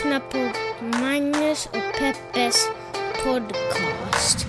lyssnar 0.00 0.20
på 0.20 0.38
Magnus 0.98 1.66
och 1.66 1.98
Peppes 1.98 2.68
podcast. 3.24 4.46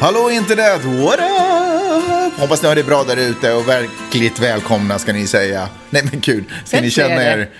Hallå 0.00 0.30
internet, 0.30 0.84
what 0.84 1.18
up? 1.20 1.63
Hoppas 2.38 2.62
ni 2.62 2.68
har 2.68 2.76
det 2.76 2.84
bra 2.84 3.04
där 3.04 3.16
ute 3.16 3.52
och 3.52 3.68
verkligt 3.68 4.40
välkomna 4.40 4.98
ska 4.98 5.12
ni 5.12 5.26
säga. 5.26 5.68
Nej 5.90 6.02
men 6.10 6.20
gud, 6.20 6.44
ska 6.64 6.80
ni 6.80 6.90
känna 6.90 7.22
er? 7.22 7.50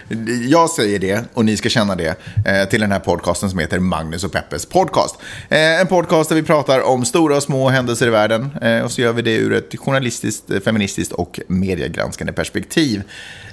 Jag 0.48 0.70
säger 0.70 0.98
det 0.98 1.24
och 1.34 1.44
ni 1.44 1.56
ska 1.56 1.68
känna 1.68 1.94
det 1.94 2.14
eh, 2.46 2.68
till 2.68 2.80
den 2.80 2.92
här 2.92 2.98
podcasten 2.98 3.50
som 3.50 3.58
heter 3.58 3.78
Magnus 3.78 4.24
och 4.24 4.32
Peppes 4.32 4.66
podcast. 4.66 5.16
Eh, 5.48 5.80
en 5.80 5.86
podcast 5.86 6.28
där 6.28 6.36
vi 6.36 6.42
pratar 6.42 6.80
om 6.80 7.04
stora 7.04 7.36
och 7.36 7.42
små 7.42 7.68
händelser 7.68 8.06
i 8.06 8.10
världen 8.10 8.50
eh, 8.62 8.80
och 8.80 8.92
så 8.92 9.00
gör 9.00 9.12
vi 9.12 9.22
det 9.22 9.34
ur 9.34 9.52
ett 9.52 9.78
journalistiskt, 9.78 10.50
eh, 10.50 10.60
feministiskt 10.60 11.12
och 11.12 11.40
mediegranskande 11.46 12.32
perspektiv. 12.32 13.02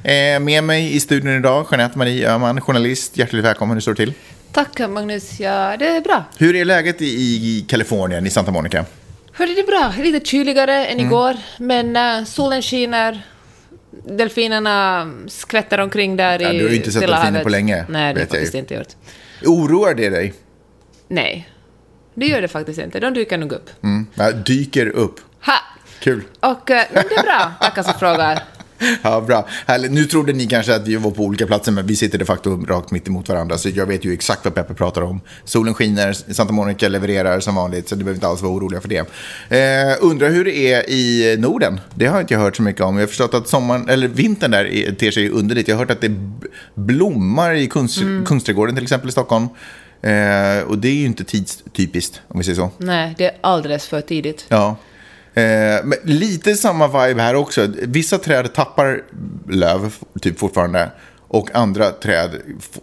Eh, 0.04 0.40
med 0.40 0.64
mig 0.64 0.96
i 0.96 1.00
studion 1.00 1.38
idag, 1.38 1.68
Jeanette 1.72 1.98
Marie 1.98 2.30
Öhman, 2.30 2.62
journalist. 2.62 3.18
Hjärtligt 3.18 3.46
välkommen, 3.46 3.76
hur 3.76 3.82
står 3.82 3.92
det 3.92 4.06
till? 4.06 4.14
Tack 4.52 4.80
Magnus, 4.90 5.40
ja 5.40 5.76
det 5.80 5.88
är 5.88 6.02
bra. 6.02 6.24
Hur 6.38 6.56
är 6.56 6.66
läget 6.66 7.02
i, 7.02 7.06
i 7.06 7.66
Kalifornien, 7.68 8.28
i 8.28 8.30
Santa 8.30 8.52
Monica? 8.52 8.86
Hörde 9.42 9.54
det 9.54 9.62
är 9.62 9.68
bra, 9.68 9.94
lite 10.04 10.26
kyligare 10.26 10.86
än 10.86 10.94
Mm. 11.00 11.06
igår, 11.06 11.36
men 11.58 11.96
uh, 11.96 12.26
solen 12.26 12.62
skiner, 12.62 13.22
delfinerna 14.06 15.08
skvätter 15.28 15.80
omkring 15.80 16.18
där 16.18 16.40
Ja, 16.40 16.52
i 16.54 16.58
du 16.58 16.64
har 16.64 16.70
ju 16.70 16.76
inte 16.76 16.92
sett 16.92 17.02
delfiner 17.02 17.44
på 17.44 17.50
länge, 17.50 17.86
Nej, 17.90 18.14
det 18.14 18.20
har 18.20 18.26
jag 18.26 18.30
faktiskt 18.30 18.56
inte 18.56 18.74
gjort. 18.74 18.88
Oroar 19.46 19.94
det 19.94 20.10
dig? 20.10 20.34
Nej, 21.08 21.50
det 22.14 22.26
gör 22.26 22.42
det 22.42 22.48
faktiskt 22.48 22.80
inte. 22.80 23.00
De 23.00 23.14
dyker 23.14 23.38
nog 23.38 23.52
upp. 23.52 23.70
Mm. 23.84 24.08
Ja, 24.16 24.32
dyker 24.32 24.88
upp. 24.88 25.20
Ha! 25.46 25.54
Kul. 26.00 26.24
Och 26.40 26.70
men 26.70 27.04
det 27.10 27.16
är 27.16 27.24
bra, 27.24 27.52
tackar 27.62 27.84
som 27.84 27.94
frågar. 27.94 28.44
Ja, 29.02 29.22
bra. 29.22 29.48
Härligt. 29.68 29.92
Nu 29.92 30.06
trodde 30.06 30.34
ni 30.34 30.48
kanske 30.48 30.76
att 30.76 30.88
vi 30.88 30.96
var 30.96 31.12
på 31.12 31.24
olika 31.24 31.48
platser, 31.48 31.72
men 31.72 31.88
vi 31.88 31.96
sitter 31.96 32.18
de 32.18 32.26
facto 32.26 32.66
rakt 32.66 32.92
mitt 32.92 33.08
emot 33.08 33.30
varandra. 33.30 33.58
Så 33.58 33.70
jag 33.70 33.86
vet 33.86 34.06
ju 34.06 34.14
exakt 34.14 34.46
vad 34.46 34.56
Peppe 34.56 34.74
pratar 34.74 35.02
om. 35.02 35.22
Solen 35.44 35.74
skiner, 35.74 36.14
Santa 36.34 36.54
Monica 36.54 36.88
levererar 36.88 37.40
som 37.40 37.56
vanligt, 37.56 37.90
så 37.90 37.96
ni 37.96 38.04
behöver 38.04 38.18
inte 38.18 38.28
alls 38.28 38.42
vara 38.42 38.54
oroliga 38.54 38.82
för 38.82 38.88
det. 38.90 38.98
Eh, 39.50 39.98
undrar 40.02 40.30
hur 40.30 40.46
det 40.46 40.56
är 40.74 40.90
i 40.90 41.36
Norden? 41.40 41.80
Det 41.96 42.06
har 42.06 42.22
inte 42.22 42.34
jag 42.34 42.42
hört 42.42 42.56
så 42.56 42.62
mycket 42.64 42.82
om. 42.82 42.96
Jag 42.96 43.02
har 43.04 43.08
förstått 43.08 43.34
att 43.34 43.48
sommaren, 43.48 43.90
eller 43.90 44.08
vintern 44.08 44.52
där 44.52 44.66
är- 44.66 44.92
ter 44.92 45.12
sig 45.12 45.30
underligt. 45.30 45.68
Jag 45.68 45.76
har 45.76 45.80
hört 45.80 45.92
att 45.92 46.02
det 46.02 46.12
blommar 46.76 47.54
i 47.54 47.68
kunst, 47.68 48.02
Mm. 48.02 48.26
Kungsträdgården 48.26 48.76
till 48.76 48.84
exempel 48.84 49.10
i 49.10 49.12
Stockholm. 49.12 49.48
Eh, 50.02 50.64
och 50.68 50.78
det 50.78 50.88
är 50.88 50.94
ju 50.96 51.06
inte 51.06 51.24
tidstypiskt, 51.24 52.22
om 52.28 52.38
vi 52.40 52.44
säger 52.44 52.56
så. 52.56 52.70
Nej, 52.78 53.16
det 53.18 53.26
är 53.26 53.32
alldeles 53.42 53.88
för 53.88 54.02
tidigt. 54.02 54.46
Ja. 54.50 54.76
Eh, 55.34 55.84
men 55.84 55.98
lite 56.04 56.56
samma 56.56 56.88
vibe 57.08 57.22
här 57.22 57.36
också. 57.36 57.68
Vissa 57.82 58.18
träd 58.18 58.54
tappar 58.54 59.04
löv 59.50 59.94
typ 60.22 60.40
fortfarande. 60.40 60.90
Och 61.28 61.56
andra 61.56 61.90
träd 61.92 62.30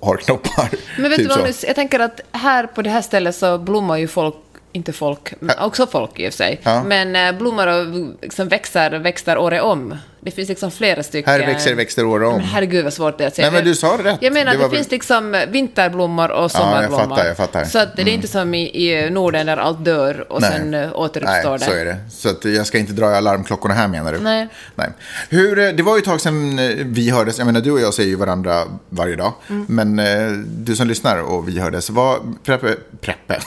har 0.00 0.16
knoppar. 0.16 0.68
Men 0.98 1.10
vet 1.10 1.18
typ 1.18 1.28
du 1.28 1.34
så. 1.34 1.40
Magnus, 1.40 1.64
jag 1.66 1.74
tänker 1.74 2.00
att 2.00 2.20
här 2.32 2.66
på 2.66 2.82
det 2.82 2.90
här 2.90 3.02
stället 3.02 3.36
så 3.36 3.58
blommar 3.58 3.96
ju 3.96 4.08
folk, 4.08 4.34
inte 4.72 4.92
folk, 4.92 5.34
men 5.40 5.58
också 5.58 5.86
folk 5.86 6.18
i 6.20 6.28
och 6.28 6.32
för 6.32 6.36
sig, 6.36 6.60
Ja. 6.62 6.84
men 6.84 7.16
eh, 7.16 7.38
blommar 7.38 7.66
och 7.66 8.08
liksom 8.22 8.48
växer, 8.48 8.90
växer 8.98 9.38
året 9.38 9.62
om. 9.62 9.96
Det 10.20 10.30
finns 10.30 10.48
liksom 10.48 10.70
flera 10.70 11.02
stycken. 11.02 11.33
Här 11.33 11.47
växer, 11.47 11.74
växer 11.74 12.05
år 12.05 12.22
om. 12.24 12.33
Men 12.33 12.44
herregud 12.44 12.84
vad 12.84 12.92
svårt 12.92 13.19
det 13.19 13.24
är 13.24 13.28
att 13.28 13.34
säga. 13.34 13.50
Nej, 13.50 13.61
men 13.61 13.69
du 13.69 13.74
sa 13.74 13.98
rätt. 14.02 14.19
Jag 14.20 14.33
menar 14.33 14.52
Det 14.56 14.69
det 14.69 14.77
finns 14.77 14.91
liksom 14.91 15.44
vinterblommor 15.48 16.30
och 16.30 16.50
sommarblommor. 16.50 17.16
fattar, 17.16 17.27
jag 17.27 17.36
fattar. 17.36 17.58
Mm. 17.61 17.70
Så 17.70 17.78
att 17.78 17.97
det 17.97 18.02
är 18.02 18.08
inte 18.08 18.29
som 18.29 18.55
i, 18.55 18.90
i 18.90 19.11
Norden 19.11 19.46
där 19.46 19.56
allt 19.56 19.84
dör 19.84 20.33
och 20.33 20.40
Nej. 20.40 20.51
sen 20.51 20.74
eh, 20.74 20.90
återuppstår 20.95 21.51
Nej, 21.51 21.58
det. 21.58 21.64
så 21.64 21.73
är 21.73 21.84
det. 21.84 21.96
Så 22.11 22.29
att 22.29 22.45
jag 22.45 22.67
ska 22.67 22.79
inte 22.79 22.92
dra 22.92 23.12
i 23.12 23.14
alarmklockorna 23.14 23.74
här 23.74 23.89
menar 23.89 24.12
du? 24.12 24.18
Nej. 24.18 24.48
Nej. 24.74 24.89
Hur, 25.29 25.58
eh, 25.58 25.73
det 25.73 25.83
var 25.83 25.96
ju 25.96 25.98
ett 25.98 26.05
tag 26.05 26.20
sedan 26.20 26.58
eh, 26.58 26.70
vi 26.79 27.11
hördes. 27.11 27.39
Jag 27.39 27.46
menar, 27.46 27.61
du 27.61 27.70
och 27.70 27.80
jag 27.80 27.95
ser 27.95 28.05
ju 28.05 28.17
varandra 28.17 28.62
varje 28.89 29.17
dag. 29.17 29.33
Mm. 29.48 29.67
Men 29.68 30.64
du 30.64 30.77
som 30.77 30.86
lyssnar 30.89 31.18
och 31.23 31.48
vi 31.48 31.61
hördes, 31.61 31.90
vad, 31.90 32.45
preppe, 32.45 32.74
preppe. 33.00 33.40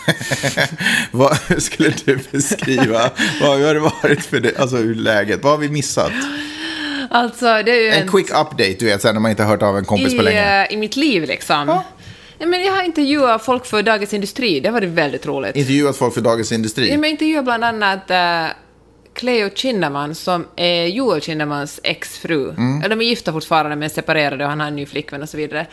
vad 1.11 1.37
skulle 1.57 1.93
du 2.05 2.19
beskriva? 2.31 3.11
vad 3.41 3.61
har 3.61 3.73
det 3.73 3.79
varit 3.79 4.25
för 4.25 4.39
det, 4.39 4.59
alltså 4.59 4.75
hur 4.75 4.95
läget? 4.95 5.43
Vad 5.43 5.51
har 5.51 5.57
vi 5.57 5.69
missat? 5.69 6.11
Alltså, 7.13 7.45
det 7.45 7.71
är 7.71 7.81
ju 7.81 7.89
En 7.89 8.07
quick 8.07 8.29
update, 8.29 8.75
du 8.79 8.85
vet, 8.85 9.01
sen 9.01 9.13
när 9.15 9.21
man 9.21 9.31
inte 9.31 9.43
har 9.43 9.49
hört 9.49 9.61
av 9.61 9.77
en 9.77 9.85
kompis 9.85 10.15
på 10.15 10.21
i, 10.21 10.25
länge. 10.25 10.65
eh, 10.65 10.73
i 10.73 10.77
mitt 10.77 10.95
liv 10.95 11.23
liksom. 11.23 11.81
Ja, 12.37 12.47
men 12.47 12.63
jag 12.63 12.73
har 12.73 12.83
intervjuat 12.83 13.45
folk 13.45 13.65
för 13.65 13.83
Dagens 13.83 14.13
Industri, 14.13 14.59
det 14.59 14.69
har 14.69 14.73
varit 14.73 14.89
väldigt 14.89 15.25
roligt. 15.25 15.55
Intervjuat 15.55 15.97
folk 15.97 16.13
för 16.13 16.21
Dagens 16.21 16.51
Industri. 16.51 16.89
Ja, 16.89 16.93
men 16.93 17.03
jag 17.03 17.09
intervjuade 17.09 17.43
bland 17.43 17.63
annat 17.63 18.11
uh, 18.11 18.53
Cleo 19.13 19.49
Kinnaman 19.55 20.15
som 20.15 20.47
är 20.55 20.85
Joel 20.85 21.21
Kinnamans 21.21 21.79
exfru. 21.83 22.49
Mm. 22.49 22.89
De 22.89 23.01
är 23.01 23.05
gifta 23.05 23.31
fortfarande 23.31 23.75
men 23.75 23.89
separerade 23.89 24.43
och 24.43 24.49
han 24.49 24.59
har 24.59 24.67
en 24.67 24.75
ny 24.75 24.85
flickvän 24.85 25.21
och 25.21 25.29
så 25.29 25.37
vidare. 25.37 25.67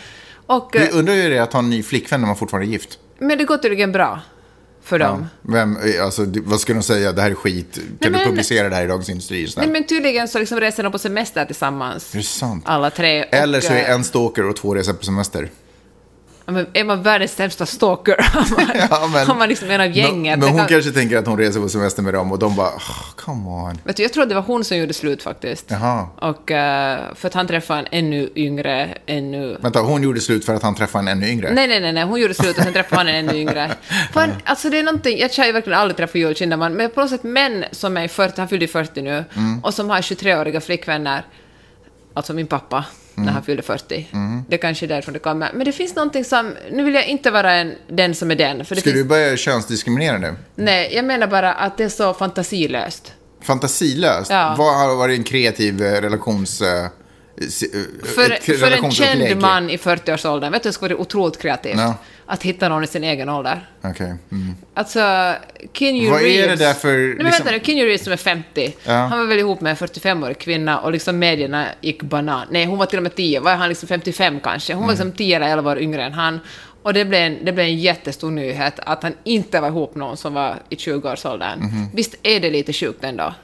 Och, 0.46 0.76
eh, 0.76 0.82
Vi 0.82 0.98
undrar 0.98 1.14
ju 1.14 1.30
det 1.30 1.38
att 1.38 1.52
ha 1.52 1.60
en 1.60 1.70
ny 1.70 1.82
flickvän 1.82 2.20
när 2.20 2.26
man 2.26 2.36
fortfarande 2.36 2.66
är 2.68 2.70
gift. 2.70 2.98
men 3.18 3.38
det 3.38 3.44
går 3.44 3.56
tydligen 3.56 3.92
bra 3.92 4.20
för 4.88 4.98
dem. 4.98 5.26
Vem, 5.42 5.76
eh, 5.76 6.04
alltså, 6.04 6.26
vad 6.44 6.60
ska 6.60 6.74
de 6.74 6.82
säga? 6.82 7.12
Det 7.12 7.22
här 7.22 7.30
är 7.30 7.34
skit. 7.34 7.74
Kan 7.74 7.82
Nej, 7.84 7.96
du 8.00 8.10
men- 8.10 8.24
publicera 8.24 8.68
det 8.68 8.74
här 8.76 8.84
i 8.84 8.86
Dagens 8.86 9.08
Industri? 9.08 9.48
Nej, 9.56 9.68
men 9.68 9.84
tydligen 9.86 10.28
så 10.28 10.38
liksom 10.38 10.60
reser 10.60 10.82
de 10.82 10.92
på 10.92 10.98
semester 10.98 11.44
tillsammans. 11.44 12.14
Är 12.14 12.18
det 12.18 12.24
sant? 12.24 12.64
Alla 12.66 12.90
tre. 12.90 13.22
Och, 13.24 13.34
Eller 13.34 13.60
så 13.60 13.72
är 13.72 13.84
en 13.84 14.04
stalker 14.04 14.44
och 14.48 14.56
två 14.56 14.74
reser 14.74 14.92
på 14.92 15.04
semester. 15.04 15.48
Men 16.52 16.66
är 16.72 16.84
man 16.84 17.02
världens 17.02 17.32
sämsta 17.32 17.66
stalker? 17.66 18.16
Om 18.36 18.44
man, 18.56 18.66
Ja, 18.90 19.08
men- 19.12 19.30
om 19.30 19.38
man 19.38 19.48
liksom 19.48 19.70
är 19.70 19.74
en 19.74 19.80
av 19.80 19.96
gänget. 19.96 20.38
Men, 20.38 20.40
Det 20.40 20.46
men 20.46 20.48
hon 20.48 20.58
kan- 20.58 20.68
kanske 20.68 20.90
tänker 20.90 21.16
att 21.16 21.26
hon 21.26 21.38
reser 21.38 21.60
på 21.60 21.68
semester 21.68 22.02
med 22.02 22.14
dem 22.14 22.32
och 22.32 22.38
de 22.38 22.56
bara, 22.56 22.68
oh, 22.68 23.02
come 23.16 23.50
on. 23.50 23.78
Vet 23.84 23.96
du, 23.96 24.02
jag 24.02 24.12
tror 24.12 24.22
att 24.22 24.28
det 24.28 24.34
var 24.34 24.42
hon 24.42 24.64
som 24.64 24.76
gjorde 24.76 24.94
slut 24.94 25.22
faktiskt. 25.22 25.64
Jaha. 25.70 26.06
Och, 26.20 26.50
eh, 26.50 27.00
för 27.14 27.28
att 27.28 27.34
han 27.34 27.46
träffade 27.46 27.80
en 27.80 27.86
ännu 27.90 28.30
yngre, 28.36 28.94
ännu... 29.06 29.56
Vänta, 29.60 29.80
hon 29.80 30.02
gjorde 30.02 30.20
slut 30.20 30.44
för 30.44 30.54
att 30.54 30.62
han 30.62 30.74
träffade 30.74 31.02
en 31.10 31.18
ännu 31.18 31.28
yngre? 31.28 31.50
Nej, 31.52 31.68
nej, 31.68 31.80
nej, 31.80 31.92
nej, 31.92 32.04
hon 32.04 32.20
gjorde 32.20 32.34
slut 32.34 32.58
och 32.58 32.64
sen 32.64 32.72
träffade 32.72 32.96
han 33.00 33.08
en 33.08 33.28
ännu 33.28 33.38
yngre. 33.38 33.70
Fan, 34.12 34.30
alltså 34.44 34.70
det 34.70 34.78
är 34.78 34.82
någonting, 34.82 35.18
jag 35.18 35.30
har 35.36 35.44
ju 35.46 35.52
verkligen 35.52 35.78
aldrig 35.78 35.96
träffat 35.96 36.14
Joel 36.16 36.34
Kinnaman, 36.34 36.72
men 36.74 36.90
på 36.90 37.00
något 37.00 37.10
sätt 37.10 37.22
män 37.22 37.64
som 37.72 37.96
är 37.96 38.04
i 38.04 38.08
40, 38.08 38.34
han 38.40 38.48
fyllde 38.48 38.68
40 38.68 39.02
nu, 39.02 39.24
Mm. 39.36 39.60
och 39.64 39.74
som 39.74 39.90
har 39.90 40.00
23-åriga 40.00 40.60
flickvänner, 40.60 41.22
alltså 42.14 42.32
min 42.34 42.46
pappa, 42.46 42.84
Mm. 43.18 43.26
när 43.26 43.32
han 43.32 43.42
fyllde 43.42 43.62
40. 43.62 44.06
Det 44.48 44.54
är 44.56 44.58
kanske 44.58 44.86
är 44.86 44.88
därifrån 44.88 45.12
det 45.12 45.18
kommer. 45.18 45.50
Men 45.54 45.64
det 45.64 45.72
finns 45.72 45.94
någonting 45.94 46.24
som, 46.24 46.54
nu 46.70 46.82
vill 46.84 46.94
jag 46.94 47.06
inte 47.06 47.30
vara 47.30 47.52
en, 47.52 47.74
den 47.88 48.14
som 48.14 48.30
är 48.30 48.34
den, 48.34 48.64
för 48.64 48.74
det 48.74 48.80
Ska 48.80 48.90
finns, 48.90 49.02
du 49.02 49.08
börja 49.08 49.36
könsdiskriminera 49.36 50.18
nu? 50.18 50.34
nej, 50.54 50.90
jag 50.94 51.04
menar 51.04 51.26
bara 51.26 51.52
att 51.54 51.76
det 51.76 51.84
är 51.84 51.88
så 51.88 52.14
fantasilöst. 52.14 53.12
Fantasilöst? 53.42 54.30
Ja. 54.30 54.54
Vad 54.58 54.74
har 54.78 54.96
varit 54.96 55.18
en 55.18 55.24
kreativ 55.24 55.82
eh, 55.82 56.00
relations... 56.00 56.60
eh, 56.60 56.84
eh, 56.84 56.90
För, 58.04 58.56
för 58.58 58.84
en 58.84 58.90
känd 58.90 59.40
man 59.40 59.70
i 59.70 59.76
40-årsåldern, 59.76 60.52
vet 60.52 60.62
du, 60.62 60.68
det 60.68 60.72
skulle 60.72 60.94
vara 60.94 61.02
otroligt 61.02 61.38
kreativt. 61.38 61.78
Ja. 61.78 61.94
Att 62.30 62.42
hitta 62.42 62.68
någon 62.68 62.84
i 62.84 62.86
sin 62.86 63.04
egen 63.04 63.28
ålder. 63.28 63.68
Okej. 63.84 64.14
Mm. 64.32 64.54
Alltså, 64.74 64.98
Keanu 65.72 66.10
Vad 66.10 66.20
är 66.20 66.24
Reeves... 66.24 66.58
det 66.58 66.64
där 66.66 66.74
för, 66.74 66.88
Nej, 66.88 67.14
men 67.16 67.26
liksom- 67.26 67.44
vänta 67.44 67.50
nu, 67.58 67.64
Keanu 67.64 67.82
Reeves 67.84 68.04
som 68.04 68.12
är 68.12 68.16
50, 68.16 68.72
Ja. 68.84 68.92
han 68.92 69.18
var 69.18 69.26
väl 69.26 69.38
ihop 69.38 69.60
med 69.60 69.70
en 69.70 69.76
45-årig 69.76 70.38
kvinna 70.38 70.78
och 70.80 70.92
liksom 70.92 71.18
medierna 71.18 71.66
gick 71.80 72.02
banan. 72.02 72.46
Nej, 72.50 72.64
hon 72.64 72.78
var 72.78 72.86
till 72.86 72.98
och 72.98 73.02
med 73.02 73.14
10, 73.14 73.40
var 73.40 73.54
han 73.54 73.68
liksom 73.68 73.88
55 73.88 74.40
kanske? 74.40 74.72
Hon 74.74 74.86
var 74.86 74.92
Mm. 74.92 75.06
liksom 75.06 75.12
10 75.18 75.36
eller 75.36 75.48
11 75.48 75.70
år 75.70 75.78
yngre 75.78 76.04
än 76.04 76.12
han. 76.12 76.40
Och 76.82 76.94
det 76.94 77.04
blev, 77.04 77.20
en, 77.20 77.44
det 77.44 77.52
blev 77.52 77.66
en 77.66 77.78
jättestor 77.78 78.30
nyhet 78.30 78.74
att 78.86 79.02
han 79.02 79.12
inte 79.24 79.60
var 79.60 79.68
ihop 79.68 79.94
med 79.94 80.06
någon 80.06 80.16
som 80.16 80.34
var 80.34 80.54
i 80.68 80.74
20-årsåldern. 80.76 81.58
Mhm. 81.58 81.86
Visst 81.94 82.14
är 82.22 82.40
det 82.40 82.50
lite 82.50 82.72
sjukt 82.72 83.04
ändå? 83.04 83.34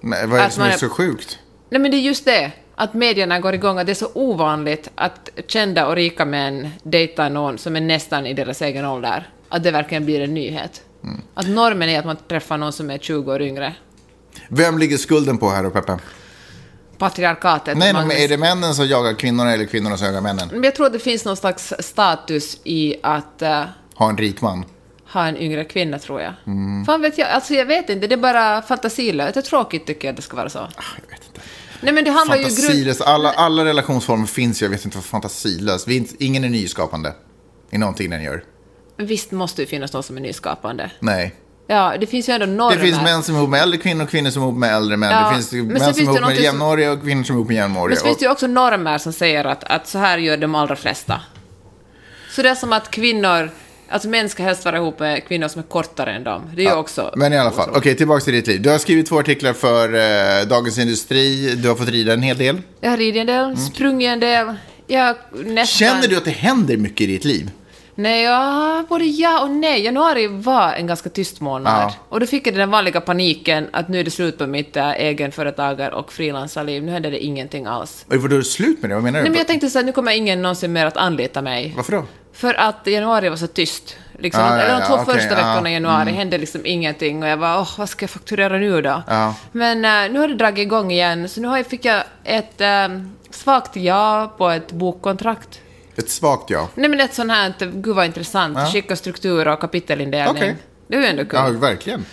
Men 0.00 0.30
vad 0.30 0.38
är 0.38 0.42
det 0.42 0.46
Att 0.46 0.52
som 0.52 0.62
är- 0.62 0.70
så 0.70 0.88
sjukt? 0.88 1.38
Nej, 1.70 1.80
men 1.80 1.90
det 1.90 1.96
är 1.96 2.00
just 2.00 2.24
det. 2.24 2.50
Att 2.78 2.94
medierna 2.94 3.40
går 3.40 3.54
igång, 3.54 3.78
att 3.78 3.86
det 3.86 3.92
är 3.92 3.94
så 3.94 4.10
ovanligt 4.14 4.90
att 4.94 5.28
kända 5.46 5.86
och 5.86 5.96
rika 5.96 6.24
män 6.24 6.68
dejtar 6.82 7.30
någon 7.30 7.58
som 7.58 7.76
är 7.76 7.80
nästan 7.80 8.26
i 8.26 8.34
deras 8.34 8.62
egen 8.62 8.84
ålder. 8.84 9.28
Att 9.48 9.62
det 9.62 9.70
verkligen 9.70 10.04
blir 10.04 10.20
en 10.20 10.34
nyhet. 10.34 10.82
Mm. 11.04 11.20
Att 11.34 11.48
normen 11.48 11.88
är 11.88 11.98
att 11.98 12.04
man 12.04 12.16
träffar 12.28 12.58
någon 12.58 12.72
som 12.72 12.90
är 12.90 12.98
20 12.98 13.32
år 13.32 13.42
yngre. 13.42 13.74
Vem 14.48 14.78
ligger 14.78 14.96
skulden 14.96 15.38
på 15.38 15.50
här 15.50 15.62
då, 15.62 15.70
Peppe? 15.70 15.98
Patriarkatet. 16.98 17.78
Nej, 17.78 17.92
men 17.92 18.10
är 18.10 18.28
det 18.28 18.36
männen 18.36 18.74
som 18.74 18.86
jagar 18.86 19.14
kvinnorna 19.14 19.52
eller 19.52 19.64
kvinnorna 19.64 19.96
som 19.96 20.06
jagar 20.06 20.20
männen? 20.20 20.48
Men 20.52 20.62
jag 20.62 20.74
tror 20.74 20.86
att 20.86 20.92
det 20.92 20.98
finns 20.98 21.24
någon 21.24 21.36
slags 21.36 21.72
status 21.78 22.60
i 22.64 22.94
att 23.02 23.42
eh, 23.42 23.62
Ha 23.94 24.08
en 24.10 24.16
rik 24.16 24.40
man? 24.40 24.64
ha 25.12 25.26
en 25.26 25.36
yngre 25.36 25.64
kvinna, 25.64 25.98
tror 25.98 26.20
jag. 26.20 26.32
Mm. 26.46 26.84
Fan 26.84 27.02
vet 27.02 27.18
jag, 27.18 27.28
alltså 27.30 27.54
jag 27.54 27.66
vet 27.66 27.90
inte, 27.90 28.06
det 28.06 28.14
är 28.14 28.16
bara 28.16 28.62
fantasilöst. 28.62 29.34
Det 29.34 29.40
är 29.40 29.42
tråkigt 29.42 29.86
tycker 29.86 30.08
jag 30.08 30.12
att 30.12 30.16
det 30.16 30.22
ska 30.22 30.36
vara 30.36 30.48
så. 30.48 30.58
Ah, 30.58 30.68
Jag 31.02 31.10
vet 31.10 31.26
inte. 31.26 31.40
Nej 31.80 31.92
men 31.92 32.04
det 32.04 32.10
handlar 32.10 32.36
ju 32.36 32.84
grund... 32.84 33.02
Alla, 33.04 33.32
alla 33.32 33.64
relationsformer 33.64 34.26
finns 34.26 34.62
ju. 34.62 34.66
Jag 34.66 34.70
vet 34.70 34.84
inte 34.84 34.96
vad 34.96 35.04
fantasilöst. 35.04 35.88
Vi 35.88 36.08
ingen 36.18 36.44
är 36.44 36.48
nyskapande 36.48 37.12
i 37.70 37.78
någonting 37.78 38.10
den 38.10 38.22
gör. 38.22 38.44
Visst 38.96 39.30
måste 39.30 39.62
det 39.62 39.66
finnas 39.66 39.92
någon 39.92 40.02
som 40.02 40.16
är 40.16 40.20
nyskapande. 40.20 40.90
Nej. 41.00 41.34
Ja, 41.66 41.94
det 42.00 42.06
finns 42.06 42.28
ju 42.28 42.32
ändå 42.32 42.46
normer. 42.46 42.76
Det 42.76 42.82
finns 42.82 43.02
män 43.02 43.22
som 43.22 43.34
är 43.34 43.38
ihop 43.38 43.50
med 43.50 43.62
äldre 43.62 43.78
kvinnor 43.78 44.04
och 44.04 44.10
kvinnor 44.10 44.30
som 44.30 44.42
är 44.42 44.46
ihop 44.46 44.58
med 44.58 44.74
äldre 44.74 44.96
män. 44.96 45.10
Ja, 45.10 45.28
det 45.28 45.34
finns 45.34 45.52
män 45.52 45.94
som 45.94 46.02
är 46.02 46.02
ihop 46.02 46.20
med 46.20 46.40
jämnåriga 46.40 46.92
och 46.92 47.02
kvinnor 47.02 47.24
som 47.24 47.36
är 47.36 47.38
ihop 47.38 47.48
med 47.48 47.56
jämnåriga. 47.56 47.88
Men 47.88 47.96
så 47.96 48.04
finns 48.04 48.18
det 48.18 48.24
ju 48.24 48.30
också 48.30 48.46
normer 48.46 48.98
som 48.98 49.12
säger 49.12 49.44
att, 49.44 49.64
att 49.64 49.88
så 49.88 49.98
här 49.98 50.18
gör 50.18 50.36
de 50.36 50.54
allra 50.54 50.76
flesta. 50.76 51.20
Så 52.30 52.42
det 52.42 52.48
är 52.48 52.54
som 52.54 52.72
att 52.72 52.90
kvinnor 52.90 53.50
Alltså 53.88 54.08
män 54.08 54.28
ska 54.28 54.42
helst 54.42 54.64
vara 54.64 54.76
ihop 54.76 54.98
med 54.98 55.28
kvinnor 55.28 55.48
som 55.48 55.58
är 55.58 55.66
kortare 55.66 56.12
än 56.12 56.24
dem. 56.24 56.50
Det 56.54 56.62
är 56.62 56.70
ju 56.70 56.76
också... 56.76 57.12
Men 57.16 57.32
i 57.32 57.38
alla 57.38 57.50
fall, 57.50 57.70
okej, 57.74 57.96
tillbaka 57.96 58.24
till 58.24 58.34
ditt 58.34 58.46
liv. 58.46 58.62
Du 58.62 58.70
har 58.70 58.78
skrivit 58.78 59.06
två 59.06 59.18
artiklar 59.18 59.52
för 59.52 59.94
eh, 59.94 60.46
Dagens 60.46 60.78
Industri. 60.78 61.54
Du 61.54 61.68
har 61.68 61.76
fått 61.76 61.88
rida 61.88 62.12
en 62.12 62.22
hel 62.22 62.38
del. 62.38 62.62
Jag 62.80 62.90
har 62.90 62.96
ridit 62.96 63.20
en 63.20 63.26
del, 63.26 63.56
sprungit 63.56 64.08
en 64.08 64.20
del. 64.20 64.54
Jag 64.86 65.16
nästan... 65.32 65.66
Känner 65.66 66.08
du 66.08 66.16
att 66.16 66.24
det 66.24 66.30
händer 66.30 66.76
mycket 66.76 67.00
i 67.00 67.06
ditt 67.06 67.24
liv? 67.24 67.50
Nej, 67.98 68.22
ja, 68.22 68.84
både 68.88 69.04
ja 69.04 69.42
och 69.42 69.50
nej. 69.50 69.84
Januari 69.84 70.26
var 70.26 70.72
en 70.72 70.86
ganska 70.86 71.10
tyst 71.10 71.40
månad. 71.40 71.82
Ja. 71.82 71.94
Och 72.08 72.20
då 72.20 72.26
fick 72.26 72.46
jag 72.46 72.54
den 72.54 72.70
vanliga 72.70 73.00
paniken 73.00 73.68
att 73.72 73.88
nu 73.88 74.00
är 74.00 74.04
det 74.04 74.10
slut 74.10 74.38
på 74.38 74.46
mitt 74.46 74.76
äh, 74.76 74.90
egenföretagar 74.90 75.90
och 75.90 76.12
frilansarliv. 76.12 76.82
Nu 76.82 76.92
händer 76.92 77.10
det 77.10 77.24
ingenting 77.24 77.66
alls. 77.66 78.04
Var 78.08 78.28
du 78.28 78.44
slut 78.44 78.82
med 78.82 78.90
det? 78.90 78.94
Vad 78.94 79.04
menar 79.04 79.18
du? 79.18 79.22
Nej, 79.22 79.30
men 79.30 79.38
jag 79.38 79.46
tänkte 79.46 79.70
så 79.70 79.78
att 79.78 79.84
nu 79.84 79.92
kommer 79.92 80.12
ingen 80.12 80.42
någonsin 80.42 80.72
mer 80.72 80.86
att 80.86 80.96
anlita 80.96 81.42
mig. 81.42 81.72
Varför 81.76 81.92
då? 81.92 82.04
För 82.32 82.54
att 82.54 82.86
januari 82.86 83.28
var 83.28 83.36
så 83.36 83.46
tyst. 83.46 83.96
Liksom, 84.18 84.42
Ja, 84.42 84.56
ja, 84.56 84.62
eller 84.62 84.74
de 84.74 84.80
ja, 84.80 84.86
två 84.86 84.94
okej, 84.94 85.14
första 85.14 85.34
veckorna 85.34 85.60
ja, 85.62 85.68
i 85.68 85.72
januari 85.72 86.12
hände 86.12 86.38
liksom 86.38 86.60
ingenting 86.64 87.22
och 87.22 87.28
jag 87.28 87.36
var 87.36 87.58
åh, 87.58 87.74
vad 87.78 87.88
ska 87.88 88.02
jag 88.02 88.10
fakturera 88.10 88.58
nu 88.58 88.82
då? 88.82 89.02
Ja. 89.06 89.34
Men 89.52 89.84
eh, 89.84 90.12
nu 90.12 90.18
har 90.18 90.28
det 90.28 90.34
dragit 90.34 90.58
igång 90.58 90.90
igen, 90.92 91.28
så 91.28 91.40
nu 91.40 91.48
har 91.48 91.56
jag, 91.56 91.66
fick 91.66 91.84
jag 91.84 92.02
ett 92.24 92.60
um, 92.60 93.12
svagt 93.30 93.76
ja 93.76 94.34
på 94.38 94.50
ett 94.50 94.72
bokkontrakt. 94.72 95.60
Ett 95.96 96.10
svagt 96.10 96.50
ja. 96.50 96.68
Nej 96.74 96.88
men 96.88 97.00
ett 97.00 97.14
sånt 97.14 97.30
här, 97.32 97.54
gud 97.72 97.96
vad 97.96 98.06
intressant, 98.06 98.58
Ja. 98.58 98.66
skicka 98.66 98.96
struktur 98.96 99.48
och 99.48 99.60
kapitelindelning. 99.60 100.36
Okej. 100.36 100.56
Det 100.88 100.96
är 100.96 101.00
ju 101.00 101.06
ändå 101.06 101.24
kul. 101.24 101.38
Ja, 101.38 101.50
verkligen. 101.50 102.04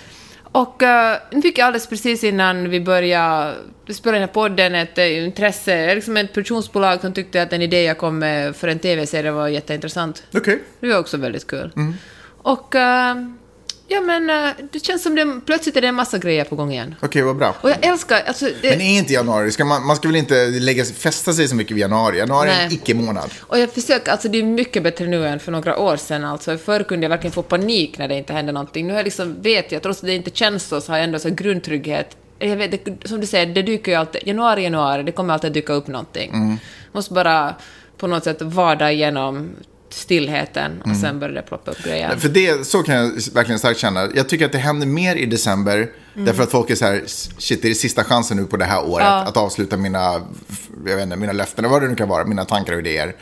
Och 0.52 0.82
uh, 0.82 0.90
nu 1.32 1.42
fick 1.42 1.58
jag 1.58 1.66
alldeles 1.66 1.88
precis 1.88 2.24
innan 2.24 2.70
vi 2.70 2.82
började 2.82 3.56
spela 3.90 4.12
den 4.12 4.22
här 4.22 4.34
podden 4.34 4.76
ett 4.76 4.98
uh, 4.98 5.26
intresse, 5.26 5.96
liksom 5.96 6.18
ett 6.18 6.34
produktionsbolag 6.34 7.02
som 7.02 7.14
tyckte 7.14 7.42
att 7.42 7.50
den 7.50 7.62
idé 7.62 7.84
jag 7.84 7.98
kom 7.98 8.20
med 8.20 8.56
för 8.56 8.68
en 8.68 8.80
TV-serie 8.80 9.32
var 9.32 9.48
jätteintressant. 9.48 10.24
Okej. 10.34 10.64
Det 10.80 10.88
var 10.88 11.00
också 11.00 11.18
väldigt 11.18 11.48
kul. 11.48 11.72
Mm. 11.76 11.94
Och 12.42 12.76
eh, 12.76 13.16
ja, 13.88 14.02
men 14.02 14.30
eh, 14.30 14.52
det 14.72 14.86
känns 14.86 15.04
som 15.04 15.16
det 15.16 15.40
plötsligt 15.46 15.78
är 15.78 15.82
det 15.82 15.88
en 15.88 15.96
massa 15.96 16.18
grejer 16.18 16.44
på 16.44 16.56
gång 16.56 16.72
igen. 16.72 16.96
Okej, 17.02 17.22
vad 17.22 17.36
bra. 17.36 17.56
Och 17.62 17.70
jag 17.70 17.86
älskar, 17.86 18.22
alltså, 18.28 18.46
det, 18.62 18.70
Men 18.70 18.82
är 18.82 18.98
inte 18.98 19.14
januari, 19.14 19.52
ska 19.52 19.66
man, 19.66 19.86
man 19.86 19.96
ska 19.96 20.08
väl 20.08 20.16
inte 20.16 20.46
lägga, 20.48 20.86
fästa 20.86 21.34
sig 21.34 21.48
så 21.48 21.56
mycket 21.56 21.76
vid 21.76 21.82
januari? 21.82 22.18
Januari 22.18 22.50
är 22.50 22.54
en 22.54 22.68
Nej. 22.68 22.74
icke-månad. 22.76 23.32
och 23.40 23.60
jag 23.60 23.72
försöker, 23.72 24.12
alltså 24.12 24.28
det 24.30 24.38
är 24.38 24.44
mycket 24.44 24.84
bättre 24.84 25.06
nu 25.06 25.28
än 25.28 25.40
för 25.40 25.52
några 25.52 25.78
år 25.78 25.98
sedan. 25.98 26.26
Alltså, 26.26 26.58
förr 26.58 26.84
kunde 26.84 27.04
jag 27.06 27.10
verkligen 27.10 27.32
få 27.32 27.42
panik 27.42 27.98
när 27.98 28.08
det 28.08 28.16
inte 28.16 28.34
hände 28.34 28.52
någonting. 28.52 28.88
Nu 28.88 28.94
har 28.94 29.00
jag 29.00 29.06
liksom, 29.06 29.42
vet 29.42 29.72
jag, 29.72 29.82
trots 29.82 30.00
att 30.00 30.06
det 30.06 30.16
inte 30.16 30.32
känns 30.32 30.64
så, 30.64 30.82
så 30.82 30.92
har 30.92 30.98
jag 30.98 31.04
ändå 31.04 31.20
så 31.20 31.30
grundtrygghet. 31.30 32.18
Jag 32.40 32.56
vet, 32.56 32.86
det, 32.86 33.08
som 33.08 33.22
du 33.22 33.28
säger, 33.28 33.46
det 33.46 33.62
dyker 33.62 33.92
ju 33.92 33.98
alltid, 33.98 34.22
januari, 34.26 34.64
januari, 34.64 35.04
det 35.04 35.12
kommer 35.12 35.34
alltid 35.34 35.48
att 35.48 35.54
dyka 35.54 35.74
upp 35.74 35.88
någonting. 35.88 36.30
Mm. 36.34 36.58
Måste 36.92 37.14
bara 37.14 37.56
på 37.98 38.08
något 38.08 38.24
sätt 38.24 38.42
vada 38.42 38.92
igenom 38.92 39.50
stillheten 39.94 40.80
och 40.82 40.88
Mm. 40.88 41.02
sen 41.02 41.20
börjar 41.20 41.36
det 41.36 41.42
ploppa 41.42 41.72
upp 41.72 41.84
grejer. 41.84 42.16
För 42.18 42.30
det, 42.30 42.68
så 42.68 42.84
kan 42.84 42.96
jag 42.96 43.12
verkligen 43.34 43.60
starkt 43.60 43.80
känna. 43.80 44.10
Jag 44.16 44.30
tycker 44.30 44.46
att 44.46 44.52
det 44.52 44.58
händer 44.58 44.88
mer 44.88 45.16
i 45.16 45.26
december. 45.26 45.90
Därför 46.14 46.44
att 46.44 46.52
folk 46.52 46.70
är 46.70 46.76
så 46.76 46.86
här, 46.86 47.02
shit, 47.38 47.62
det 47.62 47.70
är 47.70 47.74
sista 47.74 48.04
chansen 48.04 48.38
nu 48.38 48.46
på 48.46 48.58
det 48.58 48.66
här 48.66 48.84
året. 48.86 49.06
Ja. 49.06 49.24
Att 49.24 49.38
avsluta 49.38 49.78
mina, 49.78 50.22
jag 50.86 50.96
vet 50.96 51.04
inte, 51.04 51.16
mina 51.16 51.34
löften, 51.34 51.66
eller 51.66 51.72
vad 51.72 51.82
det 51.82 51.88
nu 51.88 51.96
kan 51.96 52.10
vara, 52.10 52.26
mina 52.26 52.46
tankar 52.46 52.74
och 52.74 52.80
idéer. 52.80 53.16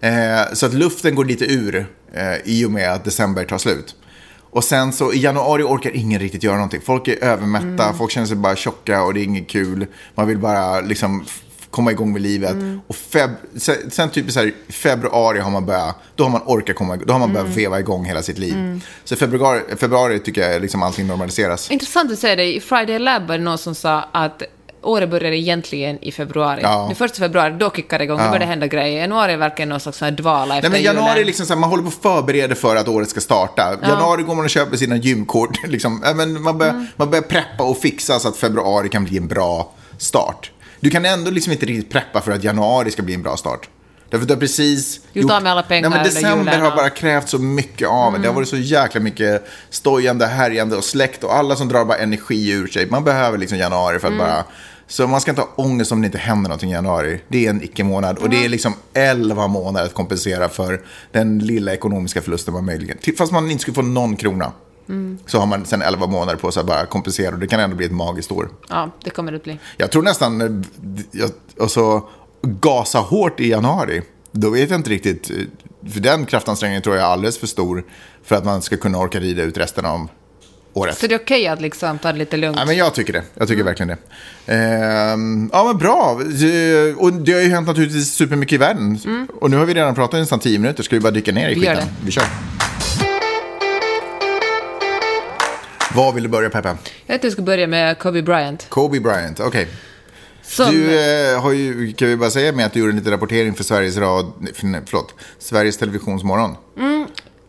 Eh, 0.00 0.52
så 0.54 0.66
att 0.66 0.74
luften 0.74 1.14
går 1.14 1.24
lite 1.24 1.44
ur 1.44 1.86
eh, 2.14 2.36
i 2.44 2.64
och 2.64 2.70
med 2.70 2.92
att 2.92 3.04
december 3.04 3.44
tar 3.44 3.58
slut. 3.58 3.94
Och 4.50 4.64
sen 4.64 4.92
så 4.92 5.12
i 5.12 5.18
januari 5.18 5.62
orkar 5.62 5.96
ingen 5.96 6.20
riktigt 6.20 6.42
göra 6.42 6.54
någonting. 6.54 6.80
Folk 6.84 7.08
är 7.08 7.24
övermätta, 7.24 7.94
folk 7.98 8.10
känner 8.10 8.26
sig 8.26 8.36
bara 8.36 8.56
tjocka 8.56 9.02
och 9.02 9.14
det 9.14 9.20
är 9.20 9.24
inget 9.24 9.48
kul. 9.48 9.86
Man 10.14 10.28
vill 10.28 10.38
bara 10.38 10.80
liksom 10.80 11.24
komma 11.70 11.90
igång 11.90 12.12
med 12.12 12.22
livet. 12.22 12.56
Och 12.86 12.94
feb- 13.12 13.34
sen, 13.56 13.90
sen 13.90 14.10
typ 14.10 14.30
så 14.32 14.40
här, 14.40 14.52
februari 14.68 15.38
har 15.40 15.50
man 15.50 15.66
börjat, 15.66 15.96
då 16.16 16.24
har 16.24 16.30
man 16.30 16.42
orkat 16.46 16.76
komma 16.76 16.96
då 16.96 17.12
har 17.12 17.20
man 17.20 17.32
börjat 17.32 17.48
veva 17.48 17.80
igång 17.80 18.04
hela 18.04 18.22
sitt 18.22 18.38
liv. 18.38 18.80
Så 19.04 19.14
i 19.14 19.16
februari, 19.16 19.60
februari 19.76 20.18
tycker 20.20 20.50
jag 20.50 20.62
liksom 20.62 20.82
allting 20.82 21.06
normaliseras. 21.06 21.70
Intressant 21.70 22.12
att 22.12 22.18
säga 22.18 22.36
det, 22.36 22.54
i 22.54 22.60
Friday 22.60 22.98
Lab 22.98 23.28
var 23.28 23.38
det 23.38 23.44
någon 23.44 23.58
som 23.58 23.74
sa 23.74 24.04
att 24.12 24.42
året 24.82 25.10
börjar 25.10 25.32
egentligen 25.32 26.04
i 26.04 26.12
februari. 26.12 26.60
Ja. 26.62 26.86
Det 26.88 26.94
första 26.94 27.18
februari, 27.18 27.54
då 27.58 27.70
kickar 27.70 27.98
det 27.98 28.04
igång, 28.04 28.18
då 28.18 28.24
Ja. 28.24 28.28
börjar 28.28 28.40
det 28.40 28.46
hända 28.46 28.66
grejer. 28.66 29.00
Januari 29.00 29.32
är 29.32 29.36
verkligen 29.36 29.68
någon 29.68 29.80
slags 29.80 29.98
dvala 29.98 30.56
efter 30.56 30.70
Nej, 30.70 30.78
men 30.78 30.84
januari 30.86 31.10
är 31.10 31.14
julen. 31.14 31.26
liksom 31.26 31.46
så 31.46 31.52
här, 31.54 31.60
man 31.60 31.70
håller 31.70 31.82
på 31.82 31.88
att 31.88 31.94
förbereda 32.02 32.54
för 32.54 32.76
att 32.76 32.88
året 32.88 33.08
ska 33.10 33.20
starta. 33.20 33.76
Januari 33.82 34.22
går 34.22 34.34
man 34.34 34.44
och 34.44 34.50
köper 34.50 34.76
sina 34.76 34.96
gymkort. 34.96 35.50
Liksom. 35.68 36.02
Ja, 36.04 36.14
men 36.14 36.42
man, 36.42 36.58
börjar, 36.58 36.72
Mm. 36.72 36.86
man 36.96 37.10
börjar 37.10 37.22
preppa 37.22 37.64
och 37.64 37.78
fixa 37.78 38.18
så 38.18 38.28
att 38.28 38.36
februari 38.36 38.88
kan 38.88 39.04
bli 39.04 39.16
en 39.16 39.28
bra 39.28 39.72
start. 39.98 40.50
Du 40.80 40.90
kan 40.90 41.04
ändå 41.04 41.30
liksom 41.30 41.52
inte 41.52 41.66
riktigt 41.66 41.90
preppa 41.90 42.20
för 42.20 42.32
att 42.32 42.44
januari 42.44 42.90
ska 42.90 43.02
bli 43.02 43.14
en 43.14 43.22
bra 43.22 43.36
start. 43.36 43.68
Därför 44.10 44.22
att 44.24 44.28
du 44.28 44.34
har 44.34 44.40
precis... 44.40 45.00
Gjort 45.12 45.30
av 45.30 45.42
med 45.42 45.52
alla 45.52 45.62
pengar 45.62 45.90
Nej, 45.90 45.98
men 45.98 46.06
december 46.06 46.58
har 46.58 46.76
bara 46.76 46.90
krävt 46.90 47.28
så 47.28 47.38
mycket 47.38 47.88
av 47.88 48.14
en. 48.14 48.22
Det 48.22 48.28
har 48.28 48.34
varit 48.34 48.48
så 48.48 48.56
jäkla 48.56 49.00
mycket 49.00 49.46
stojande, 49.70 50.26
härjande 50.26 50.76
och 50.76 50.84
släkt 50.84 51.24
och 51.24 51.34
alla 51.34 51.56
som 51.56 51.68
drar 51.68 51.84
bara 51.84 51.98
energi 51.98 52.50
ur 52.50 52.66
sig. 52.66 52.86
Man 52.90 53.04
behöver 53.04 53.38
liksom 53.38 53.58
januari 53.58 53.98
för 53.98 54.08
att 54.08 54.18
bara... 54.18 54.44
Så 54.88 55.06
man 55.06 55.20
ska 55.20 55.30
inte 55.30 55.42
ha 55.42 55.48
ångest 55.56 55.92
om 55.92 56.00
det 56.00 56.06
inte 56.06 56.18
händer 56.18 56.48
någonting 56.48 56.70
i 56.70 56.72
januari. 56.72 57.20
Det 57.28 57.46
är 57.46 57.50
en 57.50 57.62
icke-månad 57.62 58.18
och 58.18 58.30
det 58.30 58.44
är 58.44 58.48
liksom 58.48 58.74
11 58.94 59.46
månader 59.46 59.86
att 59.86 59.94
kompensera 59.94 60.48
för 60.48 60.80
den 61.12 61.38
lilla 61.38 61.72
ekonomiska 61.72 62.22
förlusten 62.22 62.54
man 62.54 62.64
möjligen... 62.64 62.98
Fast 63.18 63.32
man 63.32 63.50
inte 63.50 63.62
skulle 63.62 63.74
få 63.74 63.82
någon 63.82 64.16
krona. 64.16 64.52
Så 65.26 65.38
har 65.38 65.46
man 65.46 65.64
sen 65.64 65.82
11 65.82 66.06
månader 66.06 66.38
på 66.38 66.52
sig 66.52 66.60
att 66.60 66.66
bara 66.66 66.86
kompensera 66.86 67.34
och 67.34 67.38
det 67.38 67.46
kan 67.46 67.60
ändå 67.60 67.76
bli 67.76 67.86
ett 67.86 67.92
magiskt 67.92 68.32
år. 68.32 68.48
Ja, 68.68 68.90
det 69.04 69.10
kommer 69.10 69.32
det 69.32 69.36
att 69.36 69.44
bli. 69.44 69.58
Jag 69.76 69.90
tror 69.90 70.02
nästan, 70.02 70.40
eh, 70.40 70.66
jag, 71.10 71.30
alltså, 71.60 72.02
gasa 72.42 72.98
hårt 72.98 73.40
i 73.40 73.48
januari. 73.48 74.02
Då 74.32 74.50
vet 74.50 74.70
jag 74.70 74.78
inte 74.78 74.90
riktigt, 74.90 75.30
eh, 75.30 75.36
för 75.92 76.00
den 76.00 76.26
kraftansträngningen 76.26 76.82
tror 76.82 76.96
jag 76.96 77.04
är 77.04 77.08
alldeles 77.08 77.38
för 77.38 77.46
stor 77.46 77.84
för 78.24 78.36
att 78.36 78.44
man 78.44 78.62
ska 78.62 78.76
kunna 78.76 78.98
orka 78.98 79.20
rida 79.20 79.42
ut 79.42 79.58
resten 79.58 79.86
av 79.86 80.08
året. 80.72 80.98
Så 80.98 81.06
det 81.06 81.14
är 81.14 81.18
okej 81.18 81.46
att 81.46 81.60
liksom 81.60 81.98
ta 81.98 82.12
det 82.12 82.18
lite 82.18 82.36
lugnt. 82.36 82.56
Ja, 82.60 82.66
men 82.66 82.76
jag 82.76 82.94
tycker 82.94 83.12
det. 83.12 83.22
Jag 83.34 83.48
tycker 83.48 83.64
verkligen 83.64 83.88
det. 83.88 83.98
Ehm, 84.54 85.50
ja, 85.52 85.64
men 85.64 85.78
bra. 85.78 86.20
Och 86.96 87.12
det 87.12 87.32
har 87.32 87.40
ju 87.40 87.48
hänt 87.48 87.66
naturligtvis 87.66 88.12
supermycket 88.12 88.52
i 88.52 88.56
världen. 88.56 88.98
Och 89.40 89.50
nu 89.50 89.56
har 89.56 89.64
vi 89.66 89.74
redan 89.74 89.94
pratat 89.94 90.14
i 90.14 90.20
nästan 90.20 90.38
tio 90.38 90.58
minuter. 90.58 90.82
Ska 90.82 90.96
vi 90.96 91.00
bara 91.00 91.12
dyka 91.12 91.32
ner 91.32 91.50
i 91.50 91.54
Vi 91.54 91.60
skiten? 91.60 91.88
Vi 92.04 92.10
kör. 92.10 92.55
Var 95.96 96.12
vill 96.12 96.22
du 96.22 96.28
börja, 96.28 96.50
Peppe? 96.50 96.68
Jag 96.68 96.78
tänkte 97.06 97.26
jag 97.26 97.32
skulle 97.32 97.44
börja 97.46 97.66
med 97.66 97.98
Kobe 97.98 98.22
Bryant. 98.22 98.66
Kobe 98.68 99.00
Bryant, 99.00 99.40
okej. 99.40 99.68
Som, 100.42 100.70
Du 100.70 101.00
eh, 101.34 101.40
har 101.42 101.52
ju, 101.52 101.92
kan 101.92 102.08
vi 102.08 102.16
bara 102.16 102.30
säga 102.30 102.52
med 102.52 102.66
att 102.66 102.72
du 102.72 102.80
gjorde 102.80 102.92
en 102.92 102.96
liten 102.96 103.12
rapportering 103.12 103.54
för 103.54 103.64
Sveriges 103.64 103.96
rad, 103.96 104.32
för- 104.54 104.86
förlåt, 104.86 105.14
Sveriges 105.38 105.78
Televisionsmorgon. 105.78 106.56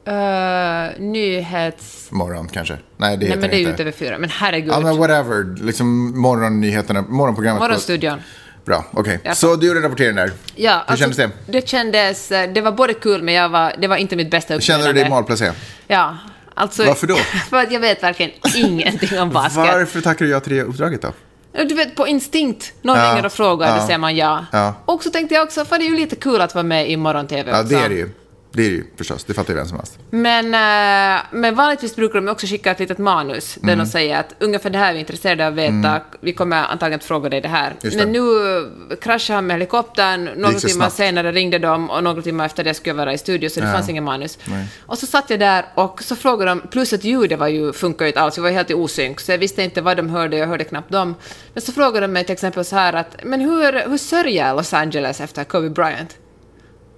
eh, 0.07 0.99
nyhets... 1.01 2.07
Morgon 2.11 2.47
kanske? 2.47 2.77
Nej, 2.97 3.17
det 3.17 3.27
Nej, 3.29 3.37
men 3.37 3.49
det 3.49 3.55
är 3.55 3.59
ju 3.59 3.69
inte. 3.69 3.83
TV4. 3.83 4.17
Men 4.19 4.29
herregud. 4.29 4.73
Ja, 4.73 4.79
men 4.79 4.97
whatever. 4.97 5.55
Liksom 5.65 6.21
morgonnyheterna, 6.21 7.01
morgonprogrammet. 7.01 7.61
Morgonstudion. 7.61 8.21
Bra, 8.65 8.85
okej. 8.91 9.19
Ja. 9.23 9.35
Så 9.35 9.55
du 9.55 9.67
gjorde 9.67 9.79
en 9.79 9.83
rapportering 9.83 10.15
där. 10.15 10.31
Ja, 10.55 10.83
Hur 10.87 10.95
kändes 10.97 11.17
det? 11.17 11.29
Det 11.45 11.67
kändes... 11.69 12.31
eh, 12.31 12.51
Det 12.53 12.61
var 12.61 12.71
både 12.71 12.93
kul, 12.93 13.23
men 13.23 13.33
jag 13.33 13.49
var, 13.49 13.73
det 13.81 13.87
var 13.87 13.97
inte 13.97 14.15
mitt 14.15 14.31
bästa 14.31 14.59
Känner 14.59 14.87
du 14.87 14.93
dig 14.93 15.09
malplacé? 15.09 15.51
Ja. 15.87 16.17
Alltså, 16.57 16.85
Varför 16.85 17.07
då? 17.07 17.15
För 17.49 17.57
att 17.57 17.71
jag 17.71 17.79
vet 17.79 18.03
verkligen 18.03 18.31
ingenting 18.55 19.19
om 19.19 19.29
basket. 19.29 19.57
Varför 19.57 20.01
tackar 20.01 20.25
du 20.25 20.31
ja 20.31 20.39
till 20.39 20.53
det 20.55 20.63
uppdraget 20.63 21.01
då? 21.01 21.13
Du 21.51 21.75
vet, 21.75 21.95
på 21.95 22.07
instinkt. 22.07 22.73
Någon 22.81 22.97
Ja, 22.97 23.11
ringer 23.11 23.25
och 23.25 23.31
frågar, 23.31 23.67
ja, 23.67 23.75
då 23.81 23.85
säger 23.85 23.99
man 23.99 24.15
ja. 24.15 24.45
ja. 24.51 24.73
Och 24.85 25.03
så 25.03 25.09
tänkte 25.09 25.35
jag 25.35 25.43
också, 25.43 25.65
för 25.65 25.77
det 25.79 25.85
är 25.85 25.89
ju 25.89 25.95
lite 25.95 26.15
kul 26.15 26.41
att 26.41 26.55
vara 26.55 26.63
med 26.63 26.89
i 26.91 26.97
morgon-tv 26.97 27.51
Ja, 27.51 27.61
också. 27.61 27.73
det 27.75 27.81
är 27.83 27.89
det 27.89 27.95
ju. 27.95 28.09
Det 28.57 28.65
är 28.65 28.69
det 28.69 28.75
ju 28.75 28.83
förstås. 28.97 29.23
Det 29.23 29.33
fattar 29.33 29.53
ju 29.53 29.57
vem 29.59 29.67
som 29.67 29.77
helst. 29.77 29.99
Men, 30.09 30.45
eh, 30.45 31.21
men 31.31 31.55
vanligtvis 31.55 31.95
brukar 31.95 32.21
de 32.21 32.27
också 32.31 32.47
skicka 32.47 32.71
ett 32.71 32.79
litet 32.79 32.97
manus 32.97 33.55
där 33.55 33.73
Mm. 33.73 33.85
de 33.85 33.91
säger 33.91 34.19
att 34.19 34.35
ungefär 34.39 34.69
det 34.69 34.77
här 34.77 34.89
är 34.89 34.93
vi 34.93 34.99
intresserade 34.99 35.47
av 35.47 35.53
att 35.53 35.59
veta, 35.59 36.01
vi 36.21 36.33
kommer 36.33 36.63
antagligen 36.63 36.97
att 36.99 37.03
fråga 37.03 37.29
dig 37.29 37.41
det 37.41 37.47
här. 37.47 37.73
Just 37.81 37.97
det. 37.99 38.05
Men 38.05 38.13
nu 38.13 38.97
kraschade 39.01 39.37
han 39.37 39.47
med 39.47 39.53
helikoptern, 39.55 40.23
några 40.23 40.53
timmar 40.59 40.69
snabbt. 40.69 40.93
senare 40.95 41.31
ringde 41.31 41.59
de 41.59 41.89
och 41.89 42.03
några 42.03 42.21
timmar 42.21 42.45
efter 42.45 42.63
det 42.63 42.73
skulle 42.73 42.89
jag 42.91 42.97
vara 42.97 43.13
i 43.13 43.17
studio, 43.17 43.49
så 43.49 43.59
det 43.59 43.65
Ja. 43.67 43.73
fanns 43.73 43.89
ingen 43.89 44.03
manus. 44.03 44.37
Och 44.85 44.97
så 44.97 45.05
satt 45.05 45.29
jag 45.29 45.39
där 45.39 45.65
och 45.75 46.03
så 46.03 46.15
frågade 46.15 46.51
de, 46.51 46.61
plus 46.71 46.93
att 46.93 47.03
ljudet 47.03 47.39
var 47.39 47.47
ju, 47.47 47.73
funkar 47.73 48.05
ju 48.05 48.09
inte 48.09 48.21
alls, 48.21 48.37
vi 48.37 48.41
var 48.41 48.49
helt 48.49 48.71
i 48.71 48.73
osynk, 48.73 49.19
så 49.19 49.31
jag 49.31 49.37
visste 49.37 49.63
inte 49.63 49.81
vad 49.81 49.97
de 49.97 50.09
hörde, 50.09 50.37
jag 50.37 50.47
hörde 50.47 50.63
knappt 50.63 50.91
dem. 50.91 51.15
Men 51.53 51.61
så 51.61 51.71
frågade 51.71 51.99
de 52.07 52.13
mig 52.13 52.23
till 52.23 52.33
exempel 52.33 52.65
så 52.65 52.75
här 52.75 52.93
att, 52.93 53.15
men 53.23 53.41
hur, 53.41 53.89
hur 53.89 53.97
sörjer 53.97 54.53
Los 54.55 54.73
Angeles 54.73 55.21
efter 55.21 55.43
Kobe 55.43 55.69
Bryant? 55.69 56.15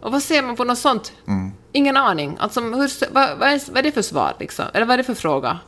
Och 0.02 0.12
vad 0.12 0.24
ser 0.24 0.42
man 0.44 0.56
på 0.56 0.64
något 0.64 0.78
sånt? 0.78 1.12
Mm. 1.28 1.52
Ingen 1.72 1.98
aning. 1.98 2.38
Alltså, 2.40 2.62
hur, 2.62 3.14
vad, 3.14 3.38
vad, 3.38 3.50
är, 3.50 3.62
vad 3.72 3.78
är 3.78 3.84
det 3.84 3.92
för 3.92 4.02
svar, 4.02 4.34
liksom? 4.40 4.66
Eller 4.74 4.86
vad 4.86 4.94
är 4.94 4.98
det 4.98 5.04
för 5.04 5.14
fråga? 5.14 5.60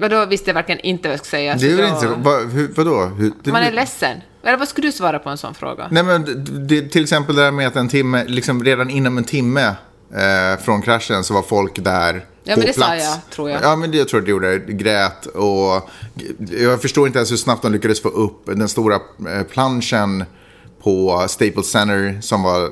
Och 0.00 0.10
då 0.10 0.26
visste 0.26 0.50
jag 0.50 0.54
verkligen 0.54 0.80
inte 0.80 1.08
vad 1.08 1.12
jag 1.12 1.18
skulle 1.26 1.30
säga. 1.30 1.54
Det 1.54 1.82
är 1.82 1.88
då- 1.88 1.94
inte. 1.94 2.06
Va, 2.06 2.36
hur, 2.38 2.72
vadå? 2.76 3.04
Hur, 3.04 3.32
det, 3.42 3.52
Man 3.52 3.62
är 3.62 3.72
ledsen. 3.72 4.20
Eller 4.42 4.58
vad 4.58 4.68
skulle 4.68 4.88
du 4.88 4.92
svara 4.92 5.18
på 5.18 5.28
en 5.30 5.38
sån 5.38 5.54
fråga? 5.54 5.88
Nej, 5.90 6.02
men 6.02 6.24
det, 6.68 6.82
till 6.88 7.02
exempel 7.02 7.36
det 7.36 7.42
där 7.42 7.50
med 7.50 7.66
att 7.66 7.76
en 7.76 7.88
timme, 7.88 8.24
liksom 8.28 8.64
redan 8.64 8.90
inom 8.90 9.18
en 9.18 9.24
timme 9.24 9.66
eh, 10.14 10.60
från 10.64 10.82
kraschen 10.82 11.24
så 11.24 11.34
var 11.34 11.42
folk 11.42 11.84
där 11.84 12.24
Ja, 12.44 12.56
men 12.56 12.66
det 12.66 12.72
sa 12.72 12.86
plats. 12.86 13.04
jag, 13.04 13.30
tror 13.30 13.50
jag. 13.50 13.62
Ja, 13.62 13.76
men 13.76 13.90
det 13.90 13.98
jag 13.98 14.08
tror 14.08 14.20
att 14.20 14.26
det 14.26 14.30
gjorde. 14.30 14.58
Grät 14.58 15.26
och 15.26 15.90
jag 16.50 16.82
förstår 16.82 17.06
inte 17.06 17.18
ens 17.18 17.32
hur 17.32 17.36
snabbt 17.36 17.62
de 17.62 17.72
lyckades 17.72 18.02
få 18.02 18.08
upp 18.08 18.42
den 18.46 18.68
stora 18.68 18.94
eh, 18.94 19.42
planschen 19.50 20.24
på 20.82 21.26
Staples 21.28 21.66
Center 21.70 22.18
som 22.20 22.42
var 22.42 22.64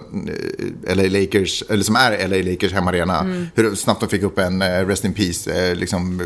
eh, 0.89 0.97
LA 0.97 1.03
Lakers, 1.21 1.63
eller 1.71 1.85
som 1.85 1.97
är 1.97 2.29
LA 2.29 2.51
Lakers 2.51 2.73
hemmaarena. 2.73 3.19
Mm. 3.21 3.47
Hur 3.55 3.75
snabbt 3.75 4.01
de 4.01 4.09
fick 4.09 4.23
upp 4.23 4.39
en 4.39 4.63
eh, 4.63 4.87
Rest 4.87 5.05
in 5.05 5.15
Peace 5.15 5.69
eh, 5.71 5.75
liksom, 5.75 6.23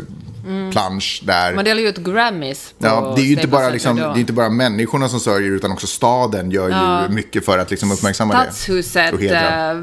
plansch 0.72 1.22
där. 1.26 1.54
Man 1.54 1.64
delar 1.64 1.80
ju 1.80 1.88
ut 1.88 1.98
Grammys 1.98 2.74
Ja, 2.78 3.12
det 3.16 3.22
är 3.22 3.26
ju 3.26 3.32
inte 3.32 3.48
bara, 3.48 3.70
liksom, 3.70 3.96
det 3.96 4.02
är 4.02 4.18
inte 4.18 4.32
bara 4.32 4.48
människorna 4.50 5.08
som 5.08 5.20
sörjer 5.20 5.50
utan 5.50 5.72
också 5.72 5.86
staden 5.86 6.50
gör 6.50 6.68
Ja. 6.70 7.02
ju 7.08 7.14
mycket 7.14 7.44
för 7.44 7.58
att 7.58 7.70
liksom, 7.70 7.92
uppmärksamma 7.92 8.34
det. 8.34 8.40
Stadshuset 8.52 9.12
Och 9.14 9.20
hedra. 9.20 9.70
äh, 9.70 9.76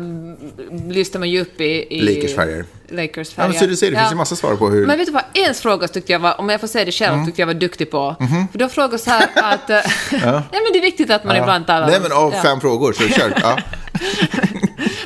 lyste 0.91 1.19
man 1.19 1.29
ju 1.29 1.41
upp 1.41 1.61
i... 1.61 1.87
i 1.97 2.01
Lakersfärger. 2.01 2.65
Lakersfärger. 2.89 3.47
Ja, 3.47 3.51
men 3.53 3.59
så 3.59 3.65
du 3.65 3.75
ser, 3.75 3.91
det 3.91 3.97
finns 3.97 4.11
ju 4.11 4.15
massa 4.15 4.35
svar 4.35 4.55
på 4.55 4.69
hur... 4.69 4.87
Men 4.87 4.97
vet 4.97 5.05
du 5.07 5.11
vad, 5.13 5.23
en 5.33 5.53
fråga 5.53 5.87
tyckte 5.87 6.11
jag 6.11 6.19
var, 6.19 6.39
om 6.39 6.49
jag 6.49 6.59
får 6.59 6.67
säga 6.67 6.85
det 6.85 6.91
själv, 6.91 7.13
Mm. 7.13 7.25
tyckte 7.25 7.41
jag 7.41 7.47
var 7.47 7.53
duktig 7.53 7.91
på. 7.91 8.15
Mhm. 8.19 8.47
För 8.51 8.59
då 8.59 8.97
så 8.97 9.09
här 9.09 9.29
att... 9.35 9.69
ja. 9.69 10.43
men 10.51 10.73
det 10.73 10.79
är 10.79 10.81
viktigt 10.81 11.11
att 11.11 11.23
man 11.23 11.35
ibland 11.35 11.67
talar 11.67 11.88
Nej 11.89 11.99
men 11.99 12.11
av 12.11 12.33
ja. 12.33 12.41
fem 12.41 12.61
frågor, 12.61 12.93
så 12.93 13.07
kör. 13.07 13.33
Ja. 13.41 13.57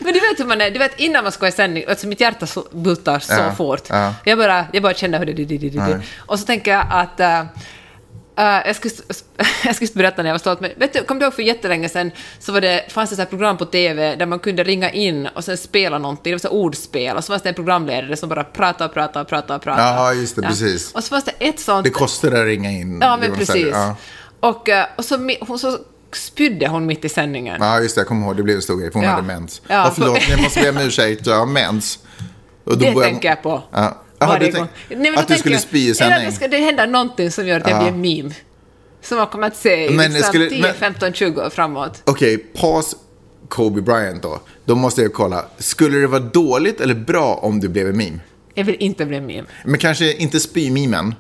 Men 0.04 0.14
du 0.14 0.20
vet 0.20 0.40
hur 0.40 0.46
man 0.46 0.62
är, 0.62 0.72
du 0.72 0.80
vet 0.80 1.00
innan 1.00 1.24
man 1.24 1.32
ska 1.32 1.48
i 1.48 1.52
sändning, 1.52 1.84
alltså 1.88 2.08
mitt 2.08 2.22
hjärta 2.22 2.48
så, 2.48 2.66
bultar 2.72 3.20
så 3.20 3.34
Ja, 3.34 3.56
fort. 3.58 3.84
ja. 3.90 4.14
Jag, 4.24 4.38
bara, 4.38 4.66
jag 4.74 4.84
bara 4.84 4.94
känner 4.94 5.20
hur 5.20 5.26
det... 5.26 5.34
det, 5.34 5.46
det, 5.46 5.58
det, 5.58 5.70
det. 5.70 6.02
Och 6.18 6.40
så 6.40 6.46
tänker 6.46 6.72
jag 6.72 6.86
att... 6.90 7.20
äh, 7.20 7.40
äh, 8.38 8.68
jag, 8.68 8.76
skulle, 8.76 8.94
jag 9.66 9.76
skulle 9.76 9.92
berätta 9.94 10.22
när 10.22 10.30
jag 10.30 10.34
var 10.34 10.40
stolt, 10.40 10.60
men 10.60 10.72
vet 10.78 10.94
du, 10.94 11.04
kom 11.04 11.20
du 11.20 11.26
ihåg 11.26 11.34
för 11.34 11.44
jättelänge 11.44 11.90
sedan 11.90 12.12
så 12.40 12.52
var 12.52 12.62
det, 12.62 12.86
fanns 12.90 13.10
det 13.10 13.16
här 13.16 13.26
program 13.26 13.58
på 13.58 13.66
TV 13.66 14.16
där 14.16 14.26
man 14.26 14.40
kunde 14.40 14.64
ringa 14.64 14.90
in 14.92 15.28
och 15.28 15.44
sen 15.44 15.58
spela 15.58 15.98
någonting, 15.98 16.32
det 16.32 16.32
var 16.32 16.50
så 16.50 16.50
ordspel, 16.50 17.18
och 17.18 17.24
så 17.24 17.34
fanns 17.34 17.44
det 17.44 17.50
en 17.50 17.56
programledare 17.56 18.16
som 18.18 18.30
bara 18.30 18.44
pratade 18.44 18.86
och 18.86 18.94
pratade 18.94 19.22
och 19.22 19.28
pratade 19.28 19.56
och 19.56 19.62
pratade. 19.62 19.88
Jaha, 19.88 20.14
just 20.14 20.36
det, 20.36 20.42
precis. 20.42 20.94
Och 20.94 21.04
så 21.04 21.10
fanns 21.10 21.26
det 21.26 21.34
ett 21.40 21.60
sånt... 21.60 21.84
Det 21.84 21.90
kostar 21.90 22.32
att 22.32 22.46
ringa 22.46 22.72
in. 22.72 23.00
Ja, 23.02 23.18
men 23.18 23.36
precis. 23.36 23.68
Ja. 23.72 23.96
Och, 24.40 24.70
äh, 24.70 24.86
och 24.96 25.06
så, 25.06 25.30
hon 25.42 25.60
så 25.60 25.78
spydde 26.16 26.68
hon 26.68 26.86
mitt 26.86 27.06
i 27.06 27.10
sändningen. 27.10 27.58
ja, 27.60 27.80
just 27.80 27.96
det. 27.96 28.00
Jag 28.02 28.08
kommer 28.08 28.28
ihåg. 28.28 28.38
Det 28.38 28.44
blev 28.44 28.56
en 28.56 28.62
stor 28.62 28.78
grej. 28.80 28.92
För 28.92 29.00
hon 29.00 29.04
Ja. 29.08 29.12
hade 29.16 29.28
mens. 29.28 29.62
Ja, 29.68 29.74
Ja, 29.76 29.92
förlåt, 29.96 30.18
för- 30.20 30.32
jag 30.32 30.42
måste 30.42 30.60
be 30.62 30.70
om 30.70 30.78
ursäkt. 30.78 31.26
Jag 31.28 31.36
har 31.40 31.46
mens. 31.46 32.00
Och 32.64 32.78
då 32.78 32.86
Det 32.86 32.92
börjar- 32.92 33.10
tänker 33.10 33.30
jag 33.30 33.44
på. 33.44 33.64
Ja. 33.72 33.98
Varje 34.20 34.46
du 34.46 34.52
tänk-. 34.52 34.70
Nej, 34.90 34.98
men 35.12 35.18
att 35.20 35.28
du 35.28 35.36
skulle 35.38 35.56
jag, 35.56 35.62
spy 35.62 35.90
i 35.90 35.96
sändning. 35.96 36.26
Det, 36.26 36.32
ska, 36.32 36.48
det 36.48 36.58
händer 36.58 36.88
någonting 36.88 37.32
som 37.32 37.48
gör 37.48 37.60
att 37.60 37.68
jag 37.70 37.78
Ja. 37.78 37.92
blir 37.92 38.12
en 38.14 38.24
meme. 38.24 38.34
Som 39.02 39.18
man 39.18 39.28
kommer 39.28 39.48
att 39.48 39.56
se 39.58 39.86
i 39.86 39.90
liksom 39.98 40.22
skulle- 40.24 40.50
10, 40.50 40.62
men- 40.62 40.74
15, 40.76 41.14
20 41.14 41.42
år 41.46 41.50
framåt. 41.50 42.02
Okej, 42.06 42.38
paus 42.38 42.96
Kobe 43.50 43.82
Bryant 43.82 44.24
då. 44.24 44.40
Då 44.66 44.76
måste 44.76 45.02
jag 45.02 45.14
kolla. 45.14 45.46
Skulle 45.58 45.98
det 45.98 46.08
vara 46.08 46.20
dåligt 46.22 46.82
eller 46.82 46.96
bra 46.96 47.36
om 47.36 47.60
du 47.60 47.68
blev 47.70 47.90
en 47.90 47.98
meme? 47.98 48.20
Jag 48.54 48.64
vill 48.64 48.76
inte 48.80 49.06
bli 49.06 49.18
en 49.18 49.26
meme. 49.26 49.48
Men 49.66 49.80
kanske 49.80 50.14
inte 50.14 50.40
spy-memen. 50.40 51.16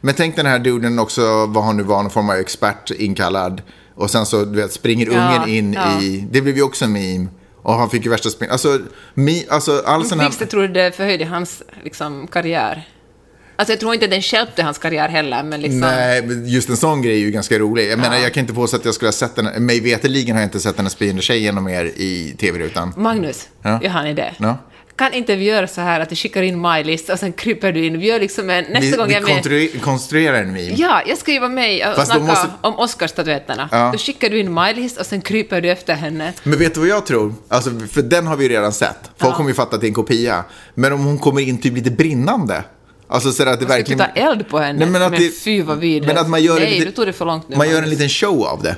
Men 0.00 0.14
tänk 0.14 0.36
den 0.36 0.46
här 0.46 0.58
duden 0.58 0.98
också, 0.98 1.46
vad 1.46 1.64
han 1.64 1.76
nu 1.76 1.82
var, 1.82 2.02
någon 2.02 2.10
form 2.10 2.30
av 2.30 2.36
expert 2.36 2.90
inkallad. 2.90 3.62
Och 3.96 4.10
sen 4.10 4.26
så, 4.26 4.44
du 4.44 4.56
vet, 4.60 4.72
springer 4.72 5.06
Ja, 5.06 5.12
ungen 5.12 5.48
in 5.48 5.72
ja. 5.72 6.00
i... 6.02 6.28
Det 6.30 6.40
blev 6.40 6.56
ju 6.56 6.62
också 6.62 6.84
en 6.84 6.92
meme. 6.92 7.26
Och 7.62 7.74
han 7.74 7.90
fick 7.90 8.04
ju 8.04 8.10
värsta 8.10 8.30
spring... 8.30 8.50
Alltså, 8.50 8.78
mi, 9.14 9.46
alltså 9.50 9.82
all 9.86 10.04
sån 10.04 10.20
här... 10.20 10.28
Vilket 10.28 10.50
tror 10.50 10.68
det 10.68 10.96
förhöjde 10.96 11.24
hans 11.24 11.62
liksom, 11.84 12.26
karriär? 12.26 12.88
Alltså 13.58 13.72
jag 13.72 13.80
tror 13.80 13.94
inte 13.94 14.06
den 14.06 14.20
hjälpte 14.20 14.62
hans 14.62 14.78
karriär 14.78 15.08
heller, 15.08 15.42
men 15.42 15.60
liksom... 15.60 15.80
Nej, 15.80 16.42
just 16.54 16.68
en 16.68 16.76
sån 16.76 17.02
grej 17.02 17.14
är 17.14 17.18
ju 17.18 17.30
ganska 17.30 17.58
rolig. 17.58 17.90
Jag 17.90 17.98
menar, 17.98 18.16
jag 18.16 18.34
kan 18.34 18.40
inte 18.40 18.54
påstå 18.54 18.76
att 18.76 18.84
jag 18.84 18.94
skulle 18.94 19.06
ha 19.06 19.12
sett 19.12 19.36
den. 19.36 19.66
Mig 19.66 19.80
veterligen 19.80 20.36
har 20.36 20.42
jag 20.42 20.46
inte 20.46 20.60
sett 20.60 20.76
den 20.76 20.90
spyende 20.90 21.22
tjej 21.22 21.38
genom 21.38 21.68
er 21.68 21.84
i 21.84 22.36
tv-rutan. 22.40 22.92
Magnus, 22.96 23.48
Ja. 23.62 23.80
jag 23.82 23.90
har 23.90 24.00
en 24.00 24.06
idé. 24.06 24.32
Ja. 24.38 24.58
Kan 24.96 25.12
inte 25.12 25.36
vi 25.36 25.44
göra 25.44 25.66
så 25.66 25.80
här 25.80 26.00
att 26.00 26.08
du 26.08 26.16
skickar 26.16 26.42
in 26.42 26.60
MyList 26.62 27.08
och 27.10 27.18
sen 27.18 27.32
kryper 27.32 27.72
du 27.72 27.84
in? 27.86 27.98
Vi 27.98 28.06
gör 28.06 28.20
liksom 28.20 28.50
en... 28.50 28.64
Nästa 28.64 28.80
Vi, 28.80 28.90
gång 28.96 29.06
vi 29.08 29.12
jag 29.14 29.22
är 29.22 29.26
med... 29.34 29.42
konstru- 29.44 29.80
konstruerar 29.80 30.38
en 30.42 30.52
meme. 30.52 30.74
Ja, 30.76 31.02
jag 31.06 31.18
ska 31.18 31.32
ju 31.32 31.38
vara 31.38 31.50
med 31.50 31.88
och 31.88 31.94
Fast 31.96 32.06
snacka 32.10 32.24
måste- 32.24 32.48
om 32.60 32.78
Oscarsstatyetterna. 32.78 33.68
Ja. 33.72 33.88
Då 33.92 33.98
skickar 33.98 34.30
du 34.30 34.38
in 34.40 34.54
MyList 34.54 35.00
och 35.00 35.06
sen 35.06 35.20
kryper 35.20 35.60
du 35.60 35.70
efter 35.70 35.94
henne. 35.94 36.32
Men 36.42 36.58
vet 36.58 36.74
du 36.74 36.80
vad 36.80 36.88
jag 36.88 37.06
tror? 37.06 37.34
Alltså, 37.48 37.70
för 37.92 38.02
den 38.02 38.26
har 38.26 38.36
vi 38.36 38.48
redan 38.48 38.72
sett. 38.72 39.10
Folk 39.16 39.34
kommer 39.36 39.50
ju 39.50 39.54
fatta 39.54 39.74
att 39.74 39.80
det 39.80 39.86
är 39.86 39.88
en 39.88 39.94
kopia. 39.94 40.44
Men 40.74 40.92
om 40.92 41.04
hon 41.04 41.18
kommer 41.18 41.40
in 41.40 41.60
typ 41.60 41.74
lite 41.74 41.90
brinnande. 41.90 42.64
Alltså 43.08 43.32
så 43.32 43.42
att 43.42 43.48
det 43.48 43.54
Ska 43.54 43.60
du 43.60 43.66
verkligen... 43.66 43.98
ta 43.98 44.06
eld 44.20 44.48
på 44.48 44.58
henne? 44.58 44.78
Nej, 44.78 44.88
men 44.88 45.02
att 45.02 45.10
men 45.10 45.20
det- 45.20 45.30
fy 45.44 45.62
vad 45.62 45.78
vidrigt. 45.78 46.06
Men 46.06 46.18
att 46.18 46.28
man 46.28 46.42
gör 46.42 46.54
Nej, 46.60 46.70
lite, 46.70 46.84
du 46.84 46.90
tog 46.92 47.06
det 47.06 47.12
för 47.12 47.24
långt 47.24 47.48
nu. 47.48 47.56
Man 47.56 47.70
gör 47.70 47.82
en 47.82 47.90
liten 47.90 48.08
show 48.08 48.44
av 48.46 48.62
det. 48.62 48.76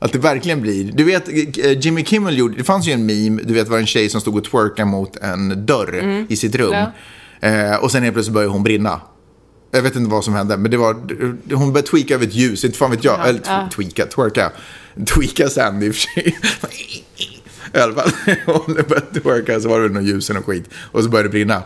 Att 0.00 0.12
det 0.12 0.18
verkligen 0.18 0.60
blir... 0.62 0.92
Du 0.92 1.04
vet, 1.04 1.28
eh, 1.28 1.78
Jimmy 1.78 2.04
Kimmel 2.04 2.38
gjorde... 2.38 2.56
Det 2.56 2.64
fanns 2.64 2.86
ju 2.88 2.92
en 2.92 3.06
meme, 3.06 3.42
du 3.42 3.54
vet, 3.54 3.68
var 3.68 3.78
en 3.78 3.86
tjej 3.86 4.08
som 4.08 4.20
stod 4.20 4.36
och 4.36 4.44
twerkade 4.44 4.84
mot 4.90 5.16
en 5.16 5.66
dörr 5.66 6.24
i 6.28 6.36
sitt 6.36 6.54
rum. 6.54 6.72
Mm. 6.72 6.88
Ja. 7.40 7.48
Eh, 7.48 7.76
och 7.76 7.90
sen 7.92 8.02
helt 8.02 8.14
plötsligt 8.14 8.34
började 8.34 8.52
hon 8.52 8.62
brinna. 8.62 9.00
Jag 9.70 9.82
vet 9.82 9.96
inte 9.96 10.10
vad 10.10 10.24
som 10.24 10.34
hände, 10.34 10.56
men 10.56 10.70
det 10.70 10.76
var... 10.76 10.94
Hon 11.54 11.72
började 11.72 11.88
tweaka 11.88 12.14
över 12.14 12.26
ett 12.26 12.34
ljus, 12.34 12.64
inte 12.64 12.78
fan 12.78 12.90
vet 12.90 13.04
jag. 13.04 13.18
Ja, 13.20 13.24
Eller 13.24 13.40
ja. 13.46 13.68
tweaka, 13.74 14.06
twerka. 14.06 14.52
Tweaka 15.14 15.48
sen 15.48 15.82
i 15.82 15.90
och 15.90 15.94
för 15.94 16.00
sig. 16.00 16.36
I 17.74 17.78
alla 17.78 17.94
fall, 17.94 18.10
hon 18.46 18.74
började 18.74 19.20
twerka 19.22 19.60
så 19.60 19.68
var 19.68 19.80
det 19.80 19.88
någon 19.88 20.04
ljus 20.06 20.30
och 20.30 20.46
skit. 20.46 20.64
Och 20.74 21.02
så 21.04 21.08
började 21.10 21.28
det 21.28 21.32
brinna. 21.32 21.62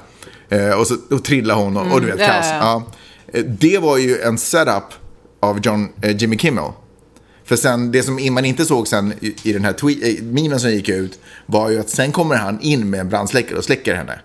Eh, 0.48 0.80
och 0.80 0.86
så 0.86 0.96
och 1.10 1.24
trillade 1.24 1.60
hon 1.60 1.76
och, 1.76 1.92
och 1.92 2.00
du 2.00 2.06
vet, 2.06 2.14
Mm, 2.14 2.26
ja, 2.28 2.32
kaos. 2.34 2.46
ja, 2.50 2.82
Ja. 3.32 3.38
Eh, 3.38 3.44
Det 3.44 3.78
var 3.78 3.98
ju 3.98 4.18
en 4.20 4.38
setup 4.38 4.84
av 5.40 5.60
John, 5.62 5.88
eh, 6.02 6.16
Jimmy 6.16 6.38
Kimmel. 6.38 6.64
För 7.52 7.56
sen, 7.56 7.92
det 7.92 8.02
som 8.02 8.34
man 8.34 8.44
inte 8.44 8.64
såg 8.64 8.88
sen 8.88 9.14
i, 9.20 9.34
i 9.42 9.52
den 9.52 9.64
här 9.64 9.72
tweet, 9.72 9.98
eh, 10.02 10.24
memen 10.24 10.60
som 10.60 10.70
gick 10.70 10.88
ut 10.88 11.18
var 11.46 11.70
ju 11.70 11.80
att 11.80 11.90
sen 11.90 12.12
kommer 12.12 12.36
han 12.36 12.60
in 12.60 12.90
med 12.90 13.00
en 13.00 13.08
brandsläckare 13.08 13.58
och 13.58 13.64
släcker 13.64 13.94
henne. 13.94 14.20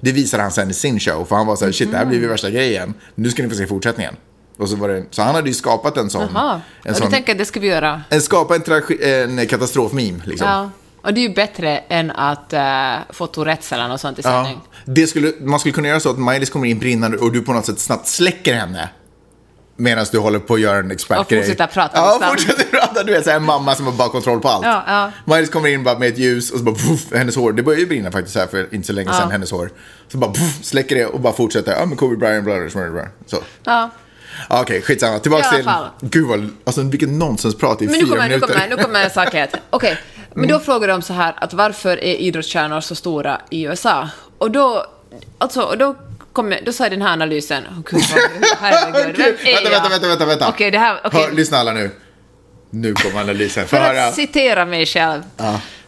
Det 0.00 0.12
visade 0.12 0.42
han 0.42 0.52
sen 0.52 0.70
i 0.70 0.74
sin 0.74 1.00
show, 1.00 1.24
för 1.24 1.36
han 1.36 1.46
var 1.46 1.56
så 1.56 1.64
här, 1.64 1.72
shit, 1.72 1.90
det 1.90 1.96
här 1.96 2.04
blir 2.04 2.20
ju 2.20 2.28
värsta 2.28 2.50
grejen. 2.50 2.94
Nu 3.14 3.30
ska 3.30 3.42
ni 3.42 3.48
få 3.48 3.54
se 3.54 3.66
fortsättningen. 3.66 4.14
Och 4.56 4.68
så, 4.68 4.76
var 4.76 4.88
det, 4.88 5.04
så 5.10 5.22
han 5.22 5.34
hade 5.34 5.48
ju 5.48 5.54
skapat 5.54 5.96
en 5.96 6.10
sån. 6.10 6.28
Jaha, 6.34 6.60
En, 6.82 6.94
sån 6.94 7.06
du 7.06 7.12
tänker 7.12 7.32
att 7.32 7.38
det 7.38 7.44
ska 7.44 7.60
vi 7.60 7.66
göra? 7.66 8.02
en, 8.08 8.22
skapa 8.22 8.56
en, 8.56 9.38
en 9.38 9.46
katastrofmeme, 9.46 10.18
liksom. 10.24 10.48
Ja. 10.48 10.70
Och 11.02 11.14
det 11.14 11.20
är 11.20 11.28
ju 11.28 11.34
bättre 11.34 11.78
än 11.78 12.10
att 12.10 12.52
uh, 12.52 13.14
få 13.14 13.26
Tourettes 13.26 13.72
eller 13.72 13.88
något 13.88 14.00
sånt 14.00 14.18
i 14.18 14.22
sändning. 14.22 14.60
Ja, 14.64 14.80
det 14.84 15.06
skulle, 15.06 15.32
man 15.40 15.60
skulle 15.60 15.72
kunna 15.72 15.88
göra 15.88 16.00
så 16.00 16.10
att 16.10 16.18
Maj-Lis 16.18 16.50
kommer 16.50 16.66
in 16.66 16.78
brinnande 16.78 17.18
och 17.18 17.32
du 17.32 17.42
på 17.42 17.52
något 17.52 17.66
sätt 17.66 17.78
snabbt 17.78 18.06
släcker 18.06 18.54
henne. 18.54 18.88
Medan 19.78 20.06
du 20.12 20.18
håller 20.18 20.38
på 20.38 20.54
att 20.54 20.60
göra 20.60 20.78
en 20.78 20.90
expertgrej. 20.90 21.38
Och 21.40 21.46
fortsätter 21.46 21.66
prata, 21.66 21.96
Ja, 21.98 22.12
liksom. 22.12 22.28
fortsätter 22.30 22.78
prata. 22.78 23.02
Du 23.04 23.12
vet, 23.12 23.24
så 23.24 23.30
här, 23.30 23.36
en 23.36 23.44
mamma 23.44 23.74
som 23.74 23.86
har 23.86 23.92
bara 23.92 24.08
kontroll 24.08 24.40
på 24.40 24.48
allt. 24.48 24.66
Ja, 24.66 24.84
ja. 24.86 25.10
Maj-Lis 25.24 25.50
kommer 25.50 25.68
in 25.68 25.84
bara 25.84 25.98
med 25.98 26.08
ett 26.08 26.18
ljus 26.18 26.50
och 26.50 26.58
så 26.58 26.64
bara 26.64 26.74
puff, 26.74 27.00
hennes 27.14 27.36
hår. 27.36 27.52
Det 27.52 27.62
började 27.62 27.80
ju 27.82 27.88
brinna 27.88 28.10
faktiskt 28.10 28.36
här 28.36 28.46
för 28.46 28.74
inte 28.74 28.86
så 28.86 28.92
länge 28.92 29.12
sedan, 29.12 29.30
hennes 29.30 29.50
hår. 29.50 29.70
Så 30.12 30.18
bara 30.18 30.32
puff, 30.32 30.64
släcker 30.64 30.96
det 30.96 31.06
och 31.06 31.20
bara 31.20 31.32
fortsätter. 31.32 31.72
Ja, 31.78 31.86
men 31.86 31.96
Kobe 31.96 32.16
Bryant, 32.16 32.44
bla, 32.44 32.54
bla, 32.60 32.68
bla, 32.74 32.90
bla. 32.90 33.06
Så. 33.26 33.36
Ja. 33.64 33.90
Ja, 34.48 34.60
Okej, 34.62 34.82
skitsamma. 34.82 35.18
Tillbaka 35.18 35.48
till... 35.50 35.68
Gud 36.00 36.26
vad... 36.28 36.50
Alltså 36.64 36.82
vilken 36.82 37.18
nonsensprat 37.18 37.82
i 37.82 37.84
Men 37.84 37.92
nu 37.94 37.98
fyra 38.00 38.08
kommer, 38.08 38.22
nu 38.22 38.28
minuter. 38.34 38.54
kommer, 38.54 38.68
nu 38.76 38.82
kommer 38.82 39.08
saklighet. 39.14 39.54
Okej, 39.70 39.98
men 40.34 40.44
Mm. 40.44 40.48
då 40.58 40.64
frågar 40.64 40.88
de 40.88 41.02
så 41.02 41.12
här 41.12 41.34
att 41.36 41.54
varför 41.54 42.04
är 42.04 42.14
idrottsstjärnor 42.16 42.80
så 42.80 42.94
stora 42.94 43.40
i 43.50 43.62
USA? 43.62 44.08
Och 44.38 44.50
då, 44.50 44.86
alltså, 45.38 45.60
och 45.62 45.78
då, 45.78 45.96
kommer, 46.36 46.60
då 46.64 46.72
sa 46.72 46.88
den 46.88 47.02
här 47.02 47.12
analysen, 47.12 47.62
oh, 47.64 47.82
gud, 47.84 48.02
vad, 48.12 48.20
herregud, 48.60 49.16
vem 49.18 49.26
är 49.26 49.54
vänta, 49.54 49.62
jag? 49.62 49.70
vänta, 49.70 49.88
vänta, 49.88 50.08
vänta, 50.08 50.26
vänta. 50.26 50.48
Okej, 50.48 50.70
det 50.70 50.78
här, 50.78 51.00
okej. 51.04 51.20
Hör, 51.20 51.32
lyssna 51.32 51.58
alla 51.58 51.72
nu. 51.72 51.90
Nu 52.70 52.94
kommer 52.94 53.20
analysen. 53.20 53.66
För 53.66 53.76
höra. 53.76 54.06
att 54.06 54.14
citera 54.14 54.64
mig 54.64 54.86
själv. 54.86 55.22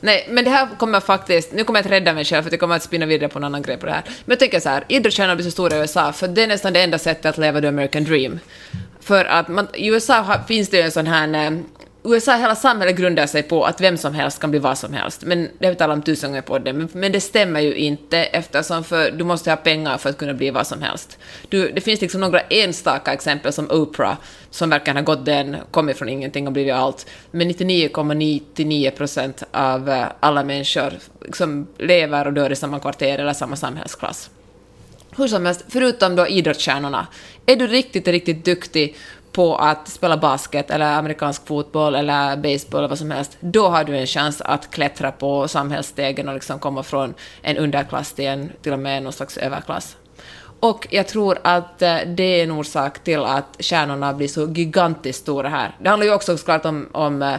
Nej, 0.01 0.27
men 0.31 0.45
det 0.45 0.51
här 0.51 0.69
kommer 0.79 1.01
faktiskt... 1.01 1.53
Nu 1.53 1.65
kommer 1.65 1.79
jag 1.79 1.87
att 1.87 1.93
rädda 1.93 2.13
mig 2.13 2.25
själv 2.25 2.43
för 2.43 2.49
att 2.49 2.53
jag 2.53 2.61
kommer 2.61 2.77
att 2.77 2.83
spinna 2.83 3.07
vidare 3.07 3.29
på 3.29 3.39
en 3.39 3.45
annan 3.45 3.63
grej 3.63 3.77
på 3.77 3.87
det 3.87 3.93
här. 3.93 4.03
Men 4.07 4.33
jag 4.33 4.39
tänker 4.39 4.61
så 4.61 4.69
här, 4.69 4.85
idrottsstjärnor 4.89 5.35
blir 5.35 5.45
så 5.45 5.51
stora 5.51 5.77
i 5.77 5.81
USA 5.81 6.13
för 6.13 6.29
det 6.29 6.43
är 6.43 6.47
nästan 6.47 6.73
det 6.73 6.83
enda 6.83 6.99
sättet 6.99 7.27
att 7.27 7.39
leva 7.39 7.61
the 7.61 7.67
American 7.67 8.05
dream. 8.05 8.41
För 9.01 9.25
att 9.25 9.49
man, 9.49 9.69
i 9.75 9.87
USA 9.89 10.21
har, 10.21 10.41
finns 10.49 10.69
det 10.69 10.77
ju 10.77 10.83
en 10.83 10.93
sån 10.93 11.07
här... 11.07 11.63
USA, 12.15 12.37
hela 12.37 12.55
samhället 12.55 12.97
grundar 12.97 13.27
sig 13.27 13.43
på 13.43 13.65
att 13.65 13.81
vem 13.81 13.97
som 13.97 14.15
helst 14.15 14.41
kan 14.41 14.51
bli 14.51 14.61
vad 14.61 14.79
som 14.79 14.93
helst. 14.93 15.25
Men 15.25 15.49
det 15.59 15.67
har 15.67 15.73
vi 15.73 15.79
talat 15.79 15.97
om 15.97 16.03
tusen 16.03 16.31
gånger 16.31 16.43
på 16.43 16.59
det. 16.59 16.73
Men, 16.73 16.89
men 16.93 17.13
det 17.13 17.21
stämmer 17.21 17.61
ju 17.61 17.75
inte 17.75 18.19
eftersom 18.19 18.85
för, 18.85 19.11
du 19.11 19.25
måste 19.25 19.51
ha 19.51 19.57
pengar 19.57 19.99
för 19.99 20.11
att 20.11 20.19
kunna 20.19 20.35
bli 20.35 20.51
vad 20.51 20.67
som 20.67 20.83
helst. 20.83 21.19
Du, 21.49 21.73
det 21.73 21.81
finns 21.81 22.01
liksom 22.01 22.21
några 22.21 22.41
enstaka 22.41 23.13
exempel 23.13 23.53
som 23.53 23.71
Oprah, 23.71 24.17
som 24.51 24.71
verkligen 24.71 24.97
har 24.97 25.05
gått 25.05 25.25
den, 25.25 25.57
kommit 25.71 25.99
från 25.99 26.09
ingenting 26.09 26.47
och 26.47 26.53
blivit 26.53 26.75
allt. 26.75 27.07
Men 27.31 27.51
99,99 27.51 28.91
procent 28.91 29.43
av 29.51 29.91
eh, 29.91 30.07
alla 30.21 30.45
människor 30.45 30.93
liksom 31.25 31.67
lever 31.79 32.27
och 32.27 32.33
dör 32.33 32.53
i 32.53 32.57
samma 32.57 32.81
kvarter 32.81 33.19
eller 33.19 33.33
samma 33.33 33.57
samhällsklass. 33.57 34.31
Hur 35.17 35.29
som 35.29 35.47
helst, 35.47 35.65
förutom 35.69 36.17
då 36.17 36.27
idrottsstjärnorna, 36.27 37.07
är 37.47 37.57
du 37.57 37.67
riktigt, 37.67 38.09
riktigt 38.09 38.45
duktig 38.45 38.97
på 39.33 39.57
att 39.57 39.89
spela 39.89 40.17
basket 40.17 40.71
eller 40.71 40.93
amerikansk 40.93 41.47
fotboll 41.47 41.95
eller 41.95 42.37
baseball 42.37 42.79
eller 42.79 42.89
vad 42.89 42.99
som 42.99 43.11
helst, 43.11 43.37
då 43.41 43.69
har 43.69 43.85
du 43.85 43.97
en 43.97 44.07
chans 44.07 44.41
att 44.41 44.71
klättra 44.71 45.13
på 45.13 45.49
samhällsstegen 45.49 46.29
och 46.29 46.35
liksom 46.35 46.59
komma 46.59 46.83
från 46.83 47.15
en 47.43 47.57
underklass 47.57 48.13
till 48.13 48.27
en, 48.27 48.53
till 48.63 48.73
och 48.73 48.79
med 48.79 49.03
någon 49.03 49.13
slags 49.13 49.37
överklass. 49.37 49.97
Och 50.61 50.87
jag 50.91 51.09
tror 51.09 51.39
att 51.43 51.83
eh, 51.83 51.97
det 52.07 52.23
är 52.23 52.45
en 52.45 52.51
orsak 52.51 52.99
till 52.99 53.21
att 53.21 53.57
stjärnorna 53.59 54.13
blir 54.13 54.29
så 54.29 54.49
gigantiskt 54.49 55.23
stora 55.23 55.49
här. 55.49 55.77
Det 55.83 55.89
handlar 55.89 56.07
ju 56.07 56.15
också 56.15 56.39
såklart 56.39 56.65
om, 56.65 56.89
om, 56.93 57.23
eh, 57.23 57.37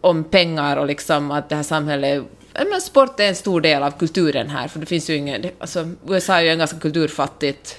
om 0.00 0.24
pengar 0.24 0.76
och 0.76 0.86
liksom 0.86 1.30
att 1.30 1.48
det 1.48 1.56
här 1.56 1.62
samhället 1.62 2.24
men 2.70 2.80
sport 2.80 3.20
är 3.20 3.28
en 3.28 3.34
stor 3.34 3.60
del 3.60 3.82
av 3.82 3.90
kulturen 3.90 4.50
här, 4.50 4.68
för 4.68 4.80
det 4.80 4.86
finns 4.86 5.10
ju 5.10 5.16
ingen... 5.16 5.50
Alltså, 5.58 5.88
USA 6.08 6.34
är 6.34 6.40
ju 6.40 6.48
en 6.48 6.58
ganska 6.58 6.78
kulturfattigt 6.78 7.76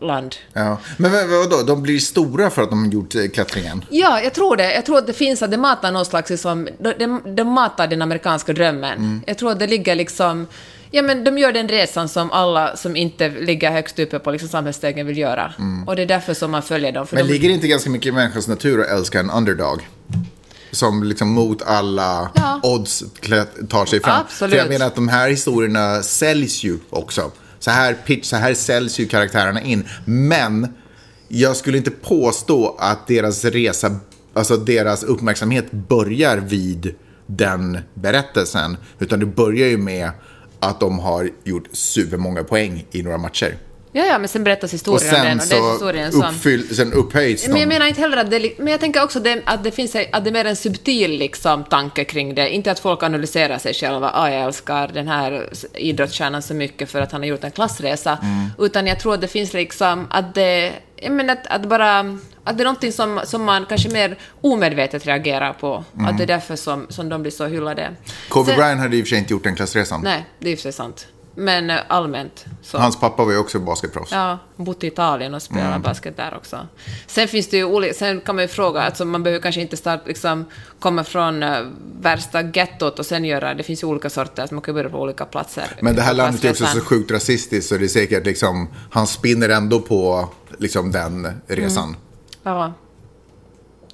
land. 0.00 0.34
Ja. 0.52 0.78
Men 0.96 1.12
vad- 1.12 1.28
vadå, 1.28 1.62
de 1.62 1.82
blir 1.82 1.98
stora 1.98 2.50
för 2.50 2.62
att 2.62 2.70
de 2.70 2.84
har 2.84 2.92
gjort 2.92 3.14
eh, 3.14 3.28
klättringen? 3.28 3.84
Ja, 3.90 4.20
jag 4.20 4.34
tror 4.34 4.56
det. 4.56 4.74
Jag 4.74 4.86
tror 4.86 4.98
att 4.98 5.06
det 5.06 5.12
finns 5.12 5.42
att 5.42 5.50
det 5.50 5.56
matar 5.56 5.92
någon 5.92 6.04
slags 6.04 6.30
liksom, 6.30 6.68
de, 6.98 7.20
de, 7.36 7.48
matar 7.48 7.86
den 7.86 8.02
amerikanska 8.02 8.52
drömmen. 8.52 9.22
Jag 9.26 9.38
tror 9.38 9.50
att 9.52 9.58
det 9.58 9.66
ligger 9.66 9.94
liksom, 9.94 10.46
ja 10.90 11.02
men 11.02 11.24
de 11.24 11.38
gör 11.38 11.52
den 11.52 11.68
resan 11.68 12.08
som 12.08 12.30
alla 12.30 12.76
som 12.76 12.96
inte 12.96 13.28
ligger 13.28 13.70
högst 13.70 13.98
uppe 13.98 14.18
på 14.18 14.30
liksom 14.30 14.48
samhällsstegen 14.48 15.06
vill 15.06 15.18
göra. 15.18 15.52
Och 15.86 15.96
det 15.96 16.02
är 16.02 16.06
därför 16.06 16.34
som 16.34 16.50
man 16.50 16.62
följer 16.62 16.92
dem. 16.92 17.06
Men 17.10 17.26
de, 17.26 17.32
ligger 17.32 17.48
det 17.48 17.54
inte 17.54 17.68
ganska 17.68 17.90
mycket 17.90 18.06
i 18.08 18.12
människans 18.12 18.48
natur 18.48 18.80
att 18.80 18.88
älska 18.88 19.20
en 19.20 19.30
underdog? 19.30 19.88
Som 20.70 21.02
liksom 21.04 21.28
mot 21.28 21.62
alla 21.62 22.30
Ja. 22.34 22.60
odds 22.62 23.04
tar 23.68 23.86
sig 23.86 24.00
fram. 24.00 24.20
Absolut. 24.20 24.50
För 24.52 24.58
jag 24.58 24.68
menar 24.68 24.86
att 24.86 24.94
de 24.94 25.08
här 25.08 25.28
historierna 25.28 26.02
säljs 26.02 26.62
ju 26.64 26.78
också. 26.90 27.30
Så 27.64 27.70
här, 27.70 27.94
pitch, 27.94 28.26
så 28.26 28.36
här 28.36 28.54
säljs 28.54 28.98
ju 28.98 29.06
karaktärerna 29.06 29.62
in. 29.62 29.84
Men 30.04 30.68
jag 31.28 31.56
skulle 31.56 31.78
inte 31.78 31.90
påstå 31.90 32.76
att 32.78 33.06
deras 33.06 33.44
resa, 33.44 33.96
alltså 34.34 34.56
deras 34.56 35.02
uppmärksamhet 35.02 35.72
börjar 35.72 36.36
vid 36.36 36.94
den 37.26 37.78
berättelsen. 37.94 38.76
Utan 38.98 39.20
det 39.20 39.26
börjar 39.26 39.68
ju 39.68 39.78
med 39.78 40.10
att 40.60 40.80
de 40.80 40.98
har 40.98 41.30
gjort 41.44 41.68
supermånga 41.72 42.44
poäng 42.44 42.86
i 42.90 43.02
några 43.02 43.18
matcher 43.18 43.56
ja, 43.96 44.04
ja, 44.06 44.18
men 44.18 44.28
sen 44.28 44.44
berättas 44.44 44.70
Och 44.70 44.74
historien 44.74 45.14
om 45.14 45.26
den 45.26 45.40
sen 45.40 45.58
och 45.58 45.64
så 45.64 45.72
historien 45.72 46.12
som... 46.12 46.22
uppfyll, 46.22 46.76
sen 46.76 46.92
upphöjs 46.92 47.48
Men 47.48 47.60
jag 47.60 47.68
menar 47.68 47.86
inte 47.86 48.00
heller 48.00 48.16
att 48.16 48.30
det... 48.30 48.58
Men 48.58 48.68
jag 48.68 48.80
tänker 48.80 49.02
också 49.02 49.20
det, 49.20 49.42
att 49.44 49.64
det 49.64 49.70
finns 49.70 49.96
att 50.12 50.24
det 50.24 50.30
är 50.30 50.32
mer 50.32 50.44
en 50.44 50.56
subtil 50.56 51.10
liksom, 51.10 51.64
tanke 51.64 52.04
kring 52.04 52.34
det. 52.34 52.50
Inte 52.50 52.70
att 52.70 52.80
folk 52.80 53.02
analyserar 53.02 53.58
sig 53.58 53.74
själva. 53.74 54.10
Ah, 54.14 54.30
jag 54.30 54.42
älskar 54.42 54.88
den 54.88 55.08
här 55.08 55.48
idrottsstjärnan 55.74 56.42
så 56.42 56.54
mycket 56.54 56.90
för 56.90 57.00
att 57.00 57.12
han 57.12 57.20
har 57.20 57.28
gjort 57.28 57.44
en 57.44 57.50
klassresa. 57.50 58.18
Mm. 58.22 58.50
Utan 58.58 58.86
jag 58.86 59.00
tror 59.00 59.14
att 59.14 59.20
det 59.20 59.28
finns 59.28 59.52
liksom 59.52 60.06
att 60.10 60.34
det... 60.34 60.72
Jag 60.96 61.12
menar 61.12 61.34
att, 61.34 61.46
att 61.46 61.68
bara... 61.68 62.18
Att 62.44 62.58
det 62.58 62.62
är 62.62 62.64
någonting 62.64 62.92
som, 62.92 63.20
som 63.24 63.44
man 63.44 63.66
kanske 63.66 63.88
mer 63.88 64.18
omedvetet 64.40 65.06
reagerar 65.06 65.52
på. 65.52 65.84
Att 66.08 66.18
det 66.18 66.24
är 66.24 66.26
därför 66.26 66.56
som, 66.56 66.86
som 66.88 67.08
de 67.08 67.22
blir 67.22 67.32
så 67.32 67.46
hyllade. 67.46 67.82
Mm. 67.82 67.94
Kobe 68.28 68.46
Sen- 68.46 68.56
Bryant 68.56 68.80
hade 68.80 68.96
i 68.96 69.02
och 69.02 69.04
för 69.04 69.08
sig 69.08 69.18
inte 69.18 69.32
gjort 69.32 69.44
den 69.44 69.56
klassresan. 69.56 70.00
Nej, 70.04 70.24
det 70.38 70.48
är 70.48 70.52
i 70.52 70.54
och 70.54 70.58
för 70.58 70.62
sig 70.62 70.72
sant. 70.72 71.06
Men 71.34 71.70
eh, 71.70 71.76
allmänt 71.88 72.44
så... 72.62 72.78
Hans 72.78 73.00
pappa 73.00 73.24
var 73.24 73.32
ju 73.32 73.38
också 73.38 73.58
basketproffs. 73.58 74.12
Ja, 74.12 74.38
bott 74.56 74.84
i 74.84 74.86
Italien 74.86 75.34
och 75.34 75.42
spelat 75.42 75.64
Mm. 75.64 75.82
basket 75.82 76.16
där 76.16 76.34
också. 76.36 76.66
Sen 77.06 77.28
finns 77.28 77.48
det 77.48 77.56
ju 77.56 77.64
olika, 77.64 77.94
sen 77.94 78.20
kan 78.20 78.34
man 78.34 78.44
ju 78.44 78.48
fråga, 78.48 78.82
alltså 78.82 79.04
man 79.04 79.22
behöver 79.22 79.42
kanske 79.42 79.60
inte 79.60 79.76
starta, 79.76 80.02
liksom, 80.06 80.44
komma 80.80 81.04
från 81.04 81.42
uh, 81.42 81.66
värsta 82.00 82.42
gettot 82.42 82.98
och 82.98 83.06
sen 83.06 83.24
göra, 83.24 83.54
det 83.54 83.62
finns 83.62 83.82
ju 83.82 83.86
olika 83.86 84.10
sorter, 84.10 84.42
alltså 84.42 84.54
man 84.54 84.62
kan 84.62 84.74
börja 84.74 84.90
på 84.90 85.00
olika 85.00 85.24
platser. 85.24 85.64
Men 85.80 85.94
det 85.94 86.02
här 86.02 86.14
landet 86.14 86.44
är 86.44 86.50
också 86.50 86.66
så 86.66 86.80
sjukt 86.80 87.10
rasistiskt 87.10 87.68
så 87.68 87.76
det 87.76 87.84
är 87.84 87.88
säkert 87.88 88.26
liksom, 88.26 88.68
han 88.90 89.06
spinner 89.06 89.48
ändå 89.48 89.80
på 89.80 90.28
liksom 90.58 90.92
den 90.92 91.40
resan. 91.46 91.96
Ja. 92.42 92.72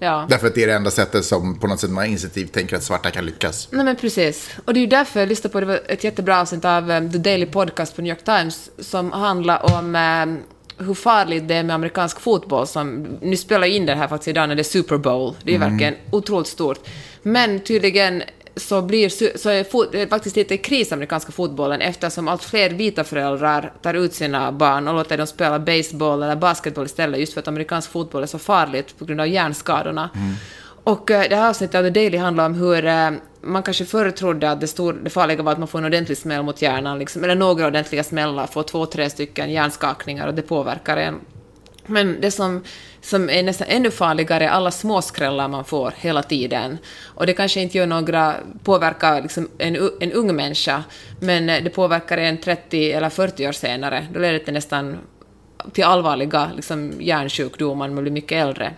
Ja. 0.03 0.27
Därför 0.29 0.47
att 0.47 0.55
det 0.55 0.63
är 0.63 0.67
det 0.67 0.75
enda 0.75 0.91
sättet 0.91 1.25
som 1.25 1.59
på 1.59 1.67
något 1.67 1.81
sätt 1.81 1.91
man 1.91 2.07
initiativt 2.07 2.53
tänker 2.53 2.77
att 2.77 2.83
svarta 2.83 3.11
kan 3.11 3.27
lyckas. 3.27 3.69
Nej 3.71 3.85
men 3.85 3.97
precis. 3.97 4.51
Och 4.65 4.75
det 4.75 4.81
är 4.81 4.83
ju 4.83 4.87
därför 4.87 5.21
jag 5.21 5.29
lyssnade 5.29 5.53
på 5.53 5.61
det 5.61 5.67
var 5.67 5.81
ett 5.87 6.05
jättebra 6.05 6.41
avsnitt 6.41 6.65
av 6.65 6.91
um, 6.91 7.13
The 7.13 7.19
Daily 7.19 7.47
Podcast 7.47 7.97
på 7.97 8.03
New 8.03 8.11
York 8.11 8.25
Times 8.25 8.71
som 8.79 9.13
handlar 9.13 9.77
om 9.79 9.95
um, 9.95 10.39
hur 10.87 10.95
farligt 10.95 11.49
det 11.49 11.55
är 11.55 11.63
med 11.63 11.75
amerikansk 11.75 12.21
fotboll. 12.21 12.67
Som, 12.67 13.07
nu 13.21 13.37
spelar 13.37 13.67
jag 13.67 13.77
in 13.77 13.87
det 13.87 13.95
här 13.95 14.09
faktiskt 14.09 14.29
idag 14.29 14.49
när 14.49 14.55
det 14.55 14.63
är 14.63 14.65
Super 14.65 14.97
Bowl. 14.97 15.35
Det 15.43 15.51
är 15.51 15.53
ju 15.53 15.59
verkligen 15.59 15.95
otroligt 16.11 16.49
stort. 16.49 16.79
Men 17.23 17.61
tydligen 17.61 18.23
så, 18.61 18.83
blir, 18.83 19.39
så 19.39 19.51
är 19.51 19.65
fot, 19.65 19.89
det 19.93 20.03
är 20.03 20.07
faktiskt 20.07 20.37
lite 20.37 20.57
kris 20.57 20.91
i 20.91 20.95
amerikanska 20.95 21.33
fotbollen 21.33 21.81
eftersom 21.81 22.29
allt 22.29 22.45
fler 22.45 22.71
vita 22.71 23.05
föräldrar 23.05 23.73
tar 23.83 23.95
ut 23.95 24.15
sina 24.15 24.53
barn 24.53 24.89
och 24.89 24.95
låter 24.95 25.19
dem 25.19 25.27
spela 25.27 25.59
baseball 25.59 26.23
eller 26.23 26.37
basketboll 26.37 26.87
istället 26.87 27.21
just 27.21 27.33
för 27.33 27.41
att 27.41 27.49
amerikansk 27.49 27.91
fotboll 27.91 28.23
är 28.23 28.27
så 28.27 28.39
farligt 28.39 28.99
på 28.99 29.05
grund 29.05 29.21
av 29.21 29.29
hjärnskadorna. 29.29 30.11
Och 30.85 31.11
eh, 31.11 31.29
det 31.29 31.37
här 31.37 31.49
avsnittet 31.49 31.75
av 31.75 31.83
The 31.83 31.91
Daily 31.91 32.19
handlar 32.19 32.47
om 32.47 32.55
hur 32.55 32.87
eh, 32.87 33.11
man 33.41 33.63
kanske 33.63 33.85
förr 33.85 34.11
trodde 34.11 34.51
att 34.51 34.61
det, 34.61 34.67
stor, 34.67 34.93
det 34.93 35.11
farliga 35.11 35.43
var 35.43 35.53
att 35.53 35.59
man 35.59 35.69
får 35.69 35.79
en 35.79 35.85
ordentlig 35.85 36.19
smäll 36.19 36.43
mot 36.43 36.63
hjärnan, 36.63 36.99
liksom, 36.99 37.25
eller 37.25 37.35
några 37.35 37.67
ordentliga 37.67 38.05
smällar, 38.05 38.47
får 38.47 38.63
två, 38.63 38.87
tre 38.87 39.11
stycken 39.11 39.51
hjärnskakningar 39.51 40.29
och 40.29 40.35
det 40.35 40.43
påverkar 40.43 40.97
en. 40.97 41.21
Men 41.91 42.21
det 42.21 42.31
som, 42.31 42.65
som 43.01 43.31
är 43.31 43.43
nästan 43.43 43.69
ännu 43.71 43.91
farligare 43.91 44.45
är 44.45 44.49
alla 44.49 44.71
småskrällar 44.71 45.49
man 45.49 45.65
får 45.65 45.95
hela 45.97 46.23
tiden. 46.23 46.79
Och 47.05 47.27
det 47.27 47.33
kanske 47.33 47.61
inte 47.61 47.79
gör 47.79 47.87
några, 47.87 48.35
påverkar 48.65 49.23
liksom 49.23 49.49
en, 49.59 49.91
en 50.01 50.13
ung 50.13 50.37
människa, 50.37 50.85
men 51.21 51.47
det 51.47 51.71
påverkar 51.71 52.19
en 52.19 52.39
30 52.39 52.93
eller 52.93 53.09
40 53.09 53.49
år 53.49 53.53
senare. 53.53 54.07
Då 54.13 54.21
leder 54.21 54.33
det 54.33 54.45
till 54.45 54.55
nästan 54.55 54.99
till 55.73 55.85
allvarliga 55.85 56.51
liksom, 56.57 56.93
hjärnsjukdomar 57.01 57.89
när 57.89 57.95
man 57.95 58.05
blir 58.05 58.13
mycket 58.13 58.33
äldre. 58.47 58.73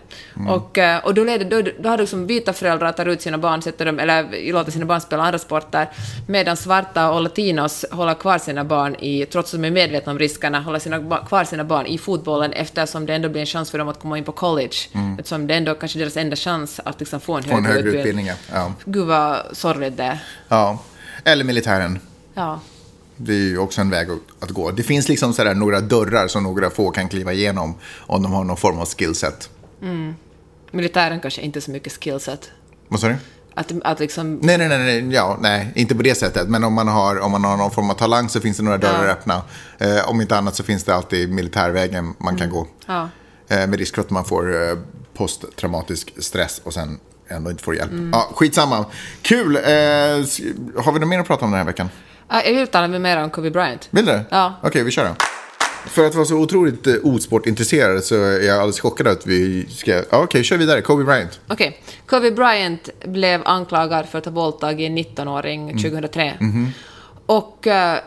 Och, 0.49 0.77
eh, 0.77 1.05
och 1.05 1.13
då, 1.13 1.23
leder, 1.23 1.45
då, 1.63 1.71
då 1.79 1.89
har 1.89 1.97
du 1.97 2.03
liksom 2.03 2.27
vita 2.27 2.53
föräldrar 2.53 2.91
tar 2.91 3.05
ut 3.05 3.21
sina 3.21 3.37
barn, 3.37 3.61
sätter 3.61 3.85
dem, 3.85 3.99
eller 3.99 4.51
låter 4.53 4.71
sina 4.71 4.85
barn 4.85 5.01
spela 5.01 5.23
andra 5.23 5.39
sporter, 5.39 5.89
medan 6.27 6.57
svarta 6.57 7.11
och 7.11 7.21
latinos 7.21 7.85
håller 7.91 8.13
kvar 8.13 8.37
sina 8.37 8.63
barn 8.63 8.95
i, 8.95 9.25
trots 9.25 9.53
att 9.53 9.61
de 9.61 9.67
är 9.67 9.71
medvetna 9.71 10.11
om 10.11 10.19
riskerna, 10.19 10.59
håller 10.61 10.79
sina, 10.79 11.17
kvar 11.27 11.43
sina 11.43 11.63
barn 11.63 11.85
i 11.85 11.97
fotbollen 11.97 12.53
eftersom 12.53 13.05
det 13.05 13.13
ändå 13.15 13.29
blir 13.29 13.41
en 13.41 13.45
chans 13.47 13.71
för 13.71 13.77
dem 13.77 13.87
att 13.89 13.99
komma 13.99 14.17
in 14.17 14.23
på 14.23 14.31
college. 14.31 14.75
Eftersom 15.19 15.47
det 15.47 15.53
ändå 15.55 15.75
kanske 15.75 15.97
är 15.97 15.99
deras 15.99 16.17
enda 16.17 16.35
chans 16.35 16.79
att 16.85 16.99
liksom 16.99 17.19
få 17.19 17.33
en 17.33 17.43
Få 17.43 17.55
en 17.57 17.65
högre 17.65 17.77
högre 17.77 17.97
utbildning. 17.99 18.29
utbildning. 18.29 18.61
Ja. 18.61 18.73
Gud 18.85 19.07
vad 19.07 19.37
sorgligt 19.51 19.97
det 19.97 20.03
är. 20.03 20.19
ja. 20.47 20.79
Eller 21.25 21.43
militären. 21.43 21.99
Ja. 22.33 22.59
Det 23.17 23.33
är 23.33 23.37
ju 23.37 23.57
också 23.57 23.81
en 23.81 23.89
väg 23.89 24.07
att- 24.39 24.49
gå. 24.51 24.71
Det 24.71 24.83
finns 24.83 25.09
liksom 25.09 25.33
sådär 25.33 25.53
några 25.55 25.81
dörrar 25.81 26.27
som 26.27 26.43
några 26.43 26.69
få 26.69 26.91
kan 26.91 27.09
kliva 27.09 27.33
igenom 27.33 27.75
om 27.99 28.23
de 28.23 28.31
har 28.33 28.43
någon 28.43 28.57
form 28.57 28.77
av 28.79 28.85
skillset. 28.85 29.49
Militären 30.71 31.19
kanske 31.19 31.41
inte 31.41 31.61
så 31.61 31.71
mycket 31.71 32.03
skillset. 32.03 32.51
Vad 32.87 32.99
sa 32.99 33.07
du? 33.07 33.15
Att, 33.55 33.71
att 33.83 33.99
liksom... 33.99 34.35
Nej, 34.41 34.57
nej, 34.57 34.67
nej, 34.69 34.79
nej, 35.01 35.13
ja, 35.15 35.37
nej, 35.41 35.71
inte 35.75 35.95
på 35.95 36.01
det 36.03 36.15
sättet. 36.15 36.49
Men 36.49 36.63
om 36.63 36.73
man 36.73 36.87
har, 36.87 37.19
om 37.19 37.31
man 37.31 37.43
har 37.43 37.57
någon 37.57 37.71
form 37.71 37.89
av 37.89 37.93
talang 37.93 38.29
så 38.29 38.41
finns 38.41 38.57
det 38.57 38.63
några 38.63 38.77
dörrar 38.77 39.05
Ja. 39.05 39.11
öppna. 39.11 39.41
Eh, 39.77 40.09
om 40.09 40.21
inte 40.21 40.37
annat 40.37 40.55
så 40.55 40.63
finns 40.63 40.83
det 40.83 40.95
alltid 40.95 41.31
militärvägen 41.31 42.13
man 42.17 42.37
kan 42.37 42.49
gå. 42.49 42.59
Mm. 42.59 42.69
Ja. 42.87 43.09
Eh, 43.55 43.67
med 43.67 43.79
risk 43.79 43.95
för 43.95 44.01
att 44.01 44.09
man 44.09 44.25
får 44.25 44.69
eh, 44.69 44.77
posttraumatisk 45.13 46.13
stress 46.19 46.61
och 46.63 46.73
sen 46.73 46.99
ändå 47.27 47.51
inte 47.51 47.63
får 47.63 47.75
hjälp. 47.75 47.91
Mm. 47.91 48.09
Ja, 48.13 48.29
skitsamma. 48.35 48.85
Kul! 49.21 49.55
Eh, 49.55 49.61
har 50.83 50.91
vi 50.91 50.99
något 50.99 51.07
mer 51.09 51.19
att 51.19 51.27
prata 51.27 51.45
om 51.45 51.51
den 51.51 51.57
här 51.57 51.65
veckan? 51.65 51.89
Ja, 52.29 52.43
Jag 52.43 52.53
vill 52.53 52.67
tala 52.67 52.87
med 52.87 53.01
mer 53.01 53.23
om 53.23 53.29
Kobe 53.29 53.51
Bryant. 53.51 53.87
Vill 53.91 54.05
du? 54.05 54.19
Ja. 54.29 54.53
Okej, 54.63 54.83
vi 54.83 54.91
kör 54.91 55.05
då. 55.05 55.15
För 55.89 56.05
att 56.05 56.15
vara 56.15 56.25
så 56.25 56.35
otroligt 56.35 56.87
eh, 56.87 56.93
osportintresserad 57.03 58.03
så 58.03 58.15
är 58.15 58.39
jag 58.41 58.55
alldeles 58.55 58.79
chockad 58.79 59.07
att 59.07 59.25
vi 59.27 59.65
ska... 59.69 59.91
Ja, 59.91 60.03
Okej, 60.23 60.43
kör 60.43 60.57
vidare. 60.57 60.81
Kobe 60.81 61.03
Bryant. 61.03 61.39
Okej. 61.47 61.81
Kobe 62.05 62.31
Bryant 62.31 62.89
blev 63.05 63.41
anklagad 63.45 64.09
för 64.09 64.17
att 64.17 64.25
ha 64.25 64.31
våldtagit 64.31 64.89
en 64.89 64.97
19-åring 64.97 65.69
2003. 65.77 66.33
Och 67.25 67.67
eh, 67.67 67.97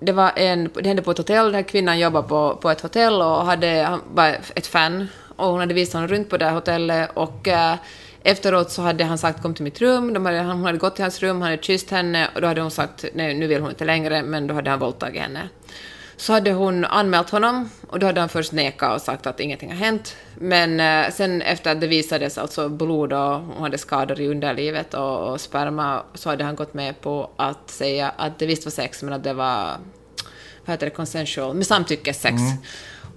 det, 0.00 0.12
var 0.12 0.32
en, 0.36 0.70
det 0.74 0.86
hände 0.86 1.02
på 1.02 1.10
ett 1.10 1.18
hotell. 1.18 1.44
Den 1.44 1.54
här 1.54 1.62
kvinnan 1.62 1.98
jobbade 1.98 2.28
på, 2.28 2.58
på 2.62 2.70
ett 2.70 2.80
hotell 2.80 3.22
och 3.22 3.44
hade, 3.46 3.98
var 4.14 4.36
ett 4.54 4.66
fan. 4.66 5.08
Och 5.36 5.46
hon 5.46 5.60
hade 5.60 5.74
visat 5.74 5.94
honom 5.94 6.08
runt 6.08 6.28
på 6.30 6.36
det 6.36 6.44
här 6.44 6.52
hotellet. 6.52 7.10
Och 7.14 7.48
eh, 7.48 7.74
efteråt 8.22 8.70
så 8.70 8.82
hade 8.82 9.04
han 9.04 9.18
sagt 9.18 9.42
kom 9.42 9.54
till 9.54 9.64
mitt 9.64 9.80
rum. 9.80 10.14
De 10.14 10.26
hade, 10.26 10.42
hon 10.42 10.64
hade 10.64 10.78
gått 10.78 10.94
till 10.94 11.04
hans 11.04 11.20
rum, 11.20 11.40
han 11.42 11.50
hade 11.50 11.62
kysst 11.62 11.90
henne. 11.90 12.28
Och 12.34 12.40
då 12.40 12.46
hade 12.46 12.60
hon 12.60 12.70
sagt 12.70 13.04
nej, 13.14 13.34
nu 13.34 13.46
vill 13.46 13.60
hon 13.60 13.70
inte 13.70 13.84
längre. 13.84 14.22
Men 14.22 14.46
då 14.46 14.54
hade 14.54 14.70
han 14.70 14.78
våldtagit 14.78 15.22
henne. 15.22 15.48
Så 16.16 16.32
hade 16.32 16.52
hon 16.52 16.84
anmält 16.84 17.30
honom 17.30 17.70
och 17.86 17.98
då 17.98 18.06
hade 18.06 18.20
han 18.20 18.28
först 18.28 18.52
nekat 18.52 18.94
och 18.94 19.02
sagt 19.02 19.26
att 19.26 19.40
ingenting 19.40 19.70
har 19.70 19.76
hänt. 19.76 20.16
Men 20.34 20.80
eh, 20.80 21.12
sen 21.12 21.42
efter 21.42 21.72
att 21.72 21.80
det 21.80 21.86
visades 21.86 22.38
alltså 22.38 22.68
blod 22.68 23.12
och 23.12 23.40
hon 23.40 23.62
hade 23.62 23.78
skador 23.78 24.20
i 24.20 24.28
underlivet 24.28 24.94
och, 24.94 25.32
och 25.32 25.40
sperma 25.40 26.02
så 26.14 26.28
hade 26.28 26.44
han 26.44 26.56
gått 26.56 26.74
med 26.74 27.00
på 27.00 27.30
att 27.36 27.70
säga 27.70 28.12
att 28.16 28.38
det 28.38 28.46
visst 28.46 28.64
var 28.64 28.70
sex 28.70 29.02
men 29.02 29.12
att 29.12 29.24
det 29.24 29.32
var 29.32 29.76
vad 30.64 30.74
heter 30.74 30.86
det, 30.86 30.90
consensual, 30.90 31.56
med 31.56 31.66
samtyckessex. 31.66 32.40
Mm. 32.40 32.52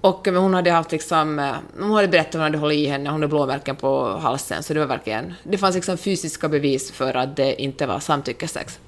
Och 0.04 0.28
hon 0.28 0.54
hade 0.54 0.70
haft 0.70 0.92
liksom, 0.92 1.38
eh, 1.38 1.54
hon 1.78 1.90
hade 1.90 2.08
berättat 2.08 2.28
att 2.28 2.34
hon 2.34 2.42
hade 2.42 2.58
hållit 2.58 2.78
i 2.78 2.86
henne, 2.86 3.10
hon 3.10 3.20
hade 3.20 3.28
blåmärken 3.28 3.76
på 3.76 4.18
halsen, 4.18 4.62
så 4.62 4.74
det 4.74 4.80
var 4.80 4.86
verkligen, 4.86 5.34
det 5.42 5.58
fanns 5.58 5.74
liksom 5.74 5.98
fysiska 5.98 6.48
bevis 6.48 6.92
för 6.92 7.14
att 7.14 7.36
det 7.36 7.62
inte 7.62 7.86
var 7.86 8.00
samtyckessex. 8.00 8.78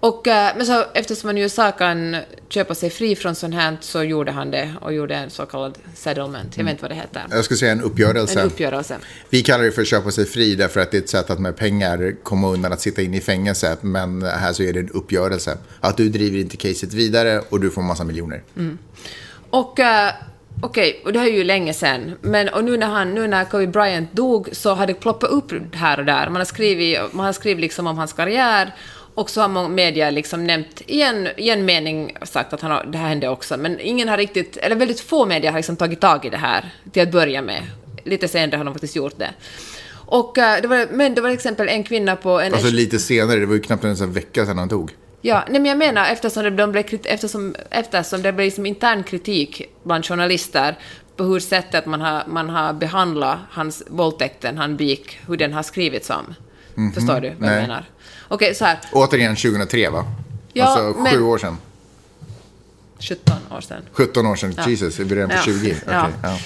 Och, 0.00 0.26
eh, 0.26 0.56
men 0.56 0.66
så, 0.66 0.84
eftersom 0.94 1.28
man 1.28 1.38
i 1.38 1.40
USA 1.40 1.72
kan 1.72 2.16
köpa 2.48 2.74
sig 2.74 2.90
fri 2.90 3.16
från 3.16 3.34
sånt 3.34 3.54
här 3.54 3.76
så 3.80 4.02
gjorde 4.02 4.32
han 4.32 4.50
det 4.50 4.74
och 4.80 4.92
gjorde 4.92 5.14
en 5.14 5.30
så 5.30 5.46
kallad 5.46 5.78
settlement. 5.94 6.56
Jag 6.56 6.64
vet 6.64 6.70
inte 6.70 6.82
vad 6.82 6.90
det 6.90 6.94
heter. 6.94 7.22
Jag 7.30 7.44
skulle 7.44 7.58
säga 7.58 7.72
en 7.72 7.82
uppgörelse. 7.82 8.40
En 8.40 8.46
uppgörelse. 8.46 8.96
Vi 9.30 9.42
kallar 9.42 9.64
det 9.64 9.72
för 9.72 9.82
att 9.82 9.88
köpa 9.88 10.10
sig 10.10 10.24
fri 10.24 10.54
därför 10.54 10.80
att 10.80 10.90
det 10.90 10.96
är 10.96 11.02
ett 11.02 11.08
sätt 11.08 11.30
att 11.30 11.38
med 11.38 11.56
pengar 11.56 12.14
komma 12.22 12.48
undan 12.48 12.72
att 12.72 12.80
sitta 12.80 13.02
inne 13.02 13.16
i 13.16 13.20
fängelset. 13.20 13.82
Men 13.82 14.22
här 14.22 14.52
så 14.52 14.62
är 14.62 14.72
det 14.72 14.80
en 14.80 14.90
uppgörelse. 14.90 15.58
Att 15.80 15.96
du 15.96 16.08
driver 16.08 16.38
inte 16.38 16.56
caset 16.56 16.92
vidare 16.92 17.42
och 17.48 17.60
du 17.60 17.70
får 17.70 17.82
massa 17.82 18.04
miljoner. 18.04 18.42
Och 19.50 19.80
eh, 19.80 20.12
okej, 20.62 21.02
och 21.04 21.12
det 21.12 21.18
här 21.18 21.26
är 21.26 21.32
ju 21.32 21.44
länge 21.44 21.74
sen, 21.74 22.14
men 22.20 22.48
och 22.48 22.64
nu 22.64 22.76
när, 22.76 22.86
han, 22.86 23.14
nu 23.14 23.26
när 23.26 23.44
Kobe 23.44 23.66
Bryant 23.66 24.12
dog 24.12 24.48
så 24.52 24.74
har 24.74 24.86
det 24.86 24.94
ploppat 24.94 25.30
upp 25.30 25.74
här 25.74 25.98
och 25.98 26.04
där. 26.04 26.26
Man 26.26 26.36
har 26.36 26.44
skrivit, 26.44 26.98
man 27.12 27.26
har 27.26 27.32
skrivit 27.32 27.60
liksom 27.60 27.86
om 27.86 27.98
hans 27.98 28.12
karriär 28.12 28.74
Och 29.14 29.30
så 29.30 29.40
har 29.40 29.68
media 29.68 30.10
liksom 30.10 30.44
nämnt 30.44 30.82
i 30.86 31.02
en, 31.02 31.28
i 31.36 31.50
en 31.50 31.64
mening 31.64 32.16
sagt 32.22 32.52
att 32.52 32.60
han 32.60 32.70
har, 32.70 32.84
det 32.84 32.98
här 32.98 33.08
hände 33.08 33.28
också, 33.28 33.56
men 33.56 33.80
ingen 33.80 34.08
har 34.08 34.16
riktigt, 34.16 34.56
eller 34.56 34.76
väldigt 34.76 35.00
få 35.00 35.26
media 35.26 35.50
har 35.50 35.58
liksom 35.58 35.76
tagit 35.76 36.00
tag 36.00 36.24
i 36.24 36.30
det 36.30 36.36
här 36.36 36.74
till 36.92 37.02
att 37.02 37.12
börja 37.12 37.42
med. 37.42 37.62
Lite 38.04 38.28
senare 38.28 38.56
har 38.56 38.64
de 38.64 38.74
faktiskt 38.74 38.96
gjort 38.96 39.18
det. 39.18 39.30
Och, 40.06 40.38
eh, 40.38 40.62
det 40.62 40.68
var, 40.68 40.86
men 40.92 41.14
det 41.14 41.20
var 41.20 41.28
till 41.28 41.36
exempel 41.36 41.68
en 41.68 41.84
kvinna 41.84 42.16
på 42.16 42.40
en... 42.40 42.52
Alltså 42.52 42.70
lite 42.70 42.98
senare, 42.98 43.40
det 43.40 43.46
var 43.46 43.54
ju 43.54 43.60
knappt 43.60 43.84
ens 43.84 44.00
en 44.00 44.12
vecka 44.12 44.46
sedan 44.46 44.58
han 44.58 44.68
dog. 44.68 44.90
Ja, 45.24 45.44
nej 45.48 45.60
men 45.60 45.64
jag 45.68 45.78
menar 45.78 46.06
eftersom 46.12 46.42
det, 46.42 46.50
de 46.50 46.72
blev, 46.72 46.84
eftersom, 47.04 47.54
eftersom 47.70 48.22
det 48.22 48.32
blev 48.32 48.44
liksom 48.44 48.66
intern 48.66 49.02
kritik 49.02 49.62
bland 49.84 50.04
journalister 50.06 50.78
på 51.16 51.24
hur 51.24 51.40
sättet 51.40 51.86
man 51.86 52.00
har, 52.00 52.22
man 52.26 52.48
har 52.50 52.72
behandlat 52.72 53.38
hans 53.50 53.82
våldtäkten 53.86 54.58
han 54.58 54.76
begick, 54.76 55.18
hur 55.26 55.36
den 55.36 55.52
har 55.52 55.62
skrivits 55.62 56.10
om. 56.10 56.34
Förstår 56.94 57.20
du 57.20 57.28
vad 57.28 57.38
Nej. 57.40 57.54
jag 57.54 57.62
menar? 57.62 57.84
Okej, 58.28 58.54
så 58.54 58.64
här. 58.64 58.78
Återigen 58.92 59.36
2003 59.36 59.90
va? 59.90 60.04
Ja, 60.52 60.64
alltså 60.64 60.92
sju 60.92 61.02
men- 61.02 61.22
år 61.22 61.38
sedan. 61.38 61.58
17 63.00 63.34
år 63.50 63.60
sedan. 63.60 63.82
17 63.92 64.26
år 64.26 64.36
sedan. 64.36 64.54
Ja. 64.56 64.68
Jesus, 64.68 65.00
är 65.00 65.04
vi 65.04 65.14
redan 65.14 65.28
på 65.28 65.34
Ja. 65.36 65.42
20? 65.42 65.76
Okej, 65.86 65.96
Ja. 66.22 66.38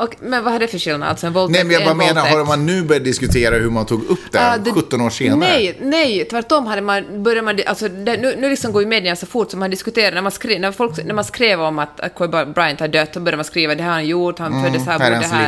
Ja. 0.00 0.04
Och, 0.04 0.16
men 0.20 0.44
vad 0.44 0.54
är 0.54 0.58
det 0.58 0.68
för 0.68 0.78
skillnad? 0.78 1.08
Alltså 1.08 1.26
en 1.26 1.32
våldtäkt 1.32 1.56
Nej, 1.56 1.64
men 1.64 1.72
jag 1.74 1.82
bara 1.84 1.90
en 1.90 1.96
menar, 2.14 2.14
våldtäkt. 2.14 2.36
har 2.36 2.44
man 2.44 2.66
nu 2.66 2.82
börjat 2.82 3.04
diskutera 3.04 3.54
hur 3.56 3.70
man 3.70 3.86
tog 3.86 4.04
upp 4.10 4.18
det 4.32 4.38
här 4.38 4.52
Ja, 4.52 4.58
det- 4.64 4.70
17 4.70 5.00
år 5.00 5.10
senare? 5.10 5.38
Nej, 5.38 5.78
nej, 5.82 6.24
tvärtom 6.24 6.66
hade 6.66 6.82
man, 6.82 7.22
började 7.22 7.42
man, 7.42 7.60
alltså 7.66 7.88
det, 7.88 8.16
nu, 8.16 8.36
nu 8.38 8.50
liksom 8.50 8.72
går 8.72 8.82
ju 8.82 8.88
medierna 8.88 9.16
så 9.16 9.26
fort 9.26 9.50
som 9.50 9.60
man 9.60 9.70
diskuterar, 9.70 10.14
när 10.14 10.22
man 10.22 10.32
skrev, 10.32 10.60
när 10.60 10.72
folk, 10.72 11.04
när 11.04 11.14
man 11.14 11.24
skrev 11.24 11.60
om 11.62 11.78
att, 11.78 12.00
Kobe 12.14 12.44
Bryant 12.46 12.80
har 12.80 12.88
dött, 12.88 13.12
då 13.12 13.20
började 13.20 13.36
man 13.36 13.44
skriva 13.44 13.74
det 13.74 13.82
har 13.82 13.90
han 13.90 14.06
gjort, 14.06 14.38
han 14.38 14.62
föddes 14.64 14.86
här, 14.86 14.94
Mm, 14.96 15.00
här 15.02 15.12
är 15.12 15.16
bodde 15.16 15.34
här. 15.36 15.46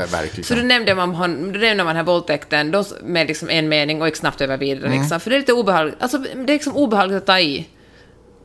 livsverk, 0.00 0.36
liksom. 0.36 0.56
Så 0.56 0.62
då 0.62 0.66
nämnde 0.68 0.94
man, 0.94 1.12
då 1.52 1.58
nämnde 1.58 1.84
man 1.84 1.96
här 1.96 2.02
våldtäkten 2.02 2.70
då, 2.70 2.84
med 3.02 3.26
liksom 3.26 3.50
en 3.50 3.68
mening 3.68 4.00
och 4.02 4.08
gick 4.08 4.16
snabbt 4.16 4.40
över 4.40 4.56
vidare. 4.56 4.86
Mm. 4.86 5.00
Liksom, 5.00 5.20
för 5.20 5.30
det 5.30 5.36
är 5.36 5.40
lite 5.40 5.52
obehagligt, 5.52 5.94
alltså 5.98 6.18
det 6.18 6.30
är 6.32 6.46
liksom 6.46 6.76
obehagligt 6.76 7.16
att 7.18 7.26
ta 7.26 7.38
i. 7.40 7.66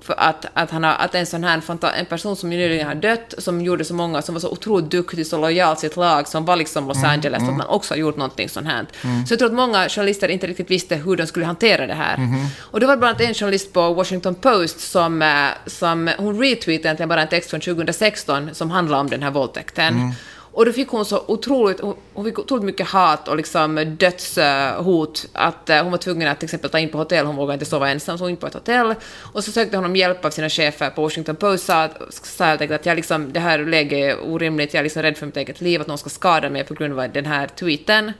För 0.06 0.16
att, 0.18 0.46
att, 0.54 0.72
han 0.72 0.84
har, 0.84 0.92
att 0.92 1.16
en 1.16 1.26
sån 1.26 1.44
här 1.44 1.62
en 1.98 2.06
person 2.06 2.36
som 2.36 2.50
nyligen 2.50 2.88
har 2.88 2.96
dött, 2.96 3.34
som 3.38 3.62
gjorde 3.62 3.86
så 3.86 3.94
många, 3.94 4.22
som 4.22 4.36
var 4.36 4.40
så 4.40 4.50
otroligt 4.50 4.92
duktig, 4.92 5.28
så 5.28 5.38
lojal 5.38 5.78
sitt 5.78 5.96
lag, 5.96 6.28
som 6.28 6.46
var 6.46 6.56
liksom 6.56 6.88
Los 6.88 7.04
Angeles, 7.04 7.44
att 7.44 7.58
man 7.58 7.68
också 7.68 7.94
har 7.94 8.00
gjort 8.00 8.18
någonting 8.18 8.50
sånt 8.50 8.68
här. 8.68 8.86
Så 9.28 9.34
jag 9.34 9.40
tror 9.40 9.50
att 9.50 9.56
många 9.56 9.90
journalister 9.90 10.28
inte 10.28 10.48
riktigt 10.48 10.72
visste 10.72 10.96
hur 10.96 11.18
de 11.18 11.28
skulle 11.28 11.46
hantera 11.46 11.88
det 11.88 11.94
här. 11.94 12.20
Och 12.60 12.80
det 12.80 12.86
var 12.86 12.98
bland 12.98 13.10
annat 13.10 13.22
en 13.22 13.34
journalist 13.34 13.74
på 13.74 13.94
Washington 13.94 14.36
Post 14.36 14.80
som, 14.80 15.22
eh, 15.22 15.48
som 15.66 16.10
hon 16.18 16.40
retweetade 16.42 16.88
egentligen 16.88 17.10
bara 17.10 17.22
en 17.22 17.28
text 17.28 17.50
från 17.50 17.62
2016 17.62 18.50
som 18.54 18.72
handlade 18.72 19.02
om 19.02 19.10
den 19.10 19.24
här 19.24 19.32
våldtäkten. 19.32 20.14
Och 20.56 20.66
då 20.66 20.74
fick 20.74 20.90
hon 20.90 21.06
så 21.06 21.24
otroligt, 21.28 21.80
hon- 22.14 22.26
fick 22.26 22.40
otroligt 22.40 22.66
mycket 22.66 22.88
hat 22.88 23.28
och 23.28 23.38
liksom 23.38 23.96
dödshot 24.00 25.26
att 25.34 25.70
eh, 25.70 25.84
hon 25.84 25.92
var 25.92 25.98
tvungen 25.98 26.28
att 26.28 26.40
till 26.40 26.46
exempel 26.46 26.70
ta 26.70 26.80
in 26.80 26.90
på 26.90 26.98
hotell, 26.98 27.26
hon 27.26 27.36
vågade 27.36 27.54
inte 27.54 27.66
sova 27.66 27.90
ensam, 27.90 28.18
så 28.18 28.24
hon 28.24 28.32
gick 28.32 28.40
på 28.40 28.48
ett 28.48 28.54
hotell. 28.54 28.96
Och 29.34 29.44
så 29.44 29.52
sökte 29.52 29.78
hon 29.78 29.86
om 29.86 29.96
hjälp 29.96 30.26
av 30.26 30.30
sina 30.30 30.50
chefer 30.50 30.90
på 30.90 31.02
Washington 31.02 31.36
Post, 31.36 31.66
sa, 31.66 31.90
sa 32.10 32.46
helt 32.46 32.62
enkelt 32.62 32.82
att 32.82 32.86
jag 32.86 32.96
liksom, 32.96 33.34
det 33.34 33.40
här 33.40 33.60
läget 33.60 33.94
är 33.94 34.26
orimligt, 34.26 34.74
jag 34.74 34.80
är 34.80 34.84
liksom 34.84 35.02
rädd 35.02 35.18
för 35.18 35.26
mitt 35.26 35.38
eget 35.38 35.62
liv, 35.62 35.82
att 35.82 35.88
någon 35.88 35.98
ska 35.98 36.10
skada 36.10 36.50
mig 36.50 36.64
på 36.64 36.74
grund 36.74 37.00
av 37.00 37.12
den 37.12 37.26
här 37.26 37.48
tweeten. 37.48 38.12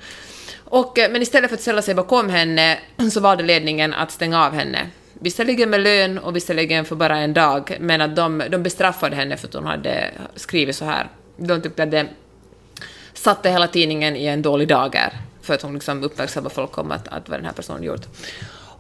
Och, 0.64 1.00
eh, 1.00 1.12
men 1.12 1.22
istället 1.22 1.50
för 1.50 1.56
att 1.56 1.62
ställa 1.62 1.82
sig 1.82 1.96
bakom 1.96 2.30
henne 2.30 2.80
så 3.12 3.20
valde 3.20 3.44
ledningen 3.44 3.94
att 3.94 4.12
stänga 4.12 4.46
av 4.46 4.54
henne. 4.54 4.90
Visserligen 5.14 5.70
med 5.70 5.82
lön 5.82 6.18
och 6.18 6.36
visserligen 6.36 6.86
för 6.86 6.96
bara 6.96 7.18
en 7.18 7.34
dag, 7.34 7.78
men 7.80 8.02
att 8.02 8.16
de, 8.16 8.44
de 8.50 8.64
bestraffade 8.64 9.16
henne 9.16 9.38
för 9.38 9.48
att 9.48 9.54
hon 9.54 9.66
hade 9.66 10.12
skrivit 10.36 10.76
så 10.76 10.86
här. 10.86 11.08
De 11.38 11.62
tyckte 11.62 11.84
att 11.84 11.92
det 11.92 12.08
satte 13.26 13.50
hela 13.50 13.68
tidningen 13.68 14.16
i 14.16 14.26
en 14.26 14.42
dålig 14.42 14.68
dager 14.68 15.14
för 15.42 15.54
att 15.54 15.62
hon 15.62 15.74
liksom 15.74 16.04
uppmärksammade 16.04 16.56
folk 16.56 16.78
om 16.78 16.92
att, 16.92 17.08
att 17.08 17.30
vad 17.30 17.40
den 17.40 17.46
här 17.46 17.54
personen 17.54 17.84
gjort. 17.84 18.06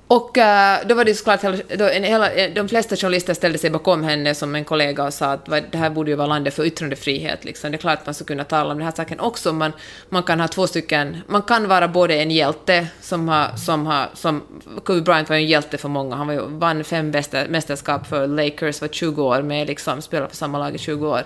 Och 0.08 0.38
uh, 0.38 0.88
då 0.88 0.96
var 0.96 1.06
det 1.06 1.16
såklart, 1.16 1.42
då 1.78 1.86
en, 1.90 2.04
hela, 2.04 2.32
eh, 2.32 2.54
de 2.54 2.70
flesta 2.70 2.96
journalister 2.96 3.34
ställde 3.34 3.58
sig 3.58 3.70
bakom 3.70 4.04
henne 4.04 4.36
som 4.36 4.56
en 4.56 4.66
kollega 4.66 5.04
och 5.04 5.14
sa 5.14 5.32
att 5.32 5.50
vad, 5.50 5.64
det 5.72 5.78
här 5.78 5.90
borde 5.90 6.12
ju 6.12 6.16
vara 6.16 6.28
landet 6.28 6.54
för 6.54 6.66
yttrandefrihet. 6.66 7.46
Liksom. 7.46 7.72
Det 7.72 7.78
är 7.78 7.80
klart 7.80 8.00
att 8.00 8.06
man 8.06 8.14
ska 8.16 8.26
kunna 8.26 8.44
tala 8.44 8.72
om 8.72 8.78
den 8.78 8.86
här 8.86 8.96
saken 8.96 9.20
också, 9.20 9.54
men 9.54 9.72
man 10.10 10.24
kan 10.24 10.40
ha 10.40 10.48
två 10.48 10.68
stycken, 10.68 11.18
man 11.28 11.42
kan 11.42 11.68
vara 11.68 11.88
både 11.88 12.16
en 12.16 12.32
hjälte 12.32 12.88
som 13.02 13.28
har, 13.28 13.58
som 13.58 13.86
har, 13.86 14.10
som, 14.14 14.42
Kobe 14.84 15.02
Bryant 15.02 15.30
var 15.30 15.36
ju 15.36 15.44
en 15.44 15.50
hjälte 15.50 15.78
för 15.78 15.90
många, 15.90 16.16
han 16.16 16.28
var 16.28 16.34
ju, 16.34 16.42
vann 16.48 16.84
fem 16.84 17.12
bästa, 17.12 17.48
mästerskap 17.50 18.08
för 18.08 18.28
Lakers, 18.28 18.82
var 18.82 18.88
20 18.88 19.24
år 19.24 19.42
med, 19.42 19.68
liksom, 19.68 20.02
spelade 20.02 20.30
för 20.30 20.38
samma 20.38 20.60
lag 20.60 20.76
i 20.76 20.78
20 20.78 21.08
år. 21.08 21.22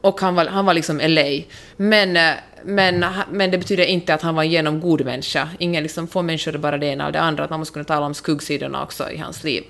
Och 0.00 0.20
han 0.20 0.34
var, 0.34 0.46
han 0.46 0.66
var 0.66 0.74
liksom 0.74 1.00
LA. 1.04 1.42
Men, 1.76 2.16
eh, 2.16 2.32
men, 2.64 3.04
men 3.30 3.50
det 3.50 3.58
betyder 3.58 3.84
inte 3.84 4.14
att 4.14 4.22
han 4.22 4.34
var 4.34 4.42
en 4.42 4.50
genom 4.50 4.80
god 4.80 5.04
människa. 5.04 5.48
Ingen 5.58 5.82
liksom, 5.82 6.08
få 6.08 6.22
människor 6.22 6.54
är 6.54 6.58
bara 6.58 6.78
det 6.78 6.86
ena 6.86 7.06
och 7.06 7.12
det 7.12 7.20
andra, 7.20 7.44
att 7.44 7.50
man 7.50 7.58
måste 7.58 7.72
kunna 7.72 7.84
tala 7.84 8.06
om 8.06 8.14
skuggsidorna 8.14 8.82
också 8.82 9.10
i 9.10 9.18
hans 9.18 9.44
liv. 9.44 9.64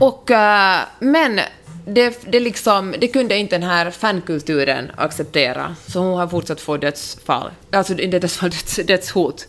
Och, 0.00 0.30
eh, 0.30 0.80
men 0.98 1.40
det, 1.86 2.32
det, 2.32 2.40
liksom, 2.40 2.94
det 2.98 3.08
kunde 3.08 3.36
inte 3.36 3.58
den 3.58 3.68
här 3.68 3.90
fankulturen 3.90 4.90
acceptera, 4.96 5.76
så 5.86 6.00
hon 6.00 6.18
har 6.18 6.28
fortsatt 6.28 6.60
få 6.60 6.76
dödsfall, 6.76 7.50
alltså 7.72 7.98
inte 7.98 8.18
dödsfall, 8.18 8.50
döds, 8.50 8.76
dödshot. 8.76 9.48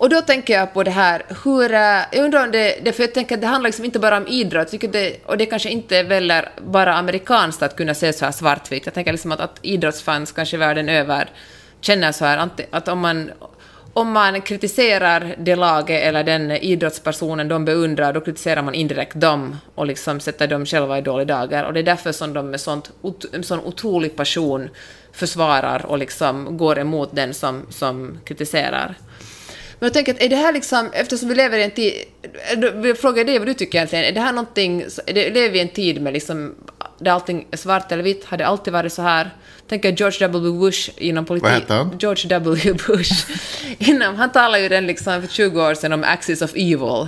Och 0.00 0.08
då 0.08 0.20
tänker 0.20 0.54
jag 0.54 0.74
på 0.74 0.82
det 0.82 0.90
här, 0.90 1.22
hur, 1.44 1.72
eh, 1.72 2.02
jag 2.12 2.24
undrar 2.24 2.44
om 2.44 2.50
det, 2.50 2.78
det, 2.84 2.92
för 2.92 3.02
jag 3.02 3.14
tänker 3.14 3.34
att 3.34 3.40
det 3.40 3.46
handlar 3.46 3.68
liksom 3.68 3.84
inte 3.84 3.98
bara 3.98 4.16
om 4.16 4.26
idrott, 4.28 4.62
jag 4.62 4.70
tycker 4.70 4.88
det, 4.88 5.16
och 5.26 5.38
det 5.38 5.46
kanske 5.46 5.70
inte 5.70 5.96
är 5.96 6.04
väl 6.04 6.32
bara 6.60 6.94
amerikanskt 6.94 7.62
att 7.62 7.76
kunna 7.76 7.94
se 7.94 8.12
så 8.12 8.24
här 8.24 8.32
svartvitt. 8.32 8.86
Jag 8.86 8.94
tänker 8.94 9.12
liksom 9.12 9.32
att, 9.32 9.40
att 9.40 9.58
idrottsfans 9.62 10.32
kanske 10.32 10.56
världen 10.56 10.88
över 10.88 11.30
känner 11.80 12.12
så 12.12 12.24
här, 12.24 12.48
att 12.70 12.88
om 12.88 12.98
man, 12.98 13.30
om 13.92 14.12
man 14.12 14.40
kritiserar 14.40 15.34
det 15.38 15.56
laget 15.56 16.02
eller 16.02 16.24
den 16.24 16.50
idrottspersonen 16.50 17.48
de 17.48 17.64
beundrar, 17.64 18.12
då 18.12 18.20
kritiserar 18.20 18.62
man 18.62 18.74
indirekt 18.74 19.20
dem 19.20 19.56
och 19.74 19.86
liksom 19.86 20.20
sätter 20.20 20.46
dem 20.46 20.66
själva 20.66 20.98
i 20.98 21.02
dåliga 21.02 21.24
dagar. 21.24 21.64
Och 21.64 21.72
det 21.72 21.80
är 21.80 21.84
därför 21.84 22.12
som 22.12 22.32
de 22.32 22.50
med 22.50 22.60
sånt, 22.60 22.90
en 23.32 23.44
sån 23.44 23.60
otrolig 23.60 24.16
passion 24.16 24.68
försvarar 25.12 25.86
och 25.86 25.98
liksom 25.98 26.56
går 26.56 26.78
emot 26.78 27.10
den 27.12 27.34
som, 27.34 27.66
som 27.70 28.18
kritiserar. 28.24 28.94
Men 29.80 29.86
jag 29.86 29.92
tänker 29.92 30.14
att 30.14 30.22
är 30.22 30.28
det 30.28 30.36
här 30.36 30.52
liksom, 30.52 30.90
eftersom 30.92 31.28
vi 31.28 31.34
lever 31.34 31.58
i 31.58 31.64
en 31.64 31.70
tid, 31.70 31.92
jag 32.84 32.98
frågar 32.98 33.24
dig 33.24 33.38
vad 33.38 33.48
du 33.48 33.54
tycker 33.54 33.78
egentligen, 33.78 34.04
är 34.04 34.12
det 34.12 34.20
här 34.20 34.32
någonting, 34.32 34.84
det, 35.06 35.30
lever 35.30 35.48
vi 35.48 35.58
i 35.58 35.62
en 35.62 35.68
tid 35.68 36.02
med 36.02 36.12
liksom, 36.12 36.54
där 36.98 37.10
allting 37.10 37.46
är 37.50 37.56
svart 37.56 37.92
eller 37.92 38.02
vitt, 38.02 38.24
har 38.24 38.36
det 38.36 38.46
alltid 38.46 38.72
varit 38.72 38.92
så 38.92 39.02
här? 39.02 39.30
Tänker 39.68 39.92
George 39.92 40.28
W. 40.28 40.58
Bush 40.58 40.90
inom 40.96 41.24
politik. 41.24 41.44
Vad 41.44 41.52
hette 41.52 41.74
han? 41.74 41.98
George 41.98 42.28
W. 42.28 42.72
Bush. 42.86 43.12
inom, 43.78 44.16
han 44.16 44.32
talade 44.32 44.62
ju 44.62 44.68
den 44.68 44.86
liksom 44.86 45.22
för 45.22 45.28
20 45.28 45.62
år 45.62 45.74
sedan 45.74 45.92
om 45.92 46.04
axis 46.04 46.42
of 46.42 46.54
evil. 46.54 47.06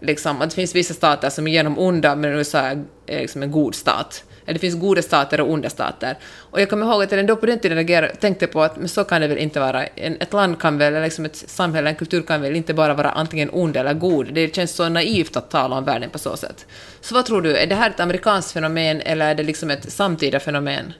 Liksom, 0.00 0.42
att 0.42 0.50
det 0.50 0.56
finns 0.56 0.74
vissa 0.74 0.94
stater 0.94 1.30
som 1.30 1.46
är 1.46 1.52
genom 1.52 1.78
onda, 1.78 2.16
men 2.16 2.32
USA 2.32 2.58
är 2.58 2.84
liksom 3.06 3.42
en 3.42 3.50
god 3.50 3.74
stat. 3.74 4.24
Eller 4.50 4.58
det 4.58 4.60
finns 4.60 4.80
goda 4.80 5.02
stater 5.02 5.40
och 5.40 5.50
onda 5.50 5.70
stater. 5.70 6.18
Och 6.50 6.60
jag 6.60 6.70
kommer 6.70 6.86
ihåg 6.86 7.02
att 7.02 7.10
jag 7.10 7.20
ändå 7.20 7.36
på 7.36 7.46
den 7.46 7.58
tiden 7.58 7.76
reagerade, 7.76 8.14
tänkte 8.14 8.46
på 8.46 8.62
att 8.62 8.76
men 8.76 8.88
så 8.88 9.04
kan 9.04 9.20
det 9.20 9.28
väl 9.28 9.38
inte 9.38 9.60
vara. 9.60 9.86
En, 9.86 10.16
ett 10.20 10.32
land 10.32 10.60
kan 10.60 10.78
väl, 10.78 10.94
eller 10.94 11.04
liksom 11.04 11.24
ett 11.24 11.36
samhälle, 11.36 11.90
en 11.90 11.96
kultur 11.96 12.22
kan 12.22 12.42
väl 12.42 12.56
inte 12.56 12.74
bara 12.74 12.94
vara 12.94 13.10
antingen 13.10 13.50
ond 13.52 13.76
eller 13.76 13.94
god. 13.94 14.34
Det 14.34 14.54
känns 14.54 14.74
så 14.74 14.88
naivt 14.88 15.36
att 15.36 15.50
tala 15.50 15.76
om 15.76 15.84
världen 15.84 16.10
på 16.10 16.18
så 16.18 16.36
sätt. 16.36 16.66
Så 17.00 17.14
vad 17.14 17.26
tror 17.26 17.42
du, 17.42 17.56
är 17.56 17.66
det 17.66 17.74
här 17.74 17.90
ett 17.90 18.00
amerikanskt 18.00 18.52
fenomen 18.52 19.00
eller 19.00 19.30
är 19.30 19.34
det 19.34 19.42
liksom 19.42 19.70
ett 19.70 19.92
samtida 19.92 20.40
fenomen? 20.40 20.92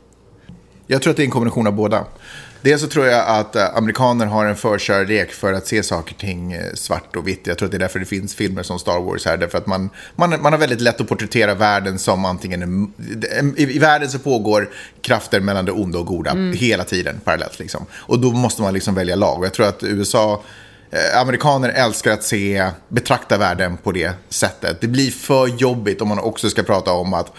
Jag 0.87 1.03
tror 1.03 1.11
att 1.11 1.17
det 1.17 1.23
är 1.23 1.25
en 1.25 1.31
kombination 1.31 1.67
av 1.67 1.73
båda. 1.73 2.05
Dels 2.63 2.83
så 2.83 2.89
tror 2.89 3.07
jag 3.07 3.29
att 3.29 3.57
eh, 3.57 3.77
amerikaner 3.77 4.27
har 4.27 4.47
en 4.47 4.57
förkärlek 4.57 5.33
för 5.33 5.53
att 5.53 5.67
se 5.67 5.83
saker 5.83 6.15
och 6.15 6.21
ting 6.21 6.53
eh, 6.53 6.75
svart 6.75 7.17
och 7.17 7.29
vitt. 7.29 7.47
Jag 7.47 7.59
tror 7.59 7.67
att 7.67 7.71
det 7.71 7.77
är 7.77 7.79
därför 7.79 7.99
det 7.99 8.07
finns 8.07 8.35
filmer 8.35 8.63
som 8.63 8.79
Star 8.79 9.01
Wars 9.01 9.27
här. 9.27 9.37
Därför 9.37 9.59
att 9.59 9.67
man, 9.67 9.91
man, 10.17 10.43
man 10.43 10.53
har 10.53 10.59
väldigt 10.61 10.81
lätt 10.81 11.01
att 11.01 11.09
porträttera 11.09 11.55
världen 11.55 11.99
som 11.99 12.25
antingen... 12.25 12.63
En, 13.39 13.55
i, 13.57 13.63
I 13.63 13.79
världen 13.79 14.11
så 14.11 14.19
pågår 14.19 14.71
krafter 15.03 15.41
mellan 15.41 15.65
det 15.65 15.73
onda 15.73 15.99
och 15.99 16.07
goda 16.07 16.35
hela 16.55 16.85
tiden 16.85 17.21
parallellt. 17.25 17.59
Liksom. 17.59 17.87
Och 17.93 18.19
då 18.19 18.33
måste 18.33 18.63
man 18.63 18.75
liksom 18.75 18.95
välja 18.95 19.17
lag. 19.17 19.39
Och 19.39 19.45
jag 19.45 19.55
tror 19.55 19.67
att 19.67 19.83
USA... 19.83 20.43
Eh, 20.93 21.21
amerikaner 21.21 21.69
älskar 21.69 22.13
att 22.13 22.25
se, 22.25 22.71
betrakta 22.89 23.39
världen 23.39 23.77
på 23.77 23.93
det 23.93 24.13
sättet. 24.29 24.81
Det 24.81 24.87
blir 24.87 25.11
för 25.11 25.47
jobbigt 25.47 26.01
om 26.01 26.09
man 26.09 26.19
också 26.19 26.51
ska 26.51 26.63
prata 26.63 26.93
om 26.93 27.15
att 27.15 27.33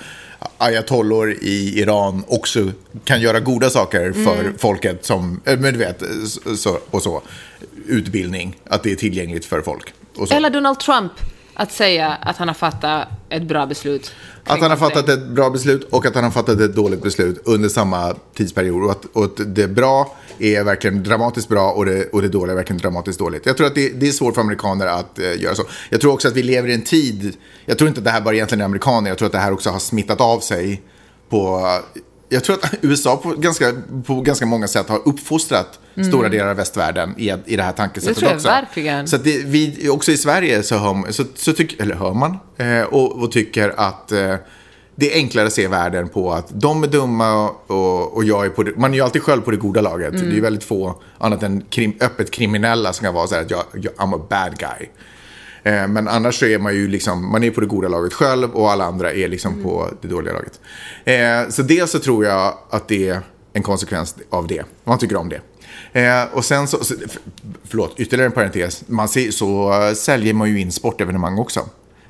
ayatollor 0.57 1.31
i 1.41 1.79
Iran 1.79 2.23
också 2.27 2.71
kan 3.05 3.21
göra 3.21 3.39
goda 3.39 3.69
saker 3.69 4.11
för 4.11 4.53
folket 4.57 5.05
som, 5.05 5.41
eh, 5.45 5.59
men 5.59 5.73
du 5.73 5.79
vet, 5.79 6.03
så, 6.57 6.79
och 6.91 7.01
så. 7.01 7.21
Utbildning, 7.87 8.55
att 8.67 8.83
det 8.83 8.91
är 8.91 8.95
tillgängligt 8.95 9.45
för 9.45 9.61
folk. 9.61 9.93
Eller 10.31 10.49
Donald 10.49 10.79
Trump, 10.79 11.11
att 11.53 11.71
säga 11.71 12.07
att 12.21 12.37
han 12.37 12.47
har 12.47 12.55
fattat 12.55 13.07
ett 13.29 13.43
bra 13.43 13.65
beslut. 13.65 14.11
Att 14.43 14.61
han 14.61 14.69
har 14.69 14.77
fattat 14.77 15.09
ett 15.09 15.27
bra 15.27 15.49
beslut 15.49 15.83
och 15.83 16.05
att 16.05 16.15
han 16.15 16.23
har 16.23 16.31
fattat 16.31 16.59
ett 16.59 16.75
dåligt 16.75 17.01
beslut 17.03 17.41
under 17.45 17.69
samma 17.69 18.15
tidsperiod. 18.35 18.83
Och 18.83 18.91
att, 18.91 19.05
och 19.13 19.23
att 19.23 19.55
det 19.55 19.67
bra 19.67 20.15
är 20.39 20.63
verkligen 20.63 21.03
dramatiskt 21.03 21.49
bra 21.49 21.71
och 21.71 21.85
det, 21.85 22.09
och 22.09 22.21
det 22.21 22.27
dåliga 22.27 22.51
är 22.51 22.55
verkligen 22.55 22.77
dramatiskt 22.77 23.19
dåligt. 23.19 23.45
Jag 23.45 23.57
tror 23.57 23.67
att 23.67 23.75
det, 23.75 23.89
det 23.89 24.07
är 24.07 24.11
svårt 24.11 24.33
för 24.35 24.41
amerikaner 24.41 24.87
att 24.87 25.19
eh, 25.19 25.41
göra 25.41 25.55
så. 25.55 25.63
Jag 25.89 26.01
tror 26.01 26.13
också 26.13 26.27
att 26.27 26.35
vi 26.35 26.43
lever 26.43 26.69
i 26.69 26.73
en 26.73 26.81
tid, 26.81 27.37
jag 27.65 27.77
tror 27.77 27.87
inte 27.87 27.99
att 27.99 28.05
det 28.05 28.11
här 28.11 28.21
bara 28.21 28.35
egentligen 28.35 28.61
är 28.61 28.65
amerikaner, 28.65 29.09
jag 29.09 29.17
tror 29.17 29.25
att 29.25 29.31
det 29.31 29.39
här 29.39 29.53
också 29.53 29.69
har 29.69 29.79
smittat 29.79 30.21
av 30.21 30.39
sig 30.39 30.81
på, 31.29 31.67
jag 32.31 32.43
tror 32.43 32.55
att 32.55 32.73
USA 32.81 33.17
på 33.17 33.29
ganska, 33.29 33.73
på 34.05 34.21
ganska 34.21 34.45
många 34.45 34.67
sätt 34.67 34.89
har 34.89 35.07
uppfostrat 35.07 35.79
stora 36.07 36.29
delar 36.29 36.47
av 36.47 36.55
västvärlden 36.55 37.15
i, 37.17 37.33
i 37.45 37.55
det 37.55 37.63
här 37.63 37.71
tankesättet 37.71 38.15
Det 38.15 38.19
tror 38.19 38.29
jag 38.31 38.35
också. 38.35 38.47
verkligen. 38.47 39.07
Så 39.07 39.17
det, 39.17 39.37
vi, 39.45 39.89
också 39.89 40.11
i 40.11 40.17
Sverige 40.17 40.63
så 40.63 40.77
hör 40.77 40.93
man, 40.93 41.13
så, 41.13 41.23
så 41.35 41.53
tyck, 41.53 41.79
eller 41.79 41.95
hör 41.95 42.13
man 42.13 42.37
eh, 42.57 42.81
och, 42.81 43.23
och 43.23 43.31
tycker 43.31 43.73
att 43.77 44.11
eh, 44.11 44.35
det 44.95 45.13
är 45.13 45.15
enklare 45.15 45.47
att 45.47 45.53
se 45.53 45.67
världen 45.67 46.09
på 46.09 46.33
att 46.33 46.47
de 46.49 46.83
är 46.83 46.87
dumma 46.87 47.49
och, 47.49 48.15
och 48.15 48.23
jag 48.23 48.45
är 48.45 48.49
på 48.49 48.63
det, 48.63 48.75
Man 48.75 48.91
är 48.91 48.95
ju 48.95 49.01
alltid 49.01 49.21
själv 49.21 49.41
på 49.41 49.51
det 49.51 49.57
goda 49.57 49.81
laget. 49.81 50.11
Det 50.13 50.19
är 50.19 50.31
ju 50.31 50.41
väldigt 50.41 50.63
få, 50.63 51.01
annat 51.17 51.43
än 51.43 51.61
krim, 51.61 51.93
öppet 52.01 52.31
kriminella, 52.31 52.93
som 52.93 53.05
kan 53.05 53.13
vara 53.13 53.27
så 53.27 53.35
här 53.35 53.41
att 53.41 53.51
jag, 53.51 53.63
jag 53.73 53.93
I'm 53.93 54.15
a 54.15 54.25
bad 54.29 54.57
guy. 54.57 54.89
Eh, 55.63 55.87
men 55.87 56.07
annars 56.07 56.39
så 56.39 56.45
är 56.45 56.59
man 56.59 56.73
ju 56.73 56.87
liksom, 56.87 57.31
man 57.31 57.43
är 57.43 57.51
på 57.51 57.61
det 57.61 57.67
goda 57.67 57.87
laget 57.87 58.13
själv 58.13 58.51
och 58.51 58.71
alla 58.71 58.85
andra 58.85 59.13
är 59.13 59.27
liksom 59.27 59.63
på 59.63 59.89
det 60.01 60.07
dåliga 60.07 60.33
laget. 60.33 60.59
Eh, 61.05 61.49
så 61.49 61.61
dels 61.61 61.91
så 61.91 61.99
tror 61.99 62.25
jag 62.25 62.57
att 62.69 62.87
det 62.87 63.09
är 63.09 63.21
en 63.53 63.63
konsekvens 63.63 64.15
av 64.29 64.47
det. 64.47 64.63
Man 64.83 64.99
tycker 64.99 65.15
om 65.15 65.29
det. 65.29 65.41
Eh, 65.93 66.23
och 66.33 66.45
sen 66.45 66.67
så, 66.67 66.83
så, 66.83 66.95
förlåt, 67.63 67.93
ytterligare 67.97 68.25
en 68.25 68.31
parentes. 68.31 68.83
Man 68.87 69.07
ser, 69.07 69.31
så 69.31 69.73
säljer 69.95 70.33
man 70.33 70.49
ju 70.49 70.59
in 70.59 70.71
sportevenemang 70.71 71.37
också. 71.37 71.61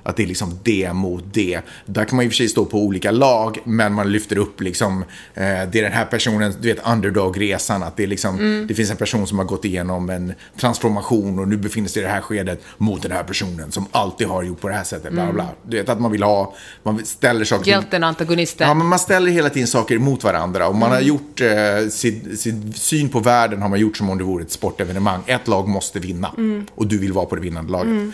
Att 0.04 0.18
det 0.18 0.24
är 0.24 0.28
liksom 0.28 0.60
det 0.64 0.94
mot 0.94 1.24
det. 1.34 1.62
Där 1.86 2.06
kan 2.06 2.16
man 2.16 2.26
i 2.26 2.28
och 2.28 2.32
för 2.32 2.38
sig 2.38 2.50
stå 2.50 2.66
på 2.66 2.80
olika 2.80 3.12
lag, 3.12 3.58
men 3.64 3.94
man 3.94 4.12
lyfter 4.12 4.38
upp 4.38 4.62
liksom, 4.62 5.02
eh, 5.34 5.44
det 5.44 5.76
är 5.76 5.82
den 5.82 5.92
här 5.92 6.06
personen, 6.06 6.54
du 6.62 6.68
vet 6.68 6.88
underdog-resan, 6.88 7.84
att 7.84 7.98
det, 7.98 8.04
är 8.04 8.08
liksom, 8.08 8.66
det 8.68 8.74
finns 8.74 8.92
en 8.92 8.98
person 8.98 9.28
som 9.28 9.38
har 9.38 9.46
gått 9.46 9.66
igenom 9.66 10.10
en 10.10 10.34
transformation 10.60 11.40
och 11.40 11.48
nu 11.48 11.58
befinner 11.58 11.90
sig 11.90 12.02
i 12.02 12.06
det 12.06 12.12
här 12.12 12.22
skedet 12.22 12.62
mot 12.78 13.02
den 13.02 13.12
här 13.12 13.24
personen 13.24 13.72
som 13.72 13.86
alltid 13.92 14.28
har 14.28 14.44
gjort 14.44 14.62
på 14.62 14.68
det 14.68 14.74
här 14.74 14.84
sättet, 14.84 15.14
bla 15.14 15.34
bla. 15.34 15.48
Du 15.64 15.78
vet 15.78 15.90
att 15.90 16.02
man 16.02 16.12
vill 16.12 16.24
ha, 16.24 16.56
man 16.84 17.06
ställer 17.06 17.46
saker 17.46 17.72
Hjälten, 17.72 18.04
antagonisten. 18.04 18.68
Ja, 18.68 18.74
men 18.74 18.88
man 18.88 19.00
ställer 19.00 19.32
hela 19.32 19.50
tiden 19.50 19.68
saker 19.68 19.98
mot 19.98 20.24
varandra. 20.24 20.68
Och 20.68 20.76
man 20.76 20.92
har 20.92 21.02
gjort 21.02 21.42
eh, 21.42 21.90
sin, 21.90 22.38
sin 22.38 22.74
syn 22.74 23.10
på 23.10 23.20
världen 23.20 23.62
har 23.62 23.70
man 23.70 23.80
gjort 23.80 23.98
som 23.98 24.10
om 24.10 24.18
det 24.18 24.24
vore 24.24 24.44
ett 24.44 24.52
sportevenemang. 24.52 25.22
Ett 25.26 25.48
lag 25.48 25.68
måste 25.68 26.00
vinna. 26.00 26.32
Och 26.76 26.88
du 26.88 26.98
vill 26.98 27.14
vara 27.14 27.26
på 27.26 27.36
det 27.36 27.42
vinnande 27.42 27.72
laget. 27.72 28.14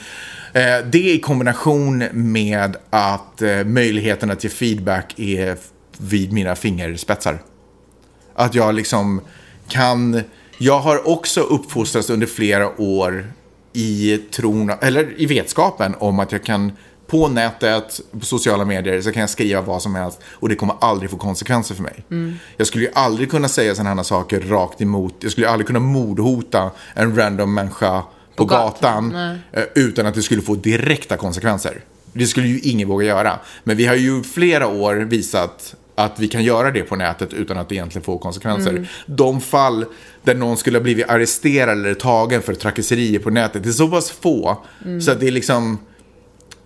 Eh, 0.57 0.85
det 0.85 1.11
i 1.13 1.19
kombination 1.19 2.03
med 2.11 2.75
att 2.89 3.41
eh, 3.41 3.63
möjligheten 3.63 4.31
att 4.31 4.43
ge 4.43 4.49
feedback 4.49 5.19
är 5.19 5.57
vid 5.97 6.33
mina 6.33 6.55
fingerspetsar. 6.55 7.39
Att 8.35 8.55
jag 8.55 8.75
liksom 8.75 9.21
kan... 9.67 10.21
Jag 10.57 10.79
har 10.79 11.07
också 11.07 11.41
uppfostrats 11.41 12.09
under 12.09 12.27
flera 12.27 12.81
år 12.81 13.33
i 13.73 14.17
tron, 14.17 14.71
eller 14.81 15.21
i 15.21 15.25
vetskapen 15.25 15.95
om 15.99 16.19
att 16.19 16.31
jag 16.31 16.43
kan 16.43 16.71
på 17.07 17.27
nätet, 17.27 18.01
på 18.19 18.25
sociala 18.25 18.65
medier, 18.65 19.01
så 19.01 19.11
kan 19.11 19.19
jag 19.19 19.29
skriva 19.29 19.61
vad 19.61 19.81
som 19.81 19.95
helst 19.95 20.19
och 20.25 20.49
det 20.49 20.55
kommer 20.55 20.75
aldrig 20.81 21.09
få 21.11 21.17
konsekvenser 21.17 21.75
för 21.75 21.83
mig. 21.83 22.03
Jag 22.57 22.67
skulle 22.67 22.83
ju 22.83 22.91
aldrig 22.93 23.31
kunna 23.31 23.47
säga 23.47 23.75
sådana 23.75 23.95
här 23.95 24.03
saker 24.03 24.39
rakt 24.39 24.81
emot. 24.81 25.15
Jag 25.19 25.31
skulle 25.31 25.47
ju 25.47 25.51
aldrig 25.51 25.67
kunna 25.67 25.79
mordhota 25.79 26.71
en 26.93 27.15
random 27.15 27.53
människa 27.53 28.03
på, 28.37 28.45
gatan. 28.45 29.09
gatan 29.09 29.39
eh, 29.51 29.63
utan 29.75 30.05
att 30.05 30.13
det 30.15 30.21
skulle 30.21 30.41
få 30.41 30.55
direkta 30.55 31.17
konsekvenser. 31.17 31.81
Det 32.13 32.27
skulle 32.27 32.47
ju 32.47 32.59
ingen 32.59 32.87
våga 32.87 33.05
göra. 33.05 33.39
Men 33.63 33.77
vi 33.77 33.85
har 33.85 33.95
ju 33.95 34.23
flera 34.23 34.67
år 34.67 34.95
visat 34.95 35.75
att 35.95 36.19
vi 36.19 36.27
kan 36.27 36.43
göra 36.43 36.71
det 36.71 36.83
på 36.83 36.95
nätet 36.95 37.33
utan 37.33 37.57
att 37.57 37.69
det 37.69 37.75
egentligen 37.75 38.03
får 38.03 38.17
konsekvenser. 38.19 38.89
De 39.05 39.41
fall 39.41 39.85
där 40.23 40.35
någon 40.35 40.57
skulle 40.57 40.77
ha 40.77 40.83
blivit 40.83 41.09
arresterad 41.09 41.77
eller 41.77 41.93
tagen 41.93 42.41
för 42.41 42.53
trakasserier 42.53 43.19
på 43.19 43.29
nätet, 43.29 43.63
det 43.63 43.69
är 43.69 43.73
så 43.73 43.87
pass 43.87 44.11
få. 44.11 44.57
Så 45.01 45.11
att 45.11 45.19
det 45.19 45.27
är 45.27 45.31
liksom, 45.31 45.77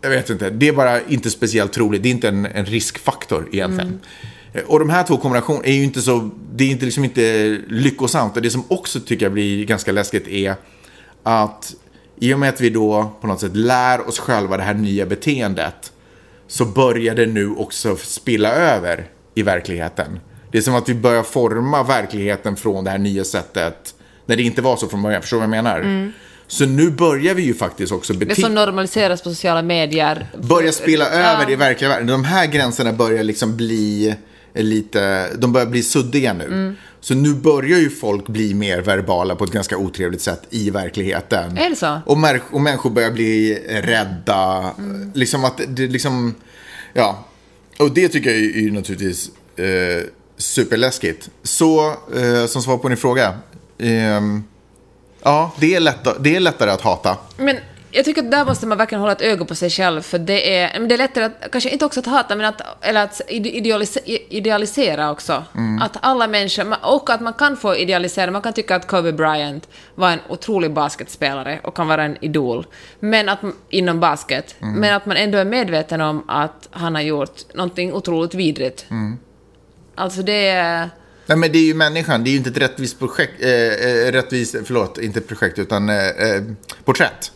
jag 0.02 0.10
vet 0.10 0.30
inte, 0.30 0.50
det 0.50 0.68
är 0.68 0.74
bara 0.74 1.02
inte 1.02 1.30
speciellt 1.30 1.74
troligt. 1.74 2.04
Det 2.04 2.10
är 2.10 2.12
inte 2.12 2.28
en, 2.28 2.46
en 2.46 2.66
riskfaktor 2.66 3.50
egentligen. 3.52 4.00
Eh, 4.54 4.64
Och 4.64 4.80
de 4.80 4.90
här 4.90 5.04
två 5.04 5.18
kombinationerna 5.18 5.66
är 5.66 5.74
ju 5.74 5.84
inte 5.84 6.02
så, 6.02 6.30
det 6.56 6.64
är 6.64 6.70
inte, 6.70 6.86
liksom 6.86 7.04
inte 7.04 7.58
lyckosamt. 7.68 8.36
Och 8.36 8.42
det 8.42 8.50
som 8.50 8.64
också 8.68 9.00
tycker 9.00 9.26
jag 9.26 9.34
blir 9.34 9.66
ganska 9.66 9.92
läskigt 9.92 10.28
är 10.28 10.56
att 11.24 11.74
i 12.20 12.34
och 12.34 12.40
med 12.40 12.50
att 12.50 12.62
vi 12.62 12.70
då 12.70 13.12
på 13.22 13.28
något 13.28 13.40
sätt 13.40 13.56
lär 13.56 14.08
oss 14.08 14.20
själva 14.20 14.58
det 14.58 14.64
här 14.64 14.74
nya 14.74 15.06
beteendet 15.06 15.92
så 16.48 16.66
börjar 16.66 17.16
det 17.16 17.26
nu 17.26 17.50
också 17.50 17.96
spilla 17.96 18.52
över 18.54 19.06
i 19.36 19.44
verkligheten. 19.44 20.20
Det 20.52 20.58
är 20.58 20.62
som 20.62 20.76
att 20.76 20.90
vi 20.90 20.94
börjar 20.96 21.24
forma 21.24 21.84
verkligheten 21.84 22.56
från 22.56 22.84
det 22.84 22.92
här 22.92 22.98
nya 22.98 23.24
sättet 23.24 23.96
när 24.26 24.36
det 24.36 24.44
inte 24.44 24.62
var 24.62 24.78
så 24.78 24.88
från 24.88 25.02
början. 25.02 25.22
Förstår 25.22 25.38
du 25.42 25.48
vad 25.48 25.58
jag 25.58 25.64
menar? 25.64 26.12
Så 26.48 26.66
nu 26.66 26.90
börjar 26.92 27.34
vi 27.34 27.42
ju 27.44 27.54
faktiskt 27.54 27.92
också 27.92 28.14
Det 28.14 28.26
bete 28.26 28.42
som 28.42 28.56
normaliseras 28.56 29.22
på 29.22 29.30
sociala 29.30 29.62
medier. 29.62 30.28
börjar 30.42 30.72
spilla 30.72 31.06
över 31.10 31.44
Ja. 31.44 31.50
i 31.50 31.56
verkliga 31.56 31.90
världen. 31.90 32.08
De 32.08 32.24
här 32.24 32.46
gränserna 32.48 32.94
börjar 32.94 33.24
liksom 33.24 33.58
bli 33.58 34.16
lite, 34.54 35.28
de 35.38 35.54
börjar 35.54 35.68
bli 35.68 35.84
suddiga 35.84 36.34
nu. 36.34 36.46
Mm. 36.46 36.76
Så 37.02 37.16
nu 37.16 37.34
börjar 37.34 37.80
ju 37.80 37.90
folk 37.90 38.28
bli 38.28 38.54
mer 38.54 38.82
verbala 38.82 39.36
på 39.36 39.44
ett 39.44 39.52
ganska 39.52 39.78
otrevligt 39.78 40.22
sätt 40.22 40.42
i 40.50 40.70
verkligheten. 40.70 41.58
Är 41.58 41.70
det 41.70 41.76
så? 41.76 42.00
Och, 42.06 42.18
och 42.52 42.62
människor 42.62 42.90
börjar 42.90 43.12
bli 43.12 43.56
rädda. 43.70 44.74
Mm. 44.78 45.12
Liksom 45.14 45.46
att 45.46 45.62
det 45.68 45.88
liksom, 45.88 46.36
ja. 46.94 47.26
Och 47.80 47.92
det 47.92 48.10
tycker 48.10 48.30
jag 48.30 48.40
är 48.40 48.62
ju 48.62 48.72
naturligtvis 48.72 49.30
eh, 49.56 50.06
superläskigt. 50.38 51.30
Så, 51.44 51.88
eh, 51.90 52.46
som 52.48 52.62
svar 52.62 52.78
på 52.78 52.88
din 52.88 52.98
fråga. 52.98 53.40
ehm, 53.78 54.44
ja, 55.24 55.54
det 55.60 55.76
är, 55.76 55.80
lätta, 55.80 56.20
det 56.20 56.36
är 56.36 56.40
lättare 56.40 56.72
att 56.72 56.82
hata. 56.82 57.18
Men 57.38 57.58
jag 57.92 58.06
tycker 58.06 58.24
att 58.24 58.32
där 58.32 58.46
måste 58.46 58.68
man 58.68 58.78
verkligen 58.78 59.00
hålla 59.00 59.12
ett 59.12 59.22
öga 59.22 59.46
på 59.46 59.56
sig 59.56 59.70
själv, 59.70 60.02
för 60.02 60.20
det 60.20 60.56
är, 60.60 60.80
det 60.80 60.96
är 60.96 60.98
lättare 60.98 61.26
att, 61.26 61.52
kanske 61.52 61.70
inte 61.70 61.86
också 61.86 62.00
att 62.00 62.06
hata, 62.06 62.36
men 62.36 62.46
att, 62.46 62.62
eller 62.82 63.04
att 63.04 63.22
ide- 63.28 63.50
idealise, 63.52 64.00
idealisera 64.30 65.12
också. 65.12 65.44
Att 65.82 65.98
alla 66.02 66.28
människor, 66.28 66.76
och 66.82 67.10
att 67.10 67.22
man 67.22 67.34
kan 67.34 67.58
få 67.58 67.76
idealisera, 67.76 68.32
man 68.32 68.42
kan 68.42 68.54
tycka 68.54 68.76
att 68.76 68.88
Kobe 68.88 69.12
Bryant 69.14 69.70
var 69.96 70.12
en 70.12 70.20
otrolig 70.30 70.74
basketspelare 70.74 71.60
och 71.64 71.76
kan 71.76 71.88
vara 71.88 72.04
en 72.04 72.18
idol, 72.22 72.66
men 73.00 73.30
att, 73.30 73.40
inom 73.70 74.00
basket, 74.00 74.56
men 74.60 74.96
att 74.96 75.06
man 75.06 75.18
ändå 75.18 75.38
är 75.38 75.46
medveten 75.46 76.02
om 76.02 76.30
att 76.30 76.68
han 76.72 76.96
har 76.96 77.02
gjort 77.02 77.54
någonting 77.54 77.94
otroligt 77.94 78.34
vidrigt. 78.34 78.86
Alltså 79.96 80.22
det 80.22 80.48
är... 80.48 80.90
Nej, 81.26 81.38
men 81.38 81.52
det 81.52 81.58
är 81.58 81.66
ju 81.66 81.74
människan. 81.74 82.24
Det 82.24 82.30
är 82.30 82.32
ju 82.32 82.38
inte 82.38 82.50
ett 82.50 82.58
rättvist 82.58 83.00
projekt. 83.00 83.34
Eh, 83.44 83.50
eh, 83.50 84.12
rättvist, 84.12 84.56
förlåt, 84.66 84.98
inte 84.98 85.22
projekt, 85.22 85.60
utan 85.60 85.90
eh, 85.90 85.96
eh, 85.96 86.42
porträtt 86.86 87.32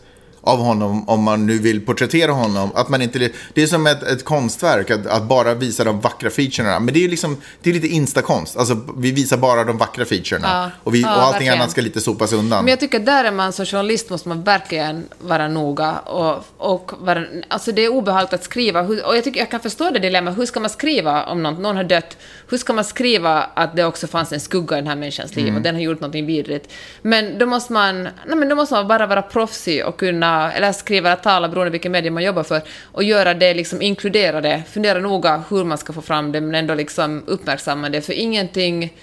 av 0.45 0.59
honom. 0.59 1.09
Om 1.09 1.23
man 1.23 1.45
nu 1.45 1.59
vill 1.59 1.85
porträttera 1.85 2.31
honom. 2.31 2.71
Att 2.75 2.89
man 2.89 3.01
inte, 3.01 3.29
det 3.53 3.63
är 3.63 3.67
som 3.67 3.87
ett, 3.87 4.03
ett 4.03 4.25
konstverk, 4.25 4.91
att, 4.91 5.07
att 5.07 5.23
bara 5.23 5.53
visa 5.53 5.83
de 5.83 5.99
vackra 5.99 6.29
featurerna. 6.29 6.79
Men 6.79 6.93
det 6.93 6.99
är 6.99 7.01
ju 7.01 7.07
liksom, 7.07 7.37
det 7.61 7.69
är 7.69 7.73
lite 7.73 7.87
instakonst. 7.87 8.57
Alltså, 8.57 8.79
vi 8.97 9.11
visar 9.11 9.37
bara 9.37 9.63
de 9.63 9.77
vackra 9.77 10.05
featurerna. 10.05 10.47
Ja. 10.47 10.71
Och, 10.83 10.95
vi, 10.95 11.01
Ja, 11.01 11.15
och 11.15 11.21
allting 11.21 11.31
verkligen. 11.33 11.53
annat 11.53 11.71
ska 11.71 11.81
lite 11.81 12.01
sopas 12.01 12.33
undan. 12.33 12.63
Men 12.63 12.69
jag 12.69 12.79
tycker 12.79 12.99
där 12.99 13.25
är 13.25 13.31
man 13.31 13.53
som 13.53 13.65
journalist 13.65 14.09
måste 14.09 14.29
man 14.29 14.43
verkligen 14.43 15.05
vara 15.19 15.47
noga 15.47 15.91
och, 15.99 16.45
och 16.57 16.91
vara, 16.99 17.23
alltså 17.47 17.71
det 17.71 17.85
är 17.85 17.89
obehagligt 17.89 18.33
att 18.33 18.43
skriva, 18.43 18.81
och 18.81 19.17
jag 19.17 19.23
tycker 19.23 19.39
jag 19.39 19.51
kan 19.51 19.59
förstå 19.59 19.89
det 19.89 19.99
dilemma, 19.99 20.31
hur 20.31 20.45
ska 20.45 20.59
man 20.59 20.69
skriva 20.69 21.23
om 21.25 21.43
någon, 21.43 21.61
någon 21.61 21.75
har 21.75 21.83
dött, 21.83 22.17
hur 22.49 22.57
ska 22.57 22.73
man 22.73 22.83
skriva 22.85 23.43
att 23.53 23.75
det 23.75 23.85
också 23.85 24.07
fanns 24.07 24.31
en 24.31 24.39
skugga 24.39 24.77
i 24.77 24.79
den 24.81 24.87
här 24.87 24.95
människans 24.95 25.35
liv 25.35 25.55
och 25.55 25.61
den 25.61 25.75
har 25.75 25.81
gjort 25.81 25.99
någonting 25.99 26.25
vidrigt. 26.25 26.71
Men 27.01 27.39
då 27.39 27.45
måste 27.45 27.73
man, 27.73 28.03
nej 28.03 28.35
men 28.35 28.49
då 28.49 28.55
måste 28.55 28.75
man 28.75 28.87
bara 28.87 29.07
vara 29.07 29.21
proffsig 29.21 29.85
och 29.85 29.97
kunna, 29.99 30.34
eller 30.51 30.71
skriva 30.71 31.11
eller 31.11 31.21
tala 31.21 31.49
beroende 31.49 31.69
på 31.69 31.71
vilken 31.71 31.91
media 31.91 32.11
man 32.11 32.23
jobbar 32.23 32.43
för, 32.43 32.61
och 32.91 33.03
göra 33.03 33.33
det, 33.33 33.53
liksom 33.53 33.81
inkludera 33.81 34.41
det, 34.41 34.63
fundera 34.69 34.99
noga 34.99 35.43
hur 35.49 35.63
man 35.63 35.77
ska 35.77 35.93
få 35.93 36.01
fram 36.01 36.31
det, 36.31 36.41
men 36.41 36.55
ändå 36.55 36.73
liksom 36.73 37.23
uppmärksamma 37.27 37.89
det, 37.89 38.01
för 38.01 38.13
ingenting 38.13 38.93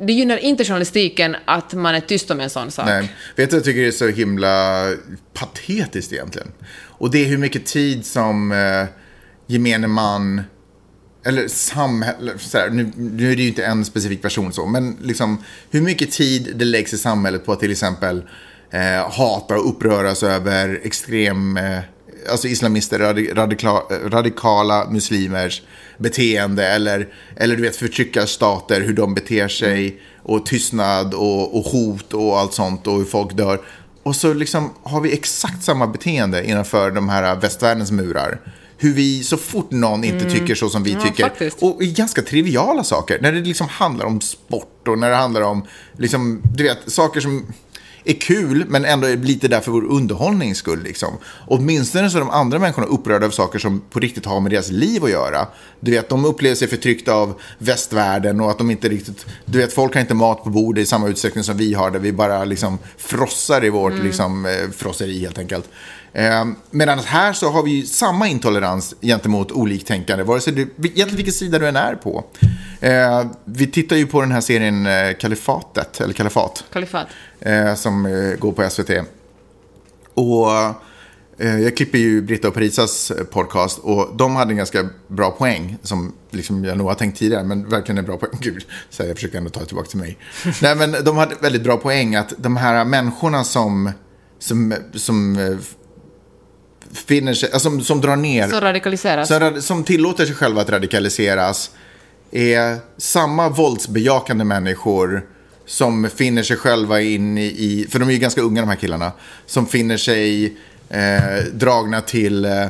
det 0.00 0.12
gynnar 0.12 0.36
inte 0.36 0.64
journalistiken 0.64 1.36
att 1.44 1.72
man 1.72 1.94
är 1.94 2.00
tyst 2.00 2.30
om 2.30 2.40
en 2.40 2.50
sån 2.50 2.70
sak. 2.70 2.86
Nej. 2.86 3.12
Vet 3.36 3.50
du, 3.50 3.56
jag 3.56 3.64
tycker 3.64 3.80
det 3.80 3.86
är 3.86 3.92
så 3.92 4.08
himla 4.08 4.84
patetiskt 5.34 6.12
egentligen. 6.12 6.52
Och 6.84 7.10
det 7.10 7.24
är 7.24 7.26
hur 7.26 7.38
mycket 7.38 7.66
tid 7.66 8.06
som 8.06 8.52
eh, 8.52 8.86
gemene 9.46 9.86
man, 9.86 10.42
eller 11.24 11.48
samhälle, 11.48 12.32
här, 12.54 12.70
nu, 12.70 12.92
nu 12.96 13.32
är 13.32 13.36
det 13.36 13.42
ju 13.42 13.48
inte 13.48 13.64
en 13.64 13.84
specifik 13.84 14.22
person 14.22 14.52
så, 14.52 14.66
men 14.66 14.96
liksom 15.02 15.44
hur 15.70 15.80
mycket 15.80 16.10
tid 16.10 16.52
det 16.54 16.64
läggs 16.64 16.92
i 16.92 16.98
samhället 16.98 17.46
på 17.46 17.52
att 17.52 17.60
till 17.60 17.70
exempel 17.70 18.22
eh, 18.70 19.10
hata 19.10 19.56
och 19.56 19.68
uppröras 19.68 20.22
över 20.22 20.80
extrem, 20.84 21.56
eh, 21.56 21.78
alltså 22.30 22.48
islamister, 22.48 22.98
radi, 22.98 23.32
radikala, 23.34 23.82
radikala 24.04 24.90
muslimers 24.90 25.62
beteende 25.98 26.66
eller, 26.66 27.08
eller 27.36 27.56
du 27.56 27.62
vet 27.62 27.76
förtryckarstater, 27.76 28.80
hur 28.80 28.92
de 28.92 29.14
beter 29.14 29.48
sig 29.48 30.00
och 30.22 30.46
tystnad 30.46 31.14
och, 31.14 31.58
och 31.58 31.64
hot 31.64 32.14
och 32.14 32.38
allt 32.38 32.54
sånt 32.54 32.86
och 32.86 32.96
hur 32.98 33.04
folk 33.04 33.36
dör. 33.36 33.60
Och 34.02 34.16
så 34.16 34.34
liksom 34.34 34.70
har 34.82 35.00
vi 35.00 35.12
exakt 35.12 35.64
samma 35.64 35.86
beteende 35.86 36.44
innanför 36.46 36.90
de 36.90 37.08
här 37.08 37.36
västvärldens 37.36 37.90
murar. 37.90 38.40
Hur 38.80 38.94
vi, 38.94 39.24
så 39.24 39.36
fort 39.36 39.70
någon 39.70 40.04
inte 40.04 40.30
tycker 40.30 40.54
så 40.54 40.68
som 40.68 40.82
vi 40.82 40.92
Ja, 40.92 41.00
tycker, 41.00 41.22
faktiskt. 41.22 41.62
och 41.62 41.82
i 41.82 41.92
ganska 41.92 42.22
triviala 42.22 42.84
saker, 42.84 43.18
när 43.20 43.32
det 43.32 43.40
liksom 43.40 43.68
handlar 43.68 44.06
om 44.06 44.20
sport 44.20 44.88
och 44.88 44.98
när 44.98 45.10
det 45.10 45.16
handlar 45.16 45.42
om, 45.42 45.66
liksom, 45.96 46.42
du 46.54 46.62
vet, 46.64 46.78
saker 46.86 47.20
som 47.20 47.46
är 48.10 48.20
kul, 48.20 48.64
men 48.68 48.84
ändå 48.84 49.06
är 49.06 49.16
lite 49.16 49.48
där 49.48 49.60
för 49.60 49.72
vår 49.72 49.84
underhållnings 49.84 50.58
skull. 50.58 50.82
Liksom. 50.82 51.18
Åtminstone 51.46 52.10
så 52.10 52.16
är 52.16 52.20
de 52.20 52.30
andra 52.30 52.58
människorna 52.58 52.86
upprörda 52.86 53.24
över 53.24 53.34
saker 53.34 53.58
som 53.58 53.82
på 53.90 54.00
riktigt 54.00 54.26
har 54.26 54.40
med 54.40 54.52
deras 54.52 54.70
liv 54.70 55.04
att 55.04 55.10
göra. 55.10 55.46
Du 55.80 55.90
vet, 55.90 56.08
de 56.08 56.24
upplever 56.24 56.56
sig 56.56 56.68
förtryckta 56.68 57.12
av 57.12 57.40
västvärlden 57.58 58.40
och 58.40 58.50
att 58.50 58.58
de 58.58 58.70
inte 58.70 58.88
riktigt... 58.88 59.26
Du 59.44 59.58
vet, 59.58 59.72
folk 59.72 59.94
har 59.94 60.00
inte 60.00 60.14
mat 60.14 60.44
på 60.44 60.50
bordet 60.50 60.82
i 60.82 60.86
samma 60.86 61.08
utsträckning 61.08 61.44
som 61.44 61.56
vi 61.56 61.74
har, 61.74 61.90
där 61.90 61.98
vi 61.98 62.12
bara 62.12 62.44
liksom 62.44 62.78
frossar 62.96 63.64
i 63.64 63.70
vårt 63.70 64.02
liksom, 64.02 64.46
eh, 64.46 64.70
frosseri 64.76 65.20
helt 65.20 65.38
enkelt. 65.38 65.68
Eh, 66.12 66.44
medan 66.70 66.98
här 66.98 67.32
så 67.32 67.50
har 67.50 67.62
vi 67.62 67.86
samma 67.86 68.28
intolerans 68.28 68.94
gentemot 69.00 69.52
oliktänkande, 69.52 70.24
vare 70.24 70.40
sig 70.40 70.52
du, 70.52 70.62
egentligen 70.62 71.16
vilken 71.16 71.34
sida 71.34 71.58
du 71.58 71.68
än 71.68 71.76
är 71.76 71.94
på. 71.94 72.24
Eh, 72.80 73.26
vi 73.44 73.66
tittar 73.66 73.96
ju 73.96 74.06
på 74.06 74.20
den 74.20 74.32
här 74.32 74.40
serien 74.40 74.86
eh, 74.86 75.14
Kalifatet, 75.20 76.00
eller 76.00 76.14
Kalifat, 76.14 76.64
Kalifat. 76.72 77.06
eh, 77.40 77.74
som 77.74 78.06
eh, 78.06 78.38
går 78.38 78.52
på 78.52 78.70
SVT. 78.70 78.90
Och 80.14 80.50
eh, 81.38 81.58
jag 81.60 81.76
klipper 81.76 81.98
ju 81.98 82.22
Britta 82.22 82.48
och 82.48 82.54
Parisas 82.54 83.12
podcast 83.30 83.78
och 83.78 84.16
de 84.16 84.36
hade 84.36 84.52
en 84.52 84.56
ganska 84.56 84.88
bra 85.08 85.30
poäng 85.30 85.76
som 85.82 86.12
liksom 86.30 86.64
jag 86.64 86.78
nog 86.78 86.86
har 86.86 86.94
tänkt 86.94 87.18
tidigare, 87.18 87.44
men 87.44 87.68
verkligen 87.68 87.98
en 87.98 88.04
bra 88.04 88.16
poäng. 88.16 88.32
Gud, 88.40 88.66
så 88.90 89.02
jag 89.02 89.16
försöker 89.16 89.38
ändå 89.38 89.50
ta 89.50 89.60
det 89.60 89.66
tillbaka 89.66 89.88
till 89.88 89.98
mig. 89.98 90.18
Nej, 90.62 90.74
men 90.76 91.04
de 91.04 91.16
hade 91.16 91.34
väldigt 91.40 91.62
bra 91.62 91.76
poäng 91.76 92.14
att 92.16 92.32
de 92.38 92.56
här 92.56 92.84
människorna 92.84 93.44
som, 93.44 93.90
som, 94.38 94.74
som 94.94 95.36
finner 96.92 97.34
sig, 97.34 97.52
alltså, 97.52 97.68
som, 97.70 97.80
som 97.80 98.00
drar 98.00 98.16
ner 98.16 98.48
Så 98.48 98.60
radikaliseras. 98.60 99.30
rad- 99.30 99.64
som 99.64 99.84
tillåter 99.84 100.26
sig 100.26 100.34
själva 100.34 100.60
att 100.60 100.70
radikaliseras 100.70 101.70
är 102.32 102.76
samma 102.96 103.48
våldsbejakande 103.48 104.44
människor 104.44 105.24
som 105.66 106.08
finner 106.16 106.42
sig 106.42 106.56
själva 106.56 107.00
in 107.00 107.38
i- 107.38 107.86
för 107.90 107.98
de 107.98 108.08
är 108.08 108.12
ju 108.12 108.18
ganska 108.18 108.40
unga 108.40 108.60
de 108.60 108.68
här 108.68 108.76
killarna, 108.76 109.12
som 109.46 109.66
finner 109.66 109.96
sig 109.96 110.56
eh, 110.88 111.44
dragna 111.52 112.00
till 112.00 112.44
eh, 112.44 112.62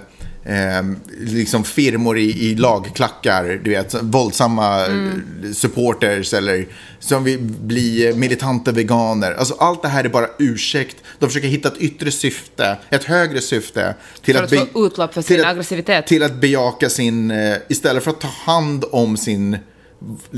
eh, 0.45 0.83
liksom 1.21 1.65
firmor 1.65 2.19
i, 2.19 2.51
i 2.51 2.55
lagklackar, 2.55 3.61
du 3.65 3.71
vet, 3.71 3.95
våldsamma 4.03 4.87
eh, 4.87 5.53
supporters 5.55 6.35
eller 6.35 6.67
som 6.99 7.25
vill 7.25 7.39
bli 7.41 8.13
militanta 8.17 8.73
veganer. 8.73 9.33
Alltså 9.33 9.55
allt 9.59 9.83
det 9.83 9.89
här 9.89 10.05
är 10.05 10.09
bara 10.09 10.27
ursäkt. 10.39 10.97
De 11.19 11.27
försöker 11.29 11.49
hitta 11.49 11.69
ett 11.69 11.79
yttre 11.79 12.11
syfte, 12.11 12.77
ett 12.91 13.05
högre 13.05 13.41
syfte. 13.41 13.95
Till 14.23 14.37
För 14.37 14.45
att 14.45 14.51
be- 14.51 14.67
få 14.73 14.87
utlopp 14.87 15.15
för 15.15 15.23
sin 15.23 15.41
att- 15.41 15.47
aggressivitet. 15.47 16.07
Till 16.07 16.23
att 16.23 16.35
bejaka 16.41 16.91
sin, 16.91 17.31
eh, 17.31 17.57
istället 17.69 18.05
för 18.05 18.11
att 18.11 18.21
ta 18.21 18.29
hand 18.29 18.85
om 18.93 19.17
sin, 19.17 19.57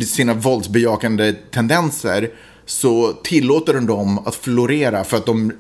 sina 0.07 0.35
våldsbejakande 0.35 1.33
tendenser 1.33 2.31
så 2.67 3.13
tillåter 3.13 3.75
de 3.75 3.87
dem 3.87 4.19
att 4.27 4.35
florera 4.35 5.05
för 5.05 5.17
att 5.17 5.27
de 5.27 5.53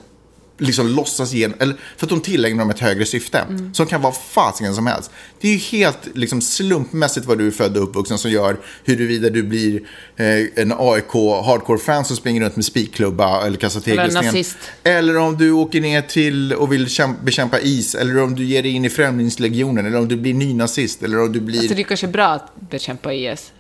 liksom 0.61 0.87
låtsas 0.88 1.33
ge, 1.33 1.44
eller 1.59 1.77
för 1.96 2.07
att 2.07 2.11
de 2.11 2.20
tillägnar 2.20 2.59
dem 2.59 2.70
ett 2.70 2.79
högre 2.79 3.07
syfte. 3.07 3.38
Mm. 3.38 3.75
Som 3.75 3.87
kan 3.87 4.03
vara 4.03 4.12
fasiken 4.12 4.75
som 4.75 4.87
helst. 4.87 5.11
Det 5.40 5.49
är 5.49 5.53
ju 5.53 5.59
helt 5.59 5.99
liksom, 6.14 6.40
slumpmässigt 6.40 7.27
vad 7.27 7.38
du 7.38 7.46
är 7.46 7.51
född 7.51 7.77
och 7.77 7.83
uppvuxen 7.83 8.18
som 8.18 8.31
gör 8.31 8.57
huruvida 8.85 9.31
du 9.31 9.42
blir 9.42 9.81
eh, 10.16 10.62
en 10.62 10.73
AIK 10.79 11.12
hardcore-fan 11.44 12.05
som 12.05 12.16
springer 12.16 12.42
runt 12.42 12.57
med 12.57 12.64
spikklubba 12.64 13.46
eller 13.46 13.57
kastar 13.57 13.92
Eller 13.92 14.09
tegelsten. 14.09 14.44
Eller 14.85 15.16
om 15.16 15.38
du 15.38 15.53
åker 15.53 15.81
ner 15.81 16.03
till 16.03 16.53
och 16.53 16.73
vill 16.73 16.88
kämpa, 16.88 17.23
bekämpa 17.23 17.61
is. 17.61 17.94
Eller 17.94 18.23
om 18.23 18.35
du 18.35 18.44
ger 18.44 18.62
dig 18.62 18.73
in 18.73 18.85
i 18.85 18.90
Främlingslegionen. 18.90 19.87
Eller 19.87 19.99
om 19.99 20.09
du 20.09 20.16
blir 20.16 20.35
nynazist. 20.35 21.03
Eller 21.03 21.20
om 21.20 21.33
du 21.33 21.40
blir... 21.40 21.68
Så 21.68 21.75
det 21.75 21.81
är 21.81 21.85
kanske 21.85 22.07
bra 22.07 22.27
att 22.27 22.61
bekämpa 22.61 23.14
IS. 23.14 23.53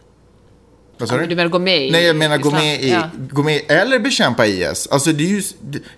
Ja, 1.00 1.26
du 1.26 1.36
menar 1.36 1.48
gå 1.50 1.58
med 1.58 1.86
i 1.86 1.90
Nej, 1.90 2.04
jag 2.04 2.16
menar 2.16 2.38
gå 2.38 2.50
med 2.50 2.80
i... 2.80 2.90
Ja. 2.90 3.10
Gå 3.30 3.42
med, 3.42 3.60
eller 3.68 3.98
bekämpa 3.98 4.46
IS. 4.46 4.88
Alltså 4.90 5.12
det, 5.12 5.24
ju, 5.24 5.42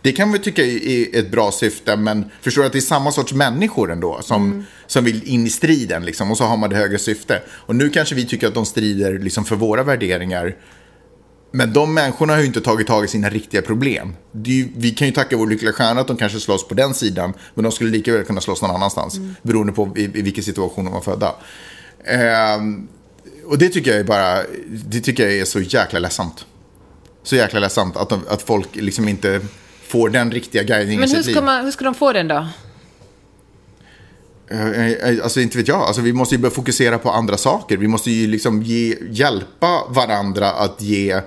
det, 0.02 0.12
kan 0.12 0.32
vi 0.32 0.38
tycka 0.38 0.62
är 0.64 1.18
ett 1.18 1.30
bra 1.30 1.52
syfte. 1.52 1.96
Men 1.96 2.30
förstår 2.40 2.64
att 2.64 2.72
det 2.72 2.78
är 2.78 2.80
samma 2.80 3.12
sorts 3.12 3.32
människor 3.32 3.92
ändå. 3.92 4.18
Som, 4.22 4.42
Mm. 4.52 4.64
som 4.86 5.04
vill 5.04 5.24
in 5.24 5.46
i 5.46 5.50
striden 5.50 6.04
liksom. 6.04 6.30
Och 6.30 6.36
så 6.36 6.44
har 6.44 6.56
man 6.56 6.70
det 6.70 6.76
högre 6.76 6.98
syfte. 6.98 7.42
Och 7.48 7.76
nu 7.76 7.88
kanske 7.90 8.14
vi 8.14 8.26
tycker 8.26 8.46
att 8.46 8.54
de 8.54 8.66
strider 8.66 9.18
liksom 9.18 9.44
för 9.44 9.56
våra 9.56 9.82
värderingar. 9.82 10.56
Men 11.54 11.72
de 11.72 11.94
människorna 11.94 12.32
har 12.32 12.40
ju 12.40 12.46
inte 12.46 12.60
tagit 12.60 12.86
tag 12.86 13.04
i 13.04 13.08
sina 13.08 13.28
riktiga 13.28 13.62
problem. 13.62 14.16
Ju, 14.44 14.68
vi 14.76 14.90
kan 14.90 15.08
ju 15.08 15.14
tacka 15.14 15.36
vår 15.36 15.46
lyckliga 15.46 15.72
stjärna 15.72 16.00
att 16.00 16.06
de 16.06 16.16
kanske 16.16 16.40
slåss 16.40 16.68
på 16.68 16.74
den 16.74 16.94
sidan. 16.94 17.32
Men 17.54 17.62
de 17.62 17.72
skulle 17.72 17.90
lika 17.90 18.12
väl 18.12 18.24
kunna 18.24 18.40
slåss 18.40 18.62
någon 18.62 18.70
annanstans. 18.70 19.18
Beroende 19.42 19.72
på 19.72 19.92
i, 19.96 20.02
i 20.02 20.22
vilken 20.22 20.44
situation 20.44 20.84
de 20.84 20.94
var 20.94 21.00
födda. 21.00 21.34
Ehm, 22.04 22.88
och 23.44 23.58
det 23.58 23.68
tycker 23.68 23.90
jag 23.90 24.00
är 24.00 24.04
bara, 24.04 24.38
det 24.68 25.00
tycker 25.00 25.22
jag 25.22 25.32
är 25.32 25.44
så 25.44 25.60
jäkla 25.60 25.98
ledsamt. 25.98 26.46
Så 27.22 27.36
jäkla 27.36 27.60
ledsamt 27.60 27.96
att, 27.96 28.08
de, 28.08 28.20
att 28.28 28.42
folk 28.42 28.68
liksom 28.72 29.08
inte 29.08 29.40
får 29.86 30.08
den 30.08 30.32
riktiga 30.32 30.62
guidningen 30.62 31.00
Men 31.00 31.10
hur 31.10 31.22
ska, 31.22 31.32
liv. 31.32 31.42
man, 31.42 31.64
hur 31.64 31.72
ska 31.72 31.84
de 31.84 31.94
få 31.94 32.12
den 32.12 32.28
då? 32.28 32.46
Eh, 34.50 34.86
eh, 34.86 35.22
Alltså 35.22 35.40
inte 35.40 35.58
vet 35.58 35.68
jag, 35.68 35.80
alltså, 35.80 36.02
vi 36.02 36.12
måste 36.12 36.34
ju 36.34 36.40
börja 36.40 36.54
fokusera 36.54 36.98
på 36.98 37.10
andra 37.10 37.36
saker. 37.36 37.76
Vi 37.76 37.88
måste 37.88 38.10
ju 38.10 38.26
liksom 38.26 38.62
ge, 38.62 38.96
hjälpa 39.10 39.82
varandra 39.88 40.50
att 40.50 40.82
ge 40.82 41.10
eh, 41.10 41.20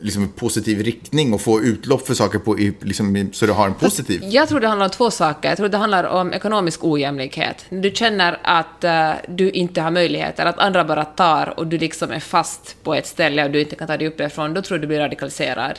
liksom, 0.00 0.22
en 0.22 0.28
positiv 0.28 0.82
riktning 0.82 1.32
och 1.32 1.40
få 1.40 1.60
utlopp 1.60 2.06
för 2.06 2.14
saker 2.14 2.38
på, 2.38 2.54
liksom, 2.80 3.30
så 3.32 3.46
det 3.46 3.52
har 3.52 3.66
en 3.66 3.74
positiv. 3.74 4.20
Jag 4.24 4.48
tror 4.48 4.60
det 4.60 4.68
handlar 4.68 4.86
om 4.86 4.90
två 4.90 5.10
saker. 5.10 5.48
Jag 5.48 5.58
tror 5.58 5.68
det 5.68 5.76
handlar 5.76 6.04
om 6.04 6.32
ekonomisk 6.32 6.84
ojämlikhet. 6.84 7.66
Du 7.70 7.90
känner 7.90 8.38
att 8.42 8.84
eh, 8.84 9.12
du 9.28 9.50
inte 9.50 9.80
har 9.80 9.90
möjligheter, 9.90 10.46
att 10.46 10.58
andra 10.58 10.84
bara 10.84 11.04
tar 11.04 11.54
och 11.56 11.66
du 11.66 11.78
liksom 11.78 12.10
är 12.10 12.20
fast 12.20 12.76
på 12.82 12.94
ett 12.94 13.06
ställe 13.06 13.44
och 13.44 13.50
du 13.50 13.60
inte 13.60 13.76
kan 13.76 13.86
ta 13.86 13.96
dig 13.96 14.08
uppifrån, 14.08 14.54
då 14.54 14.62
tror 14.62 14.78
jag 14.78 14.82
du 14.82 14.86
blir 14.86 14.98
radikaliserad. 14.98 15.78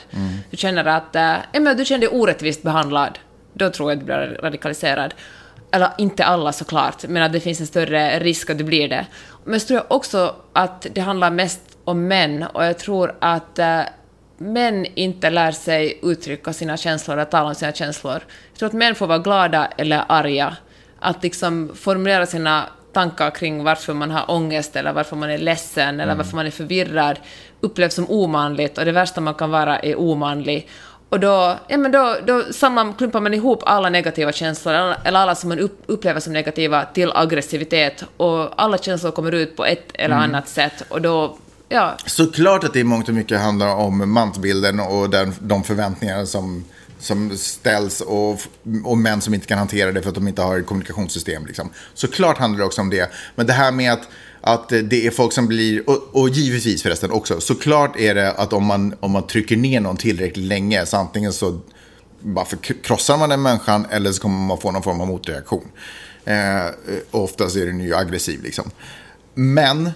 Du 0.50 0.56
känner 0.56 0.84
att 0.84 1.16
eh, 1.16 1.36
ja, 1.52 1.60
men 1.60 1.76
du 1.76 1.84
känner 1.84 2.00
dig 2.00 2.08
orättvist 2.08 2.62
behandlad, 2.62 3.18
då 3.52 3.70
tror 3.70 3.90
jag 3.90 3.98
du 3.98 4.04
blir 4.04 4.38
radikaliserad. 4.42 5.14
Eller 5.74 5.90
inte 5.98 6.24
alla 6.24 6.52
såklart, 6.52 7.08
men 7.08 7.22
att 7.22 7.32
det 7.32 7.40
finns 7.40 7.60
en 7.60 7.66
större 7.66 8.18
risk 8.18 8.50
att 8.50 8.58
du 8.58 8.64
blir 8.64 8.88
det. 8.88 9.06
Men 9.44 9.60
så 9.60 9.66
tror 9.66 9.76
jag 9.78 9.96
också 9.96 10.34
att 10.52 10.86
det 10.92 11.00
handlar 11.00 11.30
mest 11.30 11.60
om 11.84 12.08
män 12.08 12.42
och 12.42 12.64
jag 12.64 12.78
tror 12.78 13.14
att 13.18 13.58
eh, 13.58 13.80
män 14.38 14.86
inte 14.94 15.30
lär 15.30 15.52
sig 15.52 15.98
uttrycka 16.02 16.52
sina 16.52 16.76
känslor 16.76 17.16
eller 17.16 17.24
tala 17.24 17.48
om 17.48 17.54
sina 17.54 17.72
känslor. 17.72 18.12
Jag 18.52 18.58
tror 18.58 18.66
att 18.66 18.72
män 18.72 18.94
får 18.94 19.06
vara 19.06 19.18
glada 19.18 19.66
eller 19.76 20.04
arga. 20.08 20.56
Att 21.00 21.22
liksom 21.22 21.72
formulera 21.74 22.26
sina 22.26 22.64
tankar 22.92 23.30
kring 23.30 23.64
varför 23.64 23.94
man 23.94 24.10
har 24.10 24.30
ångest 24.30 24.76
eller 24.76 24.92
varför 24.92 25.16
man 25.16 25.30
är 25.30 25.38
ledsen 25.38 26.00
eller 26.00 26.14
varför 26.14 26.36
man 26.36 26.46
är 26.46 26.50
förvirrad 26.50 27.18
upplevs 27.60 27.94
som 27.94 28.10
omanligt 28.10 28.78
och 28.78 28.84
det 28.84 28.92
värsta 28.92 29.20
man 29.20 29.34
kan 29.34 29.50
vara 29.50 29.78
är 29.78 30.00
omanlig. 30.00 30.68
Och 31.12 31.20
då, 31.20 31.58
ja, 31.68 31.78
men 31.78 31.92
då, 31.92 32.16
då 32.26 32.52
samman, 32.52 32.94
klumpar 32.94 33.20
man 33.20 33.34
ihop 33.34 33.62
alla 33.66 33.90
negativa 33.90 34.32
känslor, 34.32 34.74
eller 34.74 34.96
eller 35.04 35.20
alla 35.20 35.34
som 35.34 35.48
man 35.48 35.58
upp, 35.58 35.82
upplever 35.86 36.20
som 36.20 36.32
negativa, 36.32 36.84
till 36.84 37.12
aggressivitet. 37.14 38.04
Och 38.16 38.62
alla 38.62 38.78
känslor 38.78 39.10
kommer 39.10 39.32
ut 39.32 39.56
på 39.56 39.64
ett 39.64 39.90
eller 39.94 40.14
annat 40.14 40.48
sätt. 40.48 40.82
Och 40.88 41.02
då, 41.02 41.38
ja, 41.68 41.96
Såklart 42.06 42.64
att 42.64 42.72
det 42.72 42.80
i 42.80 42.84
mångt 42.84 43.08
och 43.08 43.14
mycket 43.14 43.40
handlar 43.40 43.74
om 43.74 44.12
mansbilden 44.12 44.80
och 44.80 45.10
den, 45.10 45.34
de 45.40 45.64
förväntningar 45.64 46.24
som, 46.24 46.64
som 46.98 47.36
ställs 47.36 48.00
och, 48.00 48.40
och 48.84 48.98
män 48.98 49.20
som 49.20 49.34
inte 49.34 49.46
kan 49.46 49.58
hantera 49.58 49.92
det 49.92 50.02
för 50.02 50.08
att 50.08 50.14
de 50.14 50.28
inte 50.28 50.42
har 50.42 50.58
ett 50.58 50.66
kommunikationssystem. 50.66 51.46
Liksom. 51.46 51.70
Såklart 51.94 52.38
handlar 52.38 52.58
det 52.58 52.64
också 52.64 52.80
om 52.80 52.90
det. 52.90 53.10
Men 53.34 53.46
det 53.46 53.52
här 53.52 53.72
med 53.72 53.92
att, 53.92 54.08
att 54.42 54.68
det 54.68 55.06
är 55.06 55.10
folk 55.10 55.32
som 55.32 55.46
blir, 55.46 55.90
och, 55.90 56.08
och 56.12 56.28
givetvis 56.28 56.82
förresten 56.82 57.10
också, 57.10 57.40
såklart 57.40 57.96
är 57.96 58.14
det 58.14 58.32
att 58.32 58.52
om 58.52 58.64
man, 58.64 58.94
om 59.00 59.10
man 59.10 59.26
trycker 59.26 59.56
ner 59.56 59.80
någon 59.80 59.96
tillräckligt 59.96 60.46
länge 60.46 60.86
så 60.86 60.96
antingen 60.96 61.32
så 61.32 61.60
bara 62.20 62.46
krossar 62.82 63.18
man 63.18 63.28
den 63.28 63.42
människan 63.42 63.86
eller 63.90 64.12
så 64.12 64.22
kommer 64.22 64.46
man 64.46 64.58
få 64.58 64.70
någon 64.70 64.82
form 64.82 65.00
av 65.00 65.06
motreaktion. 65.06 65.68
Eh, 66.24 66.66
och 67.10 67.24
oftast 67.24 67.56
är 67.56 67.66
den 67.66 67.80
ju 67.80 67.94
aggressiv 67.94 68.42
liksom. 68.42 68.70
Men 69.34 69.90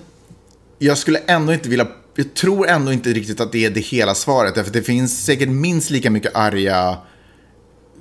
jag 0.78 0.98
skulle 0.98 1.18
ändå 1.18 1.52
inte 1.52 1.68
vilja, 1.68 1.88
jag 2.14 2.35
tror 2.35 2.68
ändå 2.68 2.92
inte 2.92 3.11
riktigt 3.11 3.40
att 3.40 3.52
det 3.52 3.64
är 3.64 3.70
det 3.70 3.80
hela 3.80 4.14
svaret. 4.14 4.54
Därför 4.54 4.70
att 4.70 4.74
det 4.74 4.82
finns 4.82 5.24
säkert 5.24 5.48
minst 5.48 5.90
lika 5.90 6.11
mycket 6.11 6.37
arga 6.37 6.98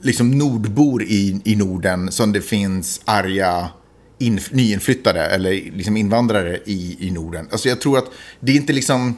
liksom 0.01 0.31
nordbor 0.31 1.03
i, 1.03 1.41
i 1.43 1.55
Norden 1.55 2.11
som 2.11 2.31
det 2.31 2.41
finns 2.41 3.01
arga 3.05 3.69
in, 4.17 4.39
nyinflyttade 4.51 5.21
eller 5.21 5.51
liksom 5.51 5.97
invandrare 5.97 6.59
i, 6.65 6.97
i 6.99 7.11
Norden. 7.11 7.47
Alltså 7.51 7.69
jag 7.69 7.81
tror 7.81 7.97
att 7.97 8.11
det 8.39 8.51
är 8.51 8.55
inte 8.55 8.73
liksom, 8.73 9.17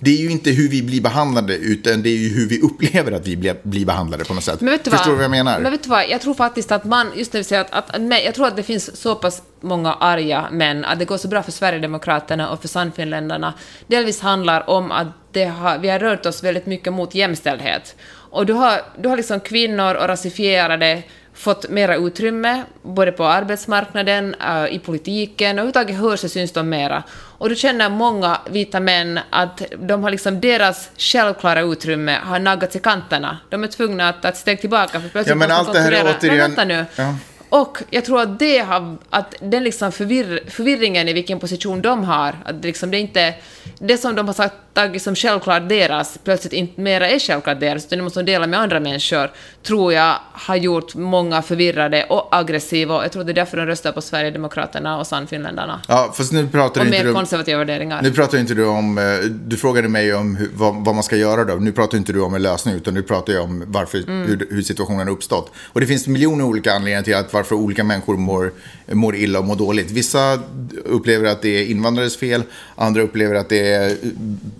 det 0.00 0.10
är 0.10 0.16
ju 0.16 0.30
inte 0.30 0.50
hur 0.50 0.68
vi 0.68 0.82
blir 0.82 1.00
behandlade 1.00 1.56
utan 1.56 2.02
det 2.02 2.08
är 2.08 2.16
ju 2.16 2.28
hur 2.28 2.48
vi 2.48 2.60
upplever 2.60 3.12
att 3.12 3.26
vi 3.26 3.36
blir, 3.36 3.56
blir 3.62 3.86
behandlade 3.86 4.24
på 4.24 4.34
något 4.34 4.44
sätt. 4.44 4.60
Men 4.60 4.70
vet 4.70 4.84
du 4.84 4.90
Förstår 4.90 5.10
du 5.10 5.16
vad 5.16 5.24
jag 5.24 5.30
menar? 5.30 5.60
Men 5.60 5.72
vet 5.72 5.82
du 5.82 5.88
vad? 5.88 6.08
Jag 6.08 6.20
tror 6.20 6.34
faktiskt 6.34 6.72
att 6.72 6.84
man, 6.84 7.12
just 7.16 7.32
när 7.32 7.40
vi 7.40 7.44
säger 7.44 7.62
att, 7.62 7.94
att, 7.94 8.24
jag 8.24 8.34
tror 8.34 8.46
att 8.46 8.56
det 8.56 8.62
finns 8.62 8.96
så 8.96 9.14
pass 9.14 9.42
många 9.60 9.94
arga 9.94 10.48
män, 10.50 10.84
att 10.84 10.98
det 10.98 11.04
går 11.04 11.16
så 11.16 11.28
bra 11.28 11.42
för 11.42 11.52
Sverigedemokraterna 11.52 12.50
och 12.50 12.60
för 12.60 12.68
Sannfinländarna, 12.68 13.54
delvis 13.86 14.20
handlar 14.20 14.70
om 14.70 14.92
att 14.92 15.06
det 15.32 15.44
har, 15.44 15.78
vi 15.78 15.88
har 15.88 15.98
rört 15.98 16.26
oss 16.26 16.44
väldigt 16.44 16.66
mycket 16.66 16.92
mot 16.92 17.14
jämställdhet. 17.14 17.96
Och 18.30 18.46
du 18.46 18.52
har, 18.52 18.80
du 19.00 19.08
har 19.08 19.16
liksom 19.16 19.40
kvinnor 19.40 19.94
och 19.94 20.08
rasifierade 20.08 21.02
fått 21.36 21.68
mera 21.70 21.96
utrymme, 21.96 22.62
både 22.82 23.12
på 23.12 23.24
arbetsmarknaden, 23.24 24.34
äh, 24.34 24.74
i 24.74 24.78
politiken, 24.78 25.58
och 25.58 25.62
överhuvudtaget 25.64 25.96
hörs 26.00 26.24
och 26.24 26.30
syns 26.30 26.52
de 26.52 26.68
mera. 26.68 27.02
Och 27.38 27.48
då 27.48 27.54
känner 27.54 27.88
många 27.90 28.40
vita 28.50 28.80
män 28.80 29.20
att 29.30 29.62
de 29.78 30.02
har 30.02 30.10
liksom 30.10 30.40
deras 30.40 30.90
självklara 30.98 31.60
utrymme 31.60 32.18
har 32.22 32.38
naggats 32.38 32.76
i 32.76 32.78
kanterna. 32.78 33.38
De 33.48 33.64
är 33.64 33.68
tvungna 33.68 34.08
att 34.08 34.22
ta 34.22 34.28
ett 34.28 34.36
steg 34.36 34.60
tillbaka 34.60 35.00
för 35.00 35.08
plötsligt 35.08 35.26
Ja, 35.28 35.34
men 35.34 35.48
måste 35.48 35.60
allt 35.60 35.72
det 35.72 35.80
här 35.80 35.92
är 35.92 36.04
återigen- 36.04 36.28
Men 36.28 36.38
vänta 36.38 36.64
nu. 36.64 36.84
Ja. 36.96 37.14
Och 37.62 37.78
jag 37.90 38.04
tror 38.04 38.20
att 38.20 38.38
det 38.38 38.58
har, 38.58 38.96
att 39.10 39.34
den 39.40 39.64
liksom 39.64 39.92
förvirr, 39.92 40.40
förvirringen 40.48 41.08
i 41.08 41.12
vilken 41.12 41.38
position 41.40 41.82
de 41.82 42.04
har, 42.04 42.34
att 42.44 42.62
det 42.62 42.68
liksom 42.68 42.90
det 42.90 42.98
inte, 42.98 43.34
det 43.78 43.98
som 43.98 44.14
de 44.14 44.26
har 44.26 44.34
sagt 44.34 44.54
tagit 44.74 45.02
som 45.02 45.14
självklart 45.14 45.68
deras, 45.68 46.18
plötsligt 46.24 46.52
inte 46.52 46.80
mera 46.80 47.08
är 47.10 47.18
självklart 47.18 47.60
deras, 47.60 47.86
utan 47.86 47.98
det 47.98 48.04
måste 48.04 48.22
de 48.22 48.32
dela 48.32 48.46
med 48.46 48.60
andra 48.60 48.80
människor, 48.80 49.30
tror 49.62 49.92
jag 49.92 50.14
har 50.32 50.56
gjort 50.56 50.94
många 50.94 51.42
förvirrade 51.42 52.04
och 52.08 52.28
aggressiva, 52.36 52.96
och 52.96 53.04
jag 53.04 53.12
tror 53.12 53.24
det 53.24 53.32
är 53.32 53.34
därför 53.34 53.56
de 53.56 53.66
röstar 53.66 53.92
på 53.92 54.02
Sverigedemokraterna 54.02 54.98
och 54.98 55.06
Sannfinländarna. 55.06 55.80
Ja, 55.88 56.12
fast 56.16 56.32
nu 56.32 56.48
pratar 56.48 56.80
Och 56.80 56.86
inte 56.86 56.98
mer 56.98 57.04
du... 57.04 57.14
konservativa 57.14 57.58
värderingar. 57.58 58.02
Nu 58.02 58.12
pratar 58.12 58.38
inte 58.38 58.54
du 58.54 58.66
om, 58.66 58.98
eh, 58.98 59.04
du 59.24 59.56
frågade 59.56 59.88
mig 59.88 60.14
om 60.14 60.36
hur, 60.36 60.50
vad, 60.54 60.74
vad 60.84 60.94
man 60.94 61.04
ska 61.04 61.16
göra 61.16 61.44
då. 61.44 61.54
Nu 61.54 61.72
pratar 61.72 61.98
inte 61.98 62.12
du 62.12 62.20
om 62.20 62.34
en 62.34 62.42
lösning, 62.42 62.74
utan 62.74 62.94
nu 62.94 63.02
pratar 63.02 63.32
jag 63.32 63.44
om 63.44 63.64
varför, 63.66 63.98
Mm. 63.98 64.26
hur, 64.26 64.46
hur 64.50 64.62
situationen 64.62 65.06
har 65.06 65.14
uppstått. 65.14 65.52
Och 65.72 65.80
det 65.80 65.86
finns 65.86 66.06
miljoner 66.06 66.44
olika 66.44 66.72
anledningar 66.72 67.02
till 67.02 67.14
att 67.14 67.32
varför 67.32 67.45
varför 67.46 67.64
olika 67.64 67.84
människor 67.84 68.16
mår, 68.16 68.52
mår 68.92 69.16
illa 69.16 69.38
och 69.38 69.44
mår 69.44 69.56
dåligt. 69.56 69.90
Vissa 69.90 70.38
upplever 70.84 71.28
att 71.28 71.42
det 71.42 71.48
är 71.48 71.70
invandrares 71.70 72.16
fel, 72.16 72.42
andra 72.74 73.02
upplever 73.02 73.34
att 73.34 73.48
det 73.48 73.68
är 73.68 73.90
eh, 73.90 73.96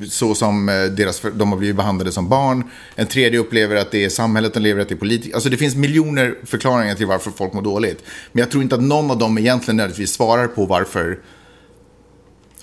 så 0.08 0.34
som 0.34 0.68
eh, 0.68 0.84
deras, 0.84 1.22
de 1.34 1.52
har 1.52 1.58
blivit 1.58 1.76
behandlade 1.76 2.12
som 2.12 2.28
barn. 2.28 2.64
En 2.94 3.06
tredje 3.06 3.38
upplever 3.38 3.76
att 3.76 3.90
det 3.90 4.04
är 4.04 4.08
samhället 4.08 4.54
de 4.54 4.60
lever 4.60 4.80
i, 4.80 4.82
att 4.82 4.88
det 4.88 4.94
är 4.94 4.96
politiker. 4.96 5.34
Alltså 5.34 5.48
det 5.48 5.56
finns 5.56 5.76
miljoner 5.76 6.34
förklaringar 6.44 6.94
till 6.94 7.06
varför 7.06 7.30
folk 7.30 7.52
mår 7.52 7.62
dåligt. 7.62 8.02
Men 8.32 8.40
jag 8.40 8.50
tror 8.50 8.62
inte 8.62 8.74
att 8.74 8.82
någon 8.82 9.10
av 9.10 9.18
dem 9.18 9.38
egentligen 9.38 9.76
nödvändigtvis 9.76 10.12
svarar 10.12 10.46
på 10.46 10.66
varför 10.66 11.18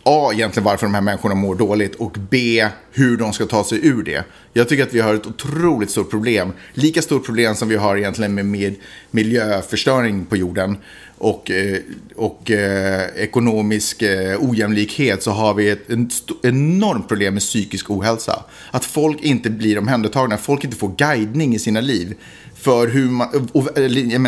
A, 0.06 0.32
egentligen 0.34 0.66
varför 0.66 0.86
de 0.86 0.93
här 0.93 1.01
människorna 1.01 1.36
mår 1.36 1.56
dåligt 1.56 1.95
och 1.95 2.18
B, 2.30 2.68
hur 2.91 3.18
de 3.18 3.34
ska 3.34 3.45
ta 3.45 3.64
sig 3.64 3.88
ur 3.88 4.04
det. 4.04 4.24
Jag 4.54 4.70
tycker 4.70 4.84
att 4.84 4.93
vi 4.93 4.99
har 4.99 5.14
ett 5.16 5.28
otroligt 5.28 5.91
stort 5.91 6.10
problem. 6.10 6.54
Lika 6.74 7.01
stort 7.01 7.26
problem 7.26 7.56
som 7.56 7.70
vi 7.70 7.76
har 7.76 7.97
egentligen 7.97 8.34
med, 8.34 8.45
med 8.45 8.76
miljöförstöring 9.12 10.26
på 10.26 10.38
jorden 10.38 10.78
och, 11.18 11.51
eh, 11.51 11.78
och 12.16 12.51
eh, 12.51 13.08
ekonomisk 13.16 14.01
eh, 14.01 14.38
ojämlikhet 14.39 15.24
så 15.24 15.32
har 15.32 15.54
vi 15.54 15.70
ett 15.70 15.89
en 15.89 16.08
st- 16.08 16.34
enormt 16.43 17.08
problem 17.08 17.34
med 17.34 17.43
psykisk 17.43 17.91
ohälsa. 17.91 18.43
Att 18.72 18.86
folk 18.86 19.22
inte 19.22 19.49
blir 19.49 19.78
omhändertagna, 19.78 20.38
folk 20.38 20.64
inte 20.64 20.78
får 20.78 20.95
guidning 20.97 21.56
i 21.56 21.60
sina 21.60 21.82
liv. 21.82 22.16
För 22.56 22.88
hur 22.88 23.10
man, 23.10 23.49
och, 23.51 23.68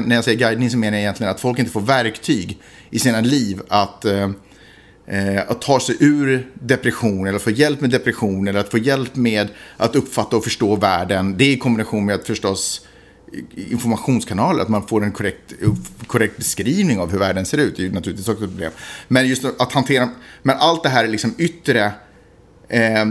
när 0.08 0.16
jag 0.16 0.24
säger 0.24 0.40
guidning 0.40 0.70
så 0.70 0.78
menar 0.78 0.98
jag 0.98 1.02
egentligen 1.02 1.32
att 1.32 1.40
folk 1.40 1.60
inte 1.60 1.72
får 1.72 1.82
verktyg 1.82 2.58
i 2.90 3.00
sina 3.00 3.22
liv 3.22 3.62
att 3.68 4.06
eh, 4.06 4.30
Eh, 5.08 5.41
att 5.47 5.62
ta 5.62 5.80
sig 5.80 5.95
ur 5.99 6.51
depression 6.53 7.28
eller 7.28 7.39
få 7.39 7.51
hjälp 7.51 7.82
med 7.82 7.89
depression 7.89 8.47
eller 8.47 8.60
att 8.60 8.72
få 8.72 8.78
hjälp 8.78 9.16
med 9.16 9.47
att 9.78 9.95
uppfatta 9.95 10.38
och 10.38 10.43
förstå 10.43 10.76
världen. 10.76 11.38
Det 11.38 11.43
är 11.43 11.51
i 11.51 11.58
kombination 11.58 12.06
med 12.06 12.16
att 12.16 12.28
förstås 12.28 12.88
informationskanaler, 13.56 14.62
att 14.62 14.70
man 14.70 14.88
får 14.88 15.03
en 15.03 15.12
korrekt, 15.12 15.53
korrekt 16.08 16.38
beskrivning 16.38 16.99
av 16.99 17.12
hur 17.12 17.20
världen 17.20 17.45
ser 17.45 17.58
ut. 17.58 17.76
Det 17.76 17.82
är 17.82 17.88
ju 17.88 17.93
naturligtvis 17.93 18.28
också 18.28 18.43
ett 18.43 18.49
problem. 18.49 18.72
Men 19.08 19.28
just 19.28 19.45
att 19.45 19.72
hantera, 19.72 20.10
men 20.43 20.56
allt 20.60 20.84
det 20.84 20.89
här 20.89 21.08
liksom 21.08 21.34
yttre 21.38 21.91
eh, 22.68 23.06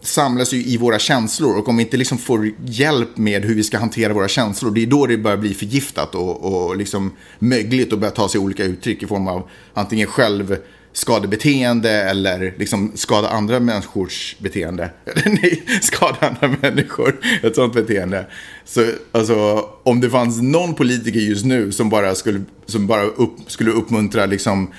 samlas 0.00 0.52
ju 0.52 0.64
i 0.64 0.76
våra 0.76 0.98
känslor 0.98 1.58
och 1.58 1.68
om 1.68 1.76
vi 1.76 1.82
inte 1.82 1.96
liksom 1.96 2.18
får 2.18 2.50
hjälp 2.64 3.16
med 3.16 3.44
hur 3.44 3.54
vi 3.54 3.62
ska 3.62 3.78
hantera 3.78 4.12
våra 4.12 4.28
känslor, 4.28 4.70
det 4.70 4.82
är 4.82 4.86
då 4.86 5.06
det 5.06 5.18
börjar 5.18 5.36
bli 5.36 5.54
förgiftat 5.54 6.14
och, 6.14 6.44
och 6.44 6.76
liksom 6.76 7.12
mögligt 7.38 7.92
och 7.92 7.98
börja 7.98 8.10
ta 8.10 8.28
sig 8.28 8.40
olika 8.40 8.64
uttryck 8.64 9.02
i 9.02 9.06
form 9.06 9.28
av 9.28 9.48
antingen 9.74 10.06
själv 10.06 10.56
skadebeteende 10.96 11.90
eller 11.90 12.54
liksom 12.58 12.92
skada 12.94 13.28
andra 13.28 13.60
människors 13.60 14.36
beteende. 14.38 14.90
Nej, 15.26 15.62
skada 15.82 16.16
andra 16.20 16.56
människor, 16.62 17.20
ett 17.42 17.54
sånt 17.54 17.74
beteende. 17.74 18.26
Så 18.64 18.86
alltså, 19.12 19.68
om 19.82 20.00
det 20.00 20.10
fanns 20.10 20.42
någon 20.42 20.74
politiker 20.74 21.20
just 21.20 21.44
nu 21.44 21.72
som 21.72 21.88
bara 21.88 22.14
skulle, 22.14 22.42
som 22.66 22.86
bara 22.86 23.02
upp, 23.02 23.36
skulle 23.46 23.70
uppmuntra 23.70 24.26
liksom 24.26 24.72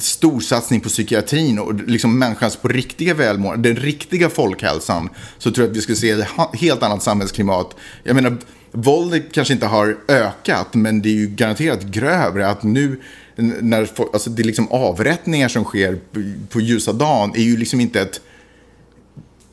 storsatsning 0.00 0.80
på 0.80 0.88
psykiatrin 0.88 1.58
och 1.58 1.74
liksom 1.74 2.18
människans 2.18 2.56
på 2.56 2.68
riktiga 2.68 3.14
välmående, 3.14 3.68
den 3.68 3.82
riktiga 3.82 4.28
folkhälsan, 4.28 5.08
så 5.38 5.50
tror 5.50 5.64
jag 5.64 5.70
att 5.70 5.76
vi 5.76 5.80
skulle 5.80 5.96
se 5.96 6.10
ett 6.10 6.26
helt 6.52 6.82
annat 6.82 7.02
samhällsklimat. 7.02 7.76
Jag 8.02 8.14
menar, 8.14 8.36
våldet 8.72 9.32
kanske 9.32 9.54
inte 9.54 9.66
har 9.66 9.96
ökat, 10.08 10.74
men 10.74 11.02
det 11.02 11.08
är 11.08 11.14
ju 11.14 11.26
garanterat 11.26 11.82
grövre 11.82 12.48
att 12.48 12.62
nu 12.62 13.00
när 13.40 13.88
alltså 14.12 14.30
det 14.30 14.42
är 14.42 14.44
liksom 14.44 14.68
avrättningar 14.68 15.48
som 15.48 15.64
sker 15.64 16.00
på, 16.48 16.60
ljusa 16.60 16.92
dagen 16.92 17.32
är 17.34 17.42
ju 17.42 17.56
liksom 17.56 17.80
inte 17.80 18.00
ett 18.00 18.20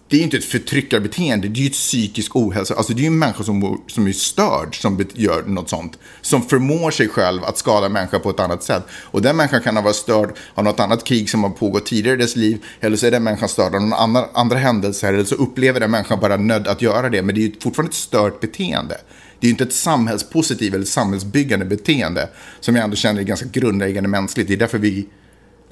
det 0.09 0.15
är 0.15 0.17
ju 0.17 0.23
inte 0.23 0.37
ett 0.37 0.45
förtryckarbeteende, 0.45 1.47
det 1.47 1.59
är 1.59 1.61
ju 1.61 1.67
ett 1.67 1.73
psykisk 1.73 2.35
ohälsa. 2.35 2.75
Alltså 2.75 2.93
det 2.93 2.99
är 2.99 3.01
ju 3.01 3.07
en 3.07 3.19
människa 3.19 3.43
som, 3.43 3.81
som 3.87 4.07
är 4.07 4.11
störd 4.11 4.81
som 4.81 5.05
gör 5.13 5.43
något 5.43 5.69
sånt. 5.69 5.99
Som 6.21 6.41
förmår 6.41 6.91
sig 6.91 7.09
själv 7.09 7.43
att 7.43 7.57
skada 7.57 7.89
människa 7.89 8.19
på 8.19 8.29
ett 8.29 8.39
annat 8.39 8.63
sätt. 8.63 8.83
Och 8.91 9.21
den 9.21 9.35
människan 9.35 9.61
kan 9.61 9.75
ha 9.75 9.83
varit 9.83 9.95
störd 9.95 10.29
av 10.53 10.63
något 10.63 10.79
annat 10.79 11.03
krig 11.03 11.29
som 11.29 11.43
har 11.43 11.49
pågått 11.49 11.85
tidigare 11.85 12.17
i 12.17 12.21
dess 12.21 12.35
liv. 12.35 12.65
Eller 12.79 12.97
så 12.97 13.07
är 13.07 13.11
den 13.11 13.23
människan 13.23 13.49
störd 13.49 13.75
av 13.75 13.81
någon 13.81 13.93
andra, 13.93 14.25
andra 14.33 14.57
händelser. 14.57 15.13
Eller 15.13 15.23
så 15.23 15.35
upplever 15.35 15.79
den 15.79 15.91
människan 15.91 16.19
bara 16.19 16.37
nödd 16.37 16.67
att 16.67 16.81
göra 16.81 17.09
det. 17.09 17.21
Men 17.21 17.35
det 17.35 17.41
är 17.41 17.47
ju 17.47 17.55
fortfarande 17.59 17.89
ett 17.89 17.95
stört 17.95 18.39
beteende. 18.39 18.97
Det 19.39 19.45
är 19.45 19.47
ju 19.47 19.51
inte 19.51 19.63
ett 19.63 19.73
samhällspositivt 19.73 20.73
eller 20.73 20.85
samhällsbyggande 20.85 21.65
beteende. 21.65 22.29
Som 22.59 22.75
jag 22.75 22.83
ändå 22.83 22.95
känner 22.95 23.21
är 23.21 23.25
ganska 23.25 23.47
grundläggande 23.51 24.09
mänskligt. 24.09 24.47
Det 24.47 24.53
är 24.53 24.57
därför 24.57 24.77
vi 24.77 25.07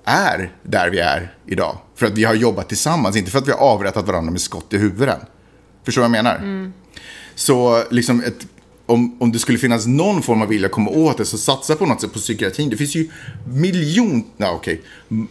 är 0.06 0.52
där 0.64 0.90
vi 0.90 1.00
är 1.00 1.34
idag. 1.48 1.78
För 1.96 2.06
att 2.06 2.14
vi 2.14 2.24
har 2.24 2.34
jobbat 2.34 2.68
tillsammans, 2.68 3.16
inte 3.16 3.32
för 3.32 3.40
att 3.40 3.48
vi 3.48 3.52
har 3.52 3.60
avrättat 3.60 4.08
varandra 4.08 4.32
med 4.32 4.42
skott 4.42 4.74
i 4.74 4.78
huvudet. 4.78 5.20
Förstår 5.86 6.02
du 6.02 6.08
vad 6.10 6.18
jag 6.18 6.24
menar? 6.24 6.72
Så 7.36 7.84
liksom 7.92 8.24
ett, 8.24 8.48
om, 8.86 9.22
om 9.22 9.32
det 9.32 9.40
skulle 9.40 9.58
finnas 9.58 9.86
någon 9.86 10.22
form 10.22 10.42
av 10.42 10.48
vilja 10.48 10.66
att 10.66 10.72
komma 10.72 10.90
åt 10.92 11.18
det, 11.18 11.26
så 11.26 11.38
satsa 11.38 11.76
på 11.76 11.86
något 11.86 12.02
sätt 12.02 12.14
på 12.14 12.20
psykiatrin. 12.20 12.70
Det 12.70 12.78
finns 12.78 12.96
ju 12.96 13.10
miljon, 13.48 14.24
ja, 14.38 14.52
okej, 14.52 14.82
M- 15.12 15.28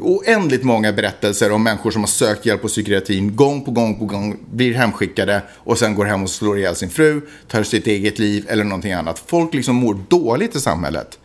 oändligt 0.00 0.64
många 0.64 0.92
berättelser 0.92 1.52
om 1.52 1.62
människor 1.62 1.90
som 1.90 2.02
har 2.02 2.08
sökt 2.08 2.46
hjälp 2.46 2.62
på 2.62 2.68
psykiatrin 2.68 3.36
gång 3.36 3.64
på 3.64 3.70
gång 3.70 3.98
på 3.98 4.04
gång, 4.04 4.36
blir 4.50 4.74
hemskickade 4.74 5.42
och 5.54 5.78
sen 5.78 5.94
går 5.94 6.04
hem 6.04 6.22
och 6.22 6.30
slår 6.30 6.58
ihjäl 6.58 6.76
sin 6.76 6.90
fru, 6.90 7.20
tar 7.48 7.62
sitt 7.62 7.86
eget 7.86 8.18
liv 8.18 8.46
eller 8.48 8.64
någonting 8.64 8.92
annat. 8.92 9.22
Folk 9.26 9.54
liksom 9.54 9.76
mår 9.76 9.98
dåligt 10.08 10.56
i 10.56 10.60
samhället. 10.60 11.18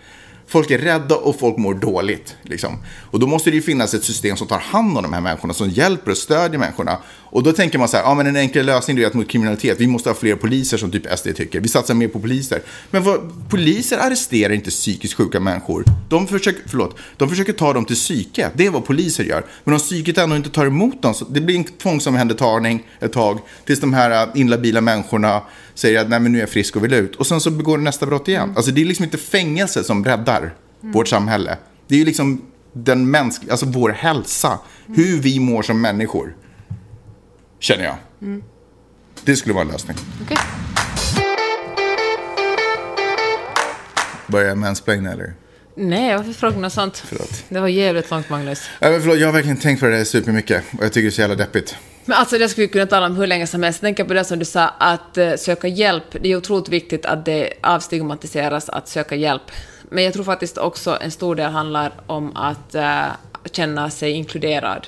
Folk 0.49 0.71
är 0.71 0.77
rädda 0.77 1.15
och 1.15 1.39
folk 1.39 1.57
mår 1.57 1.73
dåligt. 1.73 2.35
Liksom. 2.41 2.77
Och 3.11 3.19
då 3.19 3.27
måste 3.27 3.49
det 3.49 3.55
ju 3.55 3.61
finnas 3.61 3.93
ett 3.93 4.03
system 4.03 4.37
som 4.37 4.47
tar 4.47 4.59
hand 4.59 4.97
om 4.97 5.03
de 5.03 5.13
här 5.13 5.21
människorna, 5.21 5.53
som 5.53 5.69
hjälper 5.69 6.11
och 6.11 6.17
stödjer 6.17 6.59
människorna. 6.59 6.97
Och 7.29 7.43
då 7.43 7.51
tänker 7.51 7.79
man 7.79 7.87
så 7.87 7.97
här, 7.97 8.03
ja 8.03 8.13
men 8.13 8.27
en 8.27 8.35
enkel 8.35 8.65
lösning 8.65 8.97
är 8.97 9.07
att 9.07 9.13
mot 9.13 9.27
kriminalitet, 9.27 9.79
vi 9.79 9.87
måste 9.87 10.09
ha 10.09 10.15
fler 10.15 10.35
poliser 10.35 10.77
som 10.77 10.91
typ 10.91 11.19
SD 11.19 11.27
tycker. 11.35 11.59
Vi 11.59 11.67
satsar 11.67 11.93
mer 11.93 12.07
på 12.07 12.19
poliser. 12.19 12.61
Men 12.91 13.03
vad, 13.03 13.49
poliser 13.49 13.97
arresterar 13.97 14.53
inte 14.53 14.69
psykiskt 14.69 15.13
sjuka 15.13 15.39
människor. 15.39 15.83
De 16.09 16.27
försöker, 16.27 16.61
förlåt, 16.67 16.97
de 17.17 17.29
försöker 17.29 17.53
ta 17.53 17.73
dem 17.73 17.85
till 17.85 17.95
psyket. 17.95 18.51
Det 18.55 18.65
är 18.65 18.69
vad 18.69 18.85
poliser 18.85 19.23
gör. 19.23 19.45
Men 19.63 19.73
om 19.73 19.79
psyket 19.79 20.17
ändå 20.17 20.35
inte 20.35 20.49
tar 20.49 20.65
emot 20.65 21.01
dem, 21.01 21.13
så 21.13 21.25
det 21.25 21.41
blir 21.41 21.55
en 21.55 21.63
tvångsomhändertagning 21.63 22.83
ett 22.99 23.13
tag. 23.13 23.39
Tills 23.65 23.79
de 23.79 23.93
här 23.93 24.11
äh, 24.11 24.41
inlabila 24.41 24.81
människorna 24.81 25.41
säger 25.77 26.01
att 26.01 26.09
nej 26.09 26.19
men 26.19 26.31
nu 26.31 26.37
är 26.37 26.41
jag 26.41 26.49
frisk 26.49 26.75
och 26.75 26.83
vill 26.83 26.93
ut. 26.93 27.15
Och 27.15 27.27
sen 27.27 27.41
så 27.41 27.51
begår 27.51 27.77
de 27.77 27.83
nästa 27.83 28.05
brott 28.05 28.27
igen. 28.27 28.53
Alltså 28.55 28.71
det 28.71 28.81
är 28.81 28.85
liksom 28.85 29.05
inte 29.05 29.17
fängelse 29.17 29.83
som 29.83 30.05
räddar 30.05 30.55
vårt 30.81 31.07
samhälle. 31.07 31.57
Det 31.87 31.95
är 31.95 31.99
ju 31.99 32.05
liksom 32.05 32.41
den 32.73 33.11
mänskliga, 33.11 33.51
alltså 33.51 33.65
vår 33.65 33.89
hälsa. 33.89 34.59
Hur 34.87 35.19
vi 35.19 35.39
mår 35.39 35.61
som 35.61 35.81
människor. 35.81 36.35
Känner 37.59 37.83
jag. 37.83 37.95
Det 39.23 39.35
skulle 39.35 39.53
vara 39.53 39.65
en 39.65 39.71
lösning. 39.71 39.97
Okej. 40.23 40.37
Börjar 44.27 44.47
jag 44.47 44.57
mansplaina 44.57 45.11
eller? 45.11 45.33
Nej, 45.79 46.17
varför 46.17 46.33
frågar 46.33 46.59
något 46.59 46.73
sånt? 46.73 47.03
Förlåt. 47.05 47.43
Det 47.49 47.59
var 47.59 47.67
jävligt 47.67 48.11
långt, 48.11 48.29
Magnus. 48.29 48.69
Nej, 48.81 48.91
men 48.91 49.01
förlåt, 49.01 49.17
jag 49.19 49.27
har 49.27 49.33
verkligen 49.33 49.57
tänkt 49.57 49.79
på 49.79 49.85
det 49.85 49.97
där 49.97 50.03
supermycket. 50.03 50.63
Och 50.77 50.83
jag 50.83 50.93
tycker 50.93 51.01
det 51.03 51.09
är 51.09 51.11
så 51.11 51.21
jävla 51.21 51.35
deppigt. 51.35 51.75
Men 52.05 52.17
alltså 52.17 52.37
det 52.37 52.49
skulle 52.49 52.67
vi 52.67 52.73
kunna 52.73 52.85
tala 52.85 53.05
om 53.05 53.15
hur 53.15 53.27
länge 53.27 53.47
som 53.47 53.63
helst. 53.63 53.81
Tänker 53.81 54.03
på 54.03 54.13
det 54.13 54.23
som 54.23 54.39
du 54.39 54.45
sa, 54.45 54.67
att 54.67 55.17
eh, 55.17 55.35
söka 55.35 55.67
hjälp. 55.67 56.03
Det 56.21 56.31
är 56.31 56.35
otroligt 56.35 56.69
viktigt 56.69 57.05
att 57.05 57.25
det 57.25 57.53
avstigmatiseras 57.61 58.69
att 58.69 58.87
söka 58.87 59.15
hjälp. 59.15 59.41
Men 59.89 60.03
jag 60.03 60.13
tror 60.13 60.23
faktiskt 60.23 60.57
också 60.57 60.97
en 61.01 61.11
stor 61.11 61.35
del 61.35 61.51
handlar 61.51 61.93
om 62.07 62.37
att 62.37 62.75
eh, 62.75 63.05
känna 63.51 63.89
sig 63.89 64.11
inkluderad. 64.11 64.87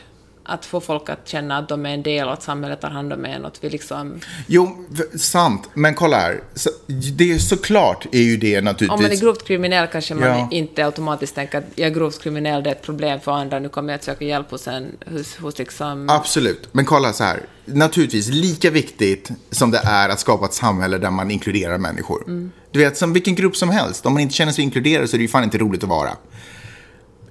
Att 0.50 0.66
få 0.66 0.82
folk 0.82 1.10
att 1.10 1.28
känna 1.28 1.58
att 1.58 1.70
de 1.70 1.86
är 1.86 1.90
en 1.90 2.04
del 2.04 2.28
och 2.28 2.34
att 2.34 2.44
samhället 2.44 2.82
tar 2.82 2.90
hand 2.90 3.14
om 3.14 3.26
en 3.26 3.46
att 3.46 3.64
vi 3.64 3.70
liksom... 3.70 4.20
Jo, 4.48 4.86
sant. 5.18 5.70
Men 5.74 5.96
kolla 5.96 6.18
här. 6.18 6.42
Så, 6.56 6.70
det 6.88 7.32
är 7.32 7.40
såklart 7.40 8.06
är 8.12 8.22
ju 8.22 8.38
det 8.38 8.62
naturligtvis. 8.62 8.90
Om 8.90 9.02
man 9.04 9.12
är 9.12 9.22
grovt 9.22 9.48
kriminell 9.48 9.88
kanske 9.88 10.14
man 10.16 10.24
Ja. 10.24 10.48
inte 10.52 10.86
automatiskt 10.86 11.36
tänker 11.36 11.58
att 11.58 11.64
jag 11.76 11.88
är 11.88 11.94
grovt 11.94 12.22
kriminell, 12.22 12.64
det 12.64 12.70
är 12.70 12.76
ett 12.76 12.82
problem 12.82 13.20
för 13.20 13.32
andra, 13.32 13.60
nu 13.60 13.70
kommer 13.70 13.94
jag 13.94 13.98
att 13.98 14.04
söka 14.04 14.26
hjälp 14.26 14.52
hos 14.52 14.68
en, 14.68 14.92
hos, 15.12 15.36
hos 15.36 15.58
liksom... 15.58 16.10
Absolut. 16.10 16.70
Men 16.72 16.86
kolla 16.86 17.14
så 17.14 17.24
här. 17.24 17.40
Naturligtvis 17.66 18.28
lika 18.28 18.70
viktigt 18.70 19.30
som 19.52 19.72
det 19.72 19.82
är 19.84 20.10
att 20.10 20.20
skapa 20.20 20.46
ett 20.46 20.54
samhälle 20.54 20.98
där 20.98 21.12
man 21.12 21.32
inkluderar 21.32 21.78
människor. 21.78 22.52
Du 22.72 22.80
vet, 22.80 22.98
som 22.98 23.14
vilken 23.14 23.36
grupp 23.36 23.56
som 23.56 23.70
helst. 23.70 24.06
Om 24.06 24.14
man 24.14 24.22
inte 24.22 24.34
känner 24.34 24.52
sig 24.52 24.64
inkluderad 24.64 25.10
så 25.10 25.16
är 25.16 25.18
det 25.18 25.22
ju 25.22 25.28
fan 25.28 25.44
inte 25.44 25.58
roligt 25.58 25.84
att 25.84 25.90
vara. 25.90 26.12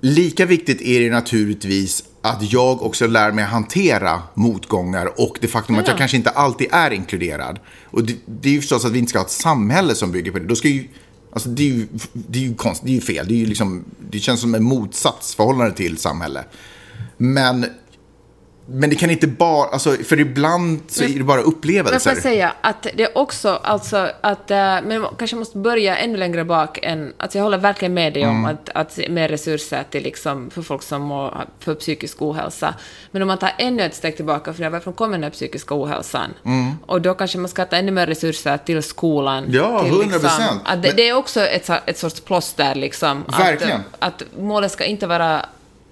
Lika 0.01 0.47
viktigt 0.47 0.81
är 0.81 1.01
det 1.01 1.11
naturligtvis 1.11 2.05
att 2.23 2.53
jag 2.53 2.83
också 2.83 3.07
lär 3.07 3.33
mig 3.33 3.45
att 3.45 3.51
hantera 3.51 4.23
motgångar 4.35 5.21
och 5.21 5.39
det 5.41 5.49
faktum 5.49 5.77
att 5.77 5.87
Ja. 5.87 5.91
jag 5.93 5.99
kanske 5.99 6.17
inte 6.17 6.31
alltid 6.31 6.67
är 6.73 6.91
inkluderad. 6.91 7.59
Och 7.85 8.05
det, 8.05 8.17
det 8.27 8.49
är 8.49 8.53
ju 8.53 8.61
förstås 8.61 8.85
att 8.85 8.93
vi 8.93 8.99
inte 8.99 9.11
ska 9.11 9.19
ha 9.19 9.25
ett 9.25 9.31
samhälle 9.31 9.95
som 9.95 10.13
bygger 10.13 10.33
på 10.33 10.39
det. 10.39 10.47
Då 10.47 10.57
ska 10.57 10.69
ju, 10.69 10.89
alltså 11.33 11.49
det 11.49 11.63
är 11.63 11.67
ju, 11.67 11.87
det 12.13 12.39
är 12.39 12.43
ju, 12.43 12.55
konst, 12.55 12.83
det 12.85 12.91
är 12.91 12.95
ju 12.95 13.01
fel. 13.01 13.29
Det, 13.29 13.35
är 13.35 13.39
ju 13.39 13.47
liksom, 13.47 13.85
det 14.11 14.19
känns 14.19 14.41
som 14.41 14.55
en 14.55 14.65
motsatsförhållande 14.65 15.73
till 15.77 15.97
samhälle. 15.97 16.45
Men, 17.17 17.67
men 18.71 18.91
det 18.91 18.97
kan 18.97 19.11
inte 19.11 19.27
bara, 19.27 19.69
alltså, 19.69 19.91
för 19.93 20.21
ibland 20.21 20.81
så 20.89 21.05
är 21.05 21.09
det 21.09 21.25
bara 21.25 21.37
Men 21.37 21.45
får 21.45 21.53
upplevelser. 21.53 22.11
jag 22.11 22.23
säga 22.23 22.53
att 22.61 22.83
det 22.95 23.03
är 23.03 23.19
också, 23.19 23.49
alltså 23.63 24.11
att, 24.21 24.51
eh, 24.51 24.57
men 24.57 25.01
man 25.01 25.15
kanske 25.19 25.37
måste 25.37 25.59
börja 25.59 25.97
ännu 25.97 26.17
längre 26.17 26.45
bak 26.45 26.79
än, 26.83 27.13
alltså 27.17 27.39
jag 27.39 27.43
håller 27.43 27.59
verkligen 27.59 27.95
med 27.95 28.15
dig 28.15 28.27
om 28.27 28.45
att, 28.45 28.69
att 28.75 28.99
mer 29.09 29.29
resurser 29.29 29.85
till 29.91 30.03
liksom, 30.03 30.51
för 30.51 30.63
folk 30.63 30.83
som 30.83 31.03
mår, 31.03 31.47
för 31.59 31.75
psykisk 31.75 32.23
ohälsa. 32.23 32.75
Men 33.11 33.23
om 33.23 33.29
man 33.29 33.39
tar 33.39 33.53
ännu 33.59 33.83
ett 33.83 33.95
steg 33.95 34.17
tillbaka, 34.17 34.53
för 34.53 34.69
varifrån 34.69 34.93
kommer 34.95 35.13
den 35.13 35.23
här 35.25 35.31
psykiska 35.31 35.75
ohälsan? 35.75 36.35
Och 36.87 37.03
då 37.03 37.15
kanske 37.15 37.39
man 37.39 37.49
ska 37.49 37.65
ta 37.65 37.77
ännu 37.77 37.93
mer 37.93 38.07
resurser 38.07 38.57
till 38.57 38.83
skolan. 38.83 39.45
Ja, 39.49 39.83
till 39.85 39.93
100%. 39.93 40.03
Liksom, 40.13 40.61
att 40.65 40.83
det, 40.83 40.89
Men- 40.89 40.97
det 40.97 41.09
är 41.09 41.17
också 41.17 41.41
ett, 41.41 41.71
ett 41.87 41.99
sorts 41.99 42.21
plåster 42.21 42.75
liksom. 42.75 43.25
Verkligen. 43.39 43.81
Att, 43.99 44.23
att 44.23 44.23
målet 44.39 44.73
ska 44.73 44.85
inte 44.85 45.07
vara 45.07 45.47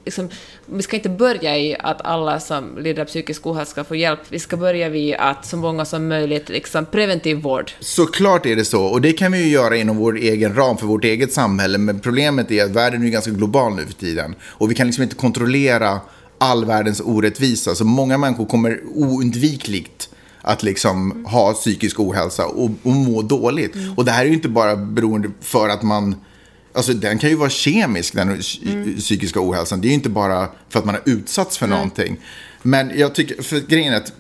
Liksom, 0.07 0.29
vi 0.67 0.83
ska 0.83 0.97
inte 0.97 1.09
börja 1.09 1.59
i 1.59 1.77
att 1.81 2.01
alla 2.01 2.41
som 2.41 2.79
lider 2.79 3.03
av 3.03 3.07
psykisk 3.07 3.47
ohälsa 3.47 3.71
ska 3.71 3.85
få 3.85 3.97
hjälp. 3.97 4.21
Vi 4.29 4.39
ska 4.39 4.57
börja 4.57 4.89
vid 4.89 5.15
att 5.15 5.47
så 5.47 5.57
många 5.57 5.85
som 5.85 6.09
möjligt, 6.09 6.49
liksom 6.49 6.87
preventiv 6.87 7.37
vård. 7.37 7.73
Såklart 7.81 8.47
är 8.47 8.57
det 8.57 8.65
så. 8.65 8.85
Och 8.85 9.01
det 9.01 9.13
kan 9.13 9.33
vi 9.33 9.39
ju 9.45 9.49
göra 9.49 9.77
inom 9.77 9.97
vår 9.97 10.17
egen 10.17 10.55
ram 10.55 10.79
för 10.79 10.87
vårt 10.87 11.05
eget 11.05 11.33
samhälle. 11.33 11.79
Men 11.79 12.01
problemet 12.01 12.51
är 12.51 12.65
att 12.65 12.71
världen 12.71 13.03
är 13.03 13.09
ganska 13.09 13.31
global 13.31 13.75
nu 13.75 13.87
för 13.87 13.93
tiden. 13.93 14.35
Och 14.43 14.71
vi 14.71 14.75
kan 14.75 14.87
liksom 14.87 15.03
inte 15.03 15.17
kontrollera 15.17 16.01
all 16.39 16.65
världens 16.65 17.01
orättvisa. 17.01 17.75
Så 17.75 17.85
många 17.85 18.19
människor 18.19 18.47
kommer 18.47 18.81
oundvikligt 18.95 20.09
att 20.43 20.63
liksom 20.63 21.25
ha 21.25 21.53
psykisk 21.53 22.01
ohälsa 22.01 22.47
och, 22.47 22.71
och 22.83 22.93
må 22.93 23.23
dåligt. 23.23 23.77
Och 23.97 24.05
det 24.05 24.11
här 24.11 24.25
är 24.25 24.29
ju 24.29 24.35
inte 24.35 24.49
bara 24.49 24.77
beroende 24.77 25.31
för 25.41 25.69
att 25.69 25.83
man... 25.83 26.15
Alltså 26.77 26.93
den 26.93 27.19
kan 27.19 27.31
ju 27.31 27.37
vara 27.37 27.51
kemisk, 27.51 28.15
den 28.15 28.41
psykiska 28.99 29.41
ohälsan. 29.41 29.81
Det 29.81 29.87
är 29.87 29.89
ju 29.89 29.95
inte 29.95 30.09
bara 30.09 30.49
för 30.69 30.79
att 30.79 30.85
man 30.85 30.95
har 30.95 31.03
utsatts 31.07 31.59
för 31.59 31.67
någonting. 31.67 32.21
Men 32.63 32.99
jag 32.99 33.15
tycker, 33.15 33.43
för 33.43 33.61
grejen 33.61 33.93
är 33.93 33.97
att 33.97 34.13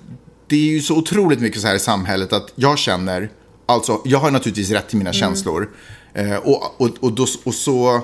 det 0.48 0.56
är 0.56 0.72
ju 0.72 0.80
så 0.80 0.96
otroligt 0.96 1.40
mycket 1.40 1.60
så 1.60 1.66
här 1.66 1.74
i 1.74 1.78
samhället 1.78 2.32
att 2.32 2.52
jag 2.54 2.78
känner, 2.78 3.30
alltså 3.66 4.00
jag 4.04 4.18
har 4.18 4.30
naturligtvis 4.30 4.70
rätt 4.70 4.88
till 4.88 4.98
mina 4.98 5.12
känslor. 5.12 5.70
Eh, 6.14 6.36
och, 6.36 6.80
och, 6.80 6.90
och, 7.00 7.12
då, 7.12 7.26
och 7.44 7.54
så, 7.54 8.02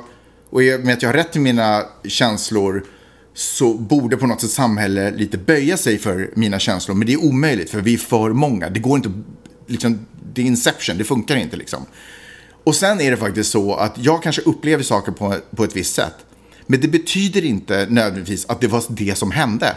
och 0.51 0.63
i 0.63 0.77
och 0.77 0.81
med 0.81 0.95
att 0.95 1.03
jag 1.03 1.09
har 1.09 1.15
rätt 1.15 1.33
till 1.33 1.41
mina 1.41 1.83
känslor 2.05 2.85
så 3.35 3.75
borde 3.75 4.17
på 4.17 4.27
något 4.27 4.41
sätt 4.41 4.51
samhälle 4.51 5.11
lite 5.11 5.39
böja 5.39 5.77
sig 5.77 5.99
för 5.99 6.31
mina 6.37 6.59
känslor. 6.59 6.95
Men 6.95 7.07
det 7.07 7.13
är 7.13 7.25
omöjligt 7.25 7.71
för 7.71 7.81
vi 7.81 7.95
är 7.95 7.99
för 7.99 8.31
många. 8.33 8.71
Det 8.71 8.81
går 8.81 8.97
inte, 8.97 9.13
liksom, 9.67 10.07
det 10.35 10.43
är 10.43 10.47
inception, 10.47 10.99
det 10.99 11.05
funkar 11.05 11.37
inte 11.37 11.57
liksom. 11.57 11.87
Och 12.65 12.75
sen 12.75 13.01
är 13.01 13.11
det 13.11 13.17
faktiskt 13.17 13.51
så 13.51 13.75
att 13.75 13.99
jag 13.99 14.23
kanske 14.23 14.43
upplever 14.43 14.83
saker 14.83 15.13
på, 15.13 15.37
på 15.57 15.65
ett 15.65 15.77
visst 15.77 15.95
sätt. 15.95 16.15
Men 16.67 16.81
det 16.81 16.89
betyder 16.89 17.45
inte 17.45 17.87
nödvändigtvis 17.91 18.47
att 18.47 18.61
det 18.61 18.67
var 18.67 18.83
det 18.89 19.19
som 19.19 19.31
hände. 19.31 19.77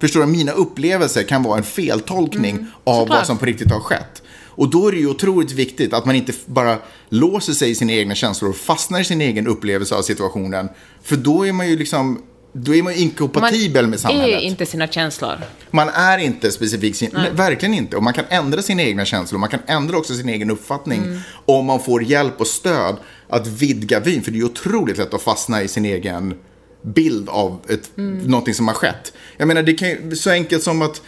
Förstår 0.00 0.20
du? 0.20 0.26
Mina 0.26 0.52
upplevelser 0.52 1.22
kan 1.22 1.42
vara 1.42 1.58
en 1.58 1.64
feltolkning 1.64 2.66
av 2.84 3.00
såklart. 3.00 3.18
vad 3.18 3.26
som 3.26 3.38
på 3.38 3.46
riktigt 3.46 3.70
har 3.70 3.80
skett. 3.80 4.22
Och 4.56 4.70
då 4.70 4.88
är 4.88 4.92
det 4.92 4.98
ju 4.98 5.10
otroligt 5.10 5.52
viktigt 5.52 5.92
att 5.92 6.04
man 6.04 6.14
inte 6.16 6.32
bara 6.46 6.78
låser 7.08 7.52
sig 7.52 7.70
i 7.70 7.74
sina 7.74 7.92
egna 7.92 8.14
känslor 8.14 8.50
och 8.50 8.56
fastnar 8.56 9.00
i 9.00 9.04
sin 9.04 9.20
egen 9.20 9.46
upplevelse 9.46 9.94
av 9.94 10.02
situationen. 10.02 10.68
För 11.02 11.16
då 11.16 11.46
är 11.46 11.52
man 11.52 11.68
ju 11.68 11.78
liksom, 11.78 12.22
då 12.56 12.74
är 12.74 12.82
man 12.82 12.92
ju 12.92 12.98
inkompatibel 12.98 13.86
med 13.86 14.00
samhället. 14.00 14.36
är 14.36 14.40
inte 14.40 14.66
sina 14.66 14.88
känslor. 14.88 15.36
Man 15.70 15.88
är 15.88 16.18
inte 16.18 16.50
specifikt 16.52 16.96
sin, 16.98 17.10
nej, 17.12 17.30
verkligen 17.32 17.74
inte. 17.74 17.96
Och 17.96 18.02
man 18.02 18.12
kan 18.12 18.24
ändra 18.28 18.62
sina 18.62 18.82
egna 18.82 19.04
känslor. 19.04 19.38
Man 19.38 19.48
kan 19.48 19.60
ändra 19.66 19.96
också 19.96 20.14
sin 20.14 20.28
egen 20.28 20.50
uppfattning. 20.50 21.02
Mm. 21.02 21.20
Om 21.46 21.66
man 21.66 21.80
får 21.82 22.02
hjälp 22.02 22.40
och 22.40 22.46
stöd 22.46 22.96
att 23.28 23.46
vidga 23.46 24.00
vyn. 24.00 24.22
För 24.22 24.30
det 24.30 24.38
är 24.38 24.44
otroligt 24.44 24.98
lätt 24.98 25.14
att 25.14 25.22
fastna 25.22 25.62
i 25.62 25.68
sin 25.68 25.84
egen 25.84 26.34
bild 26.82 27.28
av 27.28 27.60
ett, 27.68 27.90
Mm. 27.98 28.18
någonting 28.18 28.54
som 28.54 28.68
har 28.68 28.74
skett. 28.74 29.12
Jag 29.36 29.48
menar, 29.48 29.62
det 29.62 29.72
kan 29.74 29.88
ju, 29.88 30.16
så 30.16 30.30
enkelt 30.30 30.62
som 30.62 30.82
att 30.82 31.02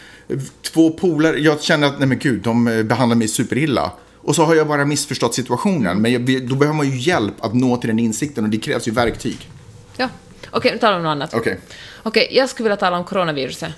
två 0.61 0.89
polare, 0.91 1.39
jag 1.39 1.61
känner 1.61 1.87
att, 1.87 1.99
nej 1.99 2.07
men 2.07 2.19
gud, 2.19 2.41
de 2.41 2.67
eh, 2.67 2.83
behandlar 2.83 3.15
mig 3.15 3.27
superilla. 3.27 3.91
Och 4.21 4.35
så 4.35 4.43
har 4.45 4.55
jag 4.55 4.67
bara 4.67 4.85
missförstått 4.85 5.35
situationen. 5.35 6.01
Men 6.01 6.11
jag, 6.11 6.47
då 6.47 6.55
behöver 6.55 6.77
man 6.77 6.89
ju 6.89 6.97
hjälp 6.97 7.33
att 7.39 7.53
nå 7.53 7.77
till 7.77 7.87
den 7.87 7.99
insikten 7.99 8.43
och 8.43 8.49
det 8.49 8.57
krävs 8.57 8.87
ju 8.87 8.91
verktyg. 8.91 9.49
Ja. 9.97 10.09
Okej, 10.51 10.71
nu 10.71 10.77
talar 10.77 10.93
vi 10.93 10.97
om 10.97 11.03
något 11.03 11.11
annat. 11.11 11.33
Okej. 11.33 11.57
Okej, 12.03 12.27
jag 12.31 12.49
skulle 12.49 12.63
vilja 12.63 12.77
tala 12.77 12.97
om 12.97 13.03
coronaviruset. 13.03 13.71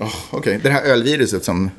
Oh, 0.00 0.14
Okej, 0.30 0.60
det 0.62 0.70
här 0.70 0.82
ölviruset 0.82 1.44
som... 1.44 1.70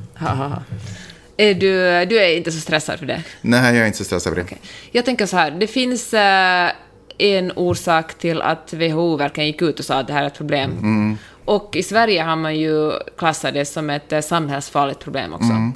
Är 1.36 1.54
du, 1.54 2.04
du 2.06 2.20
är 2.20 2.36
inte 2.36 2.52
så 2.52 2.60
stressad 2.60 2.98
för 2.98 3.06
det? 3.06 3.22
Nej, 3.40 3.74
jag 3.74 3.82
är 3.82 3.86
inte 3.86 3.98
så 3.98 4.04
stressad 4.04 4.34
för 4.34 4.42
det. 4.42 4.56
Jag 4.90 5.04
tänker 5.04 5.26
så 5.26 5.36
här, 5.36 5.50
det 5.50 5.66
finns 5.66 6.14
eh, 6.14 6.70
en 7.18 7.52
orsak 7.56 8.14
till 8.14 8.42
att 8.42 8.72
WHO 8.72 9.16
verkligen 9.16 9.46
gick 9.46 9.62
ut 9.62 9.78
och 9.78 9.84
sa 9.84 9.98
att 9.98 10.06
det 10.06 10.12
här 10.12 10.22
är 10.22 10.26
ett 10.26 10.36
problem. 10.36 10.70
Mm. 10.70 11.18
Och 11.44 11.76
i 11.76 11.82
Sverige 11.82 12.22
har 12.22 12.36
man 12.36 12.56
ju 12.56 12.92
klassat 13.18 13.54
det 13.54 13.64
som 13.64 13.90
ett 13.90 14.12
eh, 14.12 14.20
samhällsfarligt 14.20 15.00
problem 15.00 15.34
också. 15.34 15.72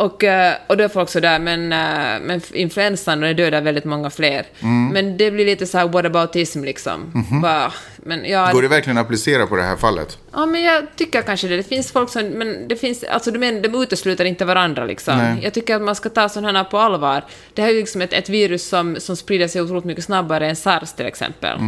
Mm. 0.00 0.10
Och, 0.12 0.24
eh, 0.24 0.54
och 0.66 0.76
då 0.76 0.84
är 0.84 0.88
folk 0.88 1.08
sådär, 1.08 1.38
men, 1.38 1.72
eh, 1.72 2.26
men 2.26 2.40
influensan, 2.52 3.22
och 3.22 3.28
det 3.28 3.34
dödar 3.34 3.60
väldigt 3.60 3.84
många 3.84 4.10
fler. 4.10 4.46
Mm. 4.60 4.88
Men 4.88 5.16
det 5.16 5.30
blir 5.30 5.46
lite 5.46 5.66
så 5.66 5.78
här 5.78 5.88
whataboutism 5.88 6.64
liksom. 6.64 7.24
Bara, 7.42 7.72
men 7.96 8.24
ja, 8.24 8.46
Mhm. 8.46 8.54
Går 8.54 8.62
det 8.62 8.68
verkligen 8.68 8.98
att 8.98 9.04
applicera 9.04 9.46
på 9.46 9.56
det 9.56 9.62
här 9.62 9.76
fallet? 9.76 10.18
Ja, 10.32 10.46
men 10.46 10.62
jag 10.62 10.86
tycker 10.96 11.22
kanske 11.22 11.48
det. 11.48 11.56
Det 11.56 11.68
finns 11.68 11.92
folk 11.92 12.10
som... 12.10 12.22
Men 12.22 12.68
det 12.68 12.76
finns... 12.76 13.04
Alltså, 13.04 13.30
de, 13.30 13.38
men, 13.38 13.62
de 13.62 13.82
utesluter 13.82 14.24
inte 14.24 14.44
varandra, 14.44 14.84
liksom. 14.84 15.18
Nej. 15.18 15.40
Jag 15.42 15.54
tycker 15.54 15.76
att 15.76 15.82
man 15.82 15.94
ska 15.94 16.08
ta 16.08 16.28
sådana 16.28 16.58
här 16.58 16.64
på 16.64 16.78
allvar. 16.78 17.24
Det 17.54 17.62
här 17.62 17.68
är 17.68 17.72
ju 17.72 17.80
liksom 17.80 18.00
ett, 18.00 18.12
ett 18.12 18.28
virus 18.28 18.68
som, 18.68 18.96
som 19.00 19.16
sprider 19.16 19.48
sig 19.48 19.62
otroligt 19.62 19.84
mycket 19.84 20.04
snabbare 20.04 20.48
än 20.48 20.56
sars, 20.56 20.92
till 20.92 21.06
exempel. 21.06 21.58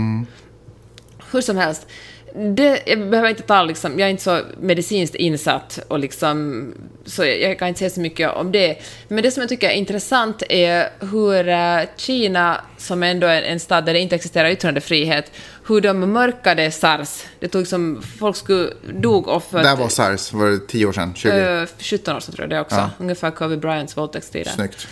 Hur 1.33 1.41
som 1.41 1.57
helst. 1.57 1.87
Det, 2.35 2.83
jag 2.87 3.11
behöver 3.11 3.29
inte 3.29 3.43
ta 3.43 3.63
liksom, 3.63 3.99
jag 3.99 4.07
är 4.07 4.11
inte 4.11 4.23
så 4.23 4.41
medicinskt 4.61 5.15
insatt 5.15 5.79
och 5.89 5.99
liksom, 5.99 6.67
så 7.05 7.25
jag, 7.25 7.41
jag 7.41 7.59
kan 7.59 7.69
inte 7.69 7.79
säga 7.79 7.91
så 7.91 8.01
mycket 8.01 8.31
om 8.31 8.53
det. 8.53 8.79
Men 9.09 9.23
det 9.23 9.31
som 9.31 9.41
jag 9.41 9.49
tycker 9.49 9.69
är 9.69 9.75
intressant 9.75 10.43
är 10.49 10.89
hur 11.01 11.49
eh, 11.49 11.81
Kina, 11.97 12.61
som 12.79 13.03
ändå 13.03 13.27
är 13.27 13.43
en 13.43 13.61
stad 13.61 13.85
där 13.85 13.93
det 13.93 14.01
inte 14.01 14.15
existerar 14.15 14.51
yttrandefrihet, 14.51 15.33
hur 15.67 15.81
de 15.81 16.13
mörkade 16.13 16.71
sars. 16.71 17.25
Det 17.41 17.49
tog 17.49 17.67
som, 17.67 18.03
folk 18.19 18.37
skulle, 18.37 18.71
dog 18.93 19.29
och 19.29 19.45
för 19.45 19.63
Där 19.63 19.77
var 19.77 19.89
sars, 19.89 20.33
var 20.33 20.47
det 20.51 20.59
10 20.69 20.87
år 20.87 20.93
sedan? 20.93 21.15
20? 21.15 21.31
eh, 21.31 21.69
17 21.79 22.17
år 22.17 22.21
sedan 22.21 22.35
tror 22.35 22.45
jag 22.45 22.51
det 22.51 22.61
också. 22.61 22.77
Ja. 22.77 22.91
Ungefär 22.99 23.31
Kobe 23.31 23.57
Bryants 23.57 23.97
våldtäktstider. 23.97 24.51
Snyggt. 24.51 24.89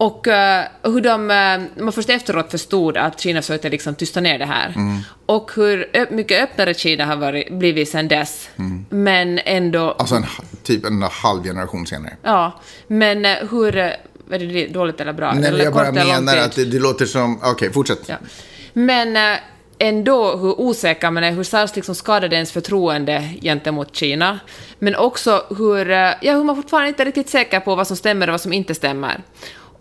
Och 0.00 0.28
eh, 0.28 0.64
hur 0.82 1.00
de, 1.00 1.30
eh, 1.30 1.82
man 1.82 1.92
först 1.92 2.10
efteråt 2.10 2.50
förstod 2.50 2.96
att 2.96 3.20
Kina 3.20 3.42
försökte 3.42 3.68
liksom 3.68 3.94
tysta 3.94 4.20
ner 4.20 4.38
det 4.38 4.44
här. 4.44 4.72
Mm. 4.76 4.98
Och 5.26 5.50
hur 5.56 5.90
ö- 5.92 6.06
mycket 6.10 6.42
öppnare 6.42 6.74
Kina 6.74 7.04
har 7.06 7.16
varit, 7.16 7.52
blivit 7.52 7.88
sedan 7.88 8.08
dess. 8.08 8.48
Men 8.90 9.38
ändå... 9.44 9.82
Mm. 9.82 9.94
Alltså 9.98 10.14
en, 10.14 10.26
typ 10.62 10.84
en 10.84 11.02
halv 11.02 11.42
generation 11.42 11.86
senare. 11.86 12.16
Ja, 12.22 12.60
men 12.86 13.24
eh, 13.24 13.36
hur... 13.50 13.76
Är 13.76 14.38
det 14.38 14.66
dåligt 14.66 15.00
eller 15.00 15.12
bra? 15.12 15.32
Nej, 15.34 15.48
eller 15.48 15.64
jag 15.64 15.72
bara 15.72 15.92
menar 15.92 16.36
att 16.36 16.52
det, 16.52 16.64
det 16.64 16.78
låter 16.78 17.06
som... 17.06 17.40
Okej, 17.42 17.72
fortsätt. 17.72 18.00
Ja. 18.06 18.16
Men 18.72 19.38
ändå 19.78 20.36
hur 20.36 20.60
osäker 20.60 21.10
man 21.10 21.24
är, 21.24 21.32
hur 21.32 21.42
sars 21.44 21.76
liksom 21.76 21.94
skadade 21.94 22.36
ens 22.36 22.52
förtroende 22.52 23.28
gentemot 23.42 23.96
Kina. 23.96 24.38
Men 24.78 24.96
också 24.96 25.44
hur, 25.58 25.88
ja, 25.90 26.16
hur 26.20 26.44
man 26.44 26.56
fortfarande 26.56 26.88
inte 26.88 27.02
är 27.02 27.04
riktigt 27.04 27.28
säker 27.28 27.60
på 27.60 27.74
vad 27.74 27.86
som 27.86 27.96
stämmer 27.96 28.28
och 28.28 28.32
vad 28.32 28.40
som 28.40 28.52
inte 28.52 28.74
stämmer. 28.74 29.20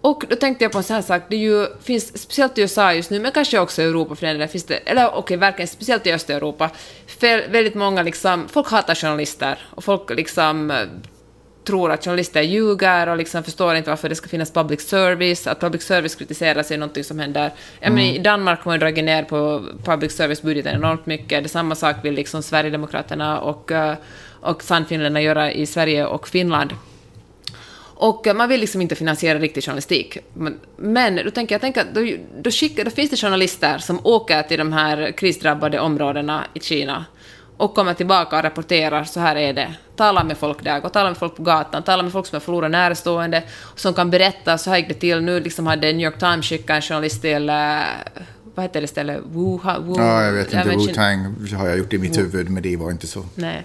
Och 0.02 0.24
då 0.30 0.36
tänkte 0.36 0.66
jag 0.66 0.72
på 0.72 0.78
en 0.78 0.84
sån 0.84 0.96
här 0.96 1.02
sak, 1.02 1.22
det 1.30 1.36
är 1.36 1.40
ju, 1.40 1.68
finns, 1.82 2.22
speciellt 2.22 2.58
i 2.58 2.62
USA 2.62 2.94
just 2.94 3.12
nu, 3.12 3.20
men 3.20 3.32
kanske 3.32 3.60
också 3.60 3.82
i 3.82 3.86
Europa 3.86 4.16
för 4.16 4.26
den 4.26 4.50
finns 4.50 4.64
det, 4.64 4.76
eller 4.76 5.16
okej, 5.16 5.38
verkligen 5.38 5.68
speciellt 5.68 6.08
i 6.08 6.14
Östeuropa, 6.14 6.70
väldigt 7.50 7.76
många 7.76 8.04
liksom, 8.04 8.48
folk 8.48 8.68
hatar 8.72 8.96
journalister 8.96 9.60
och 9.76 9.84
folk 9.84 10.10
liksom 10.10 10.72
eh, 10.72 10.78
tror 11.64 11.92
att 11.92 12.06
journalister 12.06 12.42
ljuger 12.42 13.08
och 13.08 13.18
liksom 13.18 13.44
förstår 13.44 13.76
inte 13.76 13.90
varför 13.90 14.10
det 14.10 14.16
ska 14.16 14.28
finnas 14.28 14.52
public 14.52 14.82
service. 14.82 15.48
Att 15.48 15.60
public 15.60 15.84
service 15.84 16.16
kritiseras 16.16 16.72
är 16.72 16.78
någonting 16.78 17.04
som 17.04 17.20
händer. 17.20 17.52
Jag 17.80 17.94
menar, 17.94 18.14
I 18.14 18.18
Danmark 18.18 18.60
har 18.64 18.72
man 18.72 18.80
dragit 18.80 19.04
ner 19.04 19.24
på 19.24 19.66
public 19.84 20.12
service-budgeten 20.12 20.76
enormt 20.76 21.06
mycket. 21.06 21.44
Det 21.44 21.50
samma 21.50 21.76
sak 21.76 21.96
vill 22.04 22.14
liksom 22.14 22.44
Sverigedemokraterna 22.44 23.40
och, 23.40 23.72
eh, 23.72 23.96
och 24.42 24.64
Sannfinländarna 24.64 25.22
göra 25.22 25.52
i 25.52 25.66
Sverige 25.66 26.06
och 26.06 26.28
Finland. 26.28 26.72
Och 28.02 28.28
eh, 28.28 28.34
man 28.34 28.50
vill 28.50 28.60
liksom 28.60 28.82
inte 28.82 28.96
finansiera 28.96 29.40
riktig 29.40 29.64
journalistik. 29.64 30.18
Men, 30.78 31.16
då 31.26 31.32
tänker 31.32 31.56
jag, 31.56 31.62
tänker, 31.62 31.86
då, 31.94 32.02
då, 32.42 32.52
skickar, 32.52 32.86
då 32.86 32.92
finns 32.92 33.10
det 33.10 33.18
journalister 33.18 33.78
som 33.78 34.00
åker 34.04 34.44
till 34.44 34.58
de 34.58 34.74
här 34.74 35.12
krisdrabbade 35.12 35.80
områdena 35.80 36.46
i 36.54 36.60
Kina 36.60 37.06
och 37.58 37.76
kommer 37.76 37.94
tillbaka 37.94 38.38
och 38.38 38.44
rapporterar, 38.44 39.04
så 39.04 39.20
här 39.20 39.36
är 39.36 39.54
det. 39.54 39.74
Tala 39.96 40.24
med 40.24 40.38
folk 40.38 40.64
där, 40.64 40.80
gå 40.80 40.90
tala 40.90 41.10
med 41.10 41.18
folk 41.18 41.36
på 41.36 41.44
gatan, 41.44 41.84
tala 41.84 42.04
med 42.04 42.12
folk 42.12 42.26
som 42.26 42.36
har 42.36 42.40
förlorat 42.40 42.72
närstående, 42.72 43.44
som 43.76 43.94
kan 43.94 44.10
berätta, 44.10 44.58
så 44.58 44.70
här 44.70 44.78
gick 44.78 44.88
det 44.88 44.94
till. 44.94 45.22
Nu 45.22 45.40
liksom 45.40 45.68
hade 45.68 45.94
New 45.94 46.06
York 46.06 46.20
Times 46.20 46.46
skickat 46.46 46.76
en 46.76 46.82
journalist 46.82 47.22
till, 47.22 47.50
uh, 47.50 47.56
vad 48.56 48.64
heter 48.66 48.82
det 48.82 48.88
stället? 48.88 49.22
Wuhan? 49.32 49.88
Wu, 49.88 49.94
ja, 49.98 50.24
jag 50.24 50.34
vet 50.34 50.54
inte. 50.54 50.70
Wu-Tang 50.70 51.56
har 51.56 51.68
jag 51.68 51.78
gjort 51.78 51.94
i 51.94 51.98
mitt 51.98 52.18
huvud, 52.18 52.50
men 52.50 52.64
det 52.64 52.78
var 52.78 52.92
inte 52.92 53.08
så. 53.08 53.26
Nej. 53.36 53.64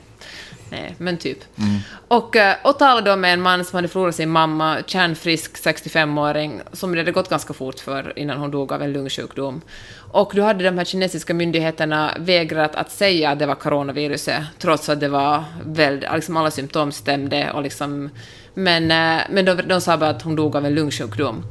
Nej, 0.75 0.95
men 0.99 1.17
typ. 1.17 1.39
Mm. 1.59 1.81
Och, 2.09 2.37
eh, 2.37 2.57
och 2.63 2.79
talade 2.79 3.11
då 3.11 3.17
med 3.17 3.33
en 3.33 3.43
man 3.43 3.65
som 3.65 3.77
hade 3.77 3.89
förlorat 3.89 4.15
sin 4.15 4.31
mamma, 4.31 4.79
kärnfrisk 4.87 5.57
65-åring, 5.57 6.61
som 6.73 6.93
det 6.93 6.99
hade 6.99 7.13
gått 7.13 7.31
ganska 7.31 7.55
fort 7.55 7.81
för 7.81 8.19
innan 8.19 8.39
hon 8.39 8.51
dog 8.51 8.73
av 8.73 8.83
en 8.83 8.93
lungsjukdom. 8.93 9.61
Och 9.97 10.33
då 10.35 10.43
hade 10.43 10.65
de 10.65 10.79
här 10.79 10.85
kinesiska 10.85 11.35
myndigheterna 11.35 12.15
vägrat 12.19 12.75
att 12.75 12.91
säga 12.91 13.31
att 13.31 13.39
det 13.39 13.47
var 13.47 13.55
coronaviruset, 13.55 14.43
trots 14.59 14.89
att 14.89 15.01
det 15.01 15.09
var 15.09 15.45
väldigt, 15.65 16.13
liksom 16.13 16.37
alla 16.37 16.51
symptom 16.51 16.93
stämde. 16.93 17.51
Och 17.51 17.63
liksom, 17.63 18.11
men 18.55 18.91
eh, 18.91 19.23
men 19.31 19.45
de, 19.45 19.55
de 19.55 19.81
sa 19.81 19.97
bara 19.97 20.11
att 20.11 20.23
hon 20.23 20.37
dog 20.37 20.57
av 20.57 20.67
en 20.67 20.75
lungsjukdom. 20.75 21.45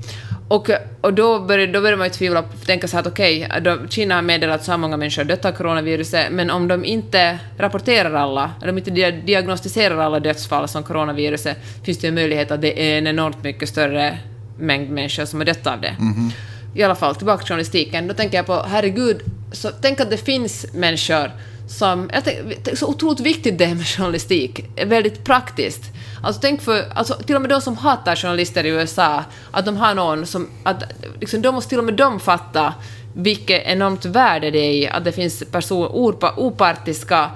Och, 0.48 0.70
och 1.02 1.14
då, 1.14 1.40
började, 1.40 1.72
då 1.72 1.82
började 1.82 1.98
man 1.98 2.08
ju 2.08 2.14
tvivla 2.14 2.40
och 2.40 2.66
tänka 2.66 2.88
så 2.88 2.98
att 2.98 3.08
okej, 3.08 3.48
okay, 3.60 3.78
Kina 3.90 4.16
har 4.16 4.22
meddelat 4.22 4.60
att 4.60 4.66
så 4.66 4.72
här 4.72 4.78
många 4.78 4.98
människor 4.98 5.24
dött 5.24 5.46
av 5.46 5.52
coronaviruset, 5.52 6.32
men 6.32 6.50
om 6.50 6.68
de 6.68 6.86
inte 6.86 7.40
rapporterar 7.58 8.14
alla, 8.14 8.52
om 8.62 8.68
de 8.68 8.78
inte 8.78 9.12
diagnostiserar 9.12 9.98
alla 9.98 10.20
dödsfall 10.20 10.68
som 10.68 10.84
coronaviruset, 10.84 11.58
finns 11.84 11.98
det 11.98 12.08
ju 12.08 12.14
möjlighet 12.14 12.52
att 12.52 12.62
det 12.62 12.94
är 12.94 12.98
en 12.98 13.08
enormt 13.08 13.44
mycket 13.44 13.70
större 13.70 14.18
mängd 14.60 14.90
människor 14.90 15.26
som 15.26 15.40
har 15.40 15.46
dött 15.46 15.68
av 15.68 15.82
det. 15.82 15.96
Mm 16.00 16.14
-hmm. 16.14 16.32
I 16.76 16.84
alla 16.84 16.96
fall, 16.96 17.16
tillbaka 17.16 17.40
till 17.40 17.48
journalistiken. 17.48 18.08
Då 18.08 18.14
tänker 18.14 18.38
jag 18.38 18.46
på, 18.46 18.66
herregud, 18.68 19.22
så 19.52 19.70
tänk 19.82 20.00
att 20.00 20.10
det 20.10 20.18
finns 20.18 20.74
människor 20.74 21.32
som... 21.74 22.10
Jag 22.14 22.24
tänker, 22.24 22.76
så 22.76 22.88
otroligt 22.88 23.20
viktigt 23.20 23.58
det 23.58 23.66
är 23.66 23.76
med 23.76 23.88
journalistik, 23.88 24.66
väldigt 24.86 25.26
praktiskt. 25.26 25.84
Alltså 26.24 26.42
tänk 26.42 26.62
för, 26.62 26.86
alltså 26.96 27.14
till 27.14 27.36
och 27.36 27.42
med 27.42 27.50
de 27.50 27.62
som 27.62 27.78
hatar 27.78 28.16
journalister 28.16 28.64
i 28.64 28.70
USA, 28.70 29.24
att 29.52 29.66
de 29.66 29.78
har 29.78 29.96
någon 29.96 30.26
som, 30.26 30.50
att 30.64 30.84
liksom, 31.20 31.42
de 31.42 31.56
måste 31.56 31.70
till 31.70 31.80
och 31.80 31.86
med 31.86 31.94
de 31.94 32.20
fatta 32.20 32.74
vilket 33.16 33.64
enormt 33.66 34.06
värde 34.06 34.52
det 34.52 34.60
är 34.60 34.72
i 34.72 34.88
att 34.88 35.04
det 35.04 35.12
finns 35.12 35.44
person, 35.52 35.88
opartiska 36.36 37.32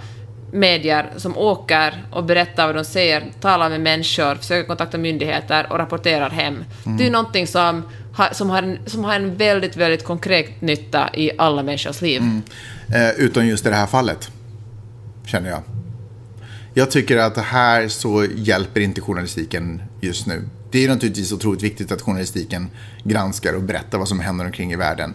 medier 0.52 1.10
som 1.16 1.38
åker 1.38 2.04
och 2.12 2.24
berättar 2.24 2.66
vad 2.66 2.76
de 2.76 2.86
ser, 2.86 3.24
talar 3.42 3.70
med 3.70 3.82
människor, 3.82 4.36
försöker 4.36 4.68
kontakta 4.68 4.98
myndigheter 4.98 5.68
och 5.72 5.78
rapporterar 5.78 6.30
hem. 6.30 6.54
Mm. 6.86 6.98
Det 6.98 7.04
är 7.04 7.06
ju 7.06 7.12
någonting 7.12 7.48
som 7.48 7.84
har, 8.14 8.30
som, 8.34 8.50
har 8.50 8.64
en, 8.64 8.80
som 8.86 9.04
har 9.04 9.16
en 9.16 9.36
väldigt, 9.36 9.76
väldigt 9.76 10.04
konkret 10.04 10.62
nytta 10.62 11.10
i 11.14 11.32
alla 11.38 11.64
människors 11.64 12.02
liv. 12.02 12.22
Mm. 12.22 12.42
Eh, 12.90 13.10
utom 13.10 13.46
just 13.48 13.66
i 13.66 13.70
det 13.70 13.76
här 13.76 13.88
fallet, 13.88 14.32
känner 15.26 15.50
jag. 15.50 15.62
Jag 16.74 16.92
tycker 16.92 17.18
att 17.18 17.38
här 17.38 17.88
så 17.88 18.26
hjälper 18.36 18.82
inte 18.82 19.02
journalistiken 19.02 19.82
just 20.02 20.28
nu. 20.28 20.44
Det 20.72 20.86
är 20.86 20.90
naturligtvis 20.90 21.32
otroligt 21.32 21.64
viktigt 21.64 21.92
att 21.92 22.02
journalistiken 22.02 22.70
granskar 23.04 23.54
och 23.54 23.64
berättar 23.64 23.98
vad 23.98 24.08
som 24.08 24.20
händer 24.20 24.46
omkring 24.46 24.72
i 24.72 24.76
världen. 24.76 25.14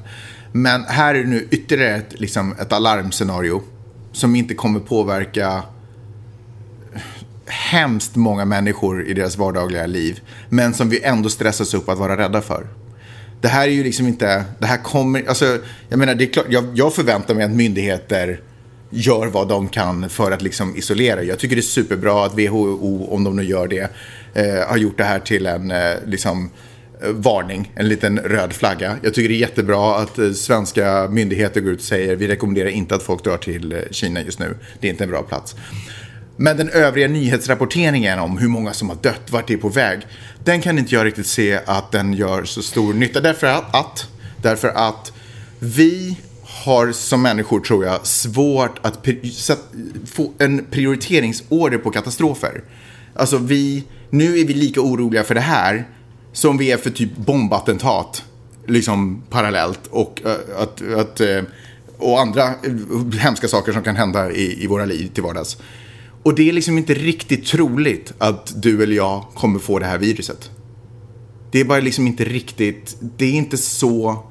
Men 0.53 0.85
här 0.85 1.15
är 1.15 1.19
det 1.19 1.31
nu 1.31 1.49
ytterligare 1.51 1.97
ett, 1.97 2.21
liksom, 2.21 2.55
ett 2.61 2.73
alarmscenario 2.73 3.63
som 4.13 4.37
inte 4.37 4.55
kommer 4.55 4.81
påverka 4.81 5.63
hemskt 7.47 8.17
många 8.17 8.45
människor 8.45 9.07
i 9.07 9.15
deras 9.15 9.37
vardagliga 9.37 9.87
liv. 9.87 10.21
Men 10.49 10.75
som 10.75 10.89
vi 10.89 11.03
ändå 11.03 11.29
stressas 11.29 11.75
upp 11.75 11.89
att 11.89 11.99
vara 11.99 12.17
rädda 12.17 12.41
för. 12.41 12.67
Det 13.43 13.49
här 13.49 13.69
är 13.69 13.73
ju 13.73 13.85
liksom 13.85 14.07
inte, 14.07 14.45
det 14.59 14.67
här 14.67 14.77
kommer, 14.77 15.29
alltså, 15.29 15.59
jag 15.89 15.99
menar, 15.99 16.15
det 16.15 16.25
är 16.25 16.33
klart, 16.33 16.47
jag, 16.49 16.65
jag 16.75 16.95
förväntar 16.95 17.35
mig 17.35 17.45
att 17.45 17.51
myndigheter 17.51 18.41
gör 18.91 19.27
vad 19.27 19.49
de 19.49 19.69
kan 19.69 20.09
för 20.09 20.33
att 20.33 20.43
liksom 20.43 20.77
isolera. 20.77 21.23
Jag 21.23 21.39
tycker 21.39 21.57
det 21.57 21.61
är 21.61 21.63
superbra 21.63 22.27
att 22.27 22.39
WHO, 22.39 23.07
om 23.11 23.25
de 23.25 23.37
nu 23.37 23.43
gör 23.43 23.69
det, 23.69 23.91
eh, 24.35 24.69
har 24.69 24.77
gjort 24.77 24.99
det 24.99 25.05
här 25.05 25.19
till 25.19 25.47
en 25.47 25.71
eh, 25.71 25.95
liksom, 26.07 26.51
eh, 27.03 27.09
varning, 27.09 27.73
en 27.75 27.89
liten 27.89 28.19
röd 28.19 28.53
flagga. 28.53 28.97
Jag 29.03 29.15
tycker 29.15 29.29
det 29.29 29.35
är 29.35 29.39
jättebra 29.39 29.97
att 29.97 30.19
eh, 30.19 30.31
svenska 30.33 31.09
myndigheter 31.11 31.61
går 31.61 31.73
ut 31.73 31.79
och 31.79 31.85
säger 31.85 32.17
vi 32.17 32.29
rekommenderar 32.29 32.69
inte 32.69 32.95
att 32.95 33.03
folk 33.03 33.25
drar 33.25 33.37
till 33.37 33.73
eh, 33.73 33.79
Kina 33.91 34.23
just 34.23 34.39
nu. 34.39 34.57
Det 34.81 34.87
är 34.87 34.91
inte 34.91 35.05
en 35.05 35.11
bra 35.11 35.23
plats. 35.23 35.57
Men 36.37 36.57
den 36.57 36.69
övriga 36.69 37.09
nyhetsrapporteringen 37.09 38.19
om 38.19 38.39
hur 38.39 38.49
många 38.49 38.73
som 38.73 38.89
har 38.89 38.97
dött, 38.97 39.31
vart 39.31 39.47
det 39.47 39.55
är 39.55 39.59
på 39.59 39.69
väg, 39.69 40.01
den 40.45 40.61
kan 40.61 40.79
inte 40.79 40.95
jag 40.95 41.07
riktigt 41.07 41.27
se 41.27 41.61
att 41.67 41.93
den 41.93 42.13
gör 42.13 42.45
så 42.45 42.63
stor 42.63 42.95
nytta. 42.95 43.21
Därför 43.21 43.47
att, 43.47 44.07
därför 44.43 44.69
att 44.69 45.13
vi 45.59 46.17
har 46.65 46.93
som 46.93 47.23
människor, 47.23 47.61
tror 47.61 47.85
jag, 47.85 48.07
svårt 48.07 48.87
att 48.87 49.07
få 50.07 50.33
en 50.39 50.67
prioriteringsorder 50.71 51.79
på 51.79 51.91
katastrofer. 51.91 52.65
Alltså 53.15 53.39
vi, 53.39 53.85
nu 54.11 54.39
är 54.39 54.45
vi 54.45 54.55
lika 54.55 54.81
oroliga 54.81 55.25
för 55.25 55.35
det 55.35 55.41
här 55.41 55.89
som 56.33 56.59
vi 56.59 56.73
är 56.73 56.77
för 56.77 56.91
typ 56.91 57.17
bombattentat, 57.17 58.25
liksom 58.67 59.23
parallellt. 59.31 59.81
Och, 59.91 60.23
att, 60.59 60.83
att, 60.97 61.21
eh, 61.21 61.43
och 61.99 62.21
andra 62.21 62.45
eh, 62.45 63.19
hemska 63.19 63.49
saker 63.49 63.73
som 63.73 63.83
kan 63.83 63.97
hända 63.97 64.31
i, 64.31 64.65
i 64.65 64.67
våra 64.67 64.85
liv 64.85 65.11
till 65.15 65.23
vardags. 65.23 65.59
Och 66.23 66.35
det 66.35 66.49
är 66.49 66.53
liksom 66.53 66.79
inte 66.79 66.95
riktigt 66.95 67.47
troligt 67.47 68.13
att 68.19 68.63
du 68.63 68.83
eller 68.83 68.97
jag 68.97 69.25
kommer 69.35 69.59
få 69.59 69.79
det 69.79 69.87
här 69.87 69.99
viruset. 69.99 70.51
Det 71.51 71.61
är 71.61 71.65
bara 71.65 71.81
liksom 71.81 72.07
inte 72.07 72.25
riktigt, 72.25 72.97
det 73.01 73.25
är 73.25 73.33
inte 73.33 73.57
så 73.57 74.25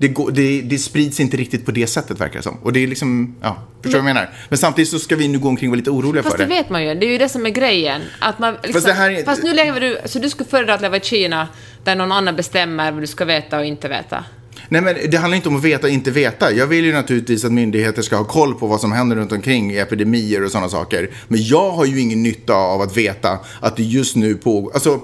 det, 0.00 0.08
går, 0.08 0.30
det, 0.30 0.62
det, 0.62 0.78
sprids 0.78 1.20
inte 1.20 1.36
riktigt 1.36 1.64
på 1.64 1.70
det 1.70 1.86
sättet 1.86 2.20
verkar 2.20 2.36
det 2.36 2.42
som. 2.42 2.58
Och 2.62 2.72
det 2.72 2.80
är 2.80 2.86
liksom, 2.86 3.36
ja, 3.42 3.56
förstår 3.82 3.98
du 3.98 4.02
vad 4.02 4.08
jag 4.08 4.14
menar? 4.14 4.30
Men 4.48 4.58
samtidigt 4.58 4.88
så 4.88 4.98
ska 4.98 5.16
vi 5.16 5.28
nu 5.28 5.38
gå 5.38 5.48
omkring 5.48 5.70
och 5.70 5.72
vara 5.72 5.78
lite 5.78 5.90
oroliga 5.90 6.22
fast 6.22 6.36
för 6.36 6.38
det. 6.38 6.48
Fast 6.48 6.56
det 6.56 6.62
vet 6.62 6.70
man 6.70 6.84
ju, 6.84 6.94
det 6.94 7.06
är 7.06 7.10
ju 7.10 7.18
det 7.18 7.28
som 7.28 7.46
är 7.46 7.50
grejen. 7.50 8.02
Att 8.18 8.38
man, 8.38 8.54
liksom, 8.62 8.72
fast, 8.72 8.86
är... 8.86 9.24
fast, 9.24 9.42
nu 9.42 9.54
lever 9.54 9.80
du, 9.80 9.98
så 10.04 10.18
du 10.18 10.30
skulle 10.30 10.48
föredra 10.48 10.74
att 10.74 10.80
leva 10.80 10.96
i 10.96 11.00
Kina 11.00 11.48
där 11.84 11.96
någon 11.96 12.12
annan 12.12 12.36
bestämmer 12.36 12.92
vad 12.92 13.02
du 13.02 13.06
ska 13.06 13.24
veta 13.24 13.58
och 13.58 13.64
inte 13.64 13.88
veta? 13.88 14.24
Nej, 14.68 14.80
men 14.82 14.96
det 15.10 15.16
handlar 15.16 15.36
inte 15.36 15.48
om 15.48 15.56
att 15.56 15.64
veta 15.64 15.86
och 15.86 15.92
inte 15.92 16.10
veta. 16.10 16.52
Jag 16.52 16.66
vill 16.66 16.84
ju 16.84 16.92
naturligtvis 16.92 17.44
att 17.44 17.52
myndigheter 17.52 18.02
ska 18.02 18.16
ha 18.16 18.24
koll 18.24 18.54
på 18.54 18.66
vad 18.66 18.80
som 18.80 18.92
händer 18.92 19.16
runt 19.16 19.32
omkring 19.32 19.72
i 19.72 19.78
epidemier 19.78 20.44
och 20.44 20.50
sådana 20.50 20.68
saker. 20.68 21.10
Men 21.28 21.42
jag 21.42 21.70
har 21.70 21.84
ju 21.84 22.00
ingen 22.00 22.22
nytta 22.22 22.54
av 22.54 22.80
att 22.80 22.96
veta 22.96 23.38
att 23.60 23.76
det 23.76 23.82
just 23.82 24.16
nu 24.16 24.34
pågår... 24.34 24.72
Alltså, 24.74 25.00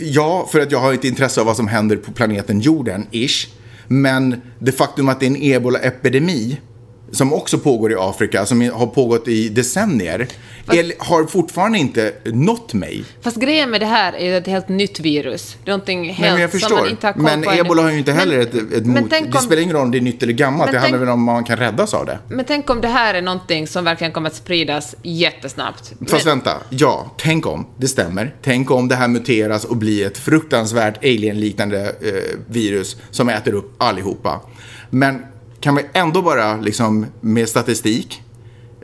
ja, 0.00 0.48
för 0.52 0.60
att 0.60 0.72
jag 0.72 0.78
har 0.78 0.92
ett 0.92 1.04
intresse 1.04 1.40
av 1.40 1.46
vad 1.46 1.56
som 1.56 1.68
händer 1.68 1.96
på 1.96 2.12
planeten 2.12 2.60
jorden, 2.60 3.06
ish. 3.10 3.48
Men 3.88 4.40
det 4.58 4.72
faktum 4.72 5.08
att 5.08 5.20
det 5.20 5.26
är 5.26 5.30
en 5.30 5.42
ebola-epidemi 5.42 6.56
som 7.12 7.32
också 7.32 7.58
pågår 7.58 7.92
i 7.92 7.94
Afrika, 7.98 8.46
som 8.46 8.70
har 8.74 8.86
pågått 8.86 9.28
i 9.28 9.48
decennier, 9.48 10.28
Fast, 10.64 10.80
har 10.98 11.24
fortfarande 11.24 11.78
inte 11.78 12.12
nått 12.24 12.74
mig. 12.74 13.04
Fast 13.22 13.36
grejen 13.36 13.70
med 13.70 13.80
det 13.80 13.86
här 13.86 14.12
är 14.12 14.14
att 14.14 14.18
det 14.20 14.26
är 14.26 14.40
ett 14.40 14.46
helt 14.46 14.68
nytt 14.68 15.00
virus. 15.00 15.56
Det 15.64 15.70
är 15.70 15.72
någonting 15.72 16.12
helt 16.12 16.32
men 16.32 16.40
jag 16.40 16.50
förstår. 16.50 16.68
som 16.68 16.76
man 16.76 16.88
inte 16.88 17.06
har 17.06 17.12
koll 17.12 17.22
men 17.22 17.42
på 17.42 17.50
Men 17.50 17.58
ebola 17.58 17.82
har 17.82 17.90
ju 17.90 17.98
inte 17.98 18.12
heller 18.12 18.36
men, 18.36 18.46
ett, 18.46 18.72
ett 18.72 18.86
mot. 18.86 19.10
Det 19.10 19.36
om, 19.36 19.42
spelar 19.42 19.62
ingen 19.62 19.76
roll 19.76 19.84
om 19.84 19.90
det 19.90 19.98
är 19.98 20.02
nytt 20.02 20.22
eller 20.22 20.32
gammalt. 20.32 20.72
Det 20.72 20.78
handlar 20.78 20.98
väl 20.98 21.08
om 21.08 21.22
man 21.22 21.44
kan 21.44 21.56
räddas 21.56 21.94
av 21.94 22.06
det. 22.06 22.18
Men 22.28 22.44
tänk 22.44 22.70
om 22.70 22.80
det 22.80 22.88
här 22.88 23.14
är 23.14 23.22
någonting 23.22 23.66
som 23.66 23.84
verkligen 23.84 24.12
kommer 24.12 24.30
att 24.30 24.36
spridas 24.36 24.96
jättesnabbt. 25.02 25.92
Fast 26.08 26.24
men, 26.24 26.34
vänta, 26.34 26.52
ja, 26.70 27.10
tänk 27.16 27.46
om, 27.46 27.66
det 27.76 27.88
stämmer. 27.88 28.34
Tänk 28.42 28.70
om 28.70 28.88
det 28.88 28.94
här 28.94 29.08
muteras 29.08 29.64
och 29.64 29.76
blir 29.76 30.06
ett 30.06 30.18
fruktansvärt 30.18 30.98
alien-liknande 31.04 31.80
eh, 32.00 32.38
virus 32.46 32.96
som 33.10 33.28
äter 33.28 33.54
upp 33.54 33.82
allihopa. 33.82 34.40
Men 34.90 35.22
kan 35.60 35.74
vi 35.74 35.86
ändå 35.92 36.22
bara 36.22 36.56
liksom 36.56 37.06
med 37.20 37.48
statistik 37.48 38.22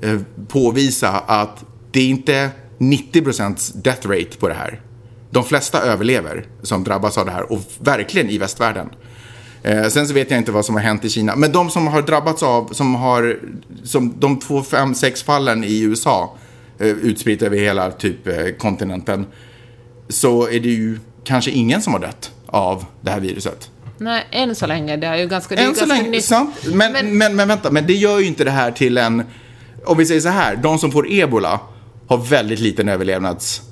eh, 0.02 0.20
påvisa 0.48 1.08
att 1.10 1.64
det 1.90 2.00
är 2.00 2.08
inte 2.08 2.50
90% 2.78 3.76
death 3.76 4.08
rate 4.08 4.38
på 4.38 4.48
det 4.48 4.54
här. 4.54 4.80
De 5.30 5.44
flesta 5.44 5.80
överlever 5.80 6.46
som 6.62 6.84
drabbas 6.84 7.18
av 7.18 7.26
det 7.26 7.32
här 7.32 7.52
och 7.52 7.60
verkligen 7.78 8.30
i 8.30 8.38
västvärlden. 8.38 8.88
Eh, 9.62 9.88
sen 9.88 10.08
så 10.08 10.14
vet 10.14 10.30
jag 10.30 10.38
inte 10.38 10.52
vad 10.52 10.64
som 10.64 10.74
har 10.74 10.82
hänt 10.82 11.04
i 11.04 11.10
Kina. 11.10 11.36
Men 11.36 11.52
de 11.52 11.70
som 11.70 11.86
har 11.86 12.02
drabbats 12.02 12.42
av, 12.42 12.68
som 12.72 12.94
har, 12.94 13.38
som 13.84 14.14
de 14.18 14.38
två, 14.38 14.62
fem, 14.62 14.94
sex 14.94 15.22
fallen 15.22 15.64
i 15.64 15.80
USA 15.80 16.36
eh, 16.78 16.86
utspritt 16.88 17.42
över 17.42 17.56
hela 17.56 17.90
typ 17.90 18.26
eh, 18.26 18.48
kontinenten. 18.58 19.26
Så 20.08 20.48
är 20.48 20.60
det 20.60 20.68
ju 20.68 20.98
kanske 21.24 21.50
ingen 21.50 21.82
som 21.82 21.92
har 21.92 22.00
dött 22.00 22.32
av 22.46 22.84
det 23.00 23.10
här 23.10 23.20
viruset. 23.20 23.70
Nej, 24.04 24.26
än 24.30 24.54
så 24.54 24.66
länge. 24.66 24.96
Det 24.96 25.06
är 25.06 25.16
ju 25.16 25.26
ganska, 25.26 25.54
än 25.54 25.74
så 25.74 25.86
länge, 25.86 26.08
nytt. 26.08 26.24
sant. 26.24 26.54
Men, 26.64 26.92
men, 26.92 27.18
men, 27.18 27.36
men, 27.36 27.48
vänta, 27.48 27.70
men 27.70 27.86
det 27.86 27.92
gör 27.94 28.18
ju 28.18 28.26
inte 28.26 28.44
det 28.44 28.50
här 28.50 28.70
till 28.70 28.98
en... 28.98 29.22
Om 29.84 29.98
vi 29.98 30.06
säger 30.06 30.20
så 30.20 30.28
här, 30.28 30.56
de 30.56 30.78
som 30.78 30.92
får 30.92 31.12
ebola 31.12 31.60
har 32.08 32.18
väldigt 32.18 32.60
liten 32.60 32.88
överlevnads... 32.88 33.62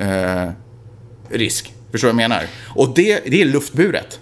eh, 0.00 0.48
risk. 1.30 1.72
Förstår 1.92 2.08
du 2.08 2.14
vad 2.14 2.22
jag 2.22 2.28
menar? 2.30 2.46
Och 2.74 2.94
det, 2.94 3.20
det 3.26 3.42
är 3.42 3.44
luftburet. 3.44 4.20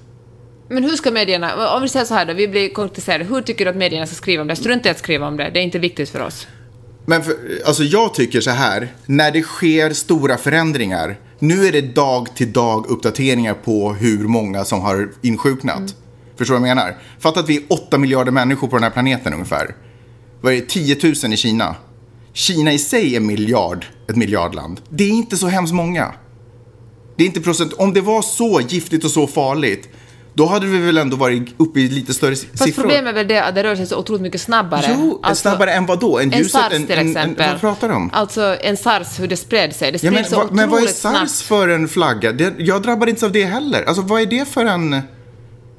Men 0.68 0.84
hur 0.84 0.96
ska 0.96 1.10
medierna, 1.10 1.74
om 1.76 1.82
vi 1.82 1.88
säger 1.88 2.06
så 2.06 2.14
här 2.14 2.26
då, 2.26 2.32
vi 2.32 2.48
blir 2.48 2.68
konkretiserade, 2.68 3.24
hur 3.24 3.40
tycker 3.40 3.64
du 3.64 3.70
att 3.70 3.76
medierna 3.76 4.06
ska 4.06 4.16
skriva 4.16 4.42
om 4.42 4.48
det? 4.48 4.56
Strunta 4.56 4.88
i 4.88 4.92
att 4.92 4.98
skriva 4.98 5.26
om 5.26 5.36
det, 5.36 5.50
det 5.54 5.58
är 5.60 5.62
inte 5.62 5.78
viktigt 5.78 6.08
för 6.08 6.20
oss. 6.20 6.46
Men 7.06 7.22
för, 7.22 7.34
alltså 7.66 7.82
jag 7.82 8.14
tycker 8.14 8.40
så 8.40 8.50
här, 8.50 8.88
när 9.06 9.30
det 9.30 9.42
sker 9.42 9.90
stora 9.90 10.36
förändringar, 10.36 11.16
nu 11.38 11.66
är 11.66 11.72
det 11.72 11.80
dag 11.80 12.36
till 12.36 12.52
dag 12.52 12.86
uppdateringar 12.86 13.54
på 13.54 13.92
hur 13.92 14.18
många 14.28 14.64
som 14.64 14.80
har 14.80 15.10
insjuknat. 15.22 15.76
Mm. 15.76 15.90
Förstår 16.36 16.54
du 16.54 16.60
vad 16.60 16.68
jag 16.68 16.76
menar? 16.76 16.96
Fatta 17.18 17.40
att 17.40 17.48
vi 17.48 17.56
är 17.56 17.62
8 17.68 17.98
miljarder 17.98 18.32
människor 18.32 18.68
på 18.68 18.76
den 18.76 18.82
här 18.82 18.90
planeten 18.90 19.32
ungefär. 19.32 19.74
Vad 20.40 20.52
är 20.52 20.56
det, 20.56 20.68
10 20.68 20.96
000 21.24 21.32
i 21.32 21.36
Kina? 21.36 21.76
Kina 22.32 22.72
i 22.72 22.78
sig 22.78 23.16
är 23.16 23.20
miljard, 23.20 23.86
ett 24.08 24.16
miljardland. 24.16 24.80
Det 24.88 25.04
är 25.04 25.08
inte 25.08 25.36
så 25.36 25.46
hemskt 25.46 25.74
många. 25.74 26.14
Det 27.16 27.22
är 27.24 27.26
inte 27.26 27.40
procent. 27.40 27.72
Om 27.72 27.92
det 27.92 28.00
var 28.00 28.22
så 28.22 28.60
giftigt 28.68 29.04
och 29.04 29.10
så 29.10 29.26
farligt, 29.26 29.88
då 30.36 30.46
hade 30.46 30.66
vi 30.66 30.78
väl 30.78 30.98
ändå 30.98 31.16
varit 31.16 31.54
uppe 31.56 31.80
i 31.80 31.88
lite 31.88 32.14
större 32.14 32.36
siffror. 32.36 32.56
Fast 32.56 32.76
problemet 32.76 33.10
är 33.10 33.14
väl 33.14 33.28
det 33.28 33.44
att 33.44 33.54
det 33.54 33.62
rör 33.62 33.76
sig 33.76 33.86
så 33.86 33.96
otroligt 33.96 34.22
mycket 34.22 34.40
snabbare. 34.40 34.84
Jo, 34.88 35.20
alltså, 35.22 35.42
snabbare 35.42 35.72
än 35.72 35.86
vad 35.86 36.00
då? 36.00 36.18
En, 36.18 36.32
en 36.32 36.44
sars 36.44 36.70
till 36.70 36.90
exempel. 36.90 37.46
En, 37.46 37.52
vad 37.52 37.60
pratar 37.60 37.88
du 37.88 37.94
om? 37.94 38.10
Alltså 38.12 38.56
en 38.60 38.76
sars, 38.76 39.20
hur 39.20 39.28
det 39.28 39.36
spred 39.36 39.76
sig. 39.76 39.92
Det 39.92 39.98
sprids 39.98 40.14
ja, 40.14 40.20
men, 40.20 40.24
så 40.24 40.36
va, 40.36 40.42
otroligt 40.44 40.56
Men 40.56 40.70
vad 40.70 40.82
är 40.82 40.86
sars 40.86 40.94
snabbt. 40.94 41.40
för 41.40 41.68
en 41.68 41.88
flagga? 41.88 42.32
Det, 42.32 42.54
jag 42.58 42.82
drabbade 42.82 43.10
inte 43.10 43.26
av 43.26 43.32
det 43.32 43.44
heller. 43.44 43.84
Alltså 43.84 44.02
vad 44.02 44.22
är 44.22 44.26
det 44.26 44.48
för 44.48 44.66
en... 44.66 45.02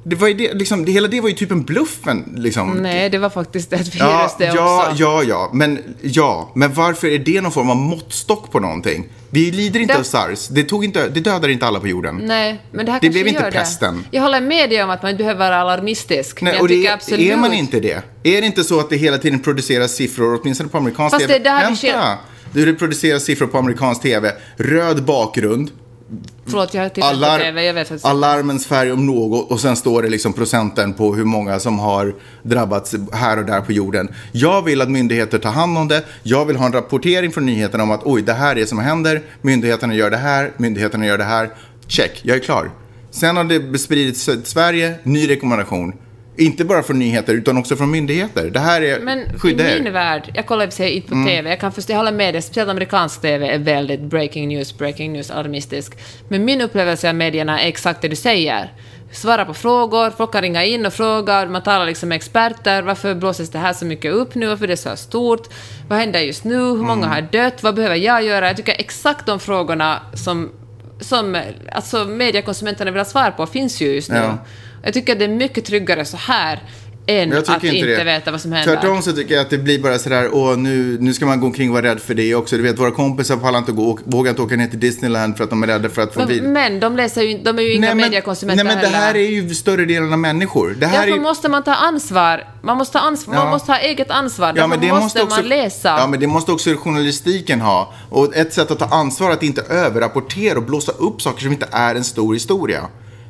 Det 0.08 0.16
var 0.16 0.28
ju 0.28 0.34
det, 0.34 0.54
liksom, 0.54 0.84
det, 0.84 0.92
hela 0.92 1.08
det 1.08 1.20
var 1.20 1.28
ju 1.28 1.34
typ 1.34 1.50
en 1.50 1.62
bluffen. 1.62 2.34
Liksom. 2.36 2.72
Nej, 2.72 3.10
det 3.10 3.18
var 3.18 3.30
faktiskt 3.30 3.72
ett 3.72 3.80
virus 3.80 3.98
ja, 3.98 4.34
det 4.38 4.44
ja, 4.44 4.88
också. 4.90 5.02
Ja, 5.02 5.22
ja, 5.22 5.50
men, 5.54 5.78
ja. 6.02 6.52
Men 6.54 6.74
varför 6.74 7.08
är 7.08 7.18
det 7.18 7.40
någon 7.40 7.52
form 7.52 7.70
av 7.70 7.76
måttstock 7.76 8.50
på 8.50 8.60
någonting? 8.60 9.08
Vi 9.30 9.50
lider 9.50 9.80
inte 9.80 9.94
det... 9.94 9.98
av 9.98 10.02
sars. 10.02 10.48
Det, 10.48 10.62
tog 10.62 10.84
inte, 10.84 11.08
det 11.08 11.20
dödar 11.20 11.48
inte 11.48 11.66
alla 11.66 11.80
på 11.80 11.88
jorden. 11.88 12.20
Nej, 12.24 12.62
men 12.72 12.86
det 12.86 12.92
här 12.92 13.00
Det 13.00 13.10
blev 13.10 13.28
inte 13.28 13.42
gör 13.42 13.50
pesten. 13.50 13.96
Det. 13.96 14.16
Jag 14.16 14.22
håller 14.22 14.40
med 14.40 14.70
dig 14.70 14.82
om 14.82 14.90
att 14.90 15.02
man 15.02 15.10
inte 15.10 15.22
behöver 15.22 15.38
vara 15.38 15.60
alarmistisk. 15.60 16.42
Nej, 16.42 16.52
jag 16.52 16.62
och 16.62 16.68
det, 16.68 16.88
absolut... 16.88 17.32
är 17.32 17.36
man 17.36 17.52
inte 17.52 17.80
det? 17.80 18.02
Är 18.22 18.40
det 18.40 18.46
inte 18.46 18.64
så 18.64 18.80
att 18.80 18.90
det 18.90 18.96
hela 18.96 19.18
tiden 19.18 19.40
produceras 19.40 19.92
siffror, 19.92 20.40
åtminstone 20.42 20.68
på 20.68 20.78
amerikansk 20.78 21.14
Fast 21.14 21.26
TV? 21.26 21.38
det 21.38 21.44
där 21.44 21.62
Vänta! 21.62 22.18
Det 22.52 22.74
produceras 22.74 23.24
siffror 23.24 23.46
på 23.46 23.58
amerikansk 23.58 24.02
TV. 24.02 24.32
Röd 24.56 25.04
bakgrund. 25.04 25.70
Förlåt, 26.46 26.74
jag 26.74 26.82
har 26.82 26.88
tittat 26.88 27.12
Alarm, 27.12 27.38
på 27.38 27.44
TV. 27.44 27.64
Jag 27.64 27.74
vet 27.74 28.04
alarmens 28.04 28.66
färg 28.66 28.92
om 28.92 29.06
något 29.06 29.50
och 29.50 29.60
sen 29.60 29.76
står 29.76 30.02
det 30.02 30.08
liksom 30.08 30.32
procenten 30.32 30.94
på 30.94 31.14
hur 31.14 31.24
många 31.24 31.60
som 31.60 31.78
har 31.78 32.14
drabbats 32.42 32.94
här 33.12 33.38
och 33.38 33.44
där 33.44 33.60
på 33.60 33.72
jorden. 33.72 34.14
Jag 34.32 34.62
vill 34.62 34.80
att 34.80 34.90
myndigheter 34.90 35.38
tar 35.38 35.50
hand 35.50 35.78
om 35.78 35.88
det. 35.88 36.04
Jag 36.22 36.44
vill 36.44 36.56
ha 36.56 36.66
en 36.66 36.72
rapportering 36.72 37.32
från 37.32 37.46
nyheterna 37.46 37.82
om 37.82 37.90
att 37.90 38.00
oj, 38.04 38.22
det 38.22 38.32
här 38.32 38.50
är 38.50 38.54
det 38.54 38.66
som 38.66 38.78
händer. 38.78 39.22
Myndigheterna 39.42 39.94
gör 39.94 40.10
det 40.10 40.16
här, 40.16 40.52
myndigheterna 40.56 41.06
gör 41.06 41.18
det 41.18 41.24
här. 41.24 41.50
Check, 41.86 42.20
jag 42.22 42.36
är 42.36 42.40
klar. 42.40 42.70
Sen 43.10 43.36
har 43.36 43.44
det 43.44 43.60
bespridits 43.60 44.24
till 44.24 44.44
Sverige, 44.44 44.94
ny 45.02 45.28
rekommendation. 45.28 45.92
Inte 46.38 46.64
bara 46.64 46.82
från 46.82 46.98
nyheter 46.98 47.34
utan 47.34 47.56
också 47.56 47.76
från 47.76 47.90
myndigheter. 47.90 48.50
Det 48.50 48.60
här 48.60 48.82
är 48.82 49.00
Men 49.00 49.38
skydda 49.38 49.76
i 49.76 49.82
min 49.82 49.92
värld, 49.92 50.30
jag 50.34 50.46
kollar 50.46 50.66
i 50.68 50.70
sig 50.70 50.92
inte 50.92 51.08
på 51.08 51.14
Mm. 51.14 51.26
TV, 51.26 51.50
jag 51.50 51.60
kan 51.60 51.72
förstå, 51.72 51.92
jag 51.92 51.98
håller 51.98 52.12
med 52.12 52.34
dig, 52.34 52.42
speciellt 52.42 52.70
amerikansk 52.70 53.20
TV 53.20 53.48
är 53.48 53.58
väldigt 53.58 54.00
breaking 54.00 54.48
news, 54.48 54.78
breaking 54.78 55.12
news, 55.12 55.30
alarmistisk. 55.30 55.92
Men 56.28 56.44
min 56.44 56.60
upplevelse 56.60 57.08
av 57.08 57.14
medierna 57.14 57.60
är 57.60 57.68
exakt 57.68 58.02
det 58.02 58.08
du 58.08 58.16
säger. 58.16 58.72
Svara 59.12 59.44
på 59.44 59.54
frågor, 59.54 60.10
folk 60.10 60.32
kan 60.32 60.42
ringa 60.42 60.64
in 60.64 60.86
och 60.86 60.92
fråga, 60.92 61.46
man 61.48 61.62
talar 61.62 61.86
liksom 61.86 62.08
med 62.08 62.16
experter, 62.16 62.82
varför 62.82 63.14
blåses 63.14 63.50
det 63.50 63.58
här 63.58 63.72
så 63.72 63.84
mycket 63.84 64.12
upp 64.12 64.34
nu, 64.34 64.46
varför 64.46 64.66
det 64.66 64.74
är 64.74 64.76
så 64.76 64.88
här 64.88 64.96
stort, 64.96 65.48
vad 65.88 65.98
händer 65.98 66.20
just 66.20 66.44
nu, 66.44 66.56
hur 66.58 66.76
många 66.76 67.06
Mm. 67.06 67.08
har 67.10 67.22
dött, 67.22 67.62
vad 67.62 67.74
behöver 67.74 67.96
jag 67.96 68.24
göra? 68.24 68.46
Jag 68.46 68.56
tycker 68.56 68.74
exakt 68.78 69.26
de 69.26 69.40
frågorna 69.40 70.00
som, 70.14 70.50
som 71.00 71.36
alltså 71.72 72.04
mediekonsumenterna 72.04 72.90
vill 72.90 73.00
ha 73.00 73.04
svar 73.04 73.30
på 73.30 73.46
finns 73.46 73.80
ju 73.80 73.94
just 73.94 74.10
nu. 74.10 74.16
Ja. 74.16 74.38
Jag 74.88 74.94
tycker 74.94 75.12
att 75.12 75.18
det 75.18 75.24
är 75.24 75.28
mycket 75.28 75.64
tryggare 75.64 76.04
så 76.04 76.16
här 76.16 76.62
än 77.06 77.30
Jag 77.30 77.44
tycker 77.44 77.56
att 77.56 77.64
inte, 77.64 77.86
det. 77.86 78.04
veta 78.04 78.30
vad 78.30 78.40
som 78.40 78.52
händer. 78.52 78.74
Tvärtom 78.74 79.02
så 79.02 79.12
tycker 79.12 79.34
jag 79.34 79.42
att 79.42 79.50
det 79.50 79.58
blir 79.58 79.78
bara 79.82 79.98
sådär, 79.98 80.28
åh 80.32 80.56
nu, 80.56 80.96
nu 81.00 81.14
ska 81.14 81.26
man 81.26 81.40
gå 81.40 81.46
omkring 81.46 81.68
och 81.68 81.74
vara 81.74 81.86
rädd 81.86 82.00
för 82.00 82.14
det 82.14 82.34
också. 82.34 82.56
Du 82.56 82.62
vet, 82.62 82.78
våra 82.78 82.90
kompisar 82.90 83.36
pallar 83.36 83.58
inte 83.58 83.72
gå, 83.72 83.98
vågar 84.04 84.30
inte 84.30 84.42
åka 84.42 84.56
ner 84.56 84.66
till 84.66 84.80
Disneyland 84.80 85.36
för 85.36 85.44
att 85.44 85.50
de 85.50 85.62
är 85.62 85.66
rädda 85.66 85.88
för 85.88 86.02
att 86.02 86.14
få 86.14 86.26
vid... 86.26 86.42
Men, 86.42 86.80
de, 86.80 86.96
läser 86.96 87.22
ju, 87.22 87.38
de 87.38 87.58
är 87.58 87.62
ju 87.62 87.72
inga 87.72 87.80
Nej, 87.80 87.88
men- 87.94 87.96
mediekonsumenter 87.96 88.64
Nej 88.64 88.74
men 88.74 88.82
det 88.82 88.96
här 88.96 89.06
heller. 89.06 89.20
är 89.20 89.30
ju 89.30 89.54
större 89.54 89.84
delen 89.84 90.12
av 90.12 90.18
människor. 90.18 90.76
Det 90.78 90.86
här 90.86 90.96
är 90.96 91.00
Därför 91.06 91.16
ju... 91.16 91.22
måste 91.22 91.48
man 91.48 91.64
ta 91.64 91.74
ansvar. 91.74 92.44
Man 92.62 92.76
måste, 92.76 92.98
ansvar. 92.98 93.34
Ja. 93.34 93.40
man 93.42 93.50
måste 93.50 93.72
ha 93.72 93.78
eget 93.78 94.10
ansvar. 94.10 94.52
Därför 94.52 94.68
men 94.68 94.80
det 94.80 94.88
måste, 94.92 95.22
också, 95.22 95.36
man 95.36 95.48
läsa. 95.48 95.88
Ja, 95.88 96.06
men 96.06 96.20
det 96.20 96.26
måste 96.26 96.52
också 96.52 96.74
journalistiken 96.76 97.60
ha. 97.60 97.92
Och 98.10 98.36
ett 98.36 98.52
sätt 98.52 98.70
att 98.70 98.78
ta 98.78 98.84
ansvar 98.86 99.28
är 99.30 99.32
att 99.32 99.42
inte 99.42 99.62
överrapportera 99.62 100.58
och 100.58 100.64
blåsa 100.64 100.92
upp 100.92 101.22
saker 101.22 101.42
som 101.42 101.52
inte 101.52 101.68
är 101.70 101.94
en 101.94 102.04
stor 102.04 102.34
historia. 102.34 102.88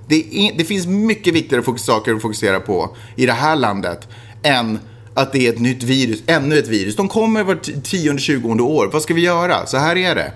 Det, 0.08 0.48
är, 0.48 0.58
det 0.58 0.64
finns 0.64 0.86
mycket 0.86 1.34
viktigare 1.34 1.62
fokus- 1.62 1.84
saker 1.84 2.14
att 2.14 2.22
fokusera 2.22 2.60
på 2.60 2.96
i 3.16 3.26
det 3.26 3.32
här 3.32 3.56
landet 3.56 4.08
än 4.42 4.78
att 5.14 5.32
det 5.32 5.46
är 5.46 5.52
ett 5.52 5.60
nytt 5.60 5.82
virus, 5.82 6.22
ännu 6.26 6.58
ett 6.58 6.68
virus. 6.68 6.96
De 6.96 7.08
kommer 7.08 7.44
vart 7.44 7.68
tionde, 7.84 8.22
tjugonde 8.22 8.62
år. 8.62 8.90
Vad 8.92 9.02
ska 9.02 9.14
vi 9.14 9.20
göra? 9.20 9.66
Så 9.66 9.76
här 9.76 9.96
är 9.96 10.14
det. 10.14 10.32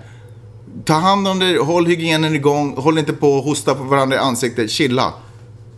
Ta 0.85 0.93
hand 0.93 1.27
om 1.27 1.39
det, 1.39 1.57
håll 1.57 1.85
hygienen 1.85 2.35
igång, 2.35 2.73
håll 2.77 2.97
inte 2.97 3.13
på 3.13 3.33
och 3.33 3.43
hosta 3.43 3.75
på 3.75 3.83
varandra 3.83 4.15
i 4.15 4.19
ansiktet, 4.19 4.71
chilla. 4.71 5.13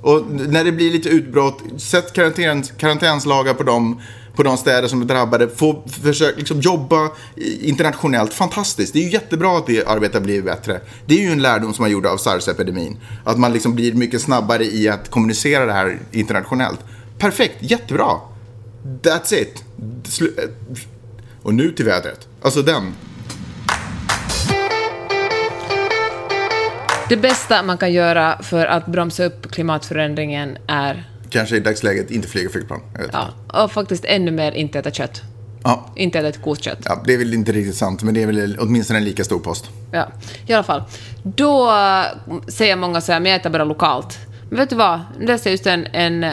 Och 0.01 0.23
när 0.29 0.63
det 0.63 0.71
blir 0.71 0.91
lite 0.91 1.09
utbrott, 1.09 1.59
sätt 1.77 2.13
karantän, 2.13 2.63
karantänslagar 2.63 3.53
på 3.53 3.63
dem 3.63 4.01
på 4.35 4.43
de 4.43 4.57
städer 4.57 4.87
som 4.87 5.01
är 5.01 5.05
drabbade. 5.05 5.47
Få, 5.49 5.83
försöka 6.03 6.37
liksom 6.37 6.59
jobba 6.61 7.09
internationellt. 7.61 8.33
Fantastiskt. 8.33 8.93
Det 8.93 8.99
är 8.99 9.03
ju 9.03 9.09
jättebra 9.09 9.57
att 9.57 9.67
det 9.67 9.85
arbetet 9.87 10.23
blir 10.23 10.41
bättre. 10.41 10.81
Det 11.05 11.15
är 11.15 11.21
ju 11.21 11.31
en 11.31 11.41
lärdom 11.41 11.73
som 11.73 11.83
man 11.83 11.91
gjorde 11.91 12.09
av 12.09 12.17
sars-epidemin. 12.17 12.97
Att 13.23 13.39
man 13.39 13.53
liksom 13.53 13.75
blir 13.75 13.93
mycket 13.93 14.21
snabbare 14.21 14.65
i 14.65 14.89
att 14.89 15.09
kommunicera 15.09 15.65
det 15.65 15.73
här 15.73 15.99
internationellt. 16.11 16.79
Perfekt, 17.17 17.55
jättebra. 17.59 18.11
That's 19.01 19.33
it. 19.33 19.63
Eh, 20.21 20.43
Och 21.43 21.53
nu 21.53 21.71
till 21.71 21.85
vädret. 21.85 22.27
Alltså 22.41 22.61
den. 22.61 22.93
Det 27.09 27.17
bästa 27.17 27.63
man 27.63 27.77
kan 27.77 27.93
göra 27.93 28.43
för 28.43 28.65
att 28.65 28.85
bromsa 28.85 29.25
upp 29.25 29.51
klimatförändringen 29.51 30.57
är 30.67 31.09
Kanske 31.35 31.55
i 31.55 31.59
dagsläget 31.59 32.11
inte 32.11 32.27
flyga 32.27 32.49
flygplan. 32.49 32.81
Ja, 32.93 33.03
inte. 33.03 33.17
och 33.63 33.71
faktiskt 33.71 34.05
ännu 34.05 34.31
mer 34.31 34.51
inte 34.51 34.79
äta 34.79 34.91
kött. 34.91 35.21
Ja. 35.63 35.85
Inte 35.95 36.19
äta 36.19 36.27
ett 36.27 36.41
koskött. 36.41 36.79
ja, 36.85 37.01
det 37.05 37.13
är 37.13 37.17
väl 37.17 37.33
inte 37.33 37.51
riktigt 37.51 37.75
sant, 37.75 38.03
men 38.03 38.13
det 38.13 38.23
är 38.23 38.27
väl 38.27 38.57
åtminstone 38.59 38.99
en 38.99 39.05
lika 39.05 39.23
stor 39.23 39.39
post. 39.39 39.65
Ja, 39.91 40.07
i 40.47 40.53
alla 40.53 40.63
fall. 40.63 40.83
Då 41.23 41.69
äh, 41.69 42.05
säger 42.47 42.75
många 42.75 43.01
så 43.01 43.11
här, 43.11 43.19
men 43.19 43.31
jag 43.31 43.39
äter 43.39 43.49
bara 43.49 43.63
lokalt. 43.63 44.17
Men 44.49 44.59
vet 44.59 44.69
du 44.69 44.75
vad? 44.75 45.01
Nu 45.19 45.25
läste 45.25 45.49
jag 45.49 45.51
just 45.51 45.67
en, 45.67 45.85
en, 45.85 46.25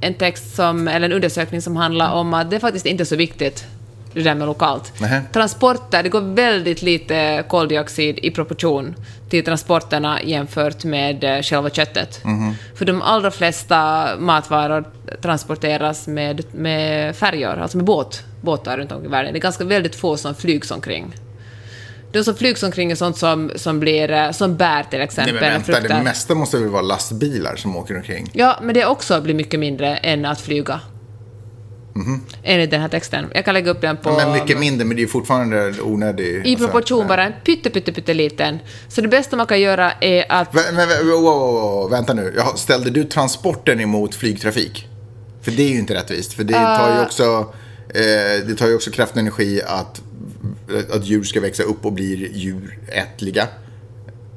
en 0.00 0.14
text 0.14 0.54
som, 0.54 0.88
eller 0.88 1.06
en 1.06 1.12
undersökning 1.12 1.62
som 1.62 1.76
handlar 1.76 2.12
om 2.12 2.34
att 2.34 2.50
det 2.50 2.60
faktiskt 2.60 2.86
inte 2.86 3.02
är 3.02 3.04
så 3.04 3.16
viktigt 3.16 3.64
det 4.12 4.22
där 4.22 4.34
med 4.34 4.46
lokalt. 4.46 5.00
Nähä. 5.00 5.22
Transporter, 5.32 6.02
det 6.02 6.08
går 6.08 6.20
väldigt 6.20 6.82
lite 6.82 7.44
koldioxid 7.48 8.18
i 8.22 8.30
proportion 8.30 8.94
till 9.28 9.44
transporterna 9.44 10.22
jämfört 10.22 10.84
med 10.84 11.24
eh, 11.24 11.42
själva 11.42 11.70
köttet. 11.70 12.24
Mhm. 12.24 12.54
För 12.74 12.84
de 12.84 13.02
allra 13.02 13.30
flesta 13.30 14.08
matvaror 14.18 14.84
transporteras 15.22 16.06
med, 16.06 16.44
med 16.54 17.16
färjor, 17.16 17.58
alltså 17.58 17.76
med 17.76 17.86
båt, 17.86 18.22
båtar 18.40 18.76
runt 18.76 18.92
om 18.92 19.04
i 19.04 19.08
världen. 19.08 19.32
Det 19.32 19.38
är 19.38 19.40
ganska 19.40 19.64
väldigt 19.64 19.96
få 19.96 20.16
som 20.16 20.34
flygs 20.34 20.70
omkring. 20.70 21.14
De 22.12 22.24
som 22.24 22.34
flygs 22.34 22.62
omkring 22.62 22.90
är 22.90 22.94
sånt 22.94 23.16
som, 23.16 23.50
som, 23.56 23.80
blir, 23.80 24.10
eh, 24.10 24.30
som 24.30 24.56
bär 24.56 24.82
till 24.82 24.98
Nej 24.98 25.04
exempel. 25.04 25.34
men 25.34 25.42
vänta, 25.42 25.72
frukter. 25.72 25.96
det 25.96 26.02
mesta 26.02 26.34
måste 26.34 26.56
väl 26.56 26.68
vara 26.68 26.82
lastbilar 26.82 27.56
som 27.56 27.76
åker 27.76 27.96
omkring? 27.96 28.30
Ja, 28.32 28.58
men 28.62 28.74
det 28.74 28.86
också 28.86 29.20
blir 29.20 29.34
mycket 29.34 29.60
mindre 29.60 29.96
än 29.96 30.24
att 30.24 30.40
flyga. 30.40 30.80
Enligt 32.42 32.70
den 32.70 32.80
här 32.80 32.88
texten. 32.88 33.26
Jag 33.34 33.44
kan 33.44 33.54
lägga 33.54 33.70
upp 33.70 33.80
den 33.80 33.96
på... 33.96 34.12
Men 34.12 34.32
mycket 34.32 34.58
mindre, 34.58 34.84
men 34.84 34.96
det 34.96 35.02
är 35.02 35.06
fortfarande 35.06 35.74
onödig... 35.82 36.46
I 36.46 36.50
alltså, 36.50 36.66
proportion 36.66 37.06
bara 37.06 37.24
en 37.24 37.32
pytte, 37.44 37.70
pytte, 37.70 37.92
pytte 37.92 38.14
liten. 38.14 38.58
Så 38.88 39.00
det 39.00 39.08
bästa 39.08 39.36
man 39.36 39.46
kan 39.46 39.60
göra 39.60 39.92
är 39.92 40.24
att... 40.28 40.54
Men, 40.54 40.74
men, 40.74 40.88
wow, 40.88 41.22
wow, 41.22 41.52
wow, 41.52 41.90
vänta 41.90 42.14
nu. 42.14 42.34
Jaha, 42.36 42.56
Ställde 42.56 42.90
du 42.90 43.04
transporten 43.04 43.80
emot 43.80 44.14
flygtrafik? 44.14 44.88
För 45.42 45.50
det 45.50 45.62
är 45.62 45.68
ju 45.68 45.78
inte 45.78 45.94
rättvist. 45.94 46.32
För 46.32 46.44
det 46.44 46.52
tar 46.52 46.96
ju 46.96 47.02
också, 47.02 47.54
eh, 47.88 48.46
det 48.46 48.54
tar 48.58 48.68
ju 48.68 48.74
också 48.74 48.90
kraft 48.90 49.12
och 49.12 49.18
energi 49.18 49.62
att, 49.66 50.02
att 50.92 51.04
djur 51.04 51.24
ska 51.24 51.40
växa 51.40 51.62
upp 51.62 51.84
och 51.84 51.92
bli 51.92 52.30
djurätliga. 52.34 53.48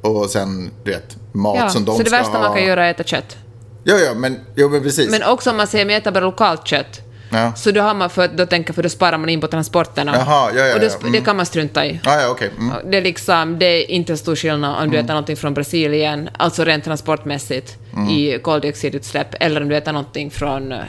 Och 0.02 0.30
sen, 0.30 0.72
du 0.84 0.92
vet, 0.92 1.18
mat 1.32 1.58
Ja, 1.58 1.70
som 1.70 1.86
de 1.86 1.98
så 1.98 2.04
det 2.04 2.10
ska 2.10 2.18
värsta 2.18 2.38
ha. 2.38 2.40
man 2.40 2.58
kan 2.58 2.66
göra 2.66 2.86
är 2.86 2.90
att 2.90 3.00
äta 3.00 3.08
kött. 3.08 3.38
Ja, 3.84 3.98
ja, 3.98 4.14
men, 4.14 4.40
jo, 4.56 4.70
men 4.70 4.84
precis. 4.84 5.12
Men 5.12 5.24
också 5.24 5.50
om 5.50 5.58
man 5.58 5.68
säger 5.68 5.86
att 5.86 5.92
jag 5.92 5.98
äter 5.98 6.12
bara 6.12 6.24
lokalt 6.24 6.68
kött. 6.68 7.02
Ja. 7.34 7.54
Så 7.56 7.72
då 7.72 7.82
har 7.82 7.94
man 7.94 8.10
för, 8.10 8.28
då 8.28 8.46
tänker 8.46 8.74
för 8.74 8.84
då 8.84 8.90
sparar 8.90 9.18
man 9.18 9.30
in 9.30 9.42
på 9.42 9.48
transporterna. 9.48 10.16
Jaha, 10.16 10.52
ja, 10.56 10.66
ja, 10.66 10.74
och 10.76 10.80
då, 10.80 10.88
mm. 11.00 11.12
det 11.12 11.22
kan 11.22 11.36
man 11.38 11.46
strunta 11.46 11.86
i. 11.86 12.00
Ja, 12.04 12.22
ja, 12.22 12.30
okej. 12.30 12.52
Mm. 12.58 12.92
Det 12.92 12.98
är, 12.98 13.02
liksom, 13.02 13.60
det 13.60 13.66
är 13.66 13.92
inte 13.92 14.18
stor 14.18 14.36
skillnad 14.36 14.84
om 14.84 14.92
du 14.92 14.98
äter 14.98 15.08
någonting 15.08 15.38
från 15.38 15.54
Brasilien, 15.54 16.30
alltså 16.38 16.64
rent 16.64 16.84
transportmässigt, 16.84 17.78
Mm. 17.96 18.10
i 18.10 18.40
koldioxidutsläpp, 18.42 19.36
eller 19.40 19.62
om 19.62 19.70
du 19.70 19.76
äter 19.78 19.92
någonting 19.92 20.32
från 20.32 20.72
eh, 20.72 20.80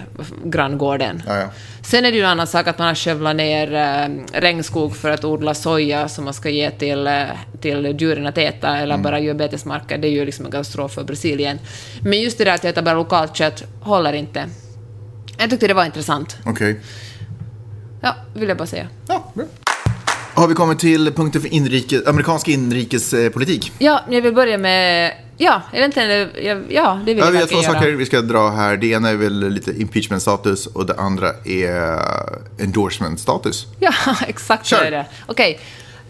granngården. 0.44 1.22
Ja, 1.26 1.38
ja. 1.38 1.46
Sen 1.82 2.04
är 2.04 2.10
det 2.10 2.16
ju 2.16 2.22
en 2.24 2.30
annan 2.30 2.46
sak 2.46 2.66
att 2.68 2.78
man 2.78 2.86
har 2.86 2.94
skövlat 2.94 3.36
ner 3.36 3.74
eh, 3.74 4.40
regnskog 4.40 4.96
för 4.96 5.10
att 5.10 5.24
odla 5.24 5.54
soja 5.54 6.08
som 6.08 6.24
man 6.24 6.34
ska 6.34 6.50
ge 6.50 6.70
till, 6.70 7.06
eh, 7.06 7.22
till 7.60 7.96
djuren 8.00 8.26
att 8.26 8.38
äta, 8.38 8.68
Mm. 8.68 8.82
eller 8.82 8.98
bara 8.98 9.18
göra 9.20 9.34
betesmarker. 9.34 9.98
Det 9.98 10.08
är 10.08 10.12
ju 10.12 10.24
liksom 10.24 10.44
en 10.46 10.52
katastrof 10.52 10.92
för 10.92 11.04
Brasilien. 11.04 11.58
Men 12.02 12.20
just 12.20 12.38
det 12.38 12.44
där 12.44 12.54
att 12.54 12.64
äta 12.64 12.82
bara 12.82 12.94
lokalt 12.94 13.36
kött 13.36 13.64
håller 13.80 14.12
inte. 14.12 14.44
Jag 15.38 15.50
tyckte 15.50 15.66
det 15.68 15.74
var 15.74 15.84
intressant. 15.84 16.36
Okej. 16.46 16.80
Ja, 18.00 18.16
vill 18.34 18.48
jag 18.48 18.58
bara 18.58 18.66
säga. 18.66 18.88
Ja, 19.08 19.32
bra. 19.34 19.44
Har 20.34 20.48
vi 20.48 20.54
kommit 20.54 20.78
till 20.78 21.12
punkten 21.12 21.40
för 21.42 21.54
inrikes, 21.54 22.06
amerikansk 22.06 22.48
inrikespolitik? 22.48 23.72
Ja, 23.78 24.00
jag 24.10 24.22
vill 24.22 24.34
börja 24.34 24.58
med... 24.58 25.12
Ja, 25.36 25.62
egentligen... 25.72 26.28
Ja, 26.42 26.56
ja 26.68 27.00
det 27.06 27.14
vill 27.14 27.18
Ja, 27.18 27.24
jag 27.24 27.32
vi 27.32 27.38
har 27.38 27.40
verkligen 27.40 27.62
två 27.64 27.72
saker 27.72 27.86
göra. 27.86 27.96
vi 27.96 28.06
ska 28.06 28.20
dra 28.20 28.50
här. 28.50 28.76
Det 28.76 28.86
ena 28.86 29.08
är 29.10 29.14
väl 29.16 29.48
lite 29.50 29.70
impeachment-status 29.80 30.66
och 30.66 30.86
det 30.86 30.94
andra 30.94 31.28
är 31.44 31.98
endorsement-status. 32.58 33.66
Ja, 33.80 33.92
exakt 34.26 34.66
så 34.66 34.76
Kör. 34.76 34.84
är 34.84 34.90
det. 34.90 35.06
Okej. 35.26 35.60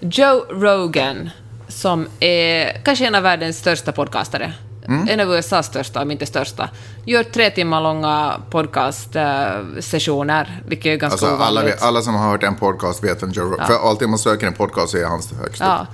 Joe 0.00 0.44
Rogan, 0.50 1.30
som 1.68 2.06
är 2.20 2.82
kanske 2.84 3.06
en 3.06 3.14
av 3.14 3.22
världens 3.22 3.58
största 3.58 3.92
podcastare. 3.92 4.52
Mm. 4.88 5.08
En 5.08 5.20
av 5.20 5.34
USAs 5.34 5.66
största, 5.66 6.02
om 6.02 6.10
inte 6.10 6.26
största. 6.26 6.68
Gör 7.04 7.22
tre 7.22 7.50
timmar 7.50 7.80
långa 7.80 8.40
podcast-sessioner, 8.50 10.62
vilket 10.68 10.86
är 10.86 10.96
ganska 10.96 11.12
Alltså, 11.14 11.26
alla, 11.26 11.36
ovanligt. 11.60 11.74
vet- 11.74 11.82
alla 11.82 12.02
som 12.02 12.14
har 12.14 12.30
hört 12.30 12.42
en 12.42 12.56
podcast 12.56 13.04
vet 13.04 13.22
vem 13.22 13.30
Joe 13.30 13.44
Rogan 13.44 13.66
För 13.66 13.88
alltid 13.88 14.08
man 14.08 14.18
söker 14.18 14.46
en 14.46 14.52
podcast 14.52 14.92
så 14.92 14.98
är 14.98 15.04
hans 15.04 15.32
högst. 15.32 15.60
Ja. 15.60 15.86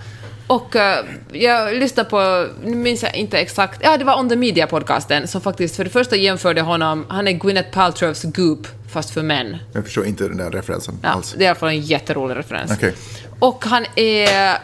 Och 0.47 0.77
eh, 0.77 1.05
jag 1.33 1.75
lyssnade 1.77 2.11
på, 2.11 2.47
nu 2.65 2.77
minns 2.77 3.03
jag 3.03 3.15
inte 3.15 3.39
exakt, 3.39 3.81
ja 3.85 3.97
det 3.97 4.05
var 4.05 4.19
On 4.19 4.29
the 4.29 4.37
Media-podcasten 4.37 5.27
som 5.27 5.41
faktiskt 5.41 5.77
för 5.77 5.85
det 5.85 5.91
första 5.91 6.17
jämförde 6.17 6.61
honom, 6.61 7.07
han 7.09 7.29
är 7.29 7.33
Gwyneth 7.33 7.71
Paltrows 7.71 8.23
Goop, 8.23 8.67
fast 8.93 9.11
för 9.11 9.23
män. 9.23 9.57
Jag 9.73 9.85
förstår 9.85 10.07
inte 10.07 10.29
den 10.29 10.37
där 10.37 10.51
referensen 10.51 10.95
Ja, 11.03 11.09
alls. 11.09 11.35
det 11.39 11.43
är 11.43 11.45
i 11.45 11.49
alla 11.49 11.59
fall 11.59 11.69
en 11.69 11.81
jätterolig 11.81 12.37
referens. 12.37 12.73
Okej. 12.73 12.95
Och 13.39 13.65
han 13.65 13.87
är 13.97 14.59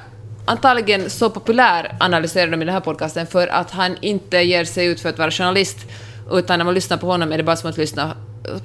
antagligen 0.46 1.10
så 1.10 1.30
populär, 1.30 1.96
analyserar 2.00 2.50
de 2.50 2.62
i 2.62 2.64
den 2.64 2.74
här 2.74 2.80
podcasten, 2.80 3.26
för 3.26 3.48
att 3.48 3.70
han 3.70 3.96
inte 4.00 4.38
ger 4.38 4.64
sig 4.64 4.86
ut 4.86 5.00
för 5.00 5.08
att 5.08 5.18
vara 5.18 5.30
journalist, 5.30 5.78
utan 6.32 6.58
när 6.58 6.64
man 6.64 6.74
lyssnar 6.74 6.96
på 6.96 7.06
honom 7.06 7.32
är 7.32 7.36
det 7.36 7.44
bara 7.44 7.56
som 7.56 7.70
att 7.70 7.78
lyssna 7.78 8.16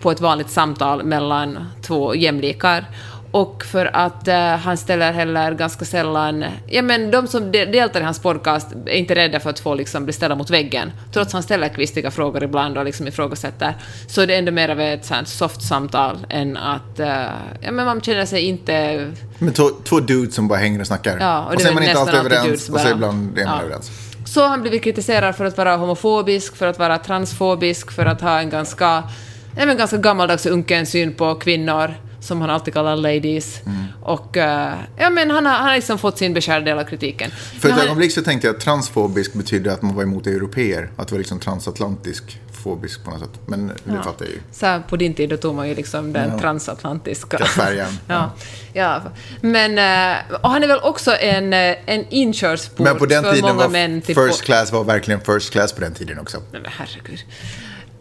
på 0.01 0.11
ett 0.11 0.21
vanligt 0.21 0.49
samtal 0.49 1.03
mellan 1.03 1.65
två 1.81 2.15
jämlikar. 2.15 2.85
Och 3.31 3.63
för 3.65 3.95
att 3.95 4.27
eh, 4.27 4.35
han 4.39 4.77
ställer 4.77 5.13
heller 5.13 5.51
ganska 5.51 5.85
sällan... 5.85 6.45
Ja, 6.67 6.81
men 6.81 7.11
de 7.11 7.27
som 7.27 7.51
de- 7.51 7.65
deltar 7.65 8.01
i 8.01 8.03
hans 8.03 8.19
podcast 8.19 8.67
är 8.85 8.93
inte 8.95 9.15
rädda 9.15 9.39
för 9.39 9.49
att 9.49 9.59
få 9.59 9.75
liksom 9.75 10.03
bli 10.03 10.13
ställda 10.13 10.35
mot 10.35 10.49
väggen. 10.49 10.91
Trots 11.13 11.27
att 11.27 11.33
han 11.33 11.43
ställer 11.43 11.69
kvistiga 11.69 12.11
frågor 12.11 12.43
ibland 12.43 12.77
och 12.77 12.85
liksom 12.85 13.07
ifrågasätter, 13.07 13.73
så 14.07 14.21
är 14.21 14.27
det 14.27 14.35
ändå 14.35 14.51
mer 14.51 14.69
av 14.69 14.79
ett 14.81 15.05
sånt 15.05 15.27
soft 15.27 15.61
samtal 15.61 16.17
än 16.29 16.57
att... 16.57 16.99
eh, 16.99 17.07
ja, 17.61 17.71
men 17.71 17.85
man 17.85 18.01
känner 18.01 18.25
sig 18.25 18.41
inte... 18.41 19.07
Men 19.39 19.53
två, 19.53 19.69
två 19.83 19.99
dudes 19.99 20.35
som 20.35 20.47
bara 20.47 20.59
hänger 20.59 20.79
och 20.79 20.87
snackar. 20.87 21.17
Ja, 21.19 21.45
och 21.45 21.53
och 21.53 21.61
så 21.61 21.67
är 21.67 21.71
är 21.71 21.75
man 21.75 21.83
inte 21.83 21.99
alltid 21.99 22.15
överens 22.15 22.69
och 22.69 22.79
så 22.79 22.89
ibland 22.89 23.37
är 23.37 23.45
man 23.45 23.57
Ja. 23.57 23.61
överens. 23.63 23.91
Så 24.25 24.47
han 24.47 24.61
blivit 24.61 24.83
kritiserad 24.83 25.35
för 25.35 25.45
att 25.45 25.57
vara 25.57 25.75
homofobisk, 25.75 26.55
för 26.55 26.67
att 26.67 26.79
vara 26.79 26.97
transfobisk, 26.97 27.91
för 27.91 28.05
att 28.05 28.21
ha 28.21 28.39
en 28.39 28.49
ganska, 28.49 29.03
ja, 29.57 29.65
men 29.65 29.77
ganska 29.77 29.97
gammaldags 29.97 30.45
unken 30.45 30.85
syn 30.85 31.13
på 31.13 31.35
kvinnor, 31.35 31.93
som 32.21 32.41
han 32.41 32.49
alltid 32.49 32.73
kallar 32.73 32.95
ladies. 32.95 33.61
Mm. 33.65 33.85
Och 34.01 34.37
eh, 34.37 34.73
ja, 34.97 35.09
men 35.09 35.31
han 35.31 35.45
har, 35.45 35.53
han 35.53 35.67
har 35.67 35.75
liksom 35.75 35.97
fått 35.97 36.17
sin 36.17 36.33
beskärda 36.33 36.65
del 36.65 36.79
av 36.79 36.83
kritiken. 36.83 37.31
För 37.31 37.69
ett 37.69 37.75
han- 37.75 37.83
ögonblick 37.83 38.11
så 38.11 38.21
tänkte 38.21 38.47
jag 38.47 38.55
att 38.55 38.61
transfobisk 38.61 39.33
betyder 39.33 39.71
att 39.71 39.81
man 39.81 39.95
var 39.95 40.03
emot 40.03 40.27
europeer. 40.27 40.91
Att 40.97 41.07
det 41.07 41.13
var 41.13 41.19
liksom 41.19 41.39
transatlantisk 41.39 42.39
fobisk 42.63 43.03
på 43.03 43.11
något 43.11 43.19
sätt. 43.19 43.39
Men 43.45 43.67
det 43.67 44.03
fattar 44.03 44.25
jag 44.25 44.29
ju. 44.33 44.39
Så 44.51 44.65
här, 44.65 44.79
på 44.79 44.97
din 44.97 45.13
tid 45.13 45.29
då 45.29 45.37
tog 45.37 45.55
man 45.55 45.69
ju 45.69 45.75
liksom 45.75 46.13
den 46.13 46.39
transatlantiska 46.39 47.37
Den 47.37 47.47
färgen. 47.47 47.87
ja. 48.07 48.31
Ja. 48.73 49.01
Men, 49.41 49.71
och 50.41 50.49
han 50.49 50.63
är 50.63 50.67
väl 50.67 50.79
också 50.79 51.15
en, 51.15 51.53
eh, 51.53 51.75
en 51.85 52.05
inkörsport 52.09 52.79
Men 52.79 52.97
på 52.97 53.05
den 53.05 53.23
för 53.23 53.33
tiden 53.33 53.49
många 53.49 53.63
var 53.63 53.69
män 53.69 54.01
till 54.01 54.15
first 54.15 54.41
class 54.41 54.71
var 54.71 54.83
verkligen 54.83 55.21
first 55.21 55.51
class 55.51 55.73
på 55.73 55.81
den 55.81 55.93
tiden 55.93 56.19
också. 56.19 56.37
Men 56.51 56.61
herregud. 56.65 57.19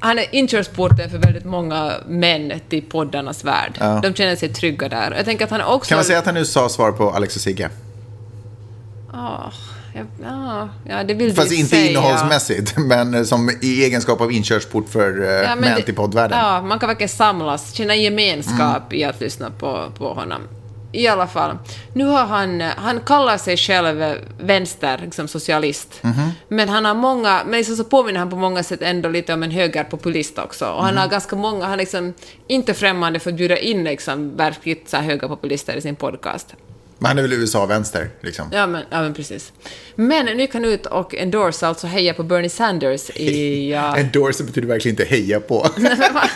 Han 0.00 0.18
är 0.18 0.26
inkörsporten 0.34 1.10
för 1.10 1.18
väldigt 1.18 1.44
många 1.44 1.92
män 2.06 2.52
till 2.68 2.82
poddarnas 2.82 3.44
värld. 3.44 3.72
Ja. 3.80 4.00
De 4.02 4.14
känner 4.14 4.36
sig 4.36 4.48
trygga 4.48 4.88
där. 4.88 5.14
Jag 5.16 5.24
tänker 5.24 5.44
att 5.44 5.50
han 5.50 5.60
också... 5.62 5.88
Kan 5.88 5.96
man 5.98 6.04
säga 6.04 6.18
att 6.18 6.26
han 6.26 6.34
nu 6.34 6.44
sa 6.44 6.68
svar 6.68 6.92
på 6.92 7.10
Alex 7.10 7.36
och 7.36 7.42
Sigge? 7.42 7.70
Ah, 9.12 9.50
ja, 9.94 10.00
ja, 10.22 10.68
ja, 10.88 11.04
det 11.04 11.14
vill 11.14 11.34
Fast 11.34 11.48
du 11.50 11.56
inte 11.56 11.70
säga. 11.70 11.90
innehållsmässigt, 11.90 12.74
men 12.78 13.26
som 13.26 13.50
i 13.62 13.84
egenskap 13.84 14.20
av 14.20 14.32
inkörsport 14.32 14.88
för 14.88 15.22
eh, 15.22 15.28
Ja, 15.30 15.56
män 15.56 15.74
det- 15.76 15.82
till 15.82 15.94
poddvärlden. 15.94 16.38
Ja, 16.38 16.62
man 16.62 16.78
kan 16.78 16.86
verkligen 16.88 17.08
samlas, 17.08 17.72
känna 17.72 17.94
gemenskap 17.94 18.82
Mm. 18.92 19.00
i 19.00 19.04
att 19.04 19.20
lyssna 19.20 19.50
på, 19.50 19.84
på 19.98 20.14
honom. 20.14 20.40
I 20.92 21.06
alla 21.08 21.26
fall, 21.26 21.58
nu 21.94 22.04
har 22.04 22.24
han, 22.26 22.60
han 22.60 23.00
kallar 23.00 23.38
sig 23.38 23.56
själv 23.56 24.14
vänster, 24.40 24.98
liksom 24.98 25.28
socialist. 25.28 26.02
Mhm. 26.02 26.30
Men 26.48 26.68
han 26.68 26.84
har 26.84 26.94
många, 26.94 27.42
men 27.44 27.58
liksom 27.58 27.76
så 27.76 27.84
påminner 27.84 28.18
han 28.18 28.30
på 28.30 28.36
många 28.36 28.62
sätt 28.62 28.82
ändå 28.82 29.08
lite 29.08 29.34
om 29.34 29.42
en 29.42 29.50
högerpopulist 29.50 30.38
också. 30.38 30.66
Och 30.66 30.84
han 30.84 30.96
har 30.96 31.04
Mhm. 31.04 31.10
ganska 31.10 31.36
många, 31.36 31.64
han 31.64 31.72
är 31.72 31.76
liksom 31.76 32.14
inte 32.46 32.74
främmande 32.74 33.18
för 33.20 33.30
att 33.30 33.36
bjuda 33.36 33.56
in 33.58 33.84
liksom 33.84 34.36
verkligt 34.36 34.88
så 34.88 34.96
här 34.96 35.04
högerpopulister 35.04 35.74
i 35.76 35.80
sin 35.80 35.96
podcast. 35.96 36.54
Men 37.02 37.08
han 37.08 37.18
är 37.18 37.22
väl 37.22 37.32
USA-vänster, 37.32 38.10
liksom. 38.20 38.46
Ja 38.52 38.66
men, 38.66 38.82
ja, 38.90 39.02
men 39.02 39.14
precis. 39.14 39.52
Men 39.94 40.26
nu 40.26 40.40
gick 40.40 40.54
han 40.54 40.64
ut 40.64 40.86
och 40.86 41.14
endorsa, 41.14 41.66
alltså 41.68 41.86
heja 41.86 42.14
på 42.14 42.22
Bernie 42.22 42.50
Sanders 42.50 43.10
i... 43.10 43.70
Ja, 43.72 43.96
Endorse 43.98 44.44
betyder 44.44 44.68
verkligen 44.68 44.92
inte 45.00 45.04
heja 45.16 45.40
på. 45.40 45.54
vad, 46.14 46.28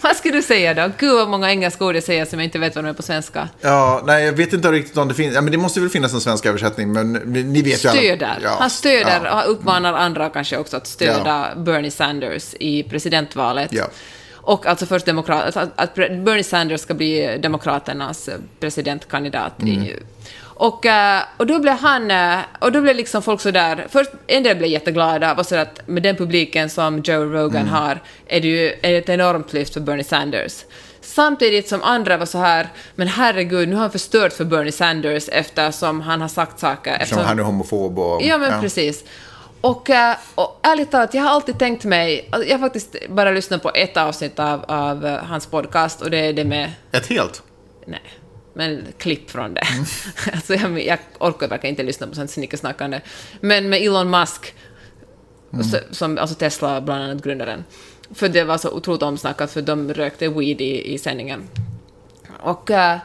vad 0.00 0.16
skulle 0.16 0.34
du 0.36 0.42
säga 0.42 0.74
då? 0.74 0.90
Gud 0.98 1.14
vad 1.14 1.28
många 1.28 1.50
engelska 1.50 1.84
ord 1.84 1.96
jag 1.96 2.02
säger 2.02 2.24
som 2.24 2.38
jag 2.38 2.44
inte 2.46 2.58
vet 2.58 2.74
vad 2.74 2.84
de 2.84 2.88
är 2.90 2.94
på 2.94 3.02
svenska. 3.02 3.48
ja, 3.60 4.02
nej, 4.06 4.24
jag 4.24 4.32
vet 4.32 4.52
inte 4.52 4.72
riktigt 4.72 4.96
om 4.96 5.08
det 5.08 5.14
finns. 5.14 5.34
Ja, 5.34 5.40
men 5.40 5.52
det 5.52 5.58
måste 5.58 5.80
väl 5.80 5.88
finnas 5.90 6.14
en 6.14 6.20
svensk 6.20 6.46
översättning, 6.46 6.92
men 6.92 7.12
ni 7.12 7.62
vet 7.62 7.84
ju 7.84 7.88
alla. 7.88 7.98
Stöder. 8.00 8.38
Ja, 8.42 8.56
Han 8.60 8.70
stöder 8.70 9.20
Ja. 9.24 9.44
och 9.44 9.50
uppmanar 9.52 9.92
andra 9.94 10.28
kanske 10.28 10.56
också 10.56 10.76
att 10.76 10.86
stödja 10.86 11.48
Bernie 11.56 11.90
Sanders 11.90 12.54
i 12.60 12.82
presidentvalet. 12.82 13.72
Ja. 14.46 14.52
Och 14.52 14.66
alltså 14.66 14.86
först 14.86 15.06
demokrat, 15.06 15.56
att, 15.56 15.70
att 15.76 15.94
Bernie 15.94 16.44
Sanders 16.44 16.80
ska 16.80 16.94
bli 16.94 17.38
Demokraternas 17.42 18.28
presidentkandidat. 18.60 19.62
Mm. 19.62 19.82
I, 19.82 19.96
och, 20.54 20.86
eh, 20.86 21.22
och 21.36 21.46
då 21.46 21.58
blev 21.58 21.74
han, 21.74 22.10
eh, 22.10 22.38
och 22.58 22.72
då 22.72 22.80
blev 22.80 22.96
liksom 22.96 23.22
folk 23.22 23.40
sådär, 23.40 23.86
först 23.88 24.10
en 24.26 24.42
del 24.42 24.56
blev 24.56 24.70
jätteglada, 24.70 25.34
var 25.34 25.44
så 25.44 25.56
att 25.56 25.88
med 25.88 26.02
den 26.02 26.16
publiken 26.16 26.70
som 26.70 27.02
Joe 27.04 27.24
Rogan 27.24 27.62
Mm. 27.62 27.68
har 27.74 28.00
är 28.26 28.40
det 28.40 28.48
ju 28.48 28.66
är 28.68 28.90
det 28.92 28.96
ett 28.96 29.08
enormt 29.08 29.52
lyft 29.52 29.74
för 29.74 29.80
Bernie 29.80 30.04
Sanders. 30.04 30.64
Samtidigt 31.00 31.68
som 31.68 31.82
andra 31.82 32.16
var 32.16 32.26
så 32.26 32.38
här, 32.38 32.68
men 32.94 33.08
herregud, 33.08 33.68
nu 33.68 33.74
har 33.74 33.82
han 33.82 33.90
förstört 33.90 34.32
för 34.32 34.44
Bernie 34.44 34.72
Sanders 34.72 35.28
eftersom 35.28 36.00
han 36.00 36.20
har 36.20 36.28
sagt 36.28 36.58
saker. 36.58 36.96
Eftersom 37.00 37.24
han 37.24 37.38
är 37.38 37.42
homofob 37.42 37.98
och... 37.98 38.22
Ja, 38.22 38.38
men 38.38 38.60
precis. 38.60 39.04
Och, 39.62 39.90
eh, 39.90 40.16
och 40.34 40.60
ärligt 40.62 40.90
talat, 40.90 41.14
jag 41.14 41.22
har 41.22 41.30
alltid 41.30 41.58
tänkt 41.58 41.84
mig... 41.84 42.28
alltså, 42.30 42.48
Jag 42.48 42.58
har 42.58 42.66
faktiskt 42.66 42.96
bara 43.08 43.30
lyssnat 43.30 43.62
på 43.62 43.70
ett 43.74 43.96
avsnitt 43.96 44.38
av, 44.38 44.64
av 44.68 45.06
eh, 45.06 45.24
hans 45.24 45.46
podcast 45.46 46.02
och 46.02 46.10
det 46.10 46.18
är 46.18 46.32
det 46.32 46.44
med... 46.44 46.72
Ett 46.92 47.06
helt? 47.06 47.42
Nej, 47.86 48.02
men 48.54 48.86
klipp 48.98 49.30
från 49.30 49.54
det. 49.54 49.62
alltså 50.32 50.54
jag, 50.54 50.82
jag 50.82 50.98
orkar 51.18 51.48
verkligen 51.48 51.72
inte 51.72 51.82
lyssna 51.82 52.06
på 52.06 52.14
sånt 52.14 52.30
snickersnackande. 52.30 53.00
Men 53.40 53.68
med 53.68 53.82
Elon 53.82 54.10
Musk, 54.10 54.54
så, 55.70 55.78
som, 55.90 56.18
alltså 56.18 56.36
Tesla 56.36 56.80
bland 56.80 57.04
annat 57.04 57.24
grundaren. 57.24 57.64
För 58.14 58.28
det 58.28 58.44
var 58.44 58.58
så 58.58 58.70
otroligt 58.70 59.02
omsnackat 59.02 59.50
för 59.50 59.62
de 59.62 59.94
rökte 59.94 60.28
weed 60.28 60.60
i, 60.60 60.94
i 60.94 60.98
sändningen. 60.98 61.48
Och, 62.40 62.70
eh, 62.70 62.98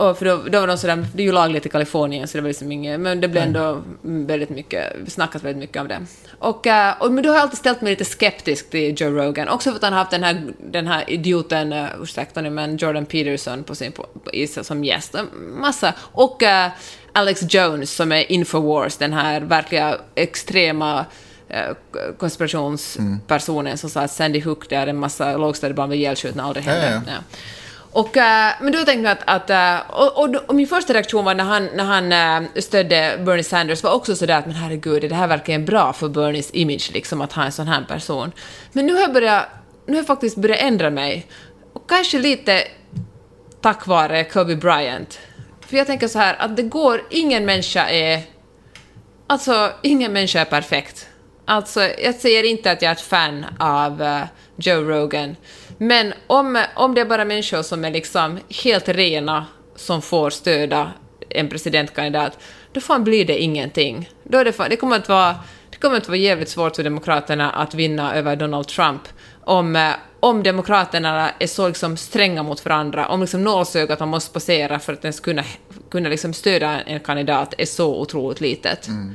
och 0.00 0.18
för 0.18 0.24
då, 0.24 0.36
då 0.36 0.60
var 0.60 0.66
de 0.66 0.78
sådär, 0.78 1.06
det 1.14 1.22
är 1.22 1.26
ju 1.26 1.32
lagligt 1.32 1.66
i 1.66 1.68
Kalifornien 1.68 2.28
så 2.28 2.38
det 2.38 2.42
var 2.42 2.48
liksom 2.48 2.72
inget, 2.72 3.00
men 3.00 3.20
det 3.20 3.28
blev 3.28 3.42
ändå 3.42 3.82
väldigt 4.02 4.50
mycket, 4.50 4.92
snackat 5.12 5.44
väldigt 5.44 5.60
mycket 5.60 5.82
om 5.82 5.88
det. 5.88 6.00
Och, 6.38 6.66
eh, 6.66 6.94
och 7.00 7.12
men 7.12 7.24
då 7.24 7.30
har 7.30 7.36
jag 7.36 7.42
alltid 7.42 7.58
ställt 7.58 7.80
mig 7.80 7.92
lite 7.92 8.04
skeptisk 8.04 8.70
till 8.70 8.94
Joe 9.00 9.10
Rogan, 9.10 9.48
också 9.48 9.70
för 9.70 9.76
att 9.76 9.82
han 9.82 9.92
har 9.92 9.98
haft 9.98 10.10
den 10.10 10.22
här, 10.22 10.52
den 10.58 10.86
här 10.86 11.10
idioten, 11.10 11.72
uh, 11.72 11.86
ursäkta 12.02 12.40
nu 12.40 12.50
men 12.50 12.76
Jordan 12.76 13.06
Peterson 13.06 13.64
på 13.64 13.74
sin, 13.74 13.92
på, 13.92 14.06
i, 14.32 14.46
som 14.46 14.84
gäst, 14.84 15.14
massa, 15.60 15.94
och 16.00 16.42
eh, 16.42 16.70
Alex 17.12 17.54
Jones 17.54 17.90
som 17.90 18.12
är 18.12 18.32
Infowars, 18.32 18.96
den 18.96 19.12
här 19.12 19.40
verkliga 19.40 19.96
extrema 20.14 21.06
eh, 21.48 21.74
konspirationspersonen 22.18 23.78
som 23.78 23.90
sa 23.90 24.00
att 24.00 24.10
Sandy 24.10 24.40
Hook, 24.40 24.68
det 24.68 24.76
är 24.76 24.86
en 24.86 24.96
massa 24.98 25.36
lågstadiebarn 25.36 25.88
blev 25.88 26.00
ihjälskjutna, 26.00 26.42
aldrig 26.42 26.66
Ja, 26.66 26.70
hände. 26.70 27.02
ja. 27.06 27.12
Ja. 27.12 27.38
Och, 27.92 28.16
eh, 28.16 28.52
men 28.60 28.72
då 28.72 28.78
tänkte 28.78 29.08
jag 29.08 29.12
att... 29.12 29.22
att 29.24 29.50
eh, 29.50 29.90
och, 29.90 30.24
och, 30.24 30.34
och 30.46 30.54
min 30.54 30.66
första 30.66 30.94
reaktion 30.94 31.24
var 31.24 31.34
när 31.34 31.44
han, 31.44 31.68
när 31.74 31.84
han 31.84 32.12
eh, 32.12 32.48
stödde 32.60 33.20
Bernie 33.24 33.44
Sanders 33.44 33.82
var 33.82 33.92
också 33.92 34.16
sådär 34.16 34.38
att 34.38 34.46
men 34.46 34.54
herregud, 34.54 35.04
är 35.04 35.08
det 35.08 35.14
här 35.14 35.28
verkligen 35.28 35.64
bra 35.64 35.92
för 35.92 36.08
Bernies 36.08 36.50
image, 36.50 36.90
liksom 36.92 37.20
att 37.20 37.32
ha 37.32 37.44
en 37.44 37.52
sån 37.52 37.68
här 37.68 37.84
person? 37.88 38.32
Men 38.72 38.86
nu 38.86 38.92
har 38.92 39.00
jag 39.00 39.12
börjat... 39.12 39.46
Nu 39.86 39.92
har 39.92 39.98
jag 39.98 40.06
faktiskt 40.06 40.36
börjat 40.36 40.60
ändra 40.60 40.90
mig. 40.90 41.26
Och 41.72 41.88
kanske 41.88 42.18
lite 42.18 42.62
tack 43.60 43.86
vare 43.86 44.24
Kobe 44.24 44.56
Bryant. 44.56 45.18
För 45.66 45.76
jag 45.76 45.86
tänker 45.86 46.08
så 46.08 46.18
här 46.18 46.36
att 46.38 46.56
det 46.56 46.62
går, 46.62 47.02
ingen 47.10 47.44
människa 47.44 47.88
är... 47.88 48.22
Alltså, 49.26 49.72
ingen 49.82 50.12
människa 50.12 50.40
är 50.40 50.44
perfekt. 50.44 51.06
Alltså, 51.44 51.80
jag 51.82 52.14
säger 52.14 52.44
inte 52.44 52.70
att 52.70 52.82
jag 52.82 52.90
är 52.90 52.94
ett 52.94 53.00
fan 53.00 53.46
av 53.58 54.02
uh, 54.02 54.22
Joe 54.56 54.80
Rogan, 54.80 55.36
men 55.82 56.14
om, 56.26 56.64
om 56.74 56.94
det 56.94 57.00
är 57.00 57.04
bara 57.04 57.24
människor 57.24 57.62
som 57.62 57.84
är 57.84 57.90
liksom 57.90 58.38
helt 58.64 58.88
rena 58.88 59.46
som 59.76 60.02
får 60.02 60.30
stödja 60.30 60.92
en 61.28 61.48
presidentkandidat, 61.48 62.38
då 62.72 62.80
fan 62.80 63.04
blir 63.04 63.24
det 63.24 63.38
ingenting. 63.38 64.10
Då 64.24 64.38
är 64.38 64.44
det, 64.44 64.52
fan, 64.52 64.70
det, 64.70 64.76
kommer 64.76 64.96
att 64.96 65.08
vara, 65.08 65.36
det 65.70 65.76
kommer 65.76 65.96
att 65.96 66.08
vara 66.08 66.18
jävligt 66.18 66.48
svårt 66.48 66.76
för 66.76 66.82
Demokraterna 66.82 67.50
att 67.50 67.74
vinna 67.74 68.14
över 68.14 68.36
Donald 68.36 68.68
Trump 68.68 69.02
om, 69.44 69.76
uh, 69.76 69.92
om 70.20 70.42
Demokraterna 70.42 71.30
är 71.38 71.46
så 71.46 71.68
liksom 71.68 71.96
stränga 71.96 72.42
mot 72.42 72.64
varandra, 72.64 73.08
om 73.08 73.20
liksom 73.20 73.44
nålsögat 73.44 74.00
man 74.00 74.08
måste 74.08 74.32
passera 74.32 74.78
för 74.78 74.92
att 74.92 75.04
ens 75.04 75.20
kunna, 75.20 75.44
kunna 75.90 76.08
liksom 76.08 76.32
stödja 76.32 76.80
en 76.80 77.00
kandidat 77.00 77.54
är 77.58 77.66
så 77.66 78.00
otroligt 78.00 78.40
litet. 78.40 78.88
Mm. 78.88 79.14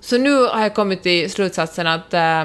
Så 0.00 0.18
nu 0.18 0.34
har 0.34 0.62
jag 0.62 0.74
kommit 0.74 1.02
till 1.02 1.30
slutsatsen 1.30 1.86
att 1.86 2.14
äh, 2.14 2.44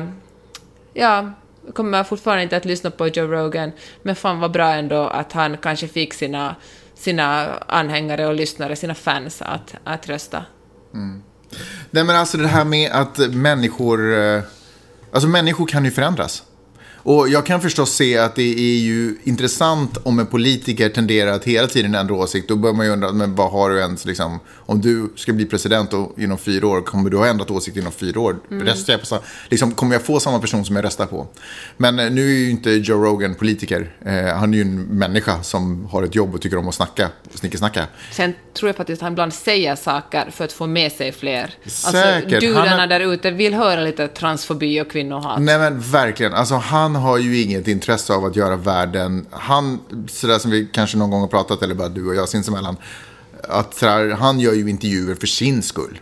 ja, 0.94 1.34
kommer 1.74 2.04
fortfarande 2.04 2.44
inte 2.44 2.58
att 2.58 2.66
lyssna 2.66 2.92
på 2.92 3.08
Joe 3.08 3.28
Rogan, 3.28 3.72
men 4.02 4.16
fan 4.16 4.40
vad 4.40 4.52
bra 4.52 4.74
ändå 4.74 5.08
att 5.08 5.32
han 5.32 5.58
kanske 5.58 5.88
fick 5.88 6.14
sina, 6.14 6.56
sina 6.96 7.54
anhängare 7.68 8.28
och 8.28 8.34
lyssnare, 8.34 8.76
sina 8.76 8.96
fans, 8.96 9.42
att, 9.42 9.76
att 9.84 10.10
rösta. 10.10 10.46
Mm. 10.94 11.24
Nej 11.92 12.04
men 12.04 12.16
alltså 12.16 12.38
det 12.38 12.48
här 12.48 12.66
med 12.66 12.92
att 12.92 13.18
människor, 13.18 14.14
eh, 14.14 14.42
alltså 15.12 15.30
människor 15.30 15.68
kan 15.68 15.86
ju 15.86 15.92
förändras. 15.92 16.44
Och 17.06 17.30
jag 17.30 17.46
kan 17.46 17.62
förstås 17.62 17.96
se 17.96 18.18
att 18.18 18.36
det 18.36 18.60
är 18.60 18.78
ju 18.78 19.16
intressant 19.24 19.98
om 20.04 20.20
en 20.20 20.26
politiker 20.26 20.90
tenderar 20.90 21.32
att 21.32 21.44
hela 21.44 21.68
tiden 21.68 21.96
ändra 21.96 22.16
åsikt. 22.16 22.48
Då 22.48 22.56
bör 22.56 22.74
man 22.74 22.86
ju 22.86 22.92
undra, 22.92 23.12
men 23.12 23.36
vad 23.36 23.52
har 23.52 23.70
du 23.70 23.80
ens 23.80 24.06
liksom, 24.06 24.40
om 24.56 24.82
du 24.82 25.14
ska 25.16 25.34
bli 25.34 25.46
president 25.46 25.94
och 25.94 26.20
inom 26.20 26.38
fyra 26.38 26.68
år, 26.68 26.82
kommer 26.82 27.10
du 27.10 27.18
ha 27.18 27.28
ändrat 27.28 27.52
åsikt 27.52 27.78
inom 27.78 27.92
fyra 27.92 28.20
år? 28.20 28.36
Mm. 28.52 28.68
Röstar 28.68 28.94
jag 28.94 29.10
på, 29.10 29.20
liksom, 29.50 29.72
kommer 29.72 29.96
jag 29.96 30.02
få 30.02 30.20
samma 30.20 30.40
person 30.40 30.66
som 30.66 30.76
jag 30.76 30.86
röstar 30.86 31.06
på? 31.06 31.28
Men 31.78 32.00
eh, 32.00 32.12
nu 32.12 32.22
är 32.22 32.38
ju 32.38 32.50
inte 32.50 32.70
Joe 32.70 33.06
Rogan 33.06 33.36
politiker. 33.36 33.96
Eh, 34.06 34.38
han 34.38 34.54
är 34.54 34.58
ju 34.58 34.62
en 34.62 34.82
människa 34.82 35.44
som 35.44 35.86
har 35.92 36.04
ett 36.04 36.16
jobb 36.16 36.36
och 36.36 36.42
tycker 36.42 36.58
om 36.58 36.68
att 36.68 36.76
snacka, 36.76 37.10
snickesnacka. 37.34 37.88
Sen 38.12 38.34
tror 38.54 38.70
jag 38.70 38.76
faktiskt 38.76 39.02
att 39.02 39.04
han 39.04 39.12
ibland 39.12 39.34
säger 39.34 39.76
saker 39.76 40.32
för 40.32 40.46
att 40.46 40.54
få 40.54 40.68
med 40.68 40.92
sig 40.92 41.12
fler. 41.12 41.54
Alltså, 41.64 41.92
Säkert. 41.92 42.34
Alltså, 42.34 42.48
dudarna 42.48 42.84
är... 42.84 42.88
där 42.88 43.00
ute 43.00 43.32
vill 43.32 43.54
höra 43.54 43.82
lite 43.82 44.08
transfobi 44.08 44.82
och 44.82 44.92
kvinnohat. 44.92 45.42
Nej 45.42 45.60
men 45.60 45.80
verkligen, 45.80 46.34
alltså 46.34 46.56
han 46.56 46.95
har 46.96 47.18
ju 47.18 47.42
inget 47.42 47.68
intresse 47.68 48.14
av 48.14 48.26
att 48.26 48.36
göra 48.36 48.56
världen, 48.56 49.26
han, 49.32 49.80
sådär 50.08 50.40
som 50.40 50.52
vi 50.52 50.68
kanske 50.74 50.98
någon 50.98 51.12
gång 51.12 51.22
har 51.22 51.28
pratat, 51.28 51.62
eller 51.62 51.76
bara 51.76 51.90
du 51.90 52.08
och 52.08 52.16
jag 52.16 52.30
sinsemellan, 52.30 52.78
att 53.42 53.74
sådär, 53.74 54.10
han 54.10 54.40
gör 54.40 54.54
ju 54.54 54.70
intervjuer 54.70 55.16
för 55.16 55.28
sin 55.28 55.62
skull. 55.62 56.00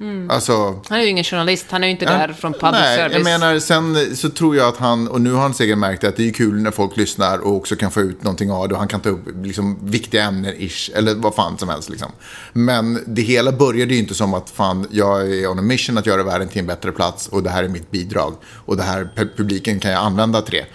Mm. 0.00 0.30
Alltså, 0.30 0.80
han 0.88 0.98
är 0.98 1.02
ju 1.02 1.08
ingen 1.08 1.24
journalist, 1.24 1.66
han 1.70 1.82
är 1.82 1.88
ju 1.88 1.90
inte 1.90 2.04
ja, 2.04 2.10
där 2.10 2.32
från 2.32 2.52
public 2.52 2.72
nej, 2.72 2.96
service. 2.96 3.14
Jag 3.14 3.24
menar, 3.24 3.58
sen 3.58 4.16
så 4.16 4.28
tror 4.28 4.56
jag 4.56 4.68
att 4.68 4.76
han, 4.76 5.08
och 5.08 5.20
nu 5.20 5.32
har 5.32 5.42
han 5.42 5.54
säkert 5.54 5.78
märkt 5.78 6.04
att 6.04 6.16
det 6.16 6.28
är 6.28 6.32
kul 6.32 6.62
när 6.62 6.70
folk 6.70 6.96
lyssnar 6.96 7.38
och 7.38 7.56
också 7.56 7.76
kan 7.76 7.90
få 7.90 8.00
ut 8.00 8.22
någonting 8.22 8.50
av 8.50 8.68
det. 8.68 8.74
Och 8.74 8.78
han 8.78 8.88
kan 8.88 9.00
ta 9.00 9.08
upp 9.08 9.20
liksom, 9.42 9.78
viktiga 9.82 10.22
ämnen, 10.22 10.54
ish, 10.58 10.90
eller 10.94 11.14
vad 11.14 11.34
fan 11.34 11.58
som 11.58 11.68
helst. 11.68 11.88
Liksom. 11.88 12.12
Men 12.52 13.04
det 13.06 13.22
hela 13.22 13.52
började 13.52 13.94
ju 13.94 13.98
inte 13.98 14.14
som 14.14 14.34
att 14.34 14.50
fan, 14.50 14.86
jag 14.90 15.32
är 15.32 15.50
on 15.50 15.58
a 15.58 15.62
mission 15.62 15.98
att 15.98 16.06
göra 16.06 16.22
världen 16.22 16.48
till 16.48 16.60
en 16.60 16.66
bättre 16.66 16.92
plats 16.92 17.28
och 17.28 17.42
det 17.42 17.50
här 17.50 17.64
är 17.64 17.68
mitt 17.68 17.90
bidrag. 17.90 18.34
Och 18.64 18.76
det 18.76 18.82
här 18.82 19.08
publiken 19.36 19.80
kan 19.80 19.90
jag 19.90 20.00
använda 20.00 20.42
till 20.42 20.54
det. 20.54 20.66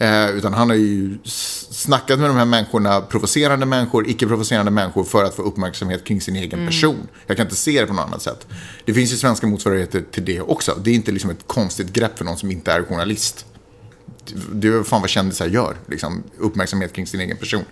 Eh, 0.00 0.30
utan 0.30 0.54
han 0.54 0.68
har 0.68 0.76
ju 0.76 1.18
snackat 1.24 2.18
med 2.18 2.30
de 2.30 2.36
här 2.36 2.44
människorna, 2.44 3.00
provocerande 3.00 3.66
människor, 3.66 4.08
icke-provocerande 4.08 4.70
människor 4.70 5.04
för 5.04 5.24
att 5.24 5.34
få 5.34 5.42
uppmärksamhet 5.42 6.04
kring 6.04 6.20
sin 6.20 6.36
egen 6.36 6.58
mm. 6.58 6.66
person. 6.66 7.08
Jag 7.26 7.36
kan 7.36 7.46
inte 7.46 7.56
se 7.56 7.80
det 7.80 7.86
på 7.86 7.92
något 7.92 8.06
annat 8.06 8.22
sätt. 8.22 8.46
Det 8.84 8.94
finns 8.94 9.12
ju 9.12 9.16
svenska 9.16 9.46
motsvarigheter 9.46 10.04
till 10.10 10.24
det 10.24 10.40
också. 10.40 10.78
Det 10.84 10.90
är 10.90 10.94
inte 10.94 11.12
liksom 11.12 11.30
ett 11.30 11.46
konstigt 11.46 11.92
grepp 11.92 12.18
för 12.18 12.24
någon 12.24 12.36
som 12.36 12.50
inte 12.50 12.72
är 12.72 12.82
journalist. 12.82 13.46
Det 14.52 14.68
är 14.68 14.82
fan 14.82 15.00
vad 15.00 15.10
kändisar 15.10 15.46
gör, 15.46 15.76
liksom, 15.86 16.22
uppmärksamhet 16.38 16.92
kring 16.92 17.06
sin 17.06 17.20
egen 17.20 17.36
person. 17.36 17.64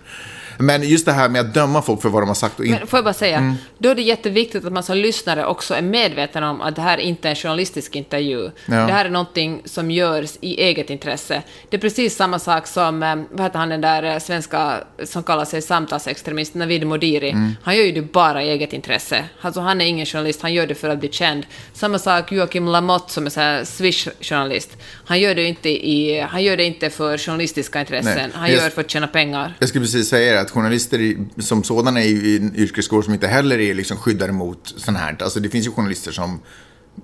Men 0.61 0.83
just 0.83 1.05
det 1.05 1.11
här 1.11 1.29
med 1.29 1.41
att 1.41 1.53
döma 1.53 1.81
folk 1.81 2.01
för 2.01 2.09
vad 2.09 2.21
de 2.21 2.27
har 2.27 2.35
sagt 2.35 2.59
och 2.59 2.65
inte... 2.65 2.85
Får 2.85 2.97
jag 2.97 3.03
bara 3.03 3.13
säga, 3.13 3.37
mm. 3.37 3.55
då 3.77 3.89
är 3.89 3.95
det 3.95 4.01
jätteviktigt 4.01 4.65
att 4.65 4.73
man 4.73 4.83
som 4.83 4.97
lyssnare 4.97 5.45
också 5.45 5.73
är 5.73 5.81
medveten 5.81 6.43
om 6.43 6.61
att 6.61 6.75
det 6.75 6.81
här 6.81 6.97
inte 6.97 7.27
är 7.27 7.29
en 7.29 7.35
journalistisk 7.35 7.95
intervju. 7.95 8.51
Ja. 8.65 8.75
Det 8.75 8.93
här 8.93 9.05
är 9.05 9.09
någonting 9.09 9.61
som 9.65 9.91
görs 9.91 10.37
i 10.41 10.61
eget 10.61 10.89
intresse. 10.89 11.43
Det 11.69 11.77
är 11.77 11.81
precis 11.81 12.15
samma 12.15 12.39
sak 12.39 12.67
som, 12.67 13.03
eh, 13.03 13.15
vad 13.31 13.41
heter 13.41 13.59
han 13.59 13.69
den 13.69 13.81
där 13.81 14.03
eh, 14.03 14.19
svenska 14.19 14.77
som 15.03 15.23
kallar 15.23 15.45
sig 15.45 15.61
samtalsextremist, 15.61 16.53
Navid 16.53 16.87
Modiri. 16.87 17.29
Mm. 17.29 17.55
Han 17.63 17.77
gör 17.77 17.83
ju 17.83 17.91
det 17.91 18.01
bara 18.01 18.43
i 18.43 18.49
eget 18.49 18.73
intresse. 18.73 19.23
Alltså 19.41 19.61
han 19.61 19.81
är 19.81 19.85
ingen 19.85 20.05
journalist, 20.05 20.41
han 20.41 20.53
gör 20.53 20.67
det 20.67 20.75
för 20.75 20.89
att 20.89 20.99
bli 20.99 21.09
känd. 21.11 21.45
Samma 21.73 21.99
sak 21.99 22.31
Joakim 22.31 22.67
Lamotte 22.67 23.13
som 23.13 23.25
är 23.25 23.29
så 23.29 23.39
här 23.39 23.63
Swish-journalist. 23.63 24.77
Han 25.05 25.19
gör 25.19 25.35
det 25.35 25.43
inte 25.43 25.69
i, 25.69 26.19
han 26.29 26.43
gör 26.43 26.57
det 26.57 26.63
inte 26.63 26.89
för 26.89 27.17
journalistiska 27.17 27.79
intressen, 27.79 28.13
Nej. 28.15 28.29
han 28.33 28.51
gör 28.51 28.63
det 28.63 28.69
för 28.69 28.81
att 28.81 28.89
tjäna 28.89 29.07
pengar. 29.07 29.53
Jag 29.59 29.69
skulle 29.69 29.85
precis 29.85 30.09
säga 30.09 30.33
det, 30.33 30.48
att 30.49 30.53
journalister 30.53 31.17
som 31.37 31.63
sådana 31.63 32.01
är 32.01 32.07
ju 32.07 32.51
yrkeskår 32.55 33.01
som 33.01 33.13
inte 33.13 33.27
heller 33.27 33.59
är 33.59 33.73
liksom 33.73 33.97
skyddade 33.97 34.33
mot 34.33 34.73
sånt 34.77 34.97
här. 34.97 35.17
Alltså 35.19 35.39
det 35.39 35.49
finns 35.49 35.67
ju 35.67 35.71
journalister 35.71 36.11
som 36.11 36.39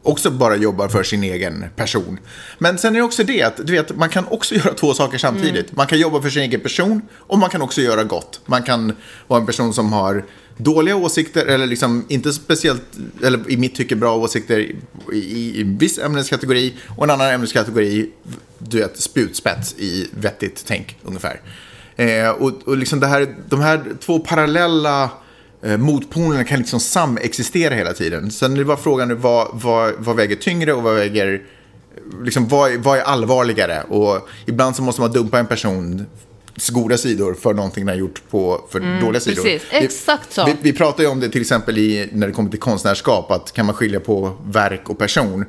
också 0.04 0.32
bara 0.32 0.56
jobbar 0.56 0.88
för 0.88 1.04
sin 1.04 1.24
egen 1.24 1.66
person. 1.76 2.20
Men 2.58 2.78
sen 2.78 2.96
är 2.96 3.00
det 3.00 3.06
också 3.06 3.24
det 3.24 3.44
att 3.44 3.58
du 3.68 3.74
vet, 3.74 3.96
man 3.96 4.10
kan 4.10 4.26
också 4.28 4.56
göra 4.60 4.74
två 4.74 4.94
saker 4.94 5.18
samtidigt. 5.18 5.66
Mm. 5.66 5.76
Man 5.76 5.88
kan 5.88 6.00
jobba 6.00 6.22
för 6.22 6.30
sin 6.30 6.42
egen 6.42 6.62
person 6.62 7.02
och 7.12 7.40
man 7.40 7.50
kan 7.50 7.62
också 7.62 7.82
göra 7.82 8.04
gott. 8.04 8.42
Man 8.46 8.64
kan 8.64 8.94
vara 9.28 9.40
en 9.40 9.46
person 9.46 9.74
som 9.74 9.94
har 9.94 10.26
dåliga 10.58 10.96
åsikter 10.96 11.46
eller 11.46 11.66
liksom 11.66 12.06
inte 12.10 12.34
speciellt, 12.34 12.84
eller 13.24 13.52
i 13.52 13.58
mitt 13.58 13.76
tycke 13.76 13.96
bra 13.96 14.18
åsikter 14.18 14.60
i, 14.60 14.76
i, 15.14 15.60
i 15.60 15.64
viss 15.64 16.00
ämneskategori 16.00 16.74
och 16.98 17.04
en 17.04 17.10
annan 17.10 17.30
ämneskategori, 17.30 18.10
du 18.60 18.78
vet, 18.78 19.02
spjutspets 19.02 19.76
i 19.78 20.08
vettigt 20.12 20.64
tänk 20.68 20.98
ungefär. 21.04 21.42
Eh, 21.96 22.30
och 22.30 22.52
och 22.66 22.78
liksom 22.78 23.00
det 23.00 23.08
här, 23.08 23.36
de 23.50 23.62
här 23.62 23.84
två 24.00 24.20
parallella 24.20 25.10
eh, 25.64 25.78
motpolerna 25.78 26.44
kan 26.44 26.60
liksom 26.60 26.80
samexistera 26.80 27.74
hela 27.74 27.94
tiden. 27.94 28.32
Sen 28.32 28.54
är 28.54 28.58
det 28.58 28.66
bara 28.66 28.78
frågan 28.78 29.22
vad, 29.22 29.48
vad, 29.54 29.94
vad 29.98 30.16
väger 30.16 30.36
tyngre 30.36 30.74
och 30.74 30.84
vad 30.84 30.96
väger 30.96 31.42
liksom, 32.24 32.48
vad, 32.48 32.72
vad 32.76 32.98
är 32.98 33.02
allvarligare? 33.02 33.82
Och 33.82 34.30
ibland 34.46 34.76
så 34.76 34.82
måste 34.82 35.02
man 35.02 35.12
dumpa 35.12 35.40
en 35.40 35.48
person 35.48 36.06
goda 36.70 36.98
sidor 36.98 37.34
för 37.34 37.54
någonting 37.54 37.86
den 37.86 37.96
har 37.96 38.00
gjort 38.00 38.22
på 38.30 38.66
för 38.70 38.80
mm, 38.80 39.06
dåliga 39.06 39.20
sidor. 39.20 39.44
Precis, 39.44 39.68
exakt 39.72 40.34
så. 40.34 40.46
Vi, 40.46 40.56
vi, 40.62 40.74
pratar 40.74 41.04
ju 41.04 41.10
om 41.10 41.20
det 41.20 41.30
till 41.30 41.42
exempel 41.42 41.78
i, 41.78 42.10
när 42.12 42.28
det 42.28 42.34
kommer 42.34 42.50
till 42.50 42.60
konstnärskap, 42.60 43.32
att 43.32 43.52
kan 43.52 43.66
man 43.66 43.76
skilja 43.76 44.00
på 44.00 44.38
verk 44.46 44.90
och 44.90 44.98
person. 44.98 45.46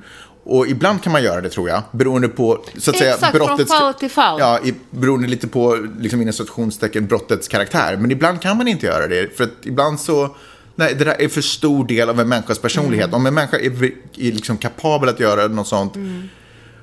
Och 0.48 0.66
ibland 0.68 1.02
kan 1.02 1.12
man 1.12 1.22
göra 1.22 1.40
det 1.40 1.50
tror 1.50 1.68
jag, 1.68 1.82
beroende 1.90 2.28
på 2.28 2.64
så 2.78 2.90
att 2.90 2.96
Exakt, 2.96 3.20
säga, 3.20 3.32
brottets... 3.32 3.70
från 3.70 3.80
fall 3.80 3.94
till 3.94 4.10
fall. 4.10 4.40
Ja, 4.40 4.60
beroende 4.90 5.28
lite 5.28 5.48
på, 5.48 5.86
liksom 5.98 6.22
inom 6.22 6.32
situationstecken, 6.32 7.06
brottets 7.06 7.48
karaktär. 7.48 7.96
Men 7.96 8.10
ibland 8.10 8.42
kan 8.42 8.56
man 8.56 8.68
inte 8.68 8.86
göra 8.86 9.06
det, 9.06 9.36
för 9.36 9.44
att 9.44 9.50
ibland 9.62 10.00
så... 10.00 10.36
Nej, 10.74 10.94
det 10.94 11.04
där 11.04 11.20
är 11.20 11.28
för 11.28 11.40
stor 11.40 11.86
del 11.86 12.08
av 12.08 12.20
en 12.20 12.28
människas 12.28 12.58
personlighet. 12.58 13.06
Mm. 13.06 13.20
Om 13.20 13.26
en 13.26 13.34
människa 13.34 13.58
är, 13.58 13.84
är 14.16 14.32
liksom 14.32 14.58
kapabel 14.58 15.08
att 15.08 15.20
göra 15.20 15.48
något 15.48 15.68
sånt, 15.68 15.96
mm. 15.96 16.28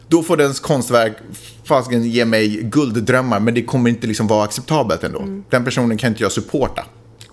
då 0.07 0.23
får 0.23 0.37
dens 0.37 0.59
konstverk 0.59 1.17
fasiken 1.63 2.03
ge 2.03 2.25
mig 2.25 2.47
gulddrömmar, 2.63 3.39
men 3.39 3.53
det 3.53 3.63
kommer 3.63 3.89
inte 3.89 4.07
liksom 4.07 4.27
vara 4.27 4.43
acceptabelt 4.43 5.03
ändå. 5.03 5.19
Mm. 5.19 5.43
Den 5.49 5.65
personen 5.65 5.97
kan 5.97 6.09
inte 6.09 6.23
jag 6.23 6.31
supporta. 6.31 6.85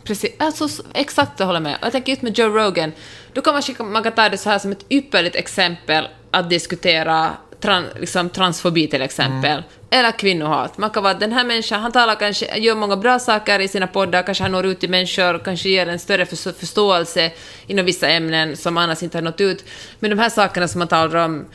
Precis, 0.04 0.30
alltså, 0.38 0.68
exakt 0.94 1.40
jag 1.40 1.46
håller 1.46 1.60
med. 1.60 1.78
Jag 1.82 1.92
tänker 1.92 2.12
just 2.12 2.22
med 2.22 2.38
Joe 2.38 2.48
Rogan, 2.48 2.92
då 3.32 3.40
kan 3.40 3.54
man, 3.54 3.92
man 3.92 4.02
kan 4.02 4.12
ta 4.12 4.28
det 4.28 4.38
så 4.38 4.50
här 4.50 4.58
som 4.58 4.72
ett 4.72 4.84
ypperligt 4.88 5.36
exempel 5.36 6.08
att 6.30 6.50
diskutera 6.50 7.32
tran, 7.60 7.84
liksom 8.00 8.30
transfobi 8.30 8.88
till 8.88 9.02
exempel, 9.02 9.50
mm. 9.50 9.64
eller 9.90 10.12
kvinnohat. 10.12 10.78
Man 10.78 10.90
kan 10.90 11.02
vara 11.02 11.14
den 11.14 11.32
här 11.32 11.44
människan, 11.44 11.80
han 11.80 11.92
talar 11.92 12.14
kanske, 12.14 12.58
gör 12.58 12.74
många 12.74 12.96
bra 12.96 13.18
saker 13.18 13.60
i 13.60 13.68
sina 13.68 13.86
poddar, 13.86 14.22
kanske 14.22 14.44
han 14.44 14.52
når 14.52 14.66
ut 14.66 14.80
till 14.80 14.90
människor, 14.90 15.38
kanske 15.38 15.68
ger 15.68 15.86
en 15.86 15.98
större 15.98 16.26
förståelse 16.26 17.30
inom 17.66 17.86
vissa 17.86 18.08
ämnen 18.08 18.56
som 18.56 18.76
annars 18.76 19.02
inte 19.02 19.16
har 19.16 19.22
nått 19.22 19.40
ut. 19.40 19.64
Men 19.98 20.10
de 20.10 20.18
här 20.18 20.28
sakerna 20.30 20.68
som 20.68 20.78
man 20.78 20.88
talar 20.88 21.24
om 21.24 21.46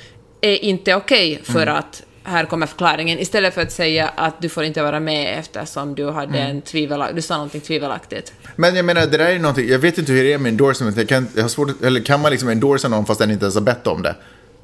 är 0.41 0.63
inte 0.63 0.95
okej 0.95 1.33
okay 1.33 1.53
för 1.53 1.61
mm. 1.61 1.75
att 1.75 2.03
här 2.25 2.45
kommer 2.45 2.67
förklaringen, 2.67 3.19
istället 3.19 3.53
för 3.53 3.61
att 3.61 3.71
säga 3.71 4.07
att 4.15 4.41
du 4.41 4.49
får 4.49 4.63
inte 4.63 4.81
vara 4.81 4.99
med 4.99 5.39
eftersom 5.39 5.95
du 5.95 6.09
hade 6.09 6.37
mm. 6.37 6.49
en 6.55 6.61
tvivel, 6.61 7.03
du 7.15 7.21
sa 7.21 7.35
någonting 7.35 7.61
tvivelaktigt. 7.61 8.33
Men 8.55 8.75
jag 8.75 8.85
menar, 8.85 9.01
det 9.01 9.17
där 9.17 9.25
är 9.25 9.39
någonting, 9.39 9.69
jag 9.69 9.79
vet 9.79 9.97
inte 9.97 10.11
hur 10.11 10.23
det 10.23 10.33
är 10.33 10.37
med 10.37 10.49
endorsement, 10.49 10.97
jag 10.97 11.09
kan, 11.09 11.27
jag 11.35 11.41
har 11.41 11.49
svårt, 11.49 11.83
eller 11.83 12.01
kan 12.01 12.21
man 12.21 12.31
liksom 12.31 12.49
endorsa 12.49 12.87
någon 12.87 13.05
fast 13.05 13.19
den 13.19 13.31
inte 13.31 13.45
ens 13.45 13.55
har 13.55 13.61
bett 13.61 13.87
om 13.87 14.01
det? 14.01 14.15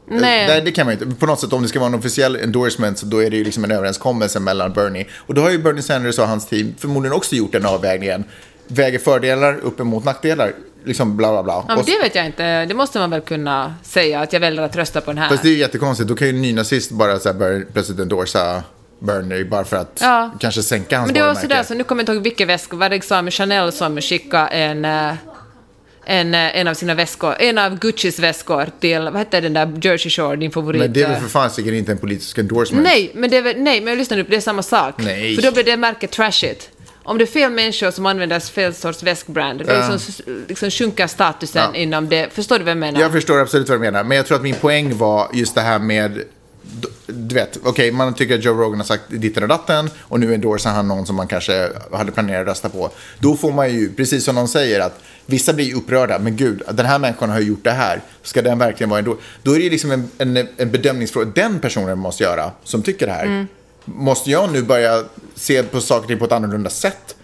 Nej. 0.07 0.47
Det, 0.47 0.62
det 0.62 0.72
kan 0.72 0.86
man 0.86 0.93
inte. 0.93 1.05
På 1.20 1.26
något 1.26 1.39
sätt, 1.39 1.53
om 1.53 1.62
det 1.62 1.68
ska 1.68 1.80
vara 1.80 1.88
en 1.88 1.95
officiell 1.95 2.36
endorsement, 2.36 2.97
så 2.97 3.05
då 3.05 3.24
är 3.24 3.30
det 3.30 3.38
ju 3.38 3.43
liksom 3.43 3.64
en 3.64 3.72
överenskommelse 3.72 4.39
mellan 4.39 4.74
Bernie. 4.74 5.07
Och 5.18 5.34
då 5.34 5.41
har 5.41 5.51
ju 5.51 5.57
Bernie 5.57 5.82
Sanders 5.82 6.20
och 6.20 6.28
hans 6.28 6.47
team 6.47 6.76
förmodligen 6.80 7.14
också 7.18 7.36
gjort 7.36 7.51
den 7.51 7.66
avvägningen. 7.66 8.24
Väger 8.68 8.99
fördelar 8.99 9.57
upp 9.57 9.80
emot 9.80 10.05
nackdelar 10.05 10.53
liksom 10.86 11.17
bla 11.17 11.32
bla 11.32 11.43
bla. 11.43 11.65
Ja, 11.67 11.75
men 11.75 11.86
det 11.86 11.99
vet 12.03 12.15
jag 12.15 12.25
inte. 12.25 12.65
Det 12.65 12.73
måste 12.73 12.99
man 12.99 13.09
väl 13.09 13.21
kunna 13.21 13.75
säga, 13.84 14.19
att 14.19 14.34
jag 14.34 14.39
väljer 14.39 14.61
att 14.61 14.75
rösta 14.75 15.01
på 15.01 15.11
den 15.11 15.17
här. 15.17 15.29
Fast 15.29 15.43
det 15.43 15.49
är 15.49 15.53
ju 15.53 15.57
jättekonstigt. 15.57 16.09
Då 16.09 16.15
kan 16.15 16.27
ju 16.27 16.34
en 16.34 16.41
nynazist 16.41 16.91
bara 16.91 17.19
så 17.19 17.29
här 17.29 17.36
börja 17.36 17.65
plötsligt 17.73 17.99
endorsa 17.99 18.63
Bernie 18.99 19.45
bara 19.45 19.63
för 19.63 19.77
att 19.77 19.97
Ja. 20.01 20.32
kanske 20.39 20.63
sänka 20.63 20.97
hans 20.97 21.07
Men 21.07 21.13
det 21.13 21.27
var 21.27 21.36
sådär, 21.36 21.63
så 21.63 21.73
nu 21.73 21.84
kommer 21.84 21.99
jag 21.99 22.03
inte 22.03 22.11
ihåg 22.13 22.23
vilka 22.23 22.45
väskor, 22.45 22.77
var 22.77 22.89
det 22.89 22.95
liksom 22.95 23.32
Chanel 23.32 23.71
som 23.71 24.01
skickade 24.01 24.47
en, 24.47 24.86
eh, 24.86 25.13
en, 26.05 26.34
eh, 26.34 26.57
en 26.57 26.67
av 26.67 26.73
sina 26.73 26.93
väskor, 26.93 27.36
en 27.39 27.57
av 27.57 27.79
Guccis 27.79 28.19
väskor 28.19 28.65
till, 28.79 29.01
vad 29.01 29.15
hette 29.15 29.41
den 29.41 29.53
där 29.53 29.79
Jersey 29.82 30.09
Shore, 30.11 30.36
din 30.36 30.51
favorit? 30.51 30.82
Men 30.82 30.93
det 30.93 31.01
är 31.01 31.07
väl 31.07 31.15
eh, 31.15 31.21
för 31.21 31.29
fan 31.29 31.49
säkert 31.49 31.73
inte 31.73 31.91
en 31.91 31.97
politisk 31.97 32.38
endorsement. 32.38 32.84
Nej, 32.88 33.11
men 33.15 33.29
det 33.29 33.38
är 33.38 33.41
väl, 33.41 33.55
nej, 33.57 33.82
men 33.82 33.97
lyssna 33.97 34.15
nu, 34.15 34.23
det 34.23 34.36
är 34.36 34.41
samma 34.41 34.63
sak. 34.63 34.95
Nej. 34.97 35.36
För 35.36 35.41
då 35.43 35.51
blir 35.51 35.63
det 35.63 35.77
märket 35.77 36.11
trashigt. 36.11 36.69
Om 37.04 37.18
det 37.18 37.24
är 37.24 37.26
fel 37.26 37.52
människor 37.52 37.91
som 37.91 38.06
använder 38.06 38.39
fel 38.39 38.74
sorts 38.74 39.04
väskbrand, 39.04 39.60
det 39.66 39.74
Ja. 39.74 39.89
liksom, 39.93 40.16
liksom 40.47 40.72
sjunker 40.72 41.08
statusen 41.08 41.70
Ja. 41.74 41.80
inom 41.80 42.10
det. 42.10 42.34
Förstår 42.34 42.58
du 42.58 42.64
vad 42.64 42.72
jag 42.72 42.78
menar? 42.78 43.02
Jag 43.02 43.12
förstår 43.12 43.39
absolut 43.39 43.70
vad 43.70 43.76
du 43.78 43.82
menar, 43.82 44.04
men 44.04 44.18
jag 44.18 44.26
tror 44.26 44.38
att 44.38 44.43
min 44.43 44.56
poäng 44.56 44.97
var 44.97 45.28
just 45.34 45.56
det 45.56 45.62
här 45.62 45.80
med 45.80 46.24
du 47.08 47.36
vet, 47.36 47.60
okej, 47.64 47.91
man 47.91 48.14
tycker 48.14 48.36
att 48.38 48.43
Joe 48.43 48.54
Rogan 48.54 48.80
har 48.80 48.86
sagt 48.86 49.04
ditten 49.08 49.43
och 49.43 49.49
datten 49.49 49.89
och 49.99 50.20
nu 50.20 50.34
endorsar 50.34 50.70
han 50.70 50.88
någon 50.88 51.06
som 51.06 51.16
man 51.16 51.28
kanske 51.28 51.70
hade 51.91 52.12
planerat 52.12 52.41
att 52.41 52.47
rösta 52.47 52.70
på. 52.70 52.89
Då 53.20 53.36
får 53.38 53.52
man 53.52 53.74
ju, 53.74 53.93
precis 53.93 54.24
som 54.26 54.36
någon 54.36 54.47
säger, 54.47 54.80
att 54.80 54.99
vissa 55.26 55.54
blir 55.54 55.76
upprörda, 55.76 56.20
men 56.20 56.36
gud, 56.36 56.62
den 56.72 56.86
här 56.86 56.99
människan 56.99 57.30
har 57.30 57.39
ju 57.39 57.47
gjort 57.47 57.64
det 57.64 57.72
här, 57.72 58.02
ska 58.24 58.41
den 58.41 58.60
verkligen 58.60 58.89
vara 58.89 58.99
endors? 58.99 59.18
Då 59.43 59.52
är 59.52 59.58
det 59.58 59.64
ju 59.64 59.70
liksom 59.70 59.91
en, 59.91 60.10
en, 60.18 60.47
en 60.58 60.72
bedömningsfråga 60.72 61.32
den 61.36 61.60
personen 61.60 61.99
måste 61.99 62.24
göra, 62.24 62.52
som 62.64 62.82
tycker 62.84 63.08
det 63.08 63.14
här. 63.14 63.47
Måste 63.86 64.32
jag 64.32 64.51
nu 64.53 64.61
börja 64.63 65.03
se 65.36 65.63
på 65.63 65.82
saker 65.82 66.01
och 66.01 66.07
ting 66.07 66.17
på 66.19 66.25
ett 66.25 66.32
annorlunda 66.32 66.69
sätt? 66.69 67.15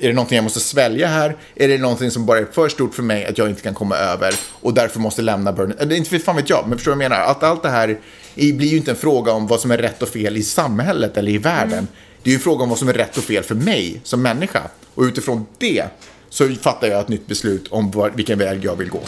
Är 0.00 0.08
det 0.08 0.12
någonting 0.12 0.36
jag 0.36 0.42
måste 0.42 0.60
svälja 0.60 1.06
här? 1.06 1.36
Är 1.54 1.68
det 1.68 1.78
någonting 1.78 2.10
som 2.10 2.26
bara 2.26 2.38
är 2.38 2.46
för 2.52 2.68
stort 2.68 2.94
för 2.94 3.02
mig 3.02 3.26
att 3.26 3.38
jag 3.38 3.48
inte 3.48 3.62
kan 3.62 3.74
komma 3.74 3.96
över 3.96 4.34
och 4.52 4.74
därför 4.74 5.00
måste 5.00 5.22
lämna 5.22 5.52
Burn? 5.52 5.74
Eller 5.78 5.96
inte 5.96 6.18
fan 6.18 6.36
vet 6.36 6.50
jag, 6.50 6.68
men 6.68 6.78
förstår 6.78 6.92
du 6.92 6.96
vad 6.96 7.04
jag 7.04 7.10
menar? 7.10 7.24
Att 7.24 7.42
allt 7.42 7.62
det 7.62 7.68
här 7.68 7.88
är- 8.34 8.52
blir 8.52 8.68
ju 8.68 8.76
inte 8.76 8.90
en 8.90 8.96
fråga 8.96 9.32
om 9.32 9.46
vad 9.46 9.60
som 9.60 9.70
är 9.70 9.78
rätt 9.78 10.02
och 10.02 10.08
fel 10.08 10.36
i 10.36 10.42
samhället 10.42 11.16
eller 11.16 11.32
i 11.32 11.38
världen. 11.38 11.88
Det 12.22 12.30
är 12.30 12.32
ju 12.32 12.36
en 12.36 12.40
fråga 12.42 12.62
om 12.62 12.68
vad 12.68 12.78
som 12.78 12.88
är 12.88 12.92
rätt 12.92 13.16
och 13.18 13.24
fel 13.24 13.42
för 13.42 13.54
mig 13.54 14.00
som 14.04 14.22
människa. 14.22 14.62
Och 14.94 15.02
utifrån 15.02 15.46
det 15.58 15.84
så 16.30 16.48
fattar 16.54 16.88
jag 16.88 17.00
ett 17.00 17.08
nytt 17.08 17.26
beslut 17.26 17.68
om 17.70 17.90
var, 17.90 18.10
vilken 18.10 18.38
väg 18.38 18.64
jag 18.64 18.76
vill 18.76 18.88
gå. 18.90 19.00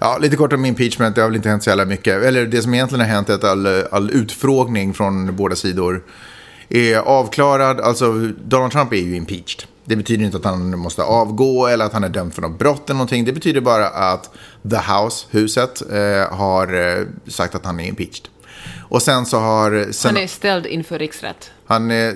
Ja, 0.00 0.18
lite 0.18 0.36
kort 0.36 0.52
om 0.52 0.64
impeachment. 0.64 1.14
Det 1.14 1.20
har 1.20 1.28
väl 1.28 1.36
inte 1.36 1.48
hänt 1.48 1.62
så 1.62 1.70
jävla 1.70 1.84
mycket. 1.84 2.22
Eller 2.22 2.46
det 2.46 2.62
som 2.62 2.74
egentligen 2.74 3.00
har 3.00 3.08
hänt 3.14 3.28
är 3.28 3.34
att 3.34 3.44
all, 3.44 3.66
all 3.90 4.10
utfrågning 4.10 4.94
från 4.94 5.36
båda 5.36 5.56
sidor 5.56 6.02
är 6.68 6.96
avklarad. 6.96 7.80
Alltså, 7.80 8.12
Donald 8.44 8.72
Trump 8.72 8.92
är 8.92 8.96
ju 8.96 9.16
impeached. 9.16 9.62
Det 9.84 9.96
betyder 9.96 10.24
inte 10.24 10.36
att 10.36 10.44
han 10.44 10.78
måste 10.78 11.02
avgå 11.02 11.66
eller 11.66 11.84
att 11.84 11.92
han 11.92 12.04
är 12.04 12.08
dömd 12.08 12.34
för 12.34 12.42
något 12.42 12.58
brott 12.58 12.90
eller 12.90 12.94
någonting. 12.98 13.24
Det 13.24 13.32
betyder 13.32 13.60
bara 13.60 13.88
att 13.88 14.30
the 14.70 14.76
house, 14.76 15.26
huset, 15.30 15.82
eh, 15.92 16.36
har 16.36 16.74
eh, 16.98 17.06
sagt 17.28 17.54
att 17.54 17.64
han 17.64 17.80
är 17.80 17.84
impeached. 17.88 18.28
Och 18.88 19.02
sen 19.02 19.26
så 19.26 19.38
har... 19.38 19.92
Sen, 19.92 20.14
Han 20.14 20.22
är 20.22 20.26
ställd 20.26 20.66
inför 20.66 20.98
riksrätt. 20.98 21.50
han 21.66 21.90
är 21.90 22.14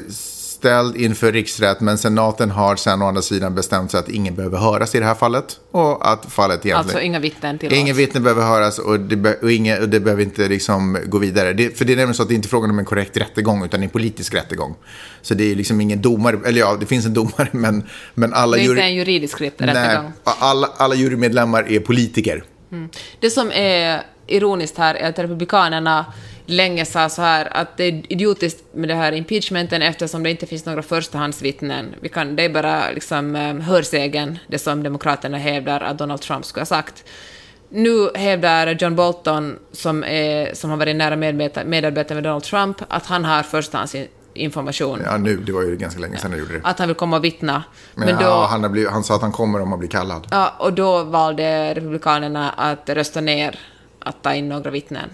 ställd 0.62 0.96
inför 0.96 1.32
riksrätt, 1.32 1.80
men 1.80 1.98
senaten 1.98 2.50
har 2.50 2.76
sen 2.76 3.02
å 3.02 3.06
andra 3.08 3.22
sidan 3.22 3.54
bestämt 3.54 3.90
sig 3.90 4.00
att 4.00 4.08
ingen 4.08 4.34
behöver 4.34 4.58
höras 4.58 4.94
i 4.94 4.98
det 4.98 5.04
här 5.04 5.14
fallet. 5.14 5.44
Och 5.70 6.12
att 6.12 6.26
fallet 6.32 6.54
egentligen... 6.66 6.76
Alltså 6.78 7.00
inga 7.00 7.18
vittnen 7.18 7.58
tillåts. 7.58 7.76
Ingen 7.76 7.96
vittne 7.96 8.20
behöver 8.20 8.42
höras 8.42 8.78
och 8.78 9.00
det, 9.00 9.16
be- 9.16 9.36
och 9.42 9.52
inga, 9.52 9.80
och 9.80 9.88
det 9.88 10.00
behöver 10.00 10.22
inte 10.22 10.48
liksom 10.48 10.98
gå 11.06 11.18
vidare. 11.18 11.52
Det, 11.52 11.78
för 11.78 11.84
det 11.84 11.92
är 11.92 11.96
nämligen 11.96 12.14
så 12.14 12.22
att 12.22 12.28
det 12.28 12.34
inte 12.34 12.46
är 12.46 12.50
frågan 12.50 12.70
om 12.70 12.78
en 12.78 12.84
korrekt 12.84 13.16
rättegång 13.16 13.64
utan 13.64 13.82
en 13.82 13.88
politisk 13.88 14.34
rättegång. 14.34 14.74
Så 15.22 15.34
det 15.34 15.50
är 15.52 15.54
liksom 15.54 15.80
ingen 15.80 16.02
domare, 16.02 16.38
eller 16.46 16.60
ja, 16.60 16.76
det 16.80 16.86
finns 16.86 17.06
en 17.06 17.14
domare 17.14 17.48
men, 17.52 17.84
men 18.14 18.32
alla, 18.34 18.56
Det 18.56 18.62
är 18.62 18.70
inte 18.70 18.82
en 18.82 18.94
juridisk 18.94 19.40
rätt- 19.40 19.60
rättegång. 19.60 20.04
nej, 20.04 20.34
alla, 20.40 20.68
alla 20.76 20.94
jurymedlemmar 20.94 21.70
är 21.72 21.80
politiker. 21.80 22.44
Det 23.20 23.30
som 23.30 23.50
är 23.54 24.02
ironiskt 24.26 24.78
här 24.78 24.94
är 24.94 25.08
att 25.08 25.18
Republikanerna 25.18 26.06
länge 26.52 26.84
sa 26.84 27.08
så 27.08 27.22
här 27.22 27.56
att 27.56 27.76
det 27.76 27.84
är 27.84 28.12
idiotiskt 28.12 28.64
med 28.74 28.88
det 28.88 28.94
här 28.94 29.12
impeachmenten 29.12 29.82
eftersom 29.82 30.22
det 30.22 30.30
inte 30.30 30.46
finns 30.46 30.66
några 30.66 30.82
förstahandsvittnen. 30.82 31.94
Vi 32.00 32.08
kan, 32.08 32.36
det 32.36 32.44
är 32.44 32.48
bara 32.48 32.90
liksom 32.90 33.36
um, 33.36 33.60
hörsägen, 33.60 34.38
det 34.46 34.58
som 34.58 34.82
Demokraterna 34.82 35.38
hävdar 35.38 35.80
att 35.80 35.98
Donald 35.98 36.20
Trump 36.20 36.44
skulle 36.44 36.60
ha 36.60 36.66
sagt. 36.66 37.04
Nu 37.68 38.10
hävdar 38.14 38.66
John 38.66 38.96
Bolton, 38.96 39.58
som, 39.72 40.04
är, 40.04 40.54
som 40.54 40.70
har 40.70 40.76
varit 40.76 40.96
nära 40.96 41.16
medarbetare 41.64 42.14
med 42.14 42.24
Donald 42.24 42.42
Trump, 42.42 42.76
att 42.88 43.06
han 43.06 43.24
har 43.24 43.42
förstahandsinformation. 43.42 45.00
Ja, 45.04 45.16
nu, 45.16 45.36
det 45.36 45.52
var 45.52 45.62
ju 45.62 45.76
ganska 45.76 46.00
länge 46.00 46.16
sedan 46.16 46.30
jag 46.30 46.40
gjorde 46.40 46.52
det. 46.52 46.60
Att 46.64 46.78
han 46.78 46.88
vill 46.88 46.96
komma 46.96 47.16
och 47.16 47.24
vittna. 47.24 47.64
Men, 47.94 48.06
Men 48.06 48.16
då, 48.16 48.24
ja, 48.24 48.46
han, 48.50 48.72
blivit, 48.72 48.90
han 48.90 49.04
sa 49.04 49.14
att 49.14 49.22
han 49.22 49.32
kommer 49.32 49.60
om 49.60 49.70
han 49.70 49.78
blir 49.78 49.88
kallad. 49.88 50.26
Ja, 50.30 50.54
och 50.58 50.72
då 50.72 51.04
valde 51.04 51.74
Republikanerna 51.74 52.50
att 52.50 52.90
rösta 52.90 53.20
ner 53.20 53.58
att 53.98 54.22
ta 54.22 54.34
in 54.34 54.48
några 54.48 54.70
vittnen. 54.70 55.10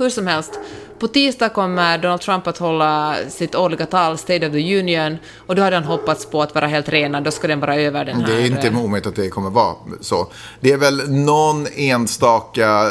Hur 0.00 0.10
som 0.10 0.26
helst, 0.26 0.60
på 0.98 1.08
tisdag 1.08 1.48
kommer 1.48 1.98
Donald 1.98 2.20
Trump 2.20 2.46
att 2.46 2.58
hålla 2.58 3.16
sitt 3.28 3.54
årliga 3.54 3.86
tal, 3.86 4.18
State 4.18 4.46
of 4.46 4.52
the 4.52 4.78
Union, 4.78 5.18
och 5.46 5.54
då 5.54 5.62
hade 5.62 5.76
han 5.76 5.84
hoppats 5.84 6.26
på 6.26 6.42
att 6.42 6.54
vara 6.54 6.66
helt 6.66 6.88
renad, 6.88 7.24
då 7.24 7.30
ska 7.30 7.48
den 7.48 7.60
vara 7.60 7.76
över 7.76 8.04
den 8.04 8.20
här... 8.20 8.26
Det 8.26 8.42
är 8.42 8.46
inte 8.46 8.68
eh, 8.68 8.84
omöjligt 8.84 9.06
att 9.06 9.16
det 9.16 9.28
kommer 9.28 9.50
vara 9.50 9.74
så. 10.00 10.26
Det 10.60 10.72
är 10.72 10.76
väl 10.76 11.10
någon 11.10 11.66
enstaka 11.76 12.90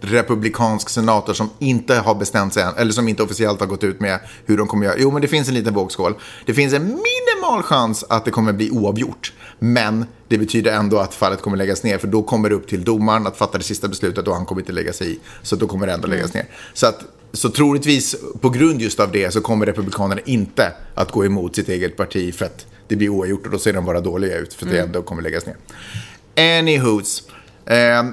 republikansk 0.00 0.88
senator 0.88 1.32
som 1.32 1.50
inte 1.58 1.94
har 1.94 2.14
bestämt 2.14 2.54
sig 2.54 2.62
än, 2.62 2.74
eller 2.76 2.92
som 2.92 3.08
inte 3.08 3.22
officiellt 3.22 3.60
har 3.60 3.66
gått 3.66 3.84
ut 3.84 4.00
med 4.00 4.20
hur 4.46 4.56
de 4.56 4.66
kommer 4.66 4.86
göra. 4.86 4.96
Jo, 4.98 5.10
men 5.10 5.22
det 5.22 5.28
finns 5.28 5.48
en 5.48 5.54
liten 5.54 5.74
vågskål. 5.74 6.14
Det 6.46 6.54
finns 6.54 6.72
en 6.72 6.84
minimal 6.84 7.62
chans 7.62 8.04
att 8.08 8.24
det 8.24 8.30
kommer 8.30 8.52
bli 8.52 8.70
oavgjort. 8.70 9.32
Men 9.58 10.06
det 10.28 10.38
betyder 10.38 10.72
ändå 10.72 10.98
att 10.98 11.14
fallet 11.14 11.42
kommer 11.42 11.56
läggas 11.56 11.82
ner, 11.82 11.98
för 11.98 12.08
då 12.08 12.22
kommer 12.22 12.48
det 12.48 12.54
upp 12.54 12.68
till 12.68 12.84
domaren 12.84 13.26
att 13.26 13.36
fatta 13.36 13.58
det 13.58 13.64
sista 13.64 13.88
beslutet 13.88 14.28
och 14.28 14.34
han 14.34 14.46
kommer 14.46 14.60
inte 14.60 14.72
lägga 14.72 14.92
sig 14.92 15.12
i. 15.12 15.18
Så 15.42 15.56
då 15.56 15.66
kommer 15.66 15.86
det 15.86 15.92
ändå 15.92 16.08
läggas 16.08 16.34
ner. 16.34 16.44
Så 16.72 16.86
att 16.86 17.04
så 17.32 17.50
troligtvis 17.50 18.16
på 18.40 18.50
grund 18.50 18.80
just 18.80 19.00
av 19.00 19.12
det 19.12 19.32
så 19.32 19.40
kommer 19.40 19.66
Republikanerna 19.66 20.20
inte 20.24 20.72
att 20.94 21.12
gå 21.12 21.24
emot 21.24 21.56
sitt 21.56 21.68
eget 21.68 21.96
parti 21.96 22.34
för 22.34 22.44
att 22.44 22.66
det 22.88 22.96
blir 22.96 23.08
oavgjort 23.08 23.46
och 23.46 23.52
då 23.52 23.58
ser 23.58 23.72
de 23.72 23.84
bara 23.84 24.00
dåliga 24.00 24.36
ut 24.36 24.54
för 24.54 24.66
att 24.66 24.72
det 24.72 24.80
ändå 24.80 25.02
kommer 25.02 25.22
läggas 25.22 25.46
ner. 25.46 25.56
Anywho's. 26.36 27.22
Eh, 27.66 28.04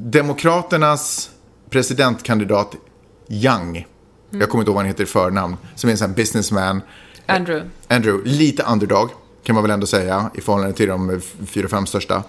Demokraternas 0.00 1.30
presidentkandidat 1.70 2.74
Young, 3.28 3.86
jag 4.30 4.48
kommer 4.50 4.62
inte 4.62 4.68
ihåg 4.70 4.74
vad 4.74 4.76
han 4.76 4.86
heter 4.86 5.02
i 5.04 5.06
förnamn, 5.06 5.56
som 5.74 5.88
är 5.88 5.92
en 5.92 5.98
sån 5.98 6.08
här 6.08 6.14
businessman. 6.16 6.82
Andrew. 7.26 7.70
Andrew, 7.88 8.28
lite 8.30 8.62
underdog 8.62 9.08
kan 9.44 9.54
man 9.54 9.64
väl 9.64 9.70
ändå 9.70 9.86
säga 9.86 10.30
i 10.34 10.40
förhållande 10.40 10.76
till 10.76 10.88
de 10.88 11.20
fyra, 11.46 11.68
fem 11.68 11.86
största. 11.86 12.22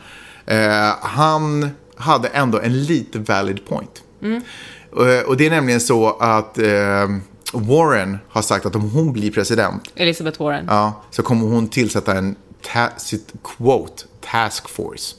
Eh, 0.45 0.95
han 1.01 1.69
hade 1.95 2.27
ändå 2.27 2.59
en 2.59 2.83
lite 2.83 3.19
valid 3.19 3.65
point. 3.65 4.03
Eh, 4.21 5.27
och 5.27 5.37
det 5.37 5.45
är 5.45 5.49
nämligen 5.49 5.81
så 5.81 6.09
att 6.19 6.57
eh, 6.57 7.07
Warren 7.53 8.17
har 8.29 8.41
sagt 8.41 8.65
att 8.65 8.75
om 8.75 8.89
hon 8.89 9.13
blir 9.13 9.31
president 9.31 9.91
Elizabeth 9.95 10.41
Warren. 10.41 10.65
ja, 10.69 11.03
så 11.11 11.23
kommer 11.23 11.45
hon 11.47 11.67
tillsätta 11.67 12.17
en 12.17 12.35
ta- 12.73 12.89
sitt 12.97 13.33
quote, 13.43 14.03
task 14.31 14.69
force, 14.69 15.15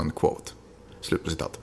unquote, 0.00 0.50
slut 1.02 1.24
på 1.24 1.30
citat, 1.30 1.60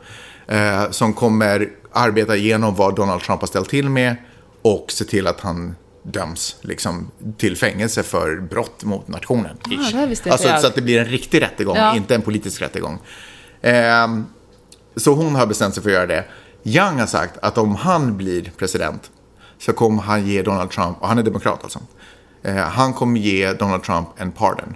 eh, 0.47 0.89
som 0.89 1.13
kommer 1.13 1.69
arbeta 1.91 2.35
igenom 2.35 2.75
vad 2.75 2.95
Donald 2.95 3.21
Trump 3.21 3.41
har 3.41 3.47
ställt 3.47 3.69
till 3.69 3.89
med 3.89 4.15
och 4.61 4.85
se 4.91 5.05
till 5.05 5.27
att 5.27 5.39
han 5.39 5.75
döms 6.03 6.55
liksom, 6.61 7.11
till 7.37 7.57
fängelse 7.57 8.03
för 8.03 8.39
brott 8.41 8.83
mot 8.83 9.07
nationen. 9.07 9.57
Ah, 9.95 10.31
alltså, 10.31 10.57
så 10.61 10.67
att 10.67 10.75
det 10.75 10.81
blir 10.81 10.99
en 10.99 11.05
riktig 11.05 11.41
rättegång, 11.41 11.75
Ja. 11.77 11.95
inte 11.95 12.15
en 12.15 12.21
politisk 12.21 12.61
rättegång. 12.61 12.99
Ehm, 13.61 14.25
så 14.95 15.13
hon 15.13 15.35
har 15.35 15.45
bestämt 15.45 15.73
sig 15.73 15.83
för 15.83 15.89
att 15.89 15.93
göra 15.93 16.07
det. 16.07 16.25
Young 16.63 16.99
har 16.99 17.05
sagt 17.05 17.37
att 17.37 17.57
om 17.57 17.75
han 17.75 18.17
blir 18.17 18.51
president 18.57 19.11
så 19.57 19.73
kommer 19.73 20.01
han 20.01 20.27
ge 20.27 20.41
Donald 20.41 20.71
Trump, 20.71 21.01
och 21.01 21.07
han 21.07 21.17
är 21.17 21.23
demokrat 21.23 21.59
alltså, 21.63 21.79
eh, 22.43 22.55
han 22.55 22.93
kommer 22.93 23.19
ge 23.19 23.53
Donald 23.53 23.83
Trump 23.83 24.07
en 24.17 24.31
pardon. 24.31 24.75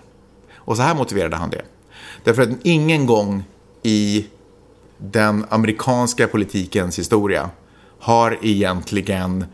Och 0.55 0.78
så 0.78 0.84
här 0.84 0.95
motiverade 0.95 1.36
han 1.36 1.49
det. 1.49 1.61
Därför 2.24 2.41
att 2.41 2.49
ingen 2.64 3.05
gång 3.05 3.43
i 3.84 4.26
den 5.12 5.45
amerikanska 5.49 6.28
politikens 6.28 6.99
historia 6.99 7.49
har 7.99 8.38
egentligen 8.41 9.45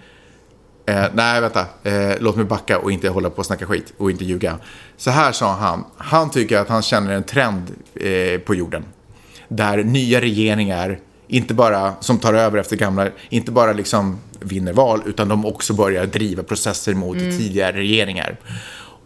Eh, 0.86 1.06
nej, 1.14 1.42
vänta. 1.42 1.66
Eh, 1.84 2.14
låt 2.20 2.36
mig 2.36 2.46
backa 2.46 2.80
och 2.80 2.92
inte 2.92 3.10
hålla 3.10 3.30
på 3.30 3.38
och 3.38 3.46
snacka 3.46 3.66
skit 3.66 3.94
och 3.98 4.12
inte 4.12 4.26
ljuga. 4.26 4.58
Så 4.98 5.12
här 5.12 5.32
sa 5.32 5.54
han. 5.54 5.86
Han 5.98 6.30
tycker 6.30 6.58
att 6.58 6.70
han 6.70 6.82
känner 6.82 7.14
en 7.14 7.24
trend 7.24 7.72
eh, 7.96 8.40
på 8.40 8.56
jorden. 8.56 8.86
Där 9.48 9.84
nya 9.84 10.22
regeringar, 10.22 11.00
inte 11.28 11.54
bara 11.54 11.94
som 12.00 12.20
tar 12.20 12.34
över 12.34 12.58
efter 12.58 12.76
gamla, 12.76 13.08
inte 13.30 13.52
bara 13.52 13.74
liksom 13.74 14.20
vinner 14.40 14.74
val, 14.74 15.02
utan 15.06 15.28
de 15.28 15.46
också 15.46 15.74
börjar 15.74 16.06
driva 16.06 16.44
processer 16.44 16.94
mot 16.94 17.18
tidigare 17.18 17.78
regeringar. 17.78 18.40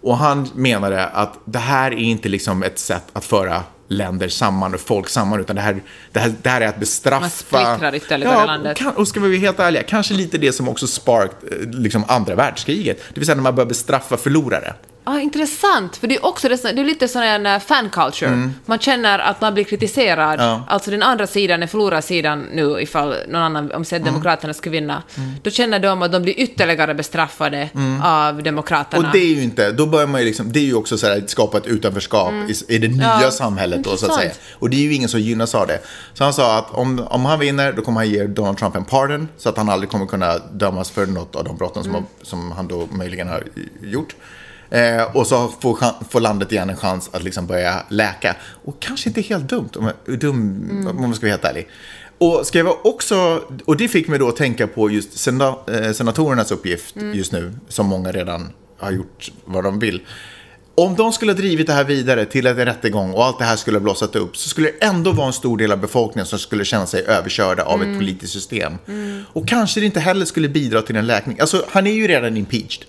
Och 0.02 0.18
han 0.18 0.50
menade 0.56 1.06
att 1.06 1.40
det 1.46 1.60
här 1.60 1.92
är 1.92 1.98
inte 1.98 2.30
liksom 2.30 2.64
ett 2.64 2.80
sätt 2.80 3.06
att 3.14 3.26
föra 3.26 3.64
länder 3.88 4.28
samman 4.28 4.74
och 4.74 4.80
folk 4.80 5.10
samman, 5.10 5.40
utan 5.40 5.56
det 5.56 5.62
här, 5.62 5.82
det 6.12 6.20
här, 6.20 6.34
det 6.42 6.50
här 6.50 6.62
är 6.62 6.68
att 6.68 6.80
bestraffa... 6.80 7.20
Man 7.20 7.30
splittrar 7.30 7.96
ytterligare 7.96 8.34
ja, 8.34 8.46
landet. 8.46 8.78
Kan, 8.78 8.94
och 8.96 9.08
ska 9.08 9.20
vi 9.20 9.28
vara 9.28 9.40
helt 9.40 9.60
ärliga, 9.60 9.84
kanske 9.84 10.14
lite 10.14 10.38
det 10.38 10.54
som 10.54 10.70
också 10.70 10.88
sparkt 10.88 11.36
eh, 11.52 11.70
liksom 11.70 12.04
andra 12.08 12.36
världskriget. 12.36 12.98
Det 13.14 13.20
vill 13.20 13.26
säga 13.26 13.36
när 13.36 13.44
man 13.44 13.56
börjar 13.56 13.68
bestraffa 13.68 14.18
förlorare. 14.18 14.74
Ah, 15.06 15.20
intressant, 15.20 15.98
för 15.98 16.08
det 16.08 16.16
är 16.16 16.26
också 16.26 16.50
det, 16.50 16.66
är 16.66 16.84
lite 16.84 17.08
sån 17.08 17.22
här 17.22 17.60
fan 17.60 17.90
culture. 17.90 18.50
Man 18.66 18.80
känner 18.80 19.20
att 19.20 19.42
man 19.42 19.54
blir 19.54 19.64
kritiserad. 19.64 20.34
Mm. 20.34 20.46
Ja. 20.46 20.64
Alltså 20.68 20.92
den 20.92 21.04
andra 21.04 21.28
sidan 21.28 21.64
är 21.64 21.68
förlorarsidan 21.68 22.42
nu 22.54 22.82
ifall 22.82 23.16
någon 23.28 23.42
annan, 23.42 23.72
om 23.72 23.86
säg 23.86 24.00
Mm. 24.00 24.14
Demokraterna 24.14 24.54
skulle 24.54 24.72
vinna. 24.80 25.04
Då 25.44 25.50
känner 25.50 25.80
de 25.80 26.02
att 26.02 26.12
de 26.12 26.22
blir 26.22 26.40
ytterligare 26.40 26.94
bestraffade 26.94 27.70
av 28.04 28.44
Demokraterna. 28.44 28.98
Mm. 28.98 29.06
Och 29.10 29.14
det 29.14 29.20
är 29.24 29.36
ju 29.36 29.44
inte, 29.44 29.72
då 29.72 29.86
börjar 29.86 30.08
man 30.08 30.22
ju 30.22 30.26
liksom, 30.28 30.52
det 30.52 30.60
är 30.60 30.64
ju 30.64 30.74
också 30.76 30.98
så 30.98 31.08
här 31.08 31.18
att 31.18 31.30
skapa 31.30 31.58
ett 31.58 31.68
utanförskap 31.68 32.34
i, 32.50 32.76
i 32.76 32.78
det 32.78 32.88
nya 32.88 33.04
Mm. 33.14 33.22
Ja, 33.24 33.32
samhället 33.32 33.84
då 33.84 33.98
så 33.98 34.06
att 34.06 34.16
säga. 34.16 34.32
Och 34.54 34.70
det 34.70 34.76
är 34.78 34.82
ju 34.82 34.94
ingen 34.94 35.10
som 35.10 35.20
gynnas 35.20 35.56
av 35.56 35.68
det. 35.68 35.80
Så 36.14 36.24
han 36.24 36.34
sa 36.34 36.58
att 36.58 36.72
om, 36.72 37.08
om 37.10 37.26
han 37.26 37.40
vinner 37.40 37.74
då 37.74 37.82
kommer 37.82 38.00
han 38.00 38.10
ge 38.10 38.24
Donald 38.28 38.58
Trump 38.58 38.76
en 38.76 38.86
pardon 38.86 39.28
så 39.38 39.50
att 39.50 39.58
han 39.58 39.70
aldrig 39.70 39.90
kommer 39.90 40.06
kunna 40.06 40.38
dömas 40.38 40.90
för 40.92 41.06
något 41.06 41.36
av 41.36 41.44
de 41.44 41.58
brotten 41.58 41.84
Mm. 41.86 41.94
som, 41.96 42.06
som 42.22 42.52
han 42.52 42.68
då 42.68 42.88
möjligen 42.92 43.28
har 43.28 43.44
gjort. 43.82 44.16
Eh, 44.70 45.16
och 45.16 45.28
så 45.28 45.48
får, 45.48 45.78
får 46.10 46.20
landet 46.20 46.52
igen 46.52 46.70
en 46.70 46.76
chans 46.78 47.10
att 47.14 47.24
liksom 47.24 47.48
börja 47.48 47.84
läka. 47.90 48.36
Och 48.66 48.80
kanske 48.80 49.10
inte 49.10 49.22
helt 49.22 49.50
dumt, 49.50 49.70
om, 49.76 49.92
jag, 50.06 50.20
dum, 50.20 50.68
Mm. 50.72 50.88
om 50.88 51.02
man 51.02 51.16
ska 51.16 51.26
vara 51.26 51.32
helt 51.32 51.46
ärlig. 51.46 51.68
Och 52.18 52.46
vara 52.64 52.76
också, 52.84 53.42
och 53.66 53.78
det 53.78 53.88
fick 53.88 54.08
mig 54.08 54.20
då 54.20 54.28
att 54.28 54.36
tänka 54.36 54.68
på 54.68 54.90
just 54.90 55.18
sena, 55.20 55.56
eh, 55.68 55.92
senatorernas 55.92 56.52
uppgift 56.52 56.96
Mm. 56.96 57.14
just 57.18 57.32
nu, 57.32 57.54
som 57.68 57.86
många 57.88 58.12
redan 58.12 58.50
har 58.78 58.92
gjort 58.92 59.32
vad 59.46 59.64
de 59.64 59.80
vill. 59.80 60.02
Om 60.76 60.96
de 60.96 61.14
skulle 61.14 61.32
ha 61.32 61.38
drivit 61.38 61.68
det 61.68 61.74
här 61.74 61.84
vidare 61.84 62.26
till 62.26 62.48
en 62.48 62.56
rättegång 62.56 63.14
och 63.14 63.26
allt 63.26 63.40
det 63.40 63.46
här 63.46 63.56
skulle 63.56 63.78
ha 63.78 63.84
blossat 63.84 64.16
upp 64.16 64.38
så 64.38 64.50
skulle 64.50 64.68
det 64.80 64.86
ändå 64.86 65.12
vara 65.12 65.28
en 65.28 65.34
stor 65.34 65.58
del 65.58 65.72
av 65.72 65.78
befolkningen 65.78 66.26
som 66.26 66.40
skulle 66.40 66.66
känna 66.66 66.86
sig 66.86 67.04
överkörda 67.08 67.64
av 67.64 67.82
Mm. 67.82 67.92
ett 67.94 68.00
politiskt 68.00 68.34
system. 68.34 68.74
Och 69.34 69.48
kanske 69.48 69.80
det 69.80 69.86
inte 69.86 70.00
heller 70.00 70.26
skulle 70.26 70.50
bidra 70.50 70.82
till 70.82 70.96
en 70.96 71.08
läkning. 71.08 71.40
Alltså, 71.40 71.66
han 71.70 71.88
är 71.88 71.92
ju 71.94 72.08
redan 72.08 72.38
impeached. 72.38 72.84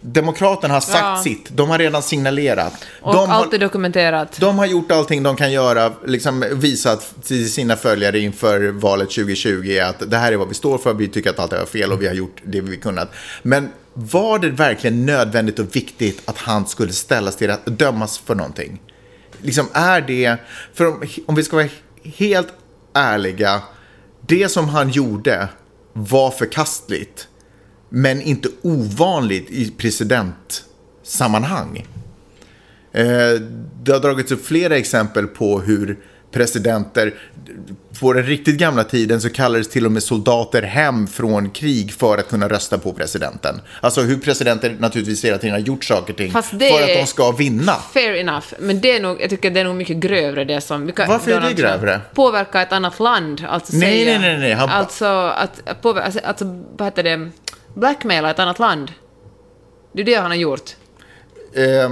Demokraterna 0.00 0.74
har 0.74 0.80
sagt 0.80 0.98
Mm. 1.04 1.10
Ja. 1.14 1.22
sitt, 1.22 1.48
de 1.56 1.70
har 1.70 1.78
redan 1.78 2.02
signalerat. 2.02 2.72
Och 3.02 3.14
de 3.14 3.28
har, 3.30 3.36
allt 3.36 3.54
är 3.54 3.58
dokumenterat. 3.58 4.36
de 4.40 4.58
har 4.58 4.66
gjort 4.66 4.92
allting 4.92 5.22
de 5.22 5.36
kan 5.36 5.52
göra, 5.52 5.92
liksom 6.06 6.44
visat 6.52 7.14
till 7.24 7.52
sina 7.52 7.76
följare 7.76 8.18
inför 8.18 8.68
valet 8.68 9.10
2020 9.10 9.78
att 9.84 10.10
det 10.10 10.16
här 10.16 10.32
är 10.32 10.36
vad 10.36 10.48
vi 10.48 10.54
står 10.54 10.78
för, 10.78 10.94
vi 10.94 11.08
tycker 11.08 11.30
att 11.30 11.38
allt 11.38 11.52
är 11.52 11.66
fel 11.66 11.92
och 11.92 12.02
vi 12.02 12.06
har 12.06 12.14
gjort 12.14 12.36
det 12.44 12.60
vi 12.60 12.76
kunnat. 12.76 13.12
Men 13.42 13.68
var 13.94 14.38
det 14.38 14.50
verkligen 14.50 15.06
nödvändigt 15.06 15.58
och 15.58 15.76
viktigt 15.76 16.22
att 16.24 16.38
han 16.38 16.66
skulle 16.66 16.92
ställas 16.92 17.36
till 17.36 17.50
att 17.50 17.66
dömas 17.66 18.18
för 18.18 18.34
någonting? 18.34 18.82
Liksom 19.42 19.66
är 19.72 20.00
det, 20.00 20.36
för 20.74 20.86
om, 20.86 21.02
om 21.26 21.34
vi 21.34 21.42
ska 21.42 21.56
vara 21.56 21.68
helt 22.02 22.48
ärliga, 22.94 23.62
det 24.20 24.48
som 24.48 24.68
han 24.68 24.90
gjorde 24.90 25.48
var 25.92 26.30
förkastligt, 26.30 27.28
men 27.88 28.22
inte 28.22 28.48
ovanligt 28.62 29.50
i 29.50 29.70
presidentsammanhang. 29.70 31.86
Eh, 32.92 33.40
Det 33.82 33.92
har 33.92 34.00
dragits 34.00 34.32
upp 34.32 34.46
flera 34.46 34.76
exempel 34.76 35.26
på 35.26 35.60
hur 35.60 35.98
presidenter, 36.30 37.14
på 38.00 38.12
den 38.12 38.22
riktigt 38.26 38.56
gamla 38.56 38.84
tiden 38.84 39.20
så 39.20 39.30
kallades 39.30 39.68
till 39.68 39.86
och 39.86 39.92
med 39.92 40.02
soldater 40.02 40.62
hem 40.62 41.06
från 41.06 41.50
krig 41.50 41.92
för 41.92 42.18
att 42.18 42.28
kunna 42.28 42.48
rösta 42.48 42.78
på 42.78 42.92
presidenten. 42.92 43.60
Alltså 43.80 44.00
hur 44.00 44.16
presidenter 44.18 44.76
naturligtvis 44.78 45.24
hela 45.24 45.38
tiden 45.38 45.52
har 45.52 45.60
gjort 45.60 45.84
saker 45.84 46.12
och 46.12 46.16
ting 46.16 46.32
det 46.52 46.68
för 46.70 46.82
att 46.82 46.88
de 46.88 47.06
ska 47.06 47.30
vinna. 47.32 47.74
Fair 47.92 48.14
enough, 48.14 48.46
men 48.58 48.80
det 48.80 48.96
är 48.96 49.00
nog, 49.02 49.20
jag 49.20 49.30
tycker 49.30 49.50
det 49.50 49.60
är 49.60 49.64
nog 49.64 49.76
mycket 49.76 49.96
grövre 49.96 50.44
det 50.44 50.60
som... 50.60 50.86
vilka- 50.86 51.06
Varför 51.06 51.30
är 51.30 51.34
det 51.34 51.40
Donald 51.40 51.56
Trump 51.56 51.70
grövre? 51.70 52.00
Påverka 52.14 52.62
ett 52.62 52.72
annat 52.72 53.00
land, 53.00 53.44
alltså 53.48 53.76
Nej, 53.76 54.04
säga, 54.04 54.18
nej, 54.18 54.30
nej, 54.30 54.38
nej, 54.40 54.52
han 54.52 54.68
ba- 54.68 54.74
Alltså 54.74 55.04
att, 55.06 55.82
påverka, 55.82 56.04
alltså, 56.06 56.20
alltså 56.24 56.44
vad 56.76 56.86
heter 56.86 57.02
det, 57.02 57.30
blackmaila 57.74 58.30
ett 58.30 58.38
annat 58.38 58.58
land. 58.58 58.92
Det 59.92 60.00
är 60.00 60.06
det 60.06 60.14
han 60.14 60.30
har 60.30 60.34
gjort. 60.38 60.70
Eh, 61.52 61.90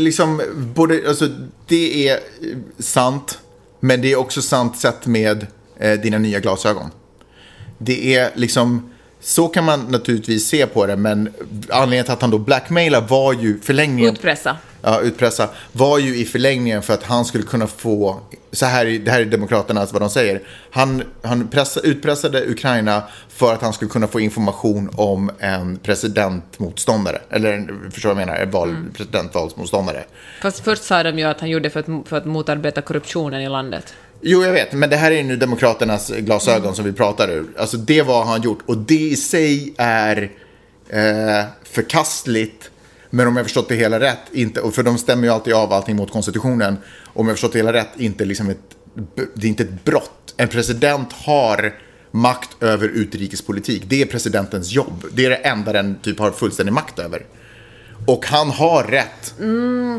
liksom, 0.00 0.42
både, 0.56 1.00
alltså, 1.08 1.28
det 1.68 2.08
är 2.08 2.14
eh, 2.14 2.18
sant, 2.78 3.38
men 3.80 4.00
det 4.00 4.12
är 4.12 4.16
också 4.16 4.42
sant 4.42 4.76
sett 4.76 5.06
med 5.06 5.46
eh, 5.76 6.00
dina 6.00 6.18
nya 6.18 6.40
glasögon. 6.40 6.90
Det 7.78 8.14
är 8.14 8.30
liksom, 8.34 8.90
så 9.26 9.48
kan 9.48 9.64
man 9.64 9.80
naturligtvis 9.80 10.48
se 10.48 10.66
på 10.66 10.86
det, 10.86 10.96
men 10.96 11.32
anledningen 11.70 12.04
till 12.04 12.12
att 12.12 12.20
han 12.22 12.30
då 12.30 12.38
blackmailar 12.38 13.00
var 13.00 13.32
ju 13.32 13.60
förlängningen... 13.60 14.12
Utpressa. 14.14 14.56
Ja, 14.82 15.00
utpressa 15.00 15.48
var 15.72 15.98
ju 15.98 16.16
i 16.16 16.24
förlängningen 16.24 16.82
för 16.82 16.94
att 16.94 17.02
han 17.02 17.24
skulle 17.24 17.44
kunna 17.44 17.66
få, 17.66 18.20
så 18.52 18.66
här, 18.66 18.86
är- 18.86 18.98
det 18.98 19.10
här 19.10 19.20
är 19.20 19.24
Demokraternas 19.24 19.92
vad 19.92 20.02
de 20.02 20.10
säger, 20.10 20.42
han, 20.70 21.02
han 21.22 21.48
pressa, 21.48 21.80
utpressade 21.80 22.46
Ukraina 22.50 23.02
för 23.28 23.52
att 23.54 23.62
han 23.62 23.72
skulle 23.72 23.90
kunna 23.90 24.06
få 24.06 24.20
information 24.20 24.90
om 24.96 25.30
en 25.38 25.76
presidentmotståndare, 25.78 27.20
eller 27.30 27.68
förstår 27.90 28.08
vad 28.14 28.20
jag 28.20 28.26
menar, 28.26 28.40
en 28.40 28.50
val, 28.50 28.68
Mm. 28.68 28.92
presidentvalsmotståndare. 28.92 30.04
Fast 30.42 30.64
först 30.64 30.84
sa 30.84 31.02
de 31.02 31.18
ju 31.18 31.24
att 31.24 31.40
han 31.40 31.50
gjorde 31.50 31.70
för 31.70 31.80
att, 31.80 32.08
för 32.08 32.16
att 32.16 32.24
motarbeta 32.26 32.82
korruptionen 32.82 33.40
i 33.40 33.48
landet. 33.48 33.94
Jo, 34.20 34.44
jag 34.44 34.52
vet, 34.52 34.72
men 34.72 34.90
det 34.90 34.96
här 34.96 35.10
är 35.10 35.22
nu 35.22 35.36
Demokraternas 35.36 36.10
glasögon 36.10 36.74
som 36.74 36.84
vi 36.84 36.92
pratar 36.92 37.30
ur. 37.30 37.46
Alltså 37.58 37.76
det 37.76 38.02
var 38.02 38.24
han 38.24 38.42
gjort 38.42 38.58
och 38.66 38.78
det 38.78 38.94
i 38.94 39.16
sig 39.16 39.74
är 39.78 40.30
eh, 40.88 41.44
förkastligt. 41.64 42.70
Men 43.10 43.26
om 43.26 43.36
jag 43.36 43.46
förstått 43.46 43.68
det 43.68 43.74
hela 43.74 44.00
rätt, 44.00 44.18
inte, 44.32 44.60
och 44.60 44.74
för 44.74 44.82
de 44.82 44.98
stämmer 44.98 45.24
ju 45.24 45.32
alltid 45.32 45.54
av 45.54 45.72
allting 45.72 45.96
mot 45.96 46.12
konstitutionen. 46.12 46.76
Om 47.04 47.28
jag 47.28 47.36
förstått 47.36 47.52
det 47.52 47.58
hela 47.58 47.72
rätt, 47.72 47.88
inte 47.96 48.24
liksom 48.24 48.50
ett, 48.50 48.58
det 49.34 49.46
är 49.46 49.48
inte 49.48 49.62
ett 49.62 49.84
brott. 49.84 50.34
En 50.36 50.48
president 50.48 51.12
har 51.12 51.74
makt 52.10 52.62
över 52.62 52.88
utrikespolitik. 52.88 53.82
Det 53.86 54.02
är 54.02 54.06
presidentens 54.06 54.72
jobb. 54.72 55.04
Det 55.12 55.24
är 55.24 55.30
det 55.30 55.36
enda 55.36 55.72
den 55.72 55.98
typ 56.02 56.18
har 56.18 56.30
fullständig 56.30 56.72
makt 56.72 56.98
över. 56.98 57.26
Och 58.06 58.26
han 58.26 58.50
har 58.50 58.84
rätt 58.84 59.34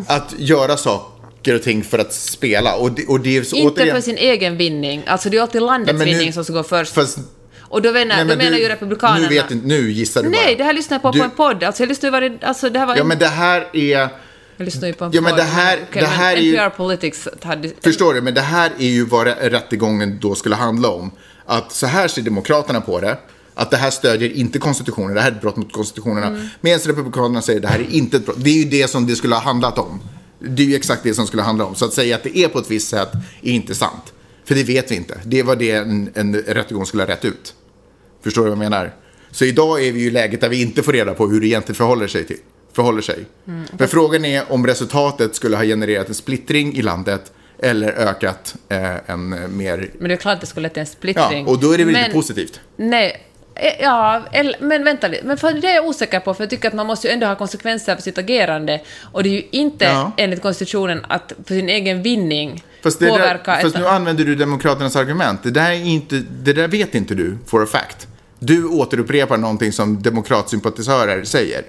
att 0.07 0.33
göra 0.37 0.77
saker 0.77 1.16
och 1.55 1.63
ting 1.63 1.83
för 1.83 1.99
att 1.99 2.13
spela. 2.13 2.75
Och 2.75 2.91
det, 2.91 3.05
och 3.07 3.19
det 3.19 3.37
är 3.37 3.43
så, 3.43 3.55
Inte 3.55 3.73
återigen, 3.81 3.95
för 3.95 4.01
sin 4.01 4.17
egen 4.17 4.57
vinning. 4.57 5.03
Alltså 5.07 5.29
det 5.29 5.37
är 5.37 5.41
alltid 5.41 5.61
landets 5.61 5.87
Nej, 5.91 5.97
men 5.97 6.07
nu- 6.07 6.17
vinning 6.17 6.33
som 6.33 6.43
ska 6.43 6.53
gå 6.53 6.63
först. 6.63 6.93
Fast, 6.93 7.17
och 7.61 7.81
då 7.81 7.91
menar, 7.91 8.05
nej, 8.15 8.17
då 8.19 8.27
men 8.27 8.37
menar 8.37 8.51
du- 8.51 8.63
ju 8.63 8.67
republikanerna... 8.69 9.27
Nu, 9.29 9.35
vet, 9.35 9.51
inte- 9.51 9.67
nu 9.67 9.91
gissar 9.91 10.23
du 10.23 10.29
bara. 10.29 10.41
Nej, 10.45 10.55
det 10.55 10.63
här 10.63 10.73
lyssnade 10.73 10.95
jag 10.95 11.01
på 11.01 11.11
Du- 11.11 11.19
på 11.19 11.25
en 11.25 11.31
podd. 11.31 11.63
Alltså 11.63 11.83
jag 11.83 11.87
lyssnade 11.89 12.07
ju 12.07 12.11
varje... 12.29 12.37
Alltså 12.47 12.69
det 12.69 12.79
här 12.79 12.85
var 12.85 12.95
Ja, 12.95 13.01
en... 13.01 13.07
men 13.07 13.19
det 13.19 13.27
här 13.27 13.67
är... 13.73 13.89
Jag 14.57 14.65
lyssnade 14.65 14.87
ju 14.87 14.93
på 14.93 15.05
en 15.05 15.11
Ja, 15.13 15.21
men 15.21 15.29
podd. 15.31 15.39
det 15.39 15.43
här- 15.43 15.77
Okej, 15.77 15.87
det 15.93 16.01
men 16.01 16.09
här 16.09 16.35
är 16.35 16.41
ju- 16.41 16.55
NPR 16.57 16.69
Politics 16.77 17.27
hade... 17.43 17.69
Förstår 17.83 18.13
du? 18.13 18.21
Men 18.21 18.33
det 18.33 18.41
här 18.41 18.71
är 18.79 18.87
ju 18.87 19.05
vad 19.05 19.27
rä- 19.27 19.49
rättegången 19.49 20.19
då 20.21 20.35
skulle 20.35 20.55
handla 20.55 20.89
om. 20.89 21.11
Att 21.45 21.71
så 21.71 21.85
här 21.87 22.07
ser 22.07 22.21
Demokraterna 22.21 22.81
på 22.81 22.99
det. 22.99 23.17
Att 23.53 23.71
det 23.71 23.77
här 23.77 23.89
stödjer 23.89 24.29
inte 24.37 24.59
konstitutionen, 24.59 25.15
det 25.15 25.21
här 25.21 25.31
är 25.31 25.35
ett 25.35 25.41
brott 25.41 25.55
mot 25.55 25.71
konstitutionerna. 25.73 26.27
Mm. 26.27 26.47
Medan 26.61 26.79
Republikanerna 26.79 27.41
säger 27.41 27.59
det 27.59 27.67
här 27.67 27.79
är 27.79 27.87
inte 27.93 28.17
ett 28.17 28.25
brott. 28.25 28.35
Det 28.39 28.49
är 28.49 28.63
ju 28.63 28.69
det 28.69 28.87
som 28.87 29.07
det 29.07 29.15
skulle 29.15 29.35
ha 29.35 29.41
handlat 29.41 29.77
om. 29.77 29.99
Det 30.39 30.63
är 30.63 30.67
ju 30.67 30.75
exakt 30.75 31.03
det 31.03 31.13
som 31.13 31.27
skulle 31.27 31.41
handla 31.41 31.65
om. 31.65 31.75
Så 31.75 31.85
att 31.85 31.93
säga 31.93 32.15
att 32.15 32.23
det 32.23 32.37
är 32.37 32.47
på 32.47 32.59
ett 32.59 32.71
visst 32.71 32.89
sätt 32.89 33.09
är 33.41 33.51
inte 33.51 33.75
sant. 33.75 34.13
För 34.45 34.55
det 34.55 34.63
vet 34.63 34.91
vi 34.91 34.95
inte. 34.95 35.17
Det 35.23 35.43
var 35.43 35.55
det 35.55 35.71
en, 35.71 36.09
en 36.13 36.35
rättegång 36.35 36.85
skulle 36.85 37.03
ha 37.03 37.09
rätt 37.09 37.25
ut. 37.25 37.53
Förstår 38.23 38.41
du 38.41 38.49
vad 38.49 38.51
jag 38.51 38.71
menar? 38.71 38.93
Så 39.31 39.45
idag 39.45 39.85
är 39.85 39.91
vi 39.91 39.99
ju 39.99 40.07
i 40.07 40.11
läget 40.11 40.41
där 40.41 40.49
vi 40.49 40.61
inte 40.61 40.83
får 40.83 40.93
reda 40.93 41.13
på 41.13 41.27
hur 41.27 41.41
det 41.41 41.47
egentligen 41.47 41.75
förhåller 41.75 42.07
sig. 42.07 42.25
Till, 42.25 42.37
förhåller 42.73 43.01
sig. 43.01 43.25
Men 43.77 43.87
frågan 43.87 44.25
är 44.25 44.51
om 44.51 44.67
resultatet 44.67 45.35
skulle 45.35 45.57
ha 45.57 45.63
genererat 45.63 46.07
en 46.07 46.15
splittring 46.15 46.75
i 46.75 46.81
landet 46.81 47.31
eller 47.59 47.87
ökat 47.91 48.55
eh, 48.69 49.09
en 49.09 49.33
eh, 49.33 49.47
mer... 49.47 49.89
Men 49.99 50.09
det 50.09 50.15
är 50.15 50.17
klart 50.17 50.35
att 50.35 50.41
det 50.41 50.47
skulle 50.47 50.63
lett 50.63 50.73
till 50.73 50.81
en 50.81 50.87
Ja, 50.87 50.93
splittring. 51.25 51.47
och 51.47 51.59
då 51.59 51.71
är 51.71 51.77
det 51.77 51.83
väl 51.83 51.93
men, 51.93 52.03
inte 52.05 52.13
positivt? 52.15 52.59
Nej. 52.75 53.26
Eh, 53.59 53.81
Ja, 53.81 54.23
eller, 54.31 54.55
men 54.59 54.83
vänta 54.83 55.07
lite. 55.07 55.25
Men 55.25 55.37
för 55.37 55.53
det 55.53 55.67
är 55.67 55.75
jag 55.75 55.85
osäker 55.85 56.19
på, 56.19 56.33
för 56.33 56.43
jag 56.43 56.49
tycker 56.49 56.67
att 56.67 56.73
man 56.73 56.87
måste 56.87 57.07
ju 57.07 57.13
ändå 57.13 57.27
ha 57.27 57.35
konsekvenser 57.35 57.95
för 57.95 58.01
sitt 58.03 58.17
agerande. 58.17 58.81
Och 59.11 59.23
det 59.23 59.29
är 59.29 59.33
ju 59.33 59.43
inte 59.51 59.85
Ja. 59.85 60.11
enligt 60.17 60.41
konstitutionen 60.41 61.05
att 61.09 61.33
för 61.45 61.55
sin 61.55 61.69
egen 61.69 62.01
vinning 62.03 62.63
Fast, 62.83 62.99
det 62.99 63.05
där, 63.05 63.11
påverka 63.11 63.55
fast 63.55 63.75
ett... 63.75 63.81
nu 63.81 63.87
använder 63.87 64.25
du 64.25 64.35
Demokraternas 64.35 64.95
argument. 64.95 65.43
Det 65.43 65.51
där, 65.51 65.71
är 65.71 65.73
inte, 65.85 66.15
det 66.15 66.53
där 66.53 66.67
vet 66.67 66.95
inte 66.95 67.15
du 67.15 67.37
for 67.45 67.63
a 67.63 67.65
fact. 67.65 68.07
Du 68.39 68.65
återupprepar 68.65 69.37
någonting 69.37 69.71
som 69.71 70.01
demokratsympatisörer 70.01 71.23
säger. 71.23 71.63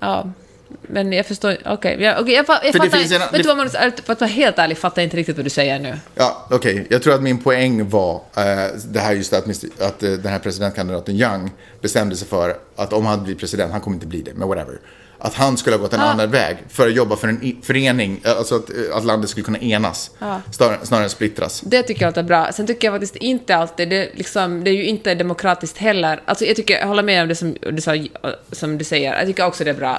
Ja. 0.00 0.30
Men 0.82 1.12
jag 1.12 1.26
förstår, 1.26 1.56
okej. 1.64 2.14
Okej, 2.20 2.34
jag, 2.34 2.46
fa- 2.46 2.58
jag 2.62 2.72
För 2.72 2.78
det 2.78 2.90
fattar 2.90 2.98
en- 3.14 3.20
Vet 3.20 3.32
det- 3.32 3.38
du 3.38 3.48
vad 3.48 3.56
man, 3.56 3.68
för 3.70 4.12
att 4.12 4.20
vara 4.20 4.30
helt 4.30 4.58
ärlig, 4.58 4.78
fattar 4.78 5.02
jag 5.02 5.06
inte 5.06 5.16
riktigt 5.16 5.36
vad 5.36 5.46
du 5.46 5.50
säger 5.50 5.78
nu. 5.78 5.98
Ja, 6.14 6.46
okej. 6.50 6.86
Jag 6.90 7.02
tror 7.02 7.14
att 7.14 7.22
min 7.22 7.38
poäng 7.42 7.88
var 7.88 8.14
eh, 8.36 8.42
det 8.88 9.00
här 9.00 9.12
just 9.12 9.32
att, 9.32 9.44
att 9.80 10.02
eh, 10.02 10.10
den 10.10 10.26
här 10.32 10.38
presidentkandidaten 10.38 11.14
Young 11.16 11.50
bestämde 11.80 12.16
sig 12.16 12.28
för 12.28 12.56
att 12.76 12.92
om 12.92 13.06
han 13.06 13.24
blir 13.24 13.34
president, 13.34 13.72
han 13.72 13.80
kommer 13.80 13.94
inte 13.94 14.06
bli 14.06 14.22
det, 14.22 14.34
men 14.34 14.48
whatever. 14.48 14.78
Att 15.24 15.34
han 15.34 15.56
skulle 15.56 15.76
ha 15.76 15.82
gått 15.82 15.92
en 15.92 16.00
annan 16.00 16.30
väg 16.30 16.56
för 16.68 16.86
att 16.88 16.94
jobba 16.94 17.16
för 17.16 17.28
en 17.28 17.56
förening, 17.62 18.20
alltså 18.24 18.54
att, 18.54 18.70
att 18.92 19.04
landet 19.04 19.30
skulle 19.30 19.44
kunna 19.44 19.58
enas. 19.58 20.10
Snarare, 20.50 20.78
snarare 20.82 21.04
än 21.04 21.10
splittras. 21.10 21.60
Det 21.60 21.82
tycker 21.82 22.02
jag 22.02 22.08
låter 22.08 22.22
bra. 22.22 22.52
Sen 22.52 22.66
tycker 22.66 22.86
jag 22.88 22.94
faktiskt 22.94 23.16
inte 23.16 23.56
alltid, 23.56 23.88
det, 23.88 24.08
liksom, 24.14 24.64
det 24.64 24.70
är 24.70 24.74
ju 24.74 24.84
inte 24.84 25.14
demokratiskt 25.14 25.78
heller. 25.78 26.20
Alltså 26.24 26.44
jag 26.44 26.56
tycker, 26.56 26.78
jag 26.78 26.86
håller 26.86 27.02
med 27.02 27.22
om 27.22 27.28
det 27.28 27.34
som 27.34 27.56
du, 27.72 27.80
sa, 27.80 27.96
som 28.52 28.78
du 28.78 28.84
säger. 28.84 29.18
Jag 29.18 29.26
tycker 29.26 29.46
också 29.46 29.64
det 29.64 29.70
är 29.70 29.74
bra. 29.74 29.98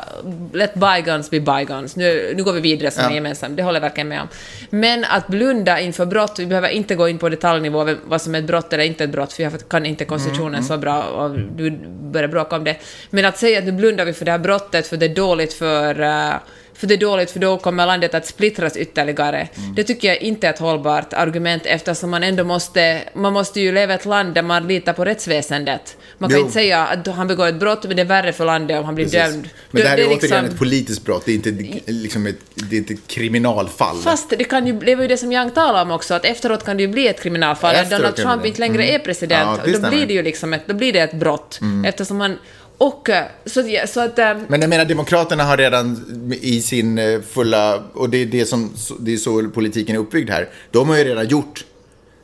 Let 0.54 0.74
bygons 0.74 1.30
be 1.30 1.40
bygons. 1.40 1.96
Nu, 1.96 2.34
nu 2.38 2.44
går 2.44 2.54
vi 2.54 2.62
vidare 2.62 2.92
som 2.92 3.04
Ja. 3.04 3.10
är 3.10 3.16
gemensamt. 3.16 3.58
Det 3.58 3.64
håller 3.64 3.80
jag 3.80 3.82
verkligen 3.82 4.08
med 4.08 4.22
om. 4.22 4.28
Men 4.70 5.06
att 5.06 5.28
blunda 5.28 5.80
inför 5.80 6.06
brott, 6.06 6.36
vi 6.40 6.46
behöver 6.46 6.70
inte 6.70 6.96
gå 6.96 7.10
in 7.10 7.18
på 7.18 7.30
detaljnivå 7.30 7.90
vad 8.06 8.22
som 8.22 8.36
är 8.36 8.40
ett 8.40 8.46
brott 8.46 8.74
eller 8.74 8.84
inte 8.84 9.04
ett 9.04 9.10
brott, 9.10 9.34
för 9.34 9.44
jag 9.44 9.70
kan 9.70 9.86
inte 9.86 10.06
konstitutionen 10.06 10.64
så 10.64 10.78
bra 10.78 11.04
och 11.04 11.40
du 11.40 11.72
börjar 12.12 12.28
bråka 12.28 12.56
om 12.56 12.64
det. 12.64 12.76
Men 13.10 13.26
att 13.26 13.38
säga 13.38 13.60
att 13.60 13.66
nu 13.66 13.72
blundar 13.72 14.06
vi 14.06 14.14
för 14.14 14.26
det 14.26 14.32
här 14.32 14.38
brottet, 14.40 14.88
för 14.88 14.98
det 14.98 15.15
dåligt 15.16 15.54
för 15.54 16.02
eh, 16.02 16.34
för 16.78 16.88
det 16.88 16.94
är 16.94 16.98
dåligt, 16.98 17.32
för 17.32 17.40
då 17.40 17.58
kommer 17.58 17.86
landet 17.86 18.14
att 18.14 18.26
splittras 18.28 18.78
ytterligare. 18.78 19.48
Det 19.76 19.84
tycker 19.84 20.08
jag 20.08 20.22
inte 20.22 20.48
är 20.48 20.54
ett 20.54 20.60
hållbart 20.60 21.14
argument 21.14 21.62
eftersom 21.66 22.10
man 22.10 22.24
ändå 22.24 22.44
måste, 22.44 23.02
man 23.14 23.34
måste 23.34 23.62
ju 23.62 23.72
leva 23.72 23.94
i 23.94 23.96
ett 23.96 24.06
land 24.06 24.34
där 24.34 24.42
man 24.42 24.68
litar 24.68 24.94
på 24.94 25.06
rättsväsendet. 25.06 25.98
Man 26.18 26.30
kan 26.30 26.40
Jo. 26.40 26.42
inte 26.46 26.54
säga 26.54 26.86
att 26.88 27.08
han 27.08 27.28
begår 27.28 27.48
ett 27.48 27.60
brott, 27.60 27.84
men 27.88 27.96
det 27.96 28.02
är 28.02 28.06
värre 28.06 28.34
för 28.34 28.46
landet 28.46 28.80
om 28.80 28.86
han 28.86 28.96
blir 28.96 29.06
Precis. 29.06 29.20
dömd. 29.34 29.50
Men 29.72 29.82
det 29.84 29.88
här 29.90 29.98
är, 29.98 30.02
är 30.02 30.06
återigen 30.06 30.22
liksom- 30.22 30.46
ett 30.46 30.58
politiskt 30.58 31.06
brott, 31.06 31.24
det 31.26 31.32
är 31.32 31.36
inte, 31.36 31.52
liksom 31.92 32.28
ett, 32.28 32.40
det 32.56 32.76
är 32.76 32.78
inte 32.78 32.94
ett 32.94 33.08
kriminalfall. 33.08 33.98
Fast 33.98 34.30
det, 34.30 34.44
kan 34.44 34.68
ju, 34.68 34.74
det 34.80 34.96
var 34.96 35.02
ju 35.02 35.08
det 35.08 35.18
som 35.18 35.32
Young 35.32 35.52
talade 35.52 35.82
om 35.82 35.92
också, 35.92 36.14
att 36.14 36.26
efteråt 36.26 36.66
kan 36.66 36.78
det 36.78 36.84
ju 36.84 36.90
bli 36.90 37.08
ett 37.08 37.22
kriminalfall. 37.24 37.76
Efteråt 37.76 37.90
Donald 38.02 38.16
det 38.16 38.22
Trump 38.24 38.46
inte 38.46 38.60
längre 38.60 38.84
Mm. 38.84 38.96
är 38.96 39.00
president, 39.00 39.60
Ja, 39.66 39.72
det 39.72 39.78
då 39.80 39.90
blir 39.90 40.06
det 40.08 40.14
ju 40.14 40.22
liksom 40.24 40.54
ett, 40.54 40.68
då 40.68 40.74
blir 40.74 40.94
det 40.94 41.00
ett 41.00 41.14
brott. 41.14 41.60
Eftersom 41.86 42.18
man... 42.18 42.38
Och 42.78 43.10
eh, 43.10 43.26
så, 43.46 43.60
att- 43.60 43.90
så 43.90 44.00
att... 44.00 44.20
eh, 44.20 44.38
Men 44.48 44.62
jag 44.62 44.70
menar, 44.70 44.86
Demokraterna 44.86 45.44
har 45.44 45.58
redan 45.58 46.02
i 46.42 46.62
sin 46.62 46.98
eh, 46.98 47.22
fulla, 47.22 47.84
och 47.94 48.10
det 48.10 48.18
är, 48.18 48.26
det 48.26 48.46
som, 48.46 48.74
det 49.00 49.14
är 49.14 49.18
så 49.18 49.50
politiken 49.50 49.96
är 49.96 50.00
uppbyggd 50.00 50.30
här, 50.30 50.50
de 50.72 50.90
har 50.90 50.98
ju 50.98 51.04
redan 51.04 51.28
gjort, 51.28 51.66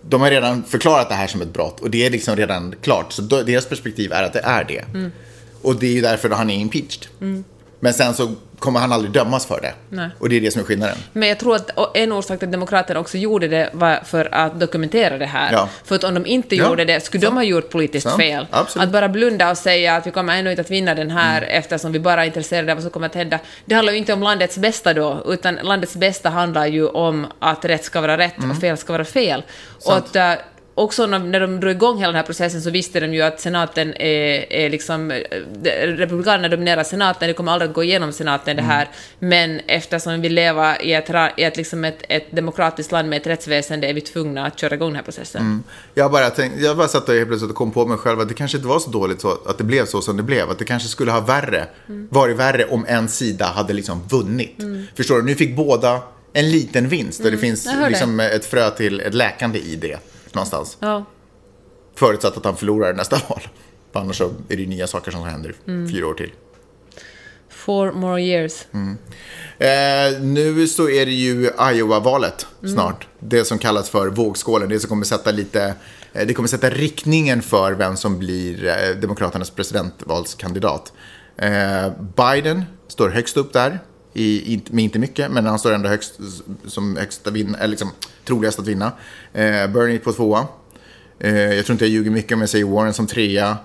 de 0.10 0.22
har 0.22 0.30
redan 0.30 0.64
förklarat 0.64 1.10
det 1.10 1.16
här 1.16 1.28
som 1.28 1.42
ett 1.42 1.54
brott 1.54 1.80
och 1.80 1.90
det 1.92 2.06
är 2.06 2.10
liksom 2.10 2.36
redan 2.36 2.76
klart. 2.82 3.14
Så 3.14 3.22
deras 3.22 3.66
perspektiv 3.66 4.12
är 4.12 4.24
att 4.24 4.34
det 4.34 4.40
är 4.40 4.64
det. 4.64 4.80
Mm. 4.94 5.12
Och 5.62 5.76
det 5.76 5.88
är 5.88 5.92
ju 5.94 6.02
därför 6.02 6.30
han 6.30 6.50
är 6.50 6.56
impeached. 6.58 7.06
Men 7.80 7.94
sen 7.94 8.14
så 8.14 8.32
kommer 8.62 8.80
han 8.80 8.92
aldrig 8.92 9.12
dömas 9.14 9.46
för 9.46 9.62
det. 9.62 9.74
Nej. 9.90 10.10
Och 10.20 10.30
det 10.30 10.36
är 10.38 10.42
det 10.42 10.52
som 10.52 10.62
är 10.62 10.66
skillnaden. 10.66 10.98
Men 11.14 11.30
jag 11.30 11.40
tror 11.40 11.56
att 11.56 11.70
och 11.70 11.98
en 11.98 12.12
orsak 12.12 12.40
till 12.40 12.48
att 12.48 12.52
Demokraterna 12.52 13.00
också 13.00 13.18
gjorde 13.18 13.48
det 13.48 13.70
var 13.74 14.00
för 14.06 14.30
att 14.36 14.60
dokumentera 14.60 15.18
det 15.18 15.26
här. 15.26 15.52
Ja. 15.54 15.70
För 15.86 15.96
att 15.96 16.04
om 16.04 16.14
de 16.14 16.26
inte 16.26 16.56
Ja, 16.56 16.70
gjorde 16.70 16.86
det 16.86 17.00
skulle 17.06 17.26
de 17.28 17.36
ha 17.38 17.44
gjort 17.44 17.70
politiskt 17.70 18.04
Sant. 18.08 18.22
fel. 18.22 18.48
Absolut. 18.52 18.86
Att 18.86 18.92
bara 18.92 19.10
blunda 19.10 19.52
och 19.52 19.58
säga 19.58 19.96
att 19.96 20.08
vi 20.08 20.12
kommer 20.12 20.40
ännu 20.40 20.50
inte 20.50 20.62
att 20.62 20.72
vinna 20.72 20.96
den 20.96 21.12
här 21.12 21.38
Mm. 21.42 21.50
eftersom 21.60 21.92
vi 21.92 22.00
bara 22.00 22.22
är 22.22 22.26
intresserade 22.28 22.72
av 22.72 22.76
vad 22.76 22.84
som 22.84 22.92
kommer 22.92 23.08
att 23.08 23.16
hända. 23.16 23.40
Det 23.66 23.76
handlar 23.76 23.94
ju 23.94 24.00
inte 24.00 24.14
om 24.14 24.24
landets 24.24 24.58
bästa 24.58 24.94
då, 24.94 25.24
utan 25.28 25.56
landets 25.56 25.96
bästa 25.96 26.30
handlar 26.30 26.66
ju 26.66 26.88
om 26.88 27.28
att 27.40 27.66
rätt 27.66 27.84
ska 27.84 28.02
vara 28.02 28.18
rätt 28.18 28.34
och 28.52 28.62
fel 28.62 28.78
ska 28.78 28.94
vara 28.94 29.06
fel. 29.06 29.44
Och 29.86 29.92
Mm. 29.92 30.04
Sant. 30.04 30.16
att, 30.16 30.40
eh, 30.40 30.46
också 30.82 31.06
när, 31.06 31.20
när 31.20 31.40
de 31.40 31.60
drog 31.60 31.72
igång 31.72 31.98
hela 31.98 32.08
den 32.08 32.16
här 32.16 32.24
processen 32.24 32.62
så 32.62 32.70
visste 32.70 33.00
de 33.00 33.14
ju 33.14 33.22
att 33.22 33.42
senaten 33.42 33.94
är, 33.94 34.54
är 34.54 34.70
liksom... 34.70 35.12
eh, 35.12 35.18
Republikanerna 35.88 36.48
dominerar 36.48 36.84
senaten, 36.84 37.28
det 37.28 37.34
kommer 37.34 37.52
aldrig 37.52 37.70
att 37.70 37.76
gå 37.76 37.84
igenom 37.84 38.14
senaten 38.14 38.56
det 38.56 38.62
här, 38.62 38.90
men 39.20 39.60
eftersom 39.68 40.22
vi 40.22 40.30
lever 40.30 40.86
i 40.86 40.94
ett, 40.94 41.10
i 41.38 41.44
ett, 41.44 41.58
liksom 41.58 41.86
ett, 41.86 42.04
ett 42.10 42.32
demokratiskt 42.32 42.92
land 42.92 43.10
med 43.10 43.18
ett 43.22 43.28
rättsväsende 43.28 43.88
är 43.88 43.94
vi 43.94 44.02
tvungna 44.02 44.46
att 44.46 44.60
köra 44.60 44.76
igång 44.76 44.90
den 44.90 44.96
här 44.96 45.04
processen. 45.04 45.64
Jag 45.94 46.12
bara, 46.12 46.30
tänk, 46.30 46.54
jag 46.58 46.78
bara 46.78 46.88
satt 46.88 47.10
och 47.10 47.16
helt 47.16 47.28
plötsligt 47.28 47.52
och 47.52 47.58
kom 47.58 47.72
på 47.72 47.86
mig 47.86 47.98
själv 47.98 48.20
att 48.20 48.28
det 48.28 48.34
kanske 48.34 48.58
inte 48.58 48.68
var 48.68 48.80
så 48.80 48.90
dåligt 48.90 49.22
så, 49.22 49.32
att 49.46 49.58
det 49.58 49.64
blev 49.64 49.86
så 49.86 50.02
som 50.02 50.18
det 50.18 50.24
blev. 50.24 50.50
Att 50.50 50.60
det 50.60 50.66
kanske 50.66 50.90
skulle 50.90 51.12
ha 51.12 51.20
värre, 51.20 51.68
varit 52.10 52.38
värre 52.38 52.66
om 52.66 52.86
en 52.88 53.08
sida 53.08 53.46
hade 53.46 53.74
liksom 53.74 54.04
vunnit. 54.08 54.58
Förstår 54.96 55.16
du? 55.16 55.24
Nu 55.24 55.36
fick 55.36 55.56
båda 55.56 56.02
en 56.34 56.52
liten 56.52 56.90
vinst 56.90 57.26
och 57.26 57.32
det 57.32 57.38
finns 57.38 57.68
liksom 57.90 58.20
ett 58.20 58.46
frö 58.46 58.70
till 58.70 59.00
ett 59.00 59.14
läkande 59.14 59.60
i 59.60 59.76
det 59.76 59.98
någonstans. 60.36 60.78
Ja. 60.80 61.06
Förutsatt 61.96 62.38
att 62.38 62.46
han 62.46 62.58
förlorar 62.58 62.94
nästa 62.94 63.22
val. 63.30 63.42
För 63.92 64.00
annars 64.00 64.18
så 64.18 64.32
är 64.50 64.58
det 64.58 64.66
nya 64.66 64.88
saker 64.88 65.12
som 65.12 65.24
händer 65.24 65.56
fyra 65.92 66.08
år 66.08 66.14
till. 66.14 66.32
Four 67.50 67.92
more 67.92 68.22
years. 68.22 68.66
Eh, 69.58 70.22
nu 70.22 70.68
så 70.68 70.90
är 70.90 71.06
det 71.06 71.12
ju 71.12 71.50
Iowa-valet 71.74 72.48
snart. 72.74 73.08
Det 73.20 73.46
som 73.46 73.58
kallas 73.58 73.90
för 73.90 74.08
vågskålen. 74.08 74.70
Det 74.70 74.80
som 74.80 74.90
kommer 74.90 75.06
sätta 75.06 75.32
lite... 75.32 75.76
Eh, 76.14 76.28
det 76.28 76.34
kommer 76.34 76.50
sätta 76.50 76.70
riktningen 76.70 77.42
för 77.42 77.74
vem 77.74 77.98
som 77.98 78.20
blir 78.20 78.68
eh, 78.68 78.96
Demokraternas 79.02 79.50
presidentvalskandidat. 79.50 80.94
Eh, 81.38 81.90
Biden 82.18 82.64
står 82.88 83.10
högst 83.10 83.38
upp 83.38 83.54
där. 83.54 83.80
I, 84.14 84.62
med 84.70 84.84
inte 84.84 85.00
mycket, 85.00 85.32
men 85.32 85.46
han 85.46 85.60
står 85.60 85.74
ändå 85.74 85.90
högst, 85.90 86.20
som 86.66 86.98
högst 86.98 87.28
att 87.28 87.34
vinna, 87.34 87.58
eller 87.58 87.68
liksom, 87.68 87.92
troligast 88.32 88.60
att 88.60 88.68
vinna. 88.68 88.92
Eh, 89.34 89.68
Bernie 89.68 90.00
på 90.00 90.14
tvåa. 90.14 90.48
Eh, 91.20 91.54
jag 91.54 91.66
tror 91.66 91.74
inte 91.74 91.86
jag 91.86 91.92
ljuger 91.92 92.12
mycket 92.12 92.32
om 92.32 92.40
jag 92.40 92.50
säger 92.50 92.66
Warren 92.66 92.94
som 92.94 93.08
trea. 93.08 93.58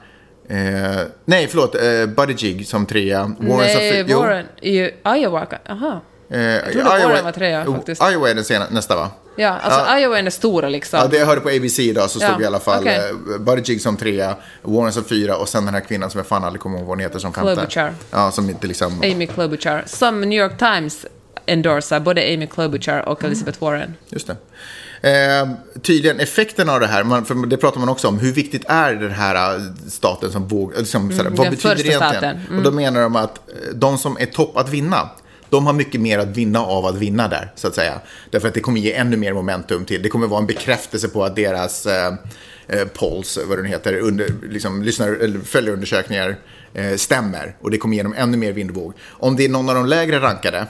Eh, 0.49 1.01
nej, 1.25 1.47
förlåt. 1.47 1.75
Eh, 1.75 2.07
Buttigieg 2.07 2.67
som 2.67 2.87
trea. 2.87 3.23
Warren 3.23 3.69
som 3.71 3.81
Nej, 3.81 4.05
jo. 4.09 4.19
Warren 4.19 4.47
i 4.63 4.91
Iowa. 5.07 5.47
Aha. 5.69 6.01
Eh, 6.31 6.41
Jag 6.41 6.73
trodde 6.73 6.85
Warren 6.85 7.25
var 7.25 7.33
trea, 7.33 7.65
faktiskt. 7.65 8.03
Iowa 8.13 8.31
är 8.31 8.35
den 8.35 8.45
sena, 8.45 8.67
nästa 8.71 8.97
va? 8.97 9.11
Ja, 9.37 9.49
alltså 9.63 9.99
Iowa 9.99 10.19
är 10.19 10.23
den 10.23 10.33
stora 10.33 10.69
liksom. 10.69 10.99
Ja, 11.01 11.07
det 11.07 11.17
jag 11.17 11.27
hörde 11.27 11.41
på 11.41 11.49
ABC 11.49 11.79
idag 11.79 12.11
så 12.11 12.19
Ja, 12.23 12.29
stod 12.29 12.43
i 12.43 12.45
alla 12.47 12.61
fall 12.61 12.83
okay. 12.83 13.13
Buttigieg 13.41 13.81
som 13.81 13.97
trea, 13.97 14.37
Warren 14.63 14.93
som 14.93 15.05
fyra 15.05 15.37
och 15.37 15.49
sen 15.49 15.65
den 15.65 15.75
här 15.75 15.81
kvinnan 15.81 16.11
som 16.11 16.19
jag 16.19 16.27
fan 16.27 16.45
aldrig 16.45 16.61
kommer 16.63 16.77
ihåg 16.79 16.87
vad 16.87 16.93
hon 16.97 17.01
heter 17.01 17.19
som 17.19 17.33
femte. 17.33 17.55
Klobuchar. 17.55 17.95
Ja, 18.11 18.31
som 18.31 18.51
inte 18.51 18.67
liksom... 18.67 19.01
Amy 19.03 19.27
Klobuchar. 19.27 19.83
Som 19.87 20.21
New 20.21 20.39
York 20.41 20.59
Times 20.59 21.07
endorsar 21.47 22.01
både 22.01 22.35
Amy 22.35 22.47
Klobuchar 22.47 23.09
och 23.09 23.19
Mm. 23.21 23.27
Elizabeth 23.31 23.63
Warren. 23.63 23.95
Just 24.09 24.27
det. 24.27 24.37
Eh, 25.01 25.49
tydligen 25.83 26.21
effekten 26.21 26.69
av 26.69 26.81
det 26.81 26.87
här, 26.87 27.05
man, 27.05 27.25
för 27.25 27.47
det 27.47 27.57
pratar 27.57 27.81
man 27.81 27.89
också 27.89 28.09
om, 28.09 28.19
hur 28.19 28.33
viktigt 28.33 28.65
är 28.69 28.95
den 28.95 29.11
här 29.11 29.55
eh, 29.57 29.63
staten 29.89 30.33
som 30.33 30.49
våg, 30.49 30.73
liksom, 30.79 31.13
sådär, 31.13 31.31
vad 31.31 31.51
betyder 31.51 31.75
det 31.75 31.81
egentligen? 31.83 32.13
staten. 32.13 32.57
Och 32.57 32.63
då 32.63 32.71
menar 32.71 33.01
de 33.01 33.17
att 33.17 33.39
eh, 33.49 33.75
de 33.75 33.99
som 33.99 34.17
är 34.21 34.27
topp 34.27 34.57
att 34.57 34.69
vinna, 34.69 35.11
de 35.51 35.67
har 35.67 35.73
mycket 35.73 36.01
mer 36.01 36.19
att 36.19 36.29
vinna 36.29 36.61
av 36.61 36.87
att 36.87 36.97
vinna 36.97 37.29
där, 37.29 37.53
så 37.55 37.69
att 37.69 37.75
säga. 37.75 38.01
Därför 38.31 38.49
att 38.49 38.55
det 38.55 38.61
kommer 38.61 38.81
ge 38.81 38.93
ännu 38.93 39.17
mer 39.17 39.33
momentum 39.33 39.85
till, 39.85 40.03
det 40.03 40.09
kommer 40.09 40.27
vara 40.27 40.41
en 40.41 40.47
bekräftelse 40.47 41.09
på 41.09 41.25
att 41.25 41.37
deras 41.37 41.87
eh, 41.87 42.15
eh, 42.69 42.85
polls, 42.95 43.39
vad 43.49 43.59
den 43.59 43.67
heter, 43.67 43.99
under, 43.99 44.29
liksom, 44.51 44.83
lyssnar, 44.83 45.09
eller 45.09 45.39
följarundersökningar 45.41 46.37
eh, 46.75 46.97
stämmer. 46.97 47.57
Och 47.61 47.71
det 47.71 47.79
kommer 47.79 47.97
ge 47.97 48.03
dem 48.03 48.15
ännu 48.17 48.37
mer 48.37 48.53
vindvåg. 48.53 48.95
Om 49.09 49.37
det 49.37 49.45
är 49.45 49.49
någon 49.49 49.69
av 49.69 49.75
de 49.75 49.87
lägre 49.87 50.21
rankade 50.21 50.67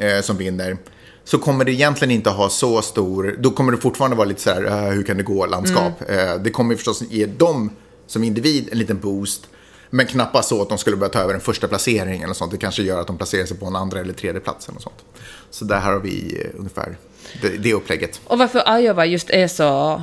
eh, 0.00 0.20
som 0.20 0.36
vinner, 0.36 0.76
så 1.24 1.38
kommer 1.38 1.64
det 1.64 1.72
egentligen 1.72 2.10
inte 2.10 2.30
ha 2.30 2.48
så 2.48 2.82
stor, 2.82 3.36
då 3.38 3.50
kommer 3.50 3.72
det 3.72 3.78
fortfarande 3.78 4.16
vara 4.16 4.28
lite 4.28 4.40
så 4.40 4.50
här, 4.50 4.64
eh, 4.64 4.92
hur 4.92 5.02
kan 5.02 5.16
det 5.16 5.22
gå 5.22 5.46
landskap. 5.46 6.10
Eh, 6.10 6.34
det 6.34 6.50
kommer 6.50 6.74
förstås 6.74 7.02
ge 7.10 7.26
dem 7.26 7.70
som 8.06 8.24
individ 8.24 8.68
en 8.72 8.78
liten 8.78 9.00
boost, 9.00 9.46
men 9.90 10.06
knappast 10.06 10.48
så 10.48 10.62
att 10.62 10.68
de 10.68 10.78
skulle 10.78 10.96
börja 10.96 11.12
ta 11.12 11.18
över 11.18 11.34
en 11.34 11.40
första 11.40 11.68
placering 11.68 12.22
eller 12.22 12.34
sånt. 12.34 12.52
Det 12.52 12.58
kanske 12.58 12.82
gör 12.82 13.00
att 13.00 13.06
de 13.06 13.16
placerar 13.16 13.46
sig 13.46 13.56
på 13.56 13.66
en 13.66 13.76
andra 13.76 14.00
eller 14.00 14.12
tredje 14.12 14.40
plats 14.40 14.68
eller 14.68 14.80
sånt. 14.80 15.04
Så 15.50 15.64
där 15.64 15.80
har 15.80 15.98
vi 15.98 16.42
eh, 16.44 16.58
ungefär 16.58 16.96
det, 17.42 17.48
det 17.48 17.74
upplägget. 17.74 18.20
Och 18.24 18.38
varför 18.38 18.78
Iowa 18.78 19.06
just 19.06 19.30
är 19.30 19.48
så... 19.48 20.02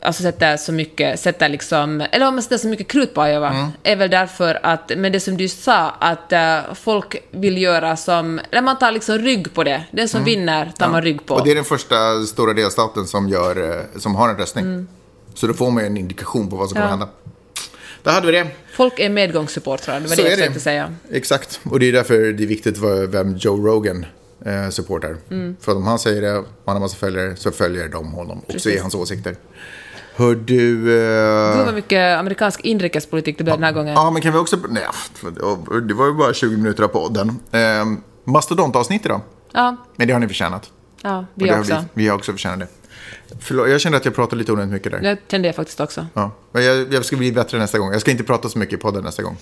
Alltså 0.00 0.22
sätter 0.22 0.56
så 0.56 0.72
mycket, 0.72 1.20
sätter 1.20 1.48
liksom, 1.48 2.00
eller 2.12 2.28
om 2.28 2.34
man 2.34 2.42
sätter 2.42 2.58
så 2.58 2.68
mycket 2.68 2.88
krut 2.88 3.14
på 3.14 3.26
Iowa, 3.28 3.48
Mm. 3.50 3.68
är 3.82 3.96
väl 3.96 4.10
därför 4.10 4.58
att, 4.62 4.92
men 4.96 5.12
det 5.12 5.20
som 5.20 5.36
du 5.36 5.48
sa, 5.48 5.90
att 5.90 6.32
eh, 6.32 6.58
folk 6.74 7.16
vill 7.30 7.62
göra 7.62 7.96
som, 7.96 8.40
eller 8.50 8.62
man 8.62 8.78
tar 8.78 8.92
liksom 8.92 9.18
rygg 9.18 9.54
på 9.54 9.64
det. 9.64 9.84
Den 9.90 10.08
som 10.08 10.24
vinner 10.24 10.72
tar 10.78 10.88
man 10.88 11.02
rygg 11.02 11.26
på. 11.26 11.34
Mm. 11.34 11.40
Och 11.40 11.46
det 11.46 11.50
är 11.50 11.54
den 11.54 11.64
första 11.64 12.22
stora 12.26 12.52
delstaten 12.52 13.06
som, 13.06 13.28
gör, 13.28 13.70
eh, 13.78 13.84
som 14.00 14.14
har 14.14 14.28
en 14.28 14.36
röstning. 14.36 14.64
Mm. 14.64 14.88
Så 15.34 15.46
då 15.46 15.54
får 15.54 15.70
man 15.70 15.82
ju 15.82 15.86
en 15.86 15.96
indikation 15.96 16.50
på 16.50 16.56
vad 16.56 16.68
som 16.68 16.74
kommer 16.74 16.86
Ja. 16.86 16.90
hända. 16.90 17.08
Där 18.02 18.12
hade 18.12 18.26
vi 18.26 18.32
det. 18.32 18.46
Folk 18.74 18.98
är 19.00 19.08
medgångssupportrar, 19.08 19.94
det 20.00 20.08
var 20.08 20.16
Så 20.16 20.22
det 20.22 20.22
jag 20.22 20.32
är 20.32 20.36
det. 20.36 20.42
försökte 20.42 20.60
säga. 20.60 20.94
Exakt, 21.12 21.60
och 21.70 21.80
det 21.80 21.88
är 21.88 21.92
därför 21.92 22.18
det 22.32 22.42
är 22.44 22.46
viktigt 22.46 22.78
vem 23.08 23.36
Joe 23.36 23.66
Rogan 23.66 24.06
eh, 24.46 24.68
supportar. 24.70 25.16
Mm. 25.30 25.56
För 25.60 25.76
om 25.76 25.86
han 25.86 25.98
säger 25.98 26.22
det 26.22 26.32
och 26.38 26.46
han 26.64 26.74
har 26.76 26.80
massa 26.80 26.96
följare 26.96 27.36
så 27.36 27.50
följer 27.50 27.88
de 27.88 28.12
honom 28.12 28.38
också 28.38 28.52
Precis. 28.52 28.74
i 28.74 28.78
hans 28.78 28.94
åsikter. 28.94 29.36
Hör 30.18 30.34
du... 30.34 30.74
Eh, 31.02 31.56
Gud 31.56 31.64
vad 31.66 31.74
mycket 31.74 32.18
amerikansk 32.18 32.60
inrikespolitik 32.60 33.38
det 33.38 33.44
blev 33.44 33.56
den 33.56 33.64
här 33.64 33.72
gången. 33.72 33.94
ja, 33.94 34.10
men 34.10 34.22
kan 34.22 34.32
vi 34.32 34.38
också... 34.38 34.56
Nej, 34.68 34.86
det 35.88 35.94
var 35.94 36.06
ju 36.06 36.12
bara 36.12 36.34
20 36.34 36.56
minuter 36.56 36.82
av 36.82 36.88
podden. 36.88 37.28
Eh, 37.50 37.60
Mastodontavsnitt 38.24 39.04
idag. 39.06 39.20
Ja, 39.52 39.76
Men 39.96 40.06
det 40.06 40.12
har 40.12 40.20
ni 40.20 40.28
förtjänat. 40.28 40.70
ja 41.02 41.26
vi 41.34 41.44
det 41.44 41.52
har 41.52 41.60
också. 41.60 41.84
Vi, 41.94 42.02
vi 42.02 42.08
har 42.08 42.16
också 42.16 42.32
förtjänat 42.32 42.58
det. 42.58 42.66
Förlåt, 43.40 43.68
jag 43.68 43.80
kände 43.80 43.98
att 43.98 44.04
jag 44.04 44.14
pratade 44.14 44.36
lite 44.36 44.52
onödigt 44.52 44.72
mycket 44.72 44.92
där. 44.92 45.00
Det 45.00 45.18
kände 45.28 45.48
jag 45.48 45.56
faktiskt 45.56 45.80
också. 45.80 46.06
Ja. 46.14 46.30
Men 46.52 46.64
jag, 46.64 46.94
jag 46.94 47.04
ska 47.04 47.16
bli 47.16 47.32
bättre 47.32 47.58
nästa 47.58 47.78
gång. 47.78 47.92
Jag 47.92 48.00
ska 48.00 48.10
inte 48.10 48.24
prata 48.24 48.48
så 48.48 48.58
mycket 48.58 48.74
i 48.74 48.76
podden 48.76 49.04
nästa 49.04 49.22
gång. 49.22 49.36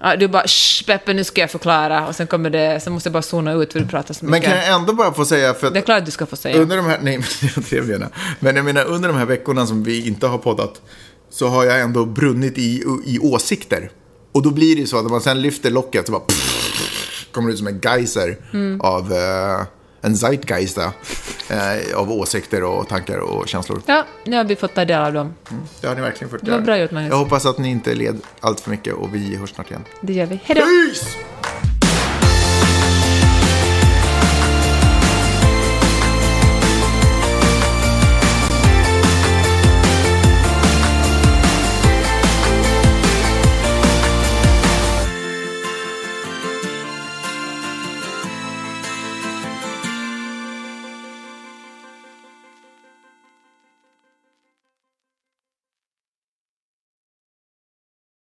Ja, 0.00 0.16
du 0.16 0.28
bara 0.28 0.46
Shh, 0.46 0.84
Peppe, 0.86 1.12
nu 1.14 1.24
ska 1.24 1.40
jag 1.40 1.50
förklara. 1.50 2.06
Och 2.06 2.14
sen 2.16 2.26
kommer 2.26 2.50
det, 2.50 2.80
sen 2.80 2.92
måste 2.92 3.06
jag 3.08 3.12
bara 3.12 3.22
zona 3.22 3.52
ut 3.52 3.72
för 3.72 3.80
du 3.80 3.86
pratar 3.86 4.14
så 4.14 4.24
Men 4.24 4.30
mycket. 4.32 4.48
kan 4.50 4.58
jag 4.58 4.74
ändå 4.74 4.92
bara 4.92 5.12
få 5.12 5.24
säga, 5.24 5.54
för 5.54 5.66
att 5.66 5.72
Det 5.72 5.78
är 5.80 5.82
klart 5.82 5.98
att 5.98 6.04
du 6.06 6.10
ska 6.10 6.26
få 6.26 6.36
säga. 6.36 6.58
Under 6.60 6.76
de 6.76 6.86
här, 6.86 6.98
nej 7.02 7.18
men 7.42 7.50
det 7.54 7.60
trevligt 7.68 7.90
gärna. 7.92 8.08
Men 8.40 8.56
jag 8.56 8.64
menar 8.64 8.84
under 8.84 9.08
de 9.08 9.18
här 9.18 9.26
veckorna 9.26 9.66
som 9.66 9.82
vi 9.84 10.06
inte 10.06 10.26
har 10.26 10.38
poddat 10.38 10.82
så 11.30 11.48
har 11.48 11.64
jag 11.64 11.80
ändå 11.80 12.04
brunnit 12.04 12.58
i, 12.58 12.82
i 13.06 13.18
åsikter. 13.22 13.90
Och 14.32 14.42
då 14.42 14.50
blir 14.50 14.76
det 14.76 14.86
så 14.86 14.96
att 14.96 15.02
när 15.04 15.10
man 15.10 15.20
sen 15.20 15.42
lyfter 15.42 15.70
locket 15.70 16.06
så 16.06 16.12
bara 16.12 16.22
kommer 17.32 17.50
ut 17.50 17.58
som 17.58 17.66
en 17.66 17.80
geyser 17.84 18.36
Mm. 18.52 18.80
av 18.80 19.12
eh, 19.12 19.66
en 20.06 20.16
zeitgeist 20.16 20.78
eh, 20.78 21.96
av 21.96 22.10
åsikter 22.12 22.64
och 22.64 22.88
tankar 22.88 23.18
och 23.18 23.48
känslor. 23.48 23.82
Ja, 23.86 24.04
nu 24.24 24.36
har 24.36 24.44
vi 24.44 24.56
fått 24.56 24.74
ta 24.74 24.84
del 24.84 25.00
av 25.00 25.12
dem. 25.12 25.34
Det 25.80 25.86
har 25.86 25.94
ni 25.94 26.00
verkligen 26.00 26.30
fått 26.30 26.44
Det 26.44 26.50
var 26.50 26.60
bra 26.60 26.78
gjort, 26.78 26.90
Magnus. 26.90 27.10
Jag 27.10 27.18
hoppas 27.18 27.46
att 27.46 27.58
ni 27.58 27.68
inte 27.70 27.94
led 27.94 28.20
allt 28.40 28.60
för 28.60 28.70
mycket 28.70 28.94
och 28.94 29.14
vi 29.14 29.36
hörs 29.36 29.50
snart 29.50 29.70
igen. 29.70 29.84
Det 30.00 30.12
gör 30.12 30.26
vi. 30.26 30.40
Hej 30.44 30.56
då! 30.56 30.62